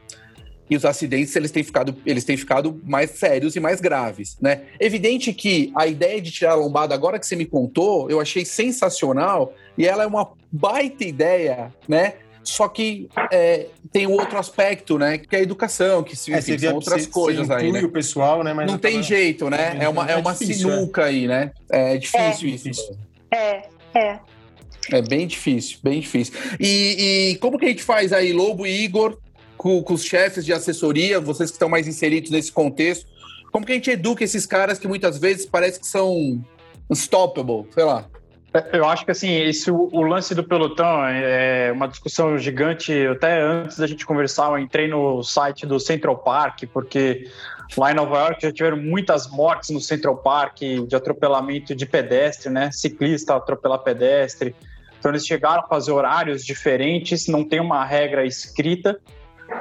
E 0.70 0.76
os 0.78 0.86
acidentes 0.86 1.36
eles 1.36 1.52
têm 1.52 1.64
ficado, 1.64 1.96
eles 2.06 2.24
têm 2.24 2.36
ficado 2.36 2.82
mais 2.84 3.12
sérios 3.12 3.56
e 3.56 3.60
mais 3.60 3.80
graves, 3.80 4.38
né? 4.42 4.62
Evidente 4.80 5.34
que 5.34 5.72
a 5.76 5.86
ideia 5.88 6.22
de 6.22 6.32
tirar 6.32 6.52
a 6.54 6.56
lombada, 6.56 6.94
agora 6.96 7.20
que 7.20 7.28
você 7.28 7.36
me 7.36 7.46
contou, 7.46 8.10
eu 8.10 8.20
achei 8.20 8.44
sensacional 8.44 9.54
e 9.78 9.86
ela 9.88 10.04
é 10.04 10.08
uma 10.08 10.32
baita 10.52 11.04
ideia, 11.04 11.72
né? 11.88 12.14
Só 12.44 12.68
que 12.68 13.08
é, 13.32 13.68
tem 13.92 14.06
um 14.06 14.12
outro 14.12 14.38
aspecto, 14.38 14.98
né? 15.00 15.18
Que 15.18 15.36
é 15.36 15.40
a 15.40 15.42
educação, 15.42 16.04
que 16.04 16.16
se, 16.16 16.34
É, 16.34 16.40
enfim, 16.40 16.58
são 16.58 16.76
outras 16.76 17.04
você- 17.04 17.10
coisas 17.10 17.48
você 17.48 17.54
aí, 17.54 17.72
né? 17.72 17.82
o 17.84 17.90
pessoal, 17.90 18.44
né, 18.44 18.54
mas 18.54 18.70
Não 18.70 18.78
tem 18.78 18.92
acaba- 18.98 19.04
jeito, 19.08 19.50
né? 19.50 19.78
É 19.80 19.88
uma, 19.90 20.10
é 20.10 20.14
É 20.14 20.16
uma 20.18 20.34
difícil, 20.34 20.70
sinuca 20.70 21.06
aí, 21.06 21.28
né? 21.28 21.52
É 21.72 21.98
difícil 21.98 22.20
É 22.20 22.30
isso. 22.30 22.40
difícil. 22.70 22.98
É, 23.32 23.62
é. 23.96 24.20
É 24.92 25.02
bem 25.02 25.26
difícil, 25.26 25.78
bem 25.82 26.02
difícil. 26.02 26.34
E, 26.60 27.32
e 27.32 27.36
como 27.38 27.58
que 27.58 27.66
a 27.66 27.70
gente 27.70 27.84
faz 27.84 28.12
aí, 28.12 28.34
Lobo 28.34 28.68
e 28.68 28.84
Igor, 28.84 29.18
com, 29.56 29.82
com, 29.82 29.94
os 29.94 30.04
chefes 30.04 30.44
de 30.44 30.52
assessoria, 30.52 31.22
vocês 31.22 31.50
que 31.50 31.56
estão 31.56 31.70
mais 31.70 31.88
inseridos 31.88 32.30
nesse 32.30 32.52
contexto, 32.52 33.06
como 33.54 33.66
que 33.66 33.72
a 33.72 33.76
gente 33.76 33.90
educa 33.90 34.24
esses 34.26 34.46
caras 34.46 34.78
que 34.78 34.88
muitas 34.88 35.18
vezes 35.18 35.46
parece 35.46 35.80
que 35.80 35.88
são 35.88 36.44
unstoppable, 36.90 37.66
sei 37.74 37.84
lá? 37.86 38.10
É, 38.54 38.78
eu 38.78 38.86
acho 38.86 39.04
que 39.04 39.12
assim, 39.12 39.32
esse, 39.42 39.72
o, 39.72 40.02
lance 40.02 40.36
do 40.36 40.44
pelotão 40.44 41.04
é 41.06 41.72
uma 41.72 41.88
discussão 41.88 42.38
gigante. 42.38 43.08
Até 43.08 43.42
antes 43.42 43.78
da 43.78 43.88
gente 43.88 44.06
conversar, 44.06 44.52
eu 44.52 44.60
entrei 44.60 44.88
no 44.88 45.24
site 45.24 45.66
do 45.66 45.80
Central 45.80 46.18
Park, 46.18 46.64
porque 46.72 47.30
lá 47.76 47.92
em 47.92 47.96
Nova 47.96 48.18
York 48.18 48.42
já 48.44 48.52
tiveram 48.52 48.78
muitas 48.78 49.28
mortes 49.30 49.72
no 49.72 49.82
Central 49.82 50.18
Park 50.18 50.60
de 50.88 50.96
atropelamento 50.96 51.74
de 51.74 51.86
pedestre, 51.86 52.52
né? 52.52 52.72
Ciclista 52.72 53.36
atropelar 53.36 53.80
pedestre. 53.80 54.56
Então 55.00 55.12
eles 55.12 55.26
chegaram 55.26 55.64
a 55.64 55.68
fazer 55.68 55.92
horários 55.92 56.46
diferentes, 56.46 57.28
não 57.28 57.44
tem 57.44 57.60
uma 57.60 57.84
regra 57.84 58.26
escrita, 58.26 58.98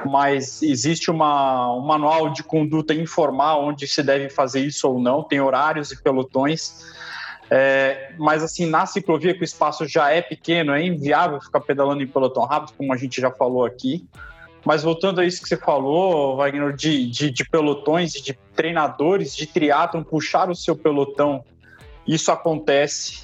mas 0.05 0.61
existe 0.61 1.11
uma, 1.11 1.75
um 1.75 1.81
manual 1.81 2.29
de 2.29 2.43
conduta 2.43 2.93
informal 2.93 3.65
onde 3.65 3.87
se 3.87 4.01
deve 4.01 4.29
fazer 4.29 4.61
isso 4.61 4.87
ou 4.87 4.99
não, 4.99 5.23
tem 5.23 5.41
horários 5.41 5.91
e 5.91 6.01
pelotões. 6.01 6.93
É, 7.55 8.13
mas 8.17 8.41
assim, 8.41 8.65
na 8.65 8.83
ciclovia 8.87 9.31
que 9.31 9.41
o 9.41 9.43
espaço 9.43 9.87
já 9.87 10.09
é 10.09 10.23
pequeno, 10.23 10.73
é 10.73 10.83
inviável 10.83 11.39
ficar 11.39 11.59
pedalando 11.59 12.01
em 12.01 12.07
pelotão 12.07 12.45
rápido, 12.45 12.73
como 12.75 12.91
a 12.91 12.97
gente 12.97 13.21
já 13.21 13.29
falou 13.29 13.63
aqui. 13.63 14.03
Mas 14.65 14.81
voltando 14.81 15.21
a 15.21 15.25
isso 15.25 15.39
que 15.39 15.47
você 15.47 15.57
falou, 15.57 16.35
Wagner, 16.37 16.75
de, 16.75 17.05
de, 17.05 17.29
de 17.29 17.47
pelotões, 17.47 18.13
de 18.13 18.33
treinadores 18.55 19.35
de 19.35 19.45
triatlon 19.45 20.01
puxar 20.01 20.49
o 20.49 20.55
seu 20.55 20.75
pelotão, 20.75 21.45
isso 22.07 22.31
acontece 22.31 23.23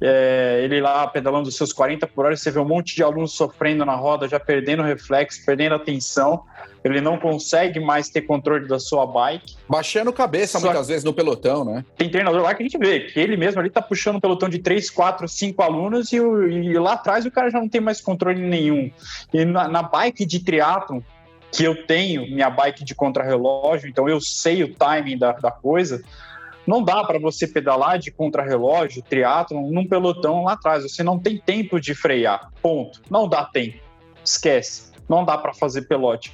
é, 0.00 0.60
ele 0.62 0.80
lá 0.80 1.06
pedalando 1.06 1.48
os 1.48 1.56
seus 1.56 1.72
40 1.72 2.06
por 2.06 2.24
hora, 2.24 2.36
você 2.36 2.50
vê 2.50 2.60
um 2.60 2.64
monte 2.64 2.94
de 2.94 3.02
alunos 3.02 3.32
sofrendo 3.32 3.84
na 3.84 3.94
roda, 3.94 4.28
já 4.28 4.38
perdendo 4.38 4.82
reflexo, 4.82 5.44
perdendo 5.44 5.74
atenção. 5.74 6.44
Ele 6.84 7.00
não 7.00 7.18
consegue 7.18 7.80
mais 7.80 8.08
ter 8.08 8.22
controle 8.22 8.68
da 8.68 8.78
sua 8.78 9.04
bike. 9.04 9.56
Baixando 9.68 10.12
cabeça 10.12 10.60
Só 10.60 10.66
muitas 10.66 10.86
vezes 10.86 11.02
no 11.02 11.12
pelotão, 11.12 11.64
né? 11.64 11.84
Tem 11.96 12.08
treinador 12.08 12.42
lá 12.42 12.54
que 12.54 12.62
a 12.62 12.66
gente 12.66 12.78
vê 12.78 13.00
que 13.00 13.18
ele 13.18 13.36
mesmo 13.36 13.60
ali 13.60 13.68
tá 13.68 13.82
puxando 13.82 14.16
um 14.16 14.20
pelotão 14.20 14.48
de 14.48 14.60
3, 14.60 14.88
4, 14.88 15.26
5 15.26 15.62
alunos 15.62 16.12
e, 16.12 16.16
e, 16.16 16.78
lá 16.78 16.92
atrás 16.92 17.26
o 17.26 17.30
cara 17.30 17.50
já 17.50 17.58
não 17.58 17.68
tem 17.68 17.80
mais 17.80 18.00
controle 18.00 18.40
nenhum. 18.40 18.90
E 19.32 19.44
na, 19.44 19.66
na 19.66 19.82
bike 19.82 20.24
de 20.24 20.38
triatlon, 20.38 21.00
que 21.50 21.64
eu 21.64 21.86
tenho, 21.86 22.22
minha 22.30 22.48
bike 22.48 22.84
de 22.84 22.94
contrarrelógio, 22.94 23.88
então 23.88 24.08
eu 24.08 24.20
sei 24.20 24.62
o 24.62 24.72
timing 24.72 25.18
da, 25.18 25.32
da 25.32 25.50
coisa 25.50 26.02
não 26.68 26.82
dá 26.82 27.02
para 27.02 27.18
você 27.18 27.46
pedalar 27.46 27.98
de 27.98 28.10
contrarrelógio, 28.10 29.02
triatlon, 29.02 29.70
num 29.70 29.88
pelotão 29.88 30.44
lá 30.44 30.52
atrás. 30.52 30.82
Você 30.82 31.02
não 31.02 31.18
tem 31.18 31.38
tempo 31.38 31.80
de 31.80 31.94
frear. 31.94 32.52
Ponto. 32.60 33.00
Não 33.10 33.26
dá 33.26 33.42
tempo. 33.42 33.78
Esquece. 34.22 34.92
Não 35.08 35.24
dá 35.24 35.38
para 35.38 35.54
fazer 35.54 35.88
pelote. 35.88 36.30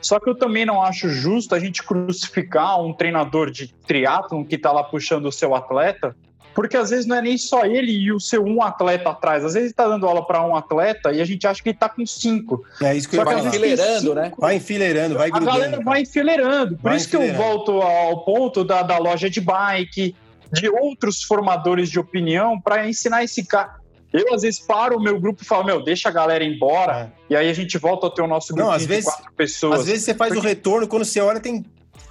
Só 0.00 0.18
que 0.18 0.30
eu 0.30 0.34
também 0.34 0.64
não 0.64 0.80
acho 0.80 1.10
justo 1.10 1.54
a 1.54 1.60
gente 1.60 1.82
crucificar 1.82 2.80
um 2.80 2.94
treinador 2.94 3.50
de 3.50 3.74
triatlon 3.86 4.42
que 4.42 4.54
está 4.54 4.72
lá 4.72 4.82
puxando 4.82 5.26
o 5.26 5.32
seu 5.32 5.54
atleta 5.54 6.16
porque 6.54 6.76
às 6.76 6.90
vezes 6.90 7.06
não 7.06 7.16
é 7.16 7.22
nem 7.22 7.36
só 7.36 7.64
ele 7.64 7.92
e 7.92 8.12
o 8.12 8.20
seu 8.20 8.44
um 8.44 8.62
atleta 8.62 9.10
atrás. 9.10 9.44
Às 9.44 9.54
vezes 9.54 9.68
ele 9.68 9.74
tá 9.74 9.88
dando 9.88 10.06
aula 10.06 10.24
para 10.24 10.44
um 10.46 10.54
atleta 10.54 11.12
e 11.12 11.20
a 11.20 11.24
gente 11.24 11.46
acha 11.46 11.62
que 11.62 11.70
ele 11.70 11.78
tá 11.78 11.88
com 11.88 12.06
cinco. 12.06 12.64
É 12.80 12.94
isso 12.94 13.08
que 13.08 13.16
só 13.16 13.24
vai 13.24 13.40
enfileirando, 13.40 14.14
né? 14.14 14.32
Vai 14.38 14.56
enfileirando, 14.56 15.18
vai 15.18 15.30
grudando. 15.30 15.50
A 15.50 15.54
galera 15.54 15.82
vai 15.82 16.02
enfileirando. 16.02 16.76
Por 16.76 16.82
vai 16.82 16.96
isso 16.96 17.08
que 17.08 17.16
eu 17.16 17.34
volto 17.34 17.72
ao 17.82 18.24
ponto 18.24 18.64
da, 18.64 18.82
da 18.82 18.98
loja 18.98 19.28
de 19.28 19.40
bike, 19.40 20.14
de 20.52 20.68
outros 20.68 21.22
formadores 21.22 21.90
de 21.90 21.98
opinião 21.98 22.60
para 22.60 22.88
ensinar 22.88 23.24
esse 23.24 23.44
cara. 23.44 23.82
Eu, 24.12 24.32
às 24.32 24.42
vezes, 24.42 24.60
paro 24.60 24.96
o 24.96 25.02
meu 25.02 25.18
grupo 25.18 25.42
e 25.42 25.44
falo, 25.44 25.64
meu, 25.64 25.82
deixa 25.82 26.08
a 26.08 26.12
galera 26.12 26.44
embora, 26.44 27.12
é. 27.28 27.32
e 27.32 27.36
aí 27.36 27.50
a 27.50 27.52
gente 27.52 27.76
volta 27.78 28.06
a 28.06 28.10
ter 28.10 28.22
o 28.22 28.28
nosso 28.28 28.54
grupo 28.54 28.78
de 28.78 29.02
quatro 29.02 29.32
pessoas. 29.36 29.80
Às 29.80 29.86
vezes 29.86 30.04
você 30.04 30.14
faz 30.14 30.32
Porque... 30.32 30.46
o 30.46 30.48
retorno, 30.48 30.86
quando 30.86 31.04
você 31.04 31.20
olha, 31.20 31.40
tem 31.40 31.64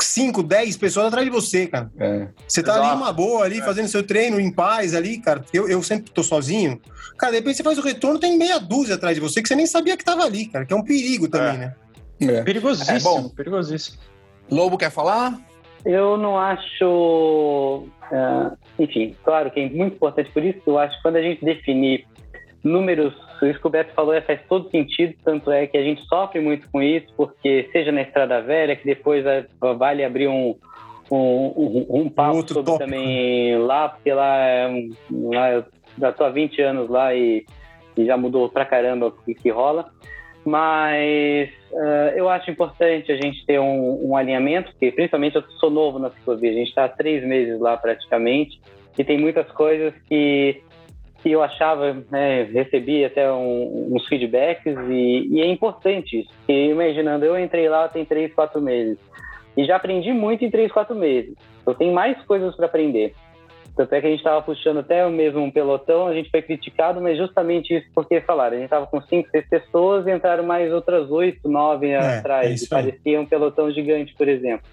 5, 0.06 0.43
10 0.43 0.78
pessoas 0.78 1.08
atrás 1.08 1.26
de 1.26 1.32
você, 1.32 1.68
cara. 1.68 1.91
É. 1.99 2.28
Você 2.47 2.62
tá 2.62 2.74
Exato. 2.74 2.88
ali 2.88 2.97
uma 2.97 3.14
boa, 3.14 3.45
ali, 3.45 3.60
é. 3.60 3.64
fazendo 3.64 3.88
seu 3.88 4.04
treino 4.04 4.39
em 4.39 4.51
paz 4.51 4.93
ali, 4.93 5.20
cara. 5.20 5.43
Eu, 5.54 5.68
eu 5.68 5.82
sempre 5.84 6.12
tô 6.12 6.24
sozinho. 6.24 6.80
Cara, 7.18 7.32
de 7.32 7.39
repente 7.39 7.58
você 7.58 7.64
faz 7.64 7.78
o 7.78 7.82
retorno, 7.82 8.20
tem 8.20 8.38
meia 8.38 8.60
dúzia 8.60 8.95
atrás 8.95 9.16
de 9.16 9.22
você 9.22 9.41
que 9.41 9.47
você 9.47 9.56
nem 9.56 9.66
sabia 9.66 9.97
que 9.97 10.04
tava 10.04 10.24
ali, 10.24 10.47
cara. 10.47 10.66
Que 10.66 10.74
é 10.74 10.76
um 10.76 10.84
perigo 10.84 11.28
também, 11.28 11.56
é. 11.56 11.58
né? 11.58 11.76
É. 12.22 12.41
Perigosíssimo, 12.43 12.97
é 12.97 12.99
bom. 13.01 13.30
perigosíssimo. 13.30 13.97
Lobo 14.49 14.78
quer 14.78 14.91
falar? 14.91 15.39
Eu 15.86 16.18
não 16.18 16.38
acho. 16.38 17.86
Uh, 18.12 18.58
enfim, 18.80 19.16
claro 19.24 19.51
que 19.51 19.60
é 19.60 19.70
muito 19.70 19.95
importante 19.95 20.32
por 20.32 20.43
isso. 20.43 20.62
Eu 20.66 20.80
acho 20.80 20.95
que 20.95 21.01
quando 21.01 21.18
a 21.18 21.22
gente 21.22 21.43
definir 21.43 22.06
números, 22.64 23.14
isso 23.47 23.59
que 23.59 23.67
o 23.67 23.69
Beto 23.69 23.93
falou 23.93 24.19
faz 24.21 24.39
todo 24.47 24.69
sentido, 24.69 25.15
tanto 25.23 25.51
é 25.51 25.67
que 25.67 25.77
a 25.77 25.83
gente 25.83 26.03
sofre 26.05 26.39
muito 26.39 26.69
com 26.71 26.81
isso, 26.81 27.07
porque 27.15 27.69
seja 27.71 27.91
na 27.91 28.01
Estrada 28.01 28.41
Velha, 28.41 28.75
que 28.75 28.85
depois 28.85 29.23
vale 29.77 30.03
abrir 30.03 30.27
um, 30.27 30.55
um, 31.11 31.17
um, 31.17 31.85
um 31.89 32.09
papo 32.09 32.37
Outro 32.37 32.55
sobre 32.55 32.71
tópico. 32.71 32.89
também 32.89 33.57
lá, 33.57 33.89
porque 33.89 34.13
lá, 34.13 34.37
é 34.37 34.87
lá 35.11 35.51
eu 35.51 35.65
já 35.99 36.09
estou 36.09 36.25
há 36.25 36.29
20 36.29 36.61
anos 36.61 36.89
lá 36.89 37.13
e, 37.13 37.45
e, 37.95 38.05
já 38.05 38.17
mudou 38.17 38.49
pra 38.49 38.65
caramba 38.65 39.07
o 39.07 39.35
que 39.35 39.49
rola. 39.49 39.89
Mas 40.45 41.49
uh, 41.71 42.11
eu 42.15 42.27
acho 42.27 42.51
importante 42.51 43.11
a 43.11 43.15
gente 43.15 43.45
ter 43.45 43.59
um, 43.59 44.09
um, 44.09 44.17
alinhamento, 44.17 44.71
porque 44.71 44.91
principalmente 44.91 45.37
eu 45.37 45.43
sou 45.59 45.69
novo 45.69 45.99
na 45.99 46.09
ciclovia, 46.09 46.51
a 46.51 46.55
gente 46.55 46.67
está 46.67 46.83
há 46.83 46.89
três 46.89 47.25
meses 47.25 47.59
lá 47.61 47.77
praticamente, 47.77 48.59
e 48.97 49.03
tem 49.05 49.17
muitas 49.17 49.49
coisas 49.51 49.93
que 50.09 50.61
que 51.24 51.32
eu 51.32 51.41
achava, 51.41 52.03
né, 52.11 52.43
recebi 52.43 53.05
até 53.05 53.32
um, 53.32 53.95
uns 53.95 54.05
feedbacks 54.07 54.76
e, 54.89 55.30
e, 55.32 55.41
é 55.41 55.47
importante 55.47 56.19
isso. 56.19 56.30
E 56.49 56.67
imaginando, 56.69 57.24
eu 57.24 57.39
entrei 57.39 57.69
lá 57.69 57.88
tem 57.88 58.03
três, 58.03 58.34
quatro 58.34 58.61
meses 58.61 58.99
e 59.55 59.63
já 59.65 59.78
aprendi 59.78 60.11
muito 60.11 60.43
em 60.43 60.51
três, 60.51 60.71
quatro 60.71 60.95
meses. 60.95 61.34
Eu 61.65 61.74
tenho 61.74 61.93
mais 61.93 62.21
coisas 62.26 62.53
para 62.55 62.65
aprender. 62.65 63.13
Tanto 63.76 63.93
é 63.95 64.01
que 64.01 64.07
a 64.07 64.09
gente 64.09 64.19
estava 64.19 64.41
puxando 64.41 64.80
até 64.80 65.03
o 65.05 65.09
mesmo 65.09 65.51
pelotão, 65.51 66.05
a 66.05 66.13
gente 66.13 66.30
foi 66.30 66.43
criticado, 66.43 67.01
mas 67.01 67.17
justamente 67.17 67.76
isso 67.76 67.88
porque 67.95 68.21
falaram, 68.21 68.55
a 68.55 68.59
gente 68.59 68.65
estava 68.65 68.86
com 68.86 69.01
cinco, 69.01 69.30
seis 69.32 69.47
pessoas 69.49 70.05
e 70.05 70.11
entraram 70.11 70.43
mais 70.43 70.71
outras 70.71 71.09
oito, 71.09 71.49
nove 71.49 71.88
é, 71.88 71.97
atrás. 71.97 72.63
É 72.63 72.67
parecia 72.67 73.19
um 73.19 73.26
pelotão 73.26 73.71
gigante, 73.71 74.13
por 74.15 74.28
exemplo. 74.28 74.65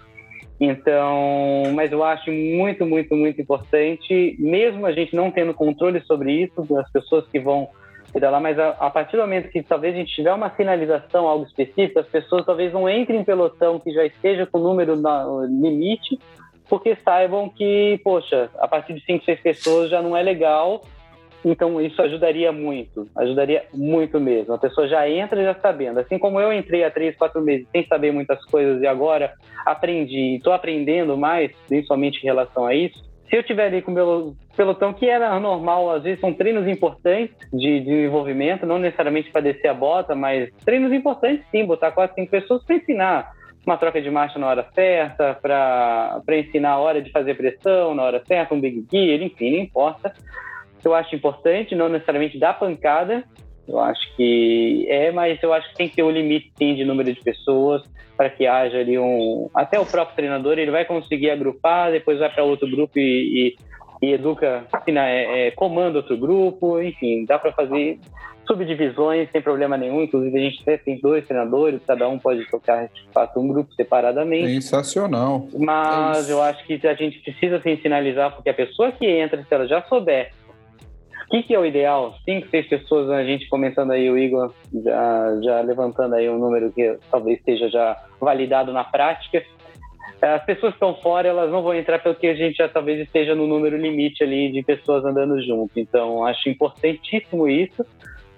Então, 0.63 1.63
mas 1.73 1.91
eu 1.91 2.03
acho 2.03 2.31
muito, 2.31 2.85
muito, 2.85 3.15
muito 3.15 3.41
importante, 3.41 4.35
mesmo 4.37 4.85
a 4.85 4.91
gente 4.91 5.15
não 5.15 5.31
tendo 5.31 5.55
controle 5.55 5.99
sobre 6.01 6.33
isso, 6.33 6.61
das 6.69 6.87
pessoas 6.91 7.27
que 7.27 7.39
vão 7.39 7.67
pedalar, 8.13 8.39
mas 8.39 8.59
a, 8.59 8.69
a, 8.69 8.91
partir 8.91 9.17
do 9.17 9.23
momento 9.23 9.49
que 9.49 9.63
talvez 9.63 9.95
a 9.95 9.97
gente 9.97 10.13
tiver 10.13 10.31
uma 10.31 10.51
sinalização, 10.55 11.27
algo 11.27 11.45
específico, 11.45 11.97
as 11.97 12.05
pessoas 12.05 12.45
talvez 12.45 12.71
não 12.71 12.87
entrem 12.87 13.21
em 13.21 13.23
pelotão 13.23 13.79
que 13.79 13.91
já 13.91 14.05
esteja 14.05 14.45
com 14.45 14.59
o 14.59 14.61
número 14.61 14.95
no 14.95 15.45
limite, 15.45 16.19
porque 16.69 16.95
saibam 17.03 17.49
que, 17.49 17.99
poxa, 18.03 18.51
a 18.59 18.67
partir 18.67 18.93
de 18.93 19.03
5, 19.03 19.25
6 19.25 19.39
pessoas 19.39 19.89
já 19.89 19.99
não 19.99 20.15
é 20.15 20.21
legal, 20.21 20.83
então, 21.43 21.81
isso 21.81 22.01
ajudaria 22.01 22.51
muito, 22.51 23.07
ajudaria 23.17 23.63
muito 23.73 24.19
mesmo. 24.19 24.53
A 24.53 24.59
pessoa 24.59 24.87
já 24.87 25.09
entra 25.09 25.43
já 25.43 25.55
sabendo. 25.55 25.99
Assim 25.99 26.19
como 26.19 26.39
eu 26.39 26.53
entrei 26.53 26.83
há 26.83 26.91
três, 26.91 27.15
quatro 27.15 27.41
meses 27.41 27.67
sem 27.71 27.85
saber 27.87 28.11
muitas 28.11 28.43
coisas 28.45 28.81
e 28.81 28.87
agora 28.87 29.33
aprendi, 29.65 30.35
estou 30.35 30.53
aprendendo 30.53 31.17
mais, 31.17 31.51
principalmente 31.67 32.19
em 32.19 32.25
relação 32.25 32.65
a 32.65 32.75
isso. 32.75 33.09
Se 33.27 33.37
eu 33.37 33.43
tiver 33.43 33.67
ali 33.67 33.81
com 33.81 33.91
o 33.91 33.93
meu 33.93 34.35
pelotão, 34.57 34.93
que 34.93 35.07
era 35.07 35.39
normal, 35.39 35.89
às 35.89 36.03
vezes 36.03 36.19
são 36.19 36.33
treinos 36.33 36.67
importantes 36.67 37.35
de 37.51 37.79
desenvolvimento, 37.79 38.65
não 38.65 38.77
necessariamente 38.77 39.31
para 39.31 39.41
descer 39.41 39.69
a 39.69 39.73
bota, 39.73 40.13
mas 40.13 40.49
treinos 40.65 40.91
importantes 40.91 41.43
sim, 41.49 41.65
botar 41.65 41.91
quatro, 41.91 42.13
cinco 42.13 42.29
pessoas 42.29 42.63
para 42.63 42.75
ensinar 42.75 43.31
uma 43.65 43.77
troca 43.77 44.01
de 44.01 44.09
marcha 44.09 44.37
na 44.37 44.47
hora 44.47 44.67
certa, 44.75 45.33
para 45.41 46.37
ensinar 46.37 46.71
a 46.71 46.79
hora 46.79 47.01
de 47.01 47.09
fazer 47.11 47.35
pressão 47.35 47.95
na 47.95 48.03
hora 48.03 48.21
certa, 48.25 48.53
um 48.53 48.59
big 48.59 48.85
gear, 48.91 49.21
enfim, 49.21 49.51
não 49.51 49.59
importa 49.59 50.13
eu 50.87 50.93
acho 50.93 51.15
importante, 51.15 51.75
não 51.75 51.89
necessariamente 51.89 52.37
dar 52.37 52.57
pancada, 52.57 53.23
eu 53.67 53.79
acho 53.79 54.15
que 54.15 54.85
é, 54.89 55.11
mas 55.11 55.41
eu 55.41 55.53
acho 55.53 55.69
que 55.69 55.75
tem 55.75 55.89
que 55.89 55.95
ter 55.95 56.03
um 56.03 56.11
limite 56.11 56.51
sim, 56.57 56.75
de 56.75 56.83
número 56.83 57.13
de 57.13 57.21
pessoas 57.21 57.83
para 58.17 58.29
que 58.29 58.45
haja 58.45 58.77
ali 58.77 58.99
um. 58.99 59.49
Até 59.53 59.79
o 59.79 59.85
próprio 59.85 60.15
treinador 60.15 60.59
ele 60.59 60.71
vai 60.71 60.85
conseguir 60.85 61.29
agrupar, 61.29 61.91
depois 61.91 62.19
vai 62.19 62.29
para 62.29 62.43
outro 62.43 62.69
grupo 62.69 62.99
e, 62.99 63.55
e, 64.01 64.07
e 64.07 64.13
educa, 64.13 64.65
é, 64.87 65.47
é, 65.47 65.51
comanda 65.51 65.99
outro 65.99 66.17
grupo, 66.17 66.81
enfim, 66.81 67.25
dá 67.25 67.39
para 67.39 67.51
fazer 67.51 67.99
subdivisões 68.45 69.29
sem 69.31 69.41
problema 69.41 69.77
nenhum. 69.77 70.03
Inclusive, 70.03 70.37
a 70.37 70.41
gente 70.41 70.63
tem 70.83 70.99
dois 70.99 71.25
treinadores, 71.25 71.81
cada 71.87 72.07
um 72.07 72.19
pode 72.19 72.45
tocar 72.49 72.87
de 72.87 73.07
fato 73.13 73.39
um 73.39 73.47
grupo 73.47 73.73
separadamente. 73.73 74.61
Sensacional. 74.61 75.47
Mas 75.57 76.29
é 76.29 76.33
eu 76.33 76.41
acho 76.41 76.63
que 76.65 76.79
a 76.85 76.93
gente 76.93 77.19
precisa 77.19 77.61
sim, 77.61 77.77
sinalizar, 77.81 78.35
porque 78.35 78.49
a 78.49 78.53
pessoa 78.53 78.91
que 78.91 79.05
entra, 79.05 79.41
se 79.41 79.53
ela 79.53 79.67
já 79.67 79.81
souber 79.83 80.31
que, 81.31 81.43
que 81.43 81.55
é 81.55 81.59
o 81.59 81.65
ideal? 81.65 82.13
Cinco, 82.25 82.49
seis 82.49 82.67
pessoas, 82.67 83.09
a 83.09 83.23
gente 83.23 83.47
começando 83.47 83.91
aí, 83.91 84.09
o 84.09 84.17
Igor 84.17 84.53
já, 84.83 85.39
já 85.41 85.61
levantando 85.61 86.15
aí 86.15 86.29
um 86.29 86.37
número 86.37 86.71
que 86.73 86.97
talvez 87.09 87.39
esteja 87.39 87.69
já 87.69 87.97
validado 88.19 88.73
na 88.73 88.83
prática. 88.83 89.41
as 90.21 90.43
pessoas 90.43 90.73
que 90.73 90.75
estão 90.75 90.93
fora, 90.95 91.29
elas 91.29 91.49
não 91.49 91.63
vão 91.63 91.73
entrar 91.73 91.99
porque 91.99 92.27
a 92.27 92.35
gente 92.35 92.57
já 92.57 92.67
talvez 92.67 92.99
esteja 92.99 93.33
no 93.33 93.47
número 93.47 93.77
limite 93.77 94.21
ali 94.21 94.51
de 94.51 94.61
pessoas 94.61 95.05
andando 95.05 95.41
junto. 95.41 95.79
Então, 95.79 96.25
acho 96.25 96.49
importantíssimo 96.49 97.47
isso. 97.47 97.85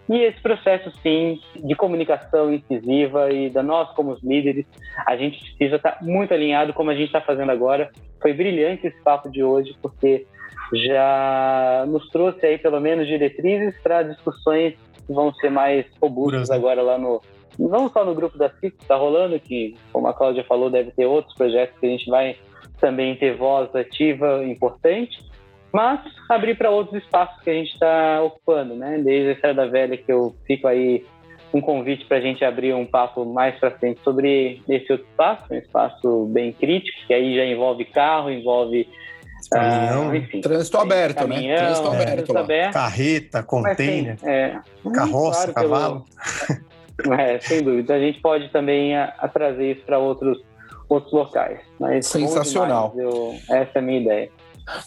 E 0.08 0.18
esse 0.18 0.40
processo, 0.42 0.92
sim, 1.02 1.40
de 1.56 1.76
comunicação 1.76 2.54
incisiva 2.54 3.32
e 3.32 3.50
da 3.50 3.64
nós 3.64 3.90
como 3.96 4.16
líderes, 4.22 4.66
a 5.08 5.16
gente 5.16 5.40
precisa 5.40 5.78
estar 5.78 5.98
muito 6.02 6.32
alinhado 6.32 6.74
como 6.74 6.92
a 6.92 6.96
gente 6.96 7.08
está 7.08 7.22
fazendo 7.22 7.52
agora. 7.52 7.90
Foi 8.22 8.34
brilhante 8.34 8.86
esse 8.86 9.02
papo 9.02 9.32
de 9.32 9.44
hoje, 9.44 9.76
porque 9.82 10.28
já 10.74 11.86
nos 11.88 12.08
trouxe 12.10 12.46
aí 12.46 12.58
pelo 12.58 12.80
menos 12.80 13.08
diretrizes 13.08 13.80
para 13.82 14.04
discussões 14.04 14.76
que 15.06 15.14
vão 15.14 15.34
ser 15.36 15.50
mais 15.50 15.86
robustas 16.02 16.50
né? 16.50 16.56
agora 16.56 16.82
lá 16.82 16.98
no, 16.98 17.22
não 17.58 17.90
só 17.90 18.04
no 18.04 18.16
grupo 18.16 18.38
da 18.38 18.50
CIC 18.50 18.78
que 18.78 18.84
está 18.84 18.96
rolando, 18.96 19.40
que, 19.40 19.76
como 19.92 20.08
a 20.08 20.14
Cláudia 20.14 20.44
falou, 20.44 20.70
deve 20.70 20.92
ter 20.92 21.06
outros 21.06 21.36
projetos 21.36 21.78
que 21.80 21.86
a 21.86 21.90
gente 21.90 22.10
vai 22.10 22.36
também 22.80 23.16
ter 23.16 23.36
voz 23.36 23.74
ativa 23.76 24.44
importante, 24.44 25.18
mas 25.72 26.00
abrir 26.30 26.56
para 26.58 26.70
outros 26.70 27.04
espaços 27.04 27.42
que 27.44 27.50
a 27.50 27.54
gente 27.54 27.74
está 27.74 28.22
ocupando, 28.22 28.76
né? 28.76 29.00
Desde 29.04 29.30
a 29.30 29.34
Estrada 29.34 29.68
Velha, 29.68 29.98
que 29.98 30.12
eu 30.12 30.36
fico 30.46 30.68
aí 30.68 31.06
um 31.54 31.62
convite 31.62 32.06
para 32.06 32.18
a 32.18 32.22
gente 32.22 32.44
abrir 32.44 32.74
um 32.74 32.86
papo 32.86 33.26
mais 33.26 33.58
para 33.60 33.72
frente 33.72 34.02
sobre 34.04 34.62
esse 34.68 34.92
outro 34.92 35.08
espaço, 35.08 35.54
um 35.54 35.58
espaço 35.58 36.26
bem 36.26 36.52
crítico, 36.52 36.98
que 37.06 37.14
aí 37.14 37.36
já 37.36 37.46
envolve 37.46 37.86
carro, 37.86 38.32
envolve 38.32 38.88
Caminhão, 39.50 40.10
ah, 40.10 40.18
enfim, 40.18 40.42
trânsito 40.42 40.78
aberto, 40.78 41.28
né? 41.28 41.36
caminhão, 41.36 41.56
né? 41.56 41.58
Trânsito 41.58 41.88
aberto, 41.88 42.14
trânsito 42.14 42.38
aberto. 42.38 42.74
Carreta, 42.74 43.44
container, 43.44 44.18
Mas, 44.22 44.30
é, 44.30 44.60
carroça, 44.94 45.54
claro, 45.54 45.54
cavalo. 45.54 46.06
Pelo... 46.98 47.14
é, 47.14 47.40
sem 47.40 47.64
dúvida. 47.64 47.96
A 47.96 48.00
gente 48.00 48.20
pode 48.22 48.50
também 48.50 48.96
a, 48.96 49.14
a 49.18 49.28
trazer 49.28 49.72
isso 49.72 49.82
para 49.86 49.98
outros, 49.98 50.44
outros 50.88 51.14
locais. 51.14 51.60
Mas 51.80 52.08
Sensacional. 52.08 52.94
Eu, 52.96 53.36
essa 53.50 53.72
é 53.76 53.80
a 53.80 53.82
minha 53.82 54.02
ideia. 54.02 54.30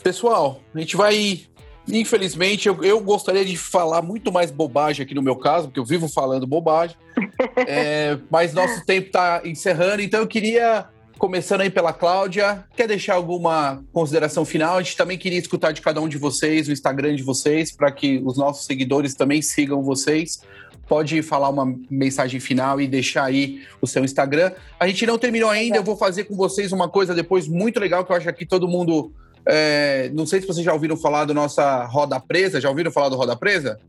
Pessoal, 0.03 0.61
a 0.75 0.79
gente 0.79 0.97
vai. 0.97 1.41
Infelizmente, 1.89 2.67
eu, 2.67 2.83
eu 2.83 3.01
gostaria 3.01 3.45
de 3.45 3.57
falar 3.57 4.03
muito 4.03 4.33
mais 4.33 4.51
bobagem 4.51 5.05
aqui 5.05 5.15
no 5.15 5.23
meu 5.23 5.37
caso, 5.37 5.69
porque 5.69 5.79
eu 5.79 5.85
vivo 5.85 6.09
falando 6.09 6.47
bobagem. 6.47 6.97
é, 7.67 8.19
mas 8.29 8.53
nosso 8.53 8.85
tempo 8.85 9.07
está 9.07 9.43
encerrando, 9.45 10.03
então 10.03 10.21
eu 10.21 10.27
queria 10.27 10.89
Começando 11.19 11.63
aí 11.63 11.71
pela 11.71 11.95
Cláudia, 11.95 12.63
quer 12.77 12.87
deixar 12.87 13.15
alguma 13.15 13.83
consideração 13.91 14.45
final? 14.45 14.77
A 14.77 14.83
gente 14.83 14.99
também 14.99 15.17
queria 15.17 15.39
escutar 15.39 15.73
de 15.73 15.81
cada 15.81 15.99
um 15.99 16.07
de 16.07 16.19
vocês, 16.19 16.69
o 16.69 16.73
Instagram 16.73 17.17
de 17.17 17.23
vocês, 17.23 17.75
para 17.75 17.91
que 17.91 18.21
os 18.23 18.37
nossos 18.37 18.67
seguidores 18.67 19.15
também 19.15 19.41
sigam 19.41 19.83
vocês. 19.83 20.43
Pode 20.87 21.23
falar 21.23 21.49
uma 21.49 21.75
mensagem 21.91 22.39
final 22.39 22.79
e 22.83 22.87
deixar 22.87 23.25
aí 23.25 23.63
o 23.81 23.87
seu 23.87 24.05
Instagram. 24.05 24.53
A 24.79 24.87
gente 24.87 25.07
não 25.07 25.17
terminou 25.17 25.49
ainda, 25.49 25.79
eu 25.79 25.83
vou 25.83 25.97
fazer 25.97 26.25
com 26.25 26.37
vocês 26.37 26.71
uma 26.71 26.89
coisa 26.89 27.15
depois 27.15 27.49
muito 27.49 27.81
legal 27.81 28.05
que 28.05 28.13
eu 28.13 28.17
acho 28.17 28.31
que 28.35 28.45
todo 28.45 28.69
mundo. 28.69 29.11
É, 29.49 30.11
não 30.13 30.27
sei 30.27 30.43
se 30.43 30.47
vocês 30.47 30.67
já 30.67 30.75
ouviram 30.75 30.99
falar 30.99 31.25
do 31.25 31.33
nossa 31.33 31.87
Roda 31.87 32.21
Presa. 32.21 32.61
Já 32.61 32.69
ouviram 32.69 32.93
falar 32.93 33.09
do 33.09 33.17
Roda 33.17 33.35
Presa? 33.35 33.81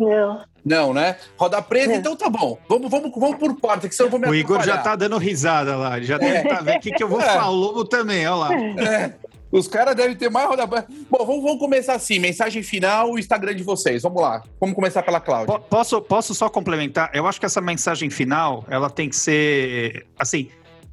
Não. 0.00 0.42
Não, 0.64 0.94
né? 0.94 1.16
Roda 1.36 1.60
presa, 1.60 1.92
é. 1.92 1.96
então 1.96 2.16
tá 2.16 2.28
bom. 2.28 2.58
Vamos, 2.68 2.90
vamos, 2.90 3.12
vamos 3.14 3.38
por 3.38 3.58
parte, 3.60 3.88
que 3.88 3.94
senão 3.94 4.08
eu 4.08 4.10
vou 4.10 4.20
me 4.20 4.28
O 4.28 4.34
Igor 4.34 4.62
já 4.62 4.78
tá 4.78 4.96
dando 4.96 5.18
risada 5.18 5.76
lá. 5.76 6.00
Já 6.00 6.18
deve 6.18 6.38
estar 6.38 6.48
é. 6.48 6.56
tá 6.56 6.62
vendo 6.62 6.76
o 6.76 6.80
que, 6.80 6.90
que 6.90 7.02
eu 7.02 7.08
vou 7.08 7.20
é. 7.20 7.24
falar. 7.24 7.50
O 7.50 7.54
Lobo 7.54 7.84
também, 7.84 8.26
olha 8.26 8.34
lá. 8.36 8.54
É. 8.54 9.14
Os 9.52 9.66
caras 9.66 9.96
devem 9.96 10.16
ter 10.16 10.30
mais 10.30 10.48
roda 10.48 10.66
presa. 10.66 10.86
Bom, 11.10 11.26
vamos, 11.26 11.42
vamos, 11.42 11.58
começar 11.58 11.94
assim. 11.94 12.18
Mensagem 12.18 12.62
final, 12.62 13.10
o 13.10 13.18
Instagram 13.18 13.54
de 13.54 13.62
vocês. 13.62 14.02
Vamos 14.02 14.22
lá. 14.22 14.42
Vamos 14.60 14.74
começar 14.74 15.02
pela 15.02 15.20
Cláudia. 15.20 15.58
Posso, 15.58 16.00
posso 16.00 16.34
só 16.34 16.48
complementar? 16.48 17.10
Eu 17.12 17.26
acho 17.26 17.40
que 17.40 17.46
essa 17.46 17.60
mensagem 17.60 18.10
final, 18.10 18.64
ela 18.68 18.88
tem 18.88 19.08
que 19.08 19.16
ser... 19.16 20.06
Assim, 20.18 20.48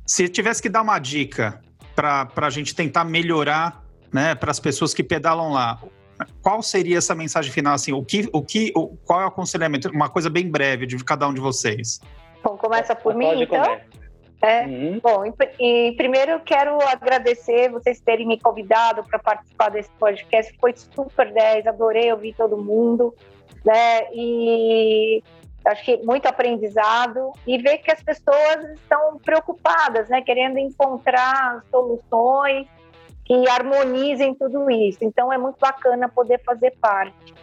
se 0.05 0.27
tivesse 0.27 0.61
que 0.61 0.69
dar 0.69 0.81
uma 0.81 0.97
dica 0.97 1.61
para 1.95 2.29
a 2.35 2.49
gente 2.49 2.73
tentar 2.73 3.03
melhorar 3.03 3.83
né, 4.11 4.33
para 4.33 4.49
as 4.51 4.59
pessoas 4.59 4.93
que 4.93 5.03
pedalam 5.03 5.51
lá, 5.51 5.79
qual 6.41 6.61
seria 6.61 6.97
essa 6.97 7.13
mensagem 7.13 7.51
final? 7.51 7.73
Assim, 7.73 7.93
o 7.93 8.03
que, 8.03 8.29
o 8.31 8.41
que, 8.41 8.71
o, 8.75 8.95
qual 9.05 9.21
é 9.21 9.25
o 9.25 9.27
aconselhamento? 9.27 9.89
Uma 9.89 10.09
coisa 10.09 10.29
bem 10.29 10.49
breve 10.49 10.85
de 10.85 11.03
cada 11.03 11.27
um 11.27 11.33
de 11.33 11.41
vocês. 11.41 11.99
Bom, 12.43 12.57
começa 12.57 12.95
por 12.95 13.15
mim, 13.15 13.43
então. 13.43 13.63
É, 14.41 14.65
uhum. 14.65 14.99
Bom, 15.01 15.25
e, 15.25 15.33
e, 15.59 15.91
primeiro 15.93 16.33
eu 16.33 16.39
quero 16.39 16.79
agradecer 16.87 17.71
vocês 17.71 17.99
terem 17.99 18.27
me 18.27 18.39
convidado 18.39 19.03
para 19.03 19.17
participar 19.17 19.69
desse 19.69 19.89
podcast. 19.91 20.55
Foi 20.59 20.73
super 20.75 21.33
10, 21.33 21.65
adorei 21.65 22.11
ouvir 22.11 22.35
todo 22.35 22.55
mundo, 22.55 23.15
né? 23.65 24.07
E 24.13 25.23
acho 25.65 25.83
que 25.83 25.97
muito 25.97 26.27
aprendizado 26.27 27.33
e 27.47 27.57
ver 27.57 27.79
que 27.79 27.91
as 27.91 28.01
pessoas 28.01 28.73
estão 28.75 29.17
preocupadas, 29.17 30.07
né? 30.09 30.21
Querendo 30.21 30.59
encontrar 30.59 31.63
soluções 31.71 32.67
que 33.27 33.49
harmonizem 33.49 34.33
tudo 34.33 34.71
isso. 34.71 34.99
Então 35.01 35.31
é 35.31 35.37
muito 35.37 35.59
bacana 35.59 36.07
poder 36.07 36.41
fazer 36.45 36.73
parte. 36.79 37.35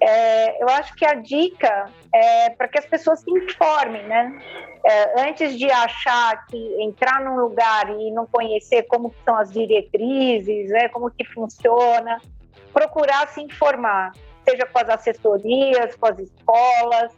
É, 0.00 0.62
eu 0.62 0.68
acho 0.70 0.94
que 0.94 1.04
a 1.04 1.12
dica 1.12 1.90
é 2.12 2.48
para 2.48 2.66
que 2.68 2.78
as 2.78 2.86
pessoas 2.86 3.20
se 3.20 3.30
informem, 3.30 4.02
né? 4.08 4.40
É, 4.82 5.28
antes 5.28 5.58
de 5.58 5.70
achar 5.70 6.46
que 6.46 6.82
entrar 6.82 7.22
num 7.22 7.36
lugar 7.36 7.90
e 8.00 8.10
não 8.10 8.26
conhecer 8.26 8.84
como 8.84 9.14
são 9.26 9.36
as 9.36 9.52
diretrizes, 9.52 10.70
né, 10.70 10.88
como 10.88 11.10
que 11.10 11.22
funciona, 11.22 12.16
procurar 12.72 13.28
se 13.28 13.42
informar, 13.42 14.12
seja 14.48 14.64
com 14.64 14.78
as 14.78 14.88
assessorias, 14.88 15.94
com 15.96 16.06
as 16.06 16.18
escolas, 16.18 17.12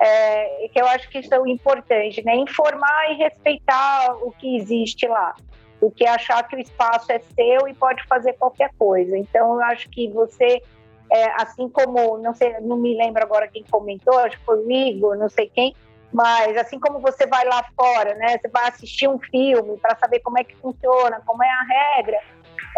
é, 0.00 0.68
que 0.72 0.80
eu 0.80 0.86
acho 0.86 1.10
que 1.10 1.18
isso 1.18 1.34
é 1.34 1.40
o 1.40 1.48
importante, 1.48 2.24
né? 2.24 2.36
Informar 2.36 3.10
e 3.10 3.14
respeitar 3.14 4.14
o 4.22 4.30
que 4.30 4.56
existe 4.56 5.08
lá 5.08 5.34
do 5.80 5.90
que 5.90 6.06
achar 6.06 6.46
que 6.46 6.56
o 6.56 6.60
espaço 6.60 7.10
é 7.10 7.18
seu 7.18 7.66
e 7.66 7.74
pode 7.74 8.04
fazer 8.06 8.34
qualquer 8.34 8.70
coisa. 8.78 9.16
Então, 9.16 9.54
eu 9.54 9.64
acho 9.64 9.88
que 9.88 10.08
você, 10.08 10.62
é, 11.10 11.42
assim 11.42 11.68
como, 11.68 12.18
não 12.18 12.34
sei, 12.34 12.58
não 12.60 12.76
me 12.76 12.96
lembro 12.96 13.22
agora 13.22 13.48
quem 13.48 13.64
comentou, 13.64 14.18
acho 14.18 14.38
que 14.38 14.44
foi 14.44 14.58
o 14.58 14.70
Igor, 14.70 15.16
não 15.16 15.28
sei 15.28 15.48
quem, 15.48 15.74
mas 16.12 16.56
assim 16.56 16.78
como 16.78 16.98
você 16.98 17.24
vai 17.26 17.44
lá 17.46 17.64
fora, 17.76 18.14
né, 18.14 18.36
você 18.38 18.48
vai 18.48 18.68
assistir 18.68 19.08
um 19.08 19.18
filme 19.18 19.78
para 19.78 19.96
saber 19.96 20.20
como 20.20 20.38
é 20.38 20.44
que 20.44 20.56
funciona, 20.56 21.22
como 21.24 21.42
é 21.42 21.48
a 21.48 21.96
regra, 21.96 22.20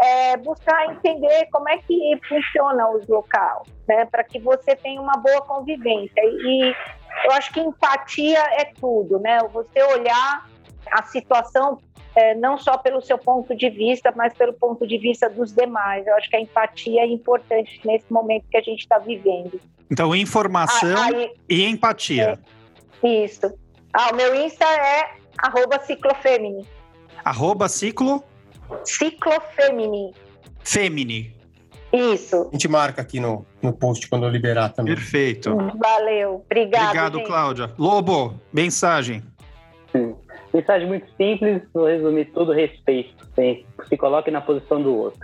é, 0.01 0.37
buscar 0.37 0.87
entender 0.93 1.49
como 1.51 1.69
é 1.69 1.79
que 1.79 2.21
funciona 2.29 2.91
os 2.91 3.07
locais, 3.09 3.63
né, 3.89 4.05
para 4.05 4.23
que 4.23 4.39
você 4.39 4.77
tenha 4.77 5.01
uma 5.01 5.17
boa 5.17 5.41
convivência. 5.43 6.21
E 6.25 6.75
eu 7.25 7.33
acho 7.33 7.53
que 7.53 7.61
empatia 7.61 8.41
é 8.59 8.65
tudo, 8.65 9.19
né? 9.19 9.39
Você 9.53 9.83
olhar 9.83 10.49
a 10.91 11.03
situação 11.05 11.79
é, 12.15 12.35
não 12.35 12.59
só 12.59 12.77
pelo 12.77 13.01
seu 13.01 13.19
ponto 13.19 13.55
de 13.55 13.71
vista, 13.71 14.13
mas 14.15 14.35
pelo 14.35 14.53
ponto 14.53 14.87
de 14.87 14.99
vista 14.99 15.29
dos 15.29 15.53
demais. 15.53 16.07
Eu 16.07 16.15
acho 16.17 16.29
que 16.29 16.37
a 16.37 16.41
empatia 16.41 17.03
é 17.03 17.07
importante 17.07 17.81
nesse 17.85 18.13
momento 18.13 18.45
que 18.51 18.57
a 18.57 18.63
gente 18.63 18.81
está 18.81 18.99
vivendo. 18.99 19.61
Então, 19.91 20.15
informação 20.15 20.95
ah, 20.97 21.07
aí, 21.07 21.31
e 21.49 21.65
empatia. 21.65 22.39
É, 23.03 23.25
isso. 23.25 23.53
Ah, 23.93 24.11
o 24.13 24.17
meu 24.17 24.35
Insta 24.35 24.65
é 24.65 25.11
arroba 25.39 25.79
ciclofemini. 25.81 26.67
Arroba 27.25 27.69
ciclo? 27.69 28.25
Ciclofemini. 28.85 30.15
Femini. 30.65 31.37
Isso. 31.93 32.49
A 32.49 32.53
gente 32.53 32.69
marca 32.69 33.03
aqui 33.03 33.21
no, 33.21 33.45
no 33.61 33.73
post 33.73 34.09
quando 34.09 34.25
eu 34.25 34.31
liberar 34.31 34.71
também. 34.71 34.95
Perfeito. 34.95 35.55
Valeu. 35.77 36.43
Obrigado. 36.47 36.85
Obrigado, 36.85 37.19
gente. 37.19 37.27
Cláudia. 37.27 37.71
Lobo, 37.79 38.41
mensagem. 38.51 39.23
Mensagem 40.53 40.87
muito 40.87 41.07
simples, 41.17 41.63
vou 41.73 41.87
resumir 41.87 42.27
tudo 42.27 42.53
respeito. 42.53 43.15
Sempre. 43.35 43.67
Se 43.89 43.97
coloque 43.97 44.31
na 44.31 44.41
posição 44.41 44.83
do 44.83 44.95
outro. 44.95 45.21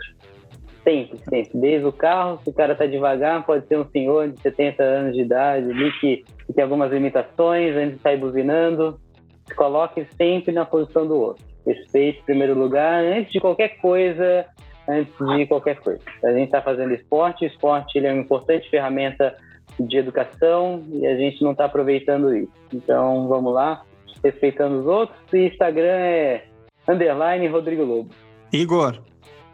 Sempre, 0.83 1.19
sempre. 1.19 1.59
Desde 1.59 1.87
o 1.87 1.93
carro, 1.93 2.41
se 2.43 2.49
o 2.49 2.53
cara 2.53 2.75
tá 2.75 2.87
devagar, 2.87 3.45
pode 3.45 3.67
ser 3.67 3.79
um 3.79 3.89
senhor 3.91 4.31
de 4.31 4.41
70 4.41 4.83
anos 4.83 5.15
de 5.15 5.21
idade 5.21 5.71
ali 5.71 5.93
que, 6.01 6.25
que 6.47 6.53
tem 6.55 6.65
algumas 6.65 6.91
limitações, 6.91 7.77
antes 7.77 7.97
de 7.97 8.03
sair 8.03 8.17
buzinando. 8.17 8.99
Se 9.47 9.55
coloque 9.55 10.07
sempre 10.17 10.53
na 10.53 10.65
posição 10.65 11.07
do 11.07 11.19
outro. 11.19 11.45
Respeito 11.67 12.21
em 12.21 12.25
primeiro 12.25 12.59
lugar, 12.59 13.05
antes 13.05 13.31
de 13.31 13.41
qualquer 13.41 13.77
coisa, 13.81 14.47
antes 14.89 15.13
de 15.37 15.47
qualquer 15.47 15.79
coisa. 15.81 16.01
A 16.25 16.33
gente 16.33 16.47
está 16.47 16.63
fazendo 16.63 16.95
esporte, 16.95 17.45
o 17.45 17.49
esporte 17.49 17.99
ele 17.99 18.07
é 18.07 18.13
uma 18.13 18.23
importante 18.23 18.71
ferramenta 18.71 19.37
de 19.79 19.99
educação 19.99 20.83
e 20.91 21.07
a 21.07 21.17
gente 21.17 21.43
não 21.43 21.53
está 21.53 21.67
aproveitando 21.67 22.35
isso. 22.35 22.53
Então, 22.73 23.29
vamos 23.29 23.53
lá, 23.53 23.83
respeitando 24.23 24.81
os 24.81 24.87
outros. 24.87 25.19
E 25.33 25.49
Instagram 25.49 25.97
é 25.97 26.45
underline 26.89 27.47
Rodrigo 27.49 27.85
Lobo. 27.85 28.11
Igor, 28.53 29.01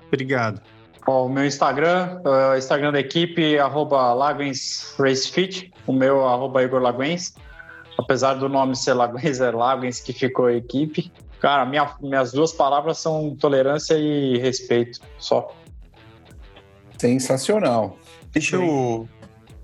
obrigado. 0.07 0.61
o 1.07 1.29
meu 1.29 1.45
Instagram, 1.45 2.21
uh, 2.25 2.57
Instagram 2.57 2.93
da 2.93 3.01
equipe, 3.01 3.59
arroba 3.59 4.13
Laguens 4.13 4.95
Racefit, 4.99 5.73
o 5.87 5.93
meu 5.93 6.27
arroba 6.27 6.63
Igor 6.63 6.81
Laguens. 6.81 7.35
Apesar 7.99 8.35
do 8.35 8.49
nome 8.49 8.75
ser 8.75 8.95
Laguens, 8.95 9.41
é 9.41 9.51
Laguens 9.51 10.01
que 10.01 10.13
ficou 10.13 10.47
a 10.47 10.55
equipe. 10.55 11.13
Cara, 11.41 11.67
minha, 11.67 11.95
minhas 12.01 12.33
duas 12.33 12.53
palavras 12.53 12.99
são 12.99 13.37
tolerância 13.37 13.95
e 13.95 14.39
respeito, 14.39 15.01
só. 15.19 15.53
Sensacional. 16.99 17.99
Deixa 18.33 18.57
eu... 18.57 19.09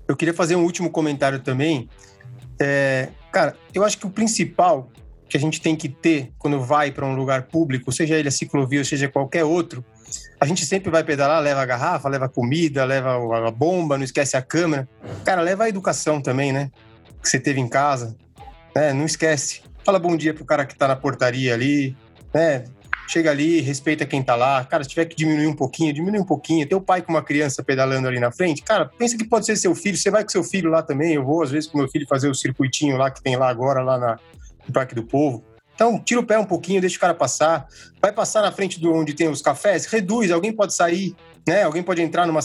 Eu 0.07 0.15
queria 0.15 0.33
fazer 0.33 0.55
um 0.55 0.63
último 0.63 0.91
comentário 0.91 1.39
também. 1.39 1.89
É, 2.59 3.09
cara, 3.31 3.55
eu 3.73 3.83
acho 3.83 3.97
que 3.97 4.05
o 4.05 4.09
principal 4.09 4.89
que 5.27 5.37
a 5.37 5.39
gente 5.39 5.61
tem 5.61 5.75
que 5.75 5.87
ter 5.87 6.31
quando 6.37 6.59
vai 6.59 6.91
para 6.91 7.05
um 7.05 7.15
lugar 7.15 7.43
público, 7.43 7.91
seja 7.91 8.15
ele 8.15 8.27
a 8.27 8.31
ciclovia 8.31 8.79
ou 8.79 8.85
seja 8.85 9.07
qualquer 9.07 9.45
outro, 9.45 9.83
a 10.39 10.45
gente 10.45 10.65
sempre 10.65 10.91
vai 10.91 11.03
pedalar, 11.03 11.41
leva 11.41 11.61
a 11.61 11.65
garrafa, 11.65 12.09
leva 12.09 12.25
a 12.25 12.29
comida, 12.29 12.83
leva 12.83 13.47
a 13.47 13.51
bomba, 13.51 13.97
não 13.97 14.03
esquece 14.03 14.35
a 14.35 14.41
câmera. 14.41 14.89
Cara, 15.23 15.41
leva 15.41 15.63
a 15.63 15.69
educação 15.69 16.21
também, 16.21 16.51
né? 16.51 16.69
Que 17.21 17.29
você 17.29 17.39
teve 17.39 17.61
em 17.61 17.69
casa, 17.69 18.15
né? 18.75 18.91
Não 18.91 19.05
esquece. 19.05 19.61
Fala 19.85 19.99
bom 19.99 20.17
dia 20.17 20.33
pro 20.33 20.43
cara 20.43 20.65
que 20.65 20.75
tá 20.75 20.87
na 20.87 20.95
portaria 20.95 21.53
ali, 21.53 21.95
né? 22.33 22.65
Chega 23.11 23.29
ali, 23.29 23.59
respeita 23.59 24.05
quem 24.05 24.23
tá 24.23 24.37
lá. 24.37 24.63
Cara, 24.63 24.85
se 24.85 24.89
tiver 24.91 25.03
que 25.03 25.17
diminuir 25.17 25.45
um 25.45 25.53
pouquinho, 25.53 25.93
diminui 25.93 26.21
um 26.21 26.25
pouquinho. 26.25 26.65
Teu 26.65 26.79
pai 26.79 27.01
com 27.01 27.11
uma 27.11 27.21
criança 27.21 27.61
pedalando 27.61 28.07
ali 28.07 28.21
na 28.21 28.31
frente, 28.31 28.61
cara, 28.61 28.85
pensa 28.85 29.17
que 29.17 29.25
pode 29.25 29.45
ser 29.45 29.57
seu 29.57 29.75
filho. 29.75 29.97
Você 29.97 30.09
vai 30.09 30.23
com 30.23 30.29
seu 30.29 30.45
filho 30.45 30.69
lá 30.69 30.81
também. 30.81 31.15
Eu 31.15 31.25
vou, 31.25 31.43
às 31.43 31.51
vezes, 31.51 31.69
com 31.69 31.77
meu 31.77 31.89
filho 31.89 32.07
fazer 32.07 32.29
o 32.29 32.33
circuitinho 32.33 32.95
lá 32.95 33.11
que 33.11 33.21
tem 33.21 33.35
lá 33.35 33.49
agora, 33.49 33.81
lá 33.81 33.97
na, 33.97 34.19
no 34.65 34.73
Parque 34.73 34.95
do 34.95 35.03
Povo. 35.03 35.43
Então, 35.75 35.99
tira 35.99 36.21
o 36.21 36.25
pé 36.25 36.39
um 36.39 36.45
pouquinho, 36.45 36.79
deixa 36.79 36.95
o 36.95 37.01
cara 37.01 37.13
passar. 37.13 37.67
Vai 38.01 38.13
passar 38.13 38.43
na 38.43 38.51
frente 38.53 38.79
do 38.79 38.93
onde 38.93 39.13
tem 39.13 39.27
os 39.27 39.41
cafés, 39.41 39.87
reduz, 39.87 40.31
alguém 40.31 40.53
pode 40.53 40.73
sair, 40.73 41.13
né? 41.45 41.63
Alguém 41.63 41.83
pode 41.83 42.01
entrar 42.01 42.25
numa 42.25 42.39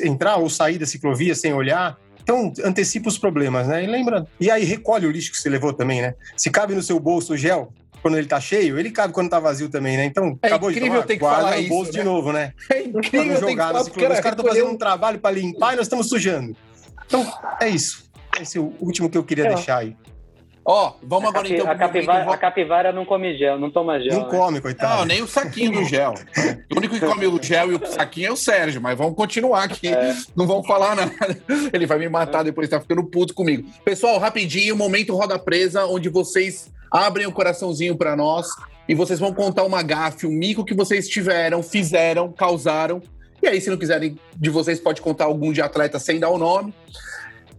entrar 0.00 0.36
ou 0.36 0.48
sair 0.48 0.78
da 0.78 0.86
ciclovia 0.86 1.34
sem 1.34 1.52
olhar. 1.52 1.98
Então, 2.22 2.52
antecipa 2.64 3.08
os 3.08 3.18
problemas, 3.18 3.66
né? 3.66 3.82
E 3.82 3.86
lembra, 3.88 4.28
e 4.38 4.48
aí 4.48 4.62
recolhe 4.62 5.06
o 5.06 5.10
lixo 5.10 5.32
que 5.32 5.38
você 5.38 5.48
levou 5.48 5.72
também, 5.72 6.00
né? 6.00 6.14
Se 6.36 6.50
cabe 6.50 6.72
no 6.72 6.82
seu 6.82 7.00
bolso 7.00 7.32
o 7.32 7.36
gel, 7.36 7.72
quando 8.04 8.18
ele 8.18 8.26
tá 8.26 8.38
cheio, 8.38 8.78
ele 8.78 8.90
cabe 8.90 9.14
quando 9.14 9.30
tá 9.30 9.40
vazio 9.40 9.70
também, 9.70 9.96
né? 9.96 10.04
Então, 10.04 10.38
é 10.42 10.48
acabou 10.48 10.70
de 10.70 10.78
tomar, 10.78 11.04
ter 11.04 11.14
que 11.14 11.20
falar 11.20 11.56
no 11.56 11.68
bolso 11.68 11.84
isso, 11.84 11.92
de 11.92 11.98
né? 12.00 12.04
novo, 12.04 12.32
né? 12.34 12.52
É 12.70 12.82
incrível 12.82 13.40
na 13.56 13.72
que 13.72 13.84
ciclovia. 13.84 14.10
Os 14.12 14.20
caras 14.20 14.38
estão 14.38 14.44
fazendo 14.44 14.68
um 14.68 14.76
trabalho 14.76 15.18
para 15.18 15.34
limpar 15.34 15.72
e 15.72 15.76
nós 15.76 15.86
estamos 15.86 16.06
sujando. 16.10 16.54
Então, 17.06 17.26
é 17.58 17.66
isso. 17.70 18.04
Esse 18.38 18.58
é 18.58 18.60
o 18.60 18.74
último 18.78 19.08
que 19.08 19.16
eu 19.16 19.24
queria 19.24 19.46
É. 19.46 19.54
deixar 19.54 19.78
aí. 19.78 19.96
Ó, 20.66 20.92
vamos 21.02 21.26
A, 21.26 21.28
agora 21.28 21.44
capi- 21.44 21.54
então. 21.54 21.70
a 21.70 21.74
capivara, 21.76 22.30
a 22.30 22.36
capivara 22.36 22.92
não 22.92 23.06
come 23.06 23.38
gel, 23.38 23.58
não 23.58 23.70
toma 23.70 23.98
gel. 23.98 24.12
Não 24.12 24.24
né? 24.24 24.30
come, 24.30 24.60
coitado. 24.60 24.96
Não, 24.98 25.04
nem 25.06 25.22
o 25.22 25.26
saquinho 25.26 25.72
do 25.72 25.84
gel. 25.84 26.12
O 26.74 26.76
único 26.78 26.94
que 26.94 27.00
come 27.00 27.26
o 27.26 27.42
gel 27.42 27.72
e 27.72 27.74
o 27.76 27.86
saquinho 27.86 28.28
é 28.28 28.32
o 28.32 28.36
Sérgio, 28.36 28.82
mas 28.82 28.98
vamos 28.98 29.14
continuar 29.14 29.64
aqui. 29.64 29.88
É. 29.88 30.14
Não 30.36 30.46
vamos 30.46 30.66
falar 30.66 30.94
nada. 30.94 31.12
Ele 31.72 31.86
vai 31.86 31.98
me 31.98 32.08
matar 32.10 32.42
depois, 32.42 32.68
tá 32.68 32.78
ficando 32.80 33.02
puto 33.04 33.32
comigo. 33.32 33.66
Pessoal, 33.82 34.18
rapidinho, 34.18 34.76
momento 34.76 35.16
roda 35.16 35.38
presa, 35.38 35.86
onde 35.86 36.10
vocês 36.10 36.70
abrem 36.94 37.26
o 37.26 37.32
coraçãozinho 37.32 37.96
pra 37.96 38.14
nós 38.14 38.46
e 38.88 38.94
vocês 38.94 39.18
vão 39.18 39.34
contar 39.34 39.64
uma 39.64 39.82
gafe, 39.82 40.26
um 40.26 40.30
mico 40.30 40.64
que 40.64 40.74
vocês 40.74 41.08
tiveram, 41.08 41.60
fizeram, 41.60 42.30
causaram. 42.32 43.02
E 43.42 43.48
aí, 43.48 43.60
se 43.60 43.68
não 43.68 43.76
quiserem 43.76 44.16
de 44.36 44.48
vocês, 44.48 44.78
pode 44.78 45.02
contar 45.02 45.24
algum 45.24 45.52
de 45.52 45.60
atleta 45.60 45.98
sem 45.98 46.20
dar 46.20 46.30
o 46.30 46.38
nome. 46.38 46.72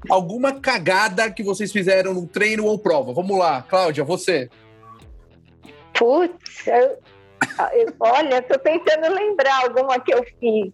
Alguma 0.09 0.53
cagada 0.59 1.29
que 1.29 1.43
vocês 1.43 1.71
fizeram 1.71 2.13
no 2.13 2.25
treino 2.25 2.65
ou 2.65 2.79
prova. 2.79 3.11
Vamos 3.13 3.37
lá, 3.37 3.61
Cláudia, 3.63 4.03
você. 4.03 4.49
Putz, 5.97 6.67
eu- 6.67 6.97
eu- 7.73 7.93
olha, 7.99 8.41
tô 8.41 8.57
tentando 8.59 9.13
lembrar 9.13 9.63
alguma 9.63 9.99
que 9.99 10.13
eu 10.13 10.23
fiz. 10.39 10.71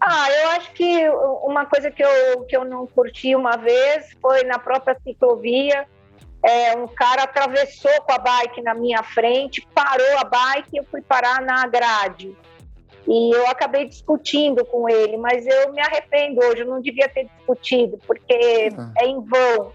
Ah, 0.00 0.26
eu 0.30 0.48
acho 0.50 0.72
que 0.72 1.08
uma 1.42 1.66
coisa 1.66 1.90
que 1.90 2.02
eu, 2.04 2.42
que 2.48 2.56
eu 2.56 2.64
não 2.64 2.86
curti 2.86 3.34
uma 3.34 3.56
vez 3.56 4.06
foi 4.20 4.44
na 4.44 4.58
própria 4.58 4.96
ciclovia. 5.02 5.86
É, 6.48 6.76
um 6.76 6.86
cara 6.88 7.24
atravessou 7.24 7.92
com 8.06 8.12
a 8.12 8.18
bike 8.18 8.62
na 8.62 8.74
minha 8.74 9.02
frente, 9.02 9.66
parou 9.74 10.18
a 10.18 10.24
bike 10.24 10.68
e 10.72 10.78
eu 10.78 10.84
fui 10.90 11.02
parar 11.02 11.42
na 11.42 11.66
grade. 11.66 12.34
E 13.06 13.34
eu 13.34 13.46
acabei 13.48 13.86
discutindo 13.86 14.64
com 14.64 14.88
ele, 14.88 15.16
mas 15.16 15.46
eu 15.46 15.72
me 15.72 15.80
arrependo 15.80 16.40
hoje, 16.44 16.60
eu 16.60 16.66
não 16.66 16.80
devia 16.80 17.08
ter 17.08 17.24
discutido, 17.36 17.98
porque 18.06 18.70
Ah. 18.78 18.90
é 18.98 19.06
em 19.06 19.20
vão. 19.20 19.72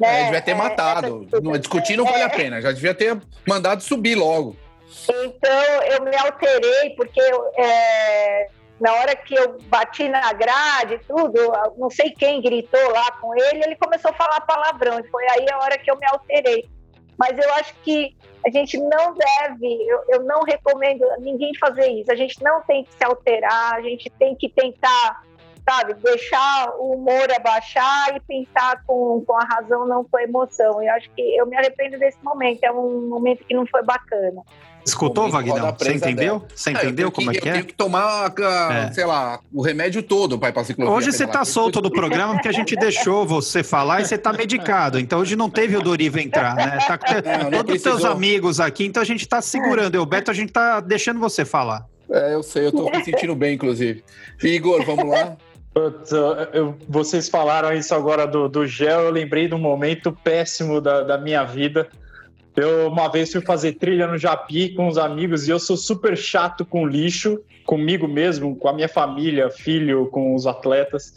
É, 0.00 0.06
Né? 0.06 0.24
devia 0.24 0.42
ter 0.42 0.50
É, 0.50 0.54
matado. 0.54 1.26
Não, 1.42 1.52
discutir 1.58 1.96
não 1.96 2.04
vale 2.04 2.22
a 2.22 2.28
pena. 2.28 2.60
Já 2.60 2.70
devia 2.72 2.92
ter 2.94 3.16
mandado 3.46 3.82
subir 3.82 4.14
logo. 4.14 4.56
Então 5.08 5.82
eu 5.90 6.02
me 6.04 6.14
alterei, 6.16 6.90
porque 6.96 7.20
eu, 7.20 7.50
é, 7.56 8.48
na 8.80 8.92
hora 8.92 9.16
que 9.16 9.34
eu 9.34 9.58
bati 9.68 10.08
na 10.08 10.32
grade 10.32 10.94
e 10.94 10.98
tudo, 10.98 11.38
não 11.78 11.88
sei 11.88 12.10
quem 12.10 12.42
gritou 12.42 12.90
lá 12.90 13.10
com 13.12 13.34
ele, 13.34 13.64
ele 13.64 13.76
começou 13.76 14.10
a 14.10 14.14
falar 14.14 14.40
palavrão. 14.42 14.98
E 15.00 15.08
foi 15.08 15.24
aí 15.30 15.46
a 15.50 15.58
hora 15.58 15.78
que 15.78 15.90
eu 15.90 15.96
me 15.96 16.06
alterei. 16.06 16.68
Mas 17.18 17.38
eu 17.38 17.50
acho 17.54 17.74
que 17.82 18.14
a 18.46 18.50
gente 18.50 18.78
não 18.78 19.14
deve, 19.14 19.88
eu, 19.88 20.04
eu 20.08 20.24
não 20.24 20.42
recomendo 20.42 21.04
ninguém 21.20 21.52
fazer 21.58 21.88
isso. 21.88 22.12
A 22.12 22.14
gente 22.14 22.42
não 22.42 22.60
tem 22.62 22.84
que 22.84 22.92
se 22.92 23.04
alterar, 23.04 23.74
a 23.74 23.80
gente 23.80 24.10
tem 24.18 24.34
que 24.34 24.50
tentar, 24.50 25.22
sabe, 25.68 25.94
deixar 25.94 26.74
o 26.76 26.92
humor 26.92 27.32
abaixar 27.34 28.14
e 28.14 28.20
pensar 28.20 28.84
com, 28.86 29.24
com 29.26 29.34
a 29.34 29.44
razão, 29.44 29.86
não 29.86 30.04
com 30.04 30.18
a 30.18 30.22
emoção. 30.22 30.82
Eu 30.82 30.92
acho 30.92 31.10
que 31.12 31.22
eu 31.36 31.46
me 31.46 31.56
arrependo 31.56 31.98
desse 31.98 32.22
momento, 32.22 32.62
é 32.62 32.70
um 32.70 33.08
momento 33.08 33.42
que 33.44 33.54
não 33.54 33.66
foi 33.66 33.82
bacana. 33.82 34.42
Escutou, 34.86 35.28
Vagnão? 35.30 35.74
Você 35.76 35.92
entendeu? 35.94 36.38
dela. 36.38 36.48
Você 36.54 36.70
Ah, 36.70 36.72
eu 36.72 36.78
entendeu 36.78 37.10
como 37.10 37.30
que- 37.32 37.38
é 37.38 37.40
que 37.40 37.48
Eu 37.48 37.50
é? 37.50 37.54
tenho 37.54 37.66
que 37.66 37.74
tomar, 37.74 38.32
a- 38.38 38.72
É. 38.88 38.92
sei 38.92 39.04
lá, 39.04 39.40
o 39.52 39.60
remédio 39.60 40.02
todo 40.02 40.38
para 40.38 40.50
ir 40.50 40.52
pra 40.52 40.62
ciclovia. 40.64 40.92
Hoje 40.94 41.12
você 41.12 41.26
tá 41.26 41.44
solto 41.44 41.80
do 41.80 41.90
programa 41.90 42.34
porque 42.34 42.48
a 42.48 42.52
gente 42.52 42.76
deixou 42.76 43.26
você 43.26 43.62
falar 43.64 44.00
e 44.00 44.04
você 44.04 44.16
tá 44.16 44.32
medicado. 44.32 44.98
Então 44.98 45.18
hoje 45.20 45.34
não 45.34 45.50
teve 45.50 45.76
o 45.76 45.82
Doriva 45.82 46.20
entrar, 46.20 46.54
né? 46.54 46.78
Tá 46.86 46.96
com 46.96 47.04
te- 47.06 47.14
Não, 47.14 47.50
todos 47.50 47.76
os 47.76 47.82
teus 47.82 47.94
precisou. 47.96 48.10
amigos 48.12 48.60
aqui, 48.60 48.86
então 48.86 49.02
a 49.02 49.06
gente 49.06 49.26
tá 49.26 49.42
segurando. 49.42 49.94
Eu, 49.96 50.06
Beto, 50.06 50.30
a 50.30 50.34
gente 50.34 50.52
tá 50.52 50.78
deixando 50.80 51.18
você 51.18 51.44
falar. 51.44 51.84
É, 52.08 52.34
eu 52.34 52.42
sei, 52.44 52.66
eu 52.66 52.72
tô 52.72 52.88
me 52.88 53.02
sentindo 53.04 53.34
bem, 53.34 53.54
inclusive. 53.56 54.04
Igor, 54.42 54.84
vamos 54.84 55.08
lá? 55.08 55.36
Eu- 55.74 55.92
eu- 56.54 56.74
vocês 56.88 57.28
falaram 57.28 57.72
isso 57.72 57.94
agora 57.94 58.26
do, 58.26 58.48
do 58.48 58.66
gel, 58.66 59.00
eu 59.00 59.10
lembrei 59.10 59.46
de 59.48 59.54
um 59.54 59.58
momento 59.58 60.10
péssimo 60.24 60.80
da, 60.80 61.02
da 61.02 61.18
minha 61.18 61.42
vida. 61.44 61.88
Eu 62.56 62.88
uma 62.88 63.08
vez 63.08 63.30
fui 63.30 63.42
fazer 63.42 63.74
trilha 63.74 64.06
no 64.06 64.16
Japi 64.16 64.70
com 64.70 64.88
os 64.88 64.96
amigos 64.96 65.46
e 65.46 65.50
eu 65.50 65.58
sou 65.58 65.76
super 65.76 66.16
chato 66.16 66.64
com 66.64 66.86
lixo, 66.86 67.38
comigo 67.66 68.08
mesmo, 68.08 68.56
com 68.56 68.68
a 68.68 68.72
minha 68.72 68.88
família, 68.88 69.50
filho, 69.50 70.06
com 70.06 70.34
os 70.34 70.46
atletas. 70.46 71.14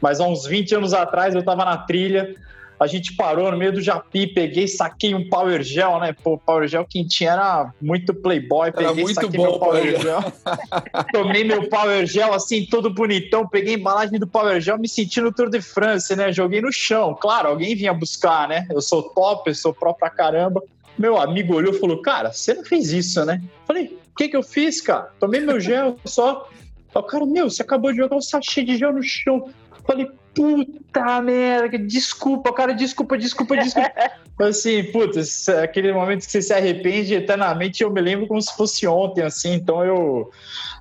Mas 0.00 0.20
há 0.20 0.26
uns 0.26 0.46
20 0.46 0.76
anos 0.76 0.94
atrás 0.94 1.34
eu 1.34 1.42
tava 1.42 1.64
na 1.64 1.78
trilha, 1.78 2.36
a 2.78 2.86
gente 2.86 3.14
parou 3.14 3.50
no 3.50 3.56
meio 3.56 3.72
do 3.72 3.80
Japi, 3.80 4.26
peguei, 4.26 4.68
saquei 4.68 5.14
um 5.14 5.28
Power 5.28 5.62
Gel, 5.62 5.98
né? 5.98 6.12
Pô, 6.12 6.36
Power 6.36 6.68
Gel 6.68 6.84
quentinho 6.84 7.30
era 7.30 7.72
muito 7.80 8.12
playboy, 8.12 8.68
Era 8.68 8.88
peguei, 8.88 9.02
muito 9.02 9.14
saquei 9.14 9.38
bom 9.38 9.44
meu 9.44 9.58
Power 9.58 10.00
Gel. 10.00 10.32
Tomei 11.12 11.42
meu 11.42 11.68
Power 11.68 12.06
Gel 12.06 12.34
assim, 12.34 12.66
todo 12.66 12.92
bonitão. 12.92 13.48
Peguei 13.48 13.74
a 13.74 13.78
embalagem 13.78 14.18
do 14.18 14.26
Power 14.26 14.60
Gel, 14.60 14.78
me 14.78 14.88
senti 14.88 15.20
no 15.20 15.32
Tour 15.32 15.48
de 15.48 15.62
France, 15.62 16.14
né? 16.14 16.30
Joguei 16.30 16.60
no 16.60 16.70
chão. 16.70 17.16
Claro, 17.18 17.48
alguém 17.48 17.74
vinha 17.74 17.94
buscar, 17.94 18.46
né? 18.46 18.66
Eu 18.70 18.82
sou 18.82 19.02
top, 19.02 19.48
eu 19.48 19.54
sou 19.54 19.72
pró 19.72 19.94
pra 19.94 20.10
caramba. 20.10 20.62
Meu 20.98 21.18
amigo 21.18 21.54
olhou 21.54 21.74
e 21.74 21.78
falou: 21.78 22.00
Cara, 22.00 22.32
você 22.32 22.54
não 22.54 22.64
fez 22.64 22.92
isso, 22.92 23.24
né? 23.24 23.42
Falei: 23.66 23.98
O 24.12 24.16
que 24.16 24.28
que 24.28 24.36
eu 24.36 24.42
fiz, 24.42 24.80
cara? 24.80 25.10
Tomei 25.18 25.40
meu 25.40 25.60
gel 25.60 25.96
só. 26.04 26.48
O 26.94 27.02
cara, 27.02 27.26
meu, 27.26 27.50
você 27.50 27.62
acabou 27.62 27.92
de 27.92 27.98
jogar 27.98 28.16
um 28.16 28.22
sachê 28.22 28.64
de 28.64 28.76
gel 28.76 28.92
no 28.92 29.02
chão. 29.02 29.50
Falei: 29.86 30.08
Puta 30.34 31.22
merda, 31.22 31.78
desculpa, 31.78 32.52
cara, 32.52 32.74
desculpa, 32.74 33.16
desculpa, 33.16 33.56
desculpa. 33.56 33.90
assim, 34.44 34.84
putz, 34.84 35.48
aquele 35.48 35.92
momento 35.94 36.26
que 36.26 36.30
você 36.30 36.42
se 36.42 36.52
arrepende 36.52 37.14
eternamente, 37.14 37.82
eu 37.82 37.90
me 37.90 38.02
lembro 38.02 38.26
como 38.26 38.42
se 38.42 38.54
fosse 38.54 38.86
ontem, 38.86 39.22
assim, 39.22 39.54
então 39.54 39.82
eu 39.82 40.30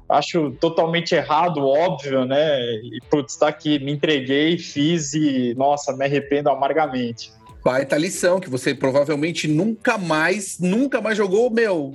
acho 0.10 0.52
totalmente 0.60 1.16
errado, 1.16 1.66
óbvio, 1.66 2.26
né? 2.26 2.60
E, 2.62 3.00
putz, 3.10 3.38
tá 3.38 3.48
aqui, 3.48 3.80
me 3.80 3.94
entreguei, 3.94 4.58
fiz 4.58 5.14
e, 5.14 5.54
nossa, 5.56 5.96
me 5.96 6.04
arrependo 6.04 6.50
amargamente. 6.50 7.32
Baita 7.66 7.98
lição, 7.98 8.40
que 8.40 8.48
você 8.48 8.76
provavelmente 8.76 9.48
nunca 9.48 9.98
mais, 9.98 10.60
nunca 10.60 11.02
mais 11.02 11.18
jogou, 11.18 11.50
meu, 11.50 11.94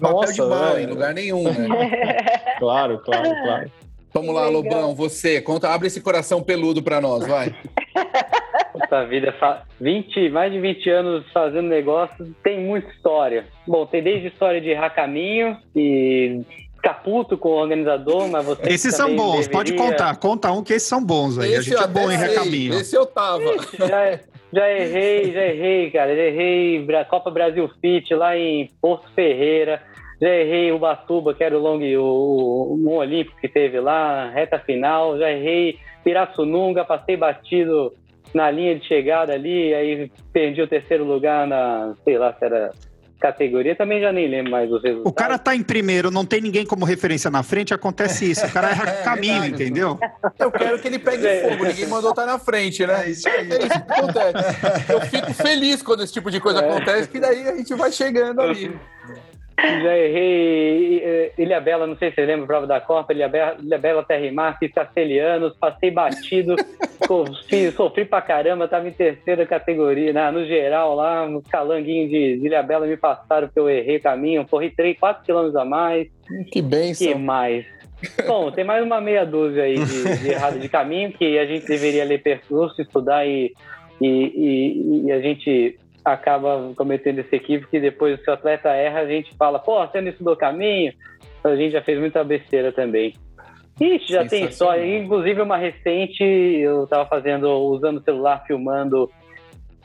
papel 0.00 0.16
Nossa, 0.16 0.32
de 0.32 0.38
bala 0.40 0.80
é. 0.80 0.82
em 0.82 0.86
lugar 0.86 1.12
nenhum, 1.12 1.44
né? 1.44 1.68
Claro, 2.58 2.98
claro, 3.04 3.28
claro. 3.42 3.70
Vamos 4.14 4.34
lá, 4.34 4.46
Legal. 4.46 4.62
Lobão, 4.62 4.94
você, 4.94 5.42
conta, 5.42 5.68
abre 5.68 5.88
esse 5.88 6.00
coração 6.00 6.42
peludo 6.42 6.82
pra 6.82 7.02
nós, 7.02 7.26
vai. 7.26 7.54
Puta 8.72 9.04
vida, 9.06 9.30
fa- 9.38 9.64
20, 9.78 10.30
mais 10.30 10.50
de 10.50 10.58
20 10.60 10.88
anos 10.88 11.24
fazendo 11.34 11.68
negócio, 11.68 12.34
tem 12.42 12.64
muita 12.64 12.88
história. 12.90 13.44
Bom, 13.66 13.84
tem 13.84 14.02
desde 14.02 14.28
história 14.28 14.58
de 14.60 14.70
errar 14.70 14.88
caminho 14.90 15.56
e 15.76 16.40
ficar 16.76 16.94
puto 17.02 17.36
com 17.36 17.50
o 17.50 17.52
organizador, 17.60 18.26
mas 18.28 18.44
você 18.46 18.62
Esses 18.72 18.94
são 18.94 19.14
bons, 19.14 19.48
pode 19.48 19.72
deveria- 19.72 19.92
contar. 19.92 20.16
Conta 20.16 20.50
um 20.50 20.62
que 20.62 20.72
esses 20.72 20.88
são 20.88 21.04
bons 21.04 21.38
aí. 21.38 21.54
a 21.54 21.58
Esse 21.58 21.68
gente 21.70 21.78
eu 21.78 21.84
é 21.84 21.86
bom 21.88 22.10
em 22.10 22.16
recaminho. 22.16 22.74
Esse 22.74 22.96
eu 22.96 23.04
tava. 23.04 23.44
Já, 23.78 24.18
já 24.54 24.70
errei, 24.70 25.32
já 25.32 25.42
errei, 25.42 25.90
cara. 25.90 26.14
Já 26.14 26.22
errei 26.22 26.86
Copa 27.08 27.30
Brasil 27.30 27.68
Fit 27.80 28.14
lá 28.14 28.36
em 28.36 28.70
Porto 28.80 29.10
Ferreira. 29.14 29.82
Já 30.20 30.28
errei 30.28 30.72
Ubatuba, 30.72 31.34
que 31.34 31.42
era 31.42 31.56
o 31.58 31.60
long, 31.60 31.80
o, 31.98 32.02
o, 32.02 32.88
o 32.88 32.96
Olímpico 32.96 33.40
que 33.40 33.48
teve 33.48 33.80
lá, 33.80 34.30
reta 34.30 34.58
final. 34.58 35.18
Já 35.18 35.30
errei 35.30 35.78
Pirassununga, 36.04 36.84
passei 36.84 37.16
batido 37.16 37.92
na 38.32 38.50
linha 38.50 38.76
de 38.76 38.86
chegada 38.86 39.32
ali, 39.32 39.72
aí 39.74 40.10
perdi 40.32 40.60
o 40.60 40.68
terceiro 40.68 41.04
lugar 41.04 41.46
na, 41.46 41.94
sei 42.04 42.18
lá, 42.18 42.32
se 42.32 42.44
era 42.44 42.72
categoria, 43.20 43.74
também 43.74 44.00
já 44.00 44.12
nem 44.12 44.28
lembro 44.28 44.50
mais 44.50 44.70
os 44.70 44.82
resultados. 44.82 45.10
O 45.10 45.14
cara 45.14 45.38
tá 45.38 45.54
em 45.56 45.62
primeiro, 45.62 46.10
não 46.10 46.24
tem 46.26 46.40
ninguém 46.40 46.66
como 46.66 46.84
referência 46.84 47.30
na 47.30 47.42
frente, 47.42 47.72
acontece 47.72 48.30
isso. 48.30 48.44
O 48.46 48.50
cara 48.52 48.70
erra 48.70 48.86
caminho, 49.02 49.44
entendeu? 49.46 49.98
Eu 50.38 50.52
quero 50.52 50.78
que 50.78 50.88
ele 50.88 50.98
pegue 50.98 51.26
É. 51.26 51.48
fogo, 51.48 51.64
ninguém 51.64 51.86
mandou 51.86 52.10
estar 52.10 52.26
na 52.26 52.38
frente, 52.38 52.86
né? 52.86 53.06
É 53.06 53.10
isso 53.10 53.28
aí. 53.28 53.50
É 53.50 53.58
isso 53.58 53.68
que 53.68 53.92
acontece. 53.92 54.92
Eu 54.92 55.00
fico 55.02 55.32
feliz 55.34 55.80
quando 55.82 56.02
esse 56.04 56.12
tipo 56.12 56.30
de 56.30 56.40
coisa 56.40 56.60
É. 56.60 56.68
acontece, 56.68 57.08
que 57.08 57.18
daí 57.18 57.48
a 57.48 57.56
gente 57.56 57.74
vai 57.74 57.90
chegando 57.90 58.40
ali. 58.42 58.76
Já 59.58 59.96
errei 59.96 61.32
Ilha 61.38 61.60
Bela, 61.60 61.86
não 61.86 61.96
sei 61.96 62.10
se 62.10 62.16
você 62.16 62.26
lembra, 62.26 62.46
prova 62.46 62.66
da 62.66 62.80
Copa, 62.80 63.12
Ilha 63.12 63.28
Bela, 63.28 63.56
Ilha 63.60 63.78
Bela 63.78 64.04
Terra 64.04 64.26
e 64.26 64.30
Mar, 64.30 64.58
fiz 64.58 64.72
castelhanos, 64.72 65.56
passei 65.56 65.90
batido, 65.90 66.56
sofri, 67.06 67.70
sofri 67.72 68.04
pra 68.04 68.22
caramba, 68.22 68.68
tava 68.68 68.88
em 68.88 68.92
terceira 68.92 69.46
categoria, 69.46 70.12
né? 70.12 70.30
no 70.30 70.44
geral 70.44 70.94
lá, 70.94 71.26
no 71.28 71.42
calanguinho 71.42 72.08
de, 72.08 72.44
Ilha 72.44 72.62
Bela 72.62 72.86
me 72.86 72.96
passaram 72.96 73.48
porque 73.48 73.60
eu 73.60 73.68
errei 73.70 73.96
o 73.96 74.02
caminho, 74.02 74.46
corri 74.46 74.70
3, 74.70 74.98
4 74.98 75.24
quilômetros 75.24 75.56
a 75.56 75.64
mais, 75.64 76.08
Que 76.26 76.44
que 76.44 76.62
benção. 76.62 77.18
mais? 77.18 77.64
Bom, 78.26 78.50
tem 78.50 78.64
mais 78.64 78.84
uma 78.84 79.00
meia 79.00 79.24
dúzia 79.24 79.62
aí 79.62 79.76
de, 79.76 80.18
de 80.18 80.30
errado 80.30 80.58
de 80.58 80.68
caminho 80.68 81.12
que 81.12 81.38
a 81.38 81.46
gente 81.46 81.66
deveria 81.66 82.04
ler 82.04 82.22
percurso, 82.22 82.80
estudar 82.82 83.26
e, 83.26 83.54
e, 84.00 84.06
e, 84.06 85.06
e 85.06 85.12
a 85.12 85.20
gente 85.20 85.78
acaba 86.04 86.72
cometendo 86.76 87.20
esse 87.20 87.34
equívoco 87.34 87.70
que 87.70 87.80
depois 87.80 88.20
se 88.22 88.30
o 88.30 88.34
atleta 88.34 88.68
erra, 88.70 89.00
a 89.00 89.06
gente 89.06 89.34
fala, 89.36 89.58
pô, 89.58 89.84
você 89.86 90.00
não 90.00 90.08
estudou 90.08 90.36
caminho? 90.36 90.92
A 91.42 91.56
gente 91.56 91.72
já 91.72 91.82
fez 91.82 91.98
muita 91.98 92.22
besteira 92.22 92.72
também. 92.72 93.14
Ixi, 93.80 94.12
já 94.12 94.24
tem 94.26 94.44
história. 94.44 94.84
Inclusive 94.98 95.40
uma 95.40 95.56
recente, 95.56 96.22
eu 96.22 96.84
estava 96.84 97.06
fazendo, 97.06 97.48
usando 97.48 97.98
o 97.98 98.02
celular, 98.02 98.44
filmando, 98.46 99.10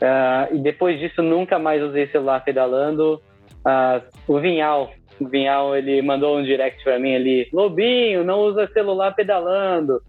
ah, 0.02 0.48
e 0.52 0.58
depois 0.60 1.00
disso 1.00 1.22
nunca 1.22 1.60
mais 1.60 1.82
usei 1.84 2.08
celular 2.08 2.44
pedalando. 2.44 3.22
Ah, 3.66 4.02
o 4.28 4.40
Vinhal, 4.40 4.92
o 5.20 5.28
Vinhal, 5.28 5.76
ele 5.76 6.02
mandou 6.02 6.38
um 6.38 6.44
direct 6.44 6.84
para 6.84 7.00
mim 7.00 7.16
ali, 7.16 7.50
Lobinho, 7.52 8.24
não 8.24 8.40
usa 8.42 8.68
celular 8.68 9.14
pedalando. 9.14 10.02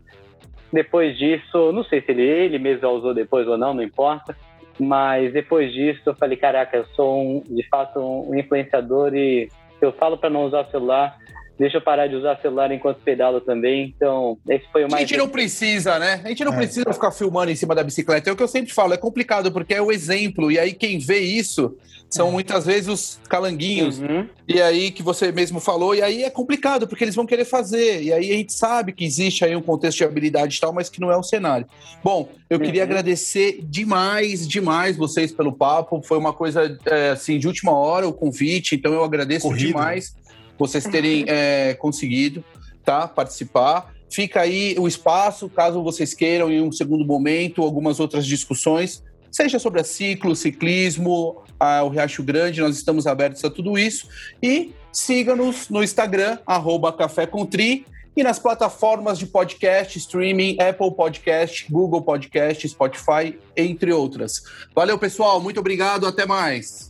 Depois 0.73 1.19
disso, 1.19 1.73
não 1.73 1.83
sei 1.83 2.01
se 2.01 2.13
ele, 2.13 2.23
ele 2.23 2.59
mesmo 2.59 2.83
já 2.83 2.89
usou 2.89 3.13
depois 3.13 3.47
ou 3.49 3.59
não, 3.59 3.75
não 3.75 3.83
importa. 3.83 4.37
Mas 4.81 5.33
depois 5.33 5.73
disso 5.73 6.01
eu 6.07 6.15
falei, 6.15 6.37
caraca, 6.37 6.77
eu 6.77 6.87
sou 6.95 7.21
um, 7.21 7.41
de 7.41 7.69
fato 7.69 8.01
um 8.01 8.35
influenciador 8.39 9.15
e 9.15 9.49
eu 9.81 9.93
falo 9.93 10.17
para 10.17 10.31
não 10.31 10.45
usar 10.45 10.61
o 10.61 10.71
celular, 10.71 11.19
deixa 11.61 11.77
eu 11.77 11.83
parar 11.83 12.07
de 12.07 12.17
usar 12.17 12.37
celular 12.41 12.73
enquanto 12.73 12.99
pedalo 13.03 13.41
também. 13.41 13.93
Então, 13.95 14.39
esse 14.49 14.65
foi 14.73 14.83
o 14.83 14.87
A 14.87 14.89
mais 14.89 15.07
gente 15.09 15.19
não 15.19 15.29
precisa, 15.29 15.99
né? 15.99 16.21
A 16.25 16.29
gente 16.29 16.43
não 16.45 16.55
É. 16.55 16.57
precisa 16.57 16.93
ficar 16.93 17.13
filmando 17.13 17.53
em 17.53 17.55
cima 17.55 17.75
da 17.75 17.85
bicicleta. 17.85 18.31
É 18.31 18.33
o 18.33 18.37
que 18.37 18.43
eu 18.43 18.49
sempre 18.49 18.73
falo, 18.73 18.95
é 18.95 18.97
complicado, 18.97 19.53
porque 19.53 19.75
é 19.75 19.83
o 19.83 19.93
exemplo. 19.93 20.51
E 20.51 20.59
aí 20.59 20.73
quem 20.73 20.99
vê 20.99 21.19
isso 21.21 21.77
são 22.09 22.33
muitas 22.33 22.67
vezes 22.67 22.89
os 22.89 23.21
calanguinhos. 23.29 24.01
Uhum. 24.01 24.27
E 24.49 24.61
aí 24.61 24.91
que 24.91 25.01
você 25.01 25.31
mesmo 25.31 25.61
falou, 25.61 25.95
e 25.95 26.03
aí 26.03 26.25
é 26.25 26.31
complicado, 26.31 26.89
porque 26.89 27.05
eles 27.05 27.15
vão 27.15 27.25
querer 27.27 27.45
fazer. 27.45 28.03
E 28.03 28.13
aí 28.13 28.33
a 28.33 28.37
gente 28.37 28.53
sabe 28.53 28.93
que 28.93 29.05
existe 29.05 29.45
aí 29.45 29.55
um 29.55 29.63
contexto 29.63 29.99
de 29.99 30.05
habilidade 30.05 30.57
e 30.57 30.61
tal, 30.61 30.73
mas 30.73 30.89
que 30.89 31.01
não 31.01 31.13
é 31.13 31.17
o 31.17 31.23
cenário. 31.23 31.67
Bom, 32.03 32.29
eu 32.49 32.59
queria 32.59 32.83
Uhum. 32.83 32.89
agradecer 32.89 33.61
demais, 33.63 34.49
demais 34.49 34.97
vocês 34.97 35.31
pelo 35.31 35.53
papo. 35.53 36.03
Foi 36.03 36.19
uma 36.19 36.33
coisa 36.33 36.77
é, 36.87 37.11
assim 37.11 37.39
de 37.39 37.47
última 37.47 37.73
hora 37.73 38.09
o 38.09 38.13
convite, 38.13 38.75
então 38.75 38.93
eu 38.93 39.05
agradeço 39.05 39.47
Corrido. 39.47 39.67
demais 39.69 40.19
vocês 40.61 40.85
terem 40.85 41.25
é, 41.27 41.75
conseguido 41.75 42.45
tá, 42.85 43.09
participar. 43.09 43.93
Fica 44.09 44.43
aí 44.43 44.77
o 44.79 44.87
espaço, 44.87 45.49
caso 45.49 45.83
vocês 45.83 46.15
queiram, 46.15 46.51
em 46.53 46.61
um 46.61 46.71
segundo 46.71 47.05
momento, 47.05 47.63
algumas 47.63 47.99
outras 47.99 48.27
discussões, 48.27 49.03
seja 49.31 49.59
sobre 49.59 49.81
a 49.81 49.85
ciclo, 49.85 50.37
ciclismo, 50.37 51.43
a- 51.59 51.83
o 51.83 51.89
Riacho 51.89 52.23
Grande, 52.23 52.61
nós 52.61 52.77
estamos 52.77 53.07
abertos 53.07 53.45
a 53.45 53.51
tudo 53.51 53.79
isso. 53.79 54.09
E 54.43 54.73
siga-nos 54.93 55.69
no 55.69 55.83
Instagram, 55.83 56.39
arroba 56.47 56.93
Café 56.93 57.27
com 57.27 57.47
Tri, 57.47 57.87
e 58.17 58.25
nas 58.25 58.41
plataformas 58.41 59.19
de 59.19 59.27
podcast, 59.27 59.97
streaming, 59.97 60.57
Apple 60.61 60.91
Podcast, 60.95 61.67
Google 61.71 62.03
Podcast, 62.03 62.69
Spotify, 62.69 63.39
entre 63.57 63.93
outras. 63.93 64.43
Valeu, 64.75 64.99
pessoal. 64.99 65.41
Muito 65.41 65.61
obrigado. 65.61 66.07
Até 66.07 66.27
mais. 66.27 66.90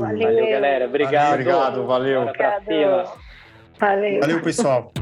Valeu. 0.00 0.18
Valeu, 0.18 0.50
galera. 0.50 0.86
Obrigado. 0.86 1.32
Obrigado, 1.32 1.86
valeu. 1.86 2.22
Obrigado. 2.22 2.64
Valeu. 3.78 4.20
Valeu, 4.20 4.42
pessoal. 4.42 4.92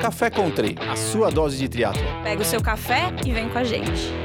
Café 0.00 0.30
com 0.30 0.50
Tri. 0.50 0.76
A 0.90 0.96
sua 0.96 1.30
dose 1.30 1.58
de 1.58 1.68
triatlo. 1.68 2.02
Pega 2.24 2.42
o 2.42 2.44
seu 2.44 2.62
café 2.62 3.12
e 3.24 3.30
vem 3.30 3.48
com 3.48 3.58
a 3.58 3.64
gente. 3.64 4.21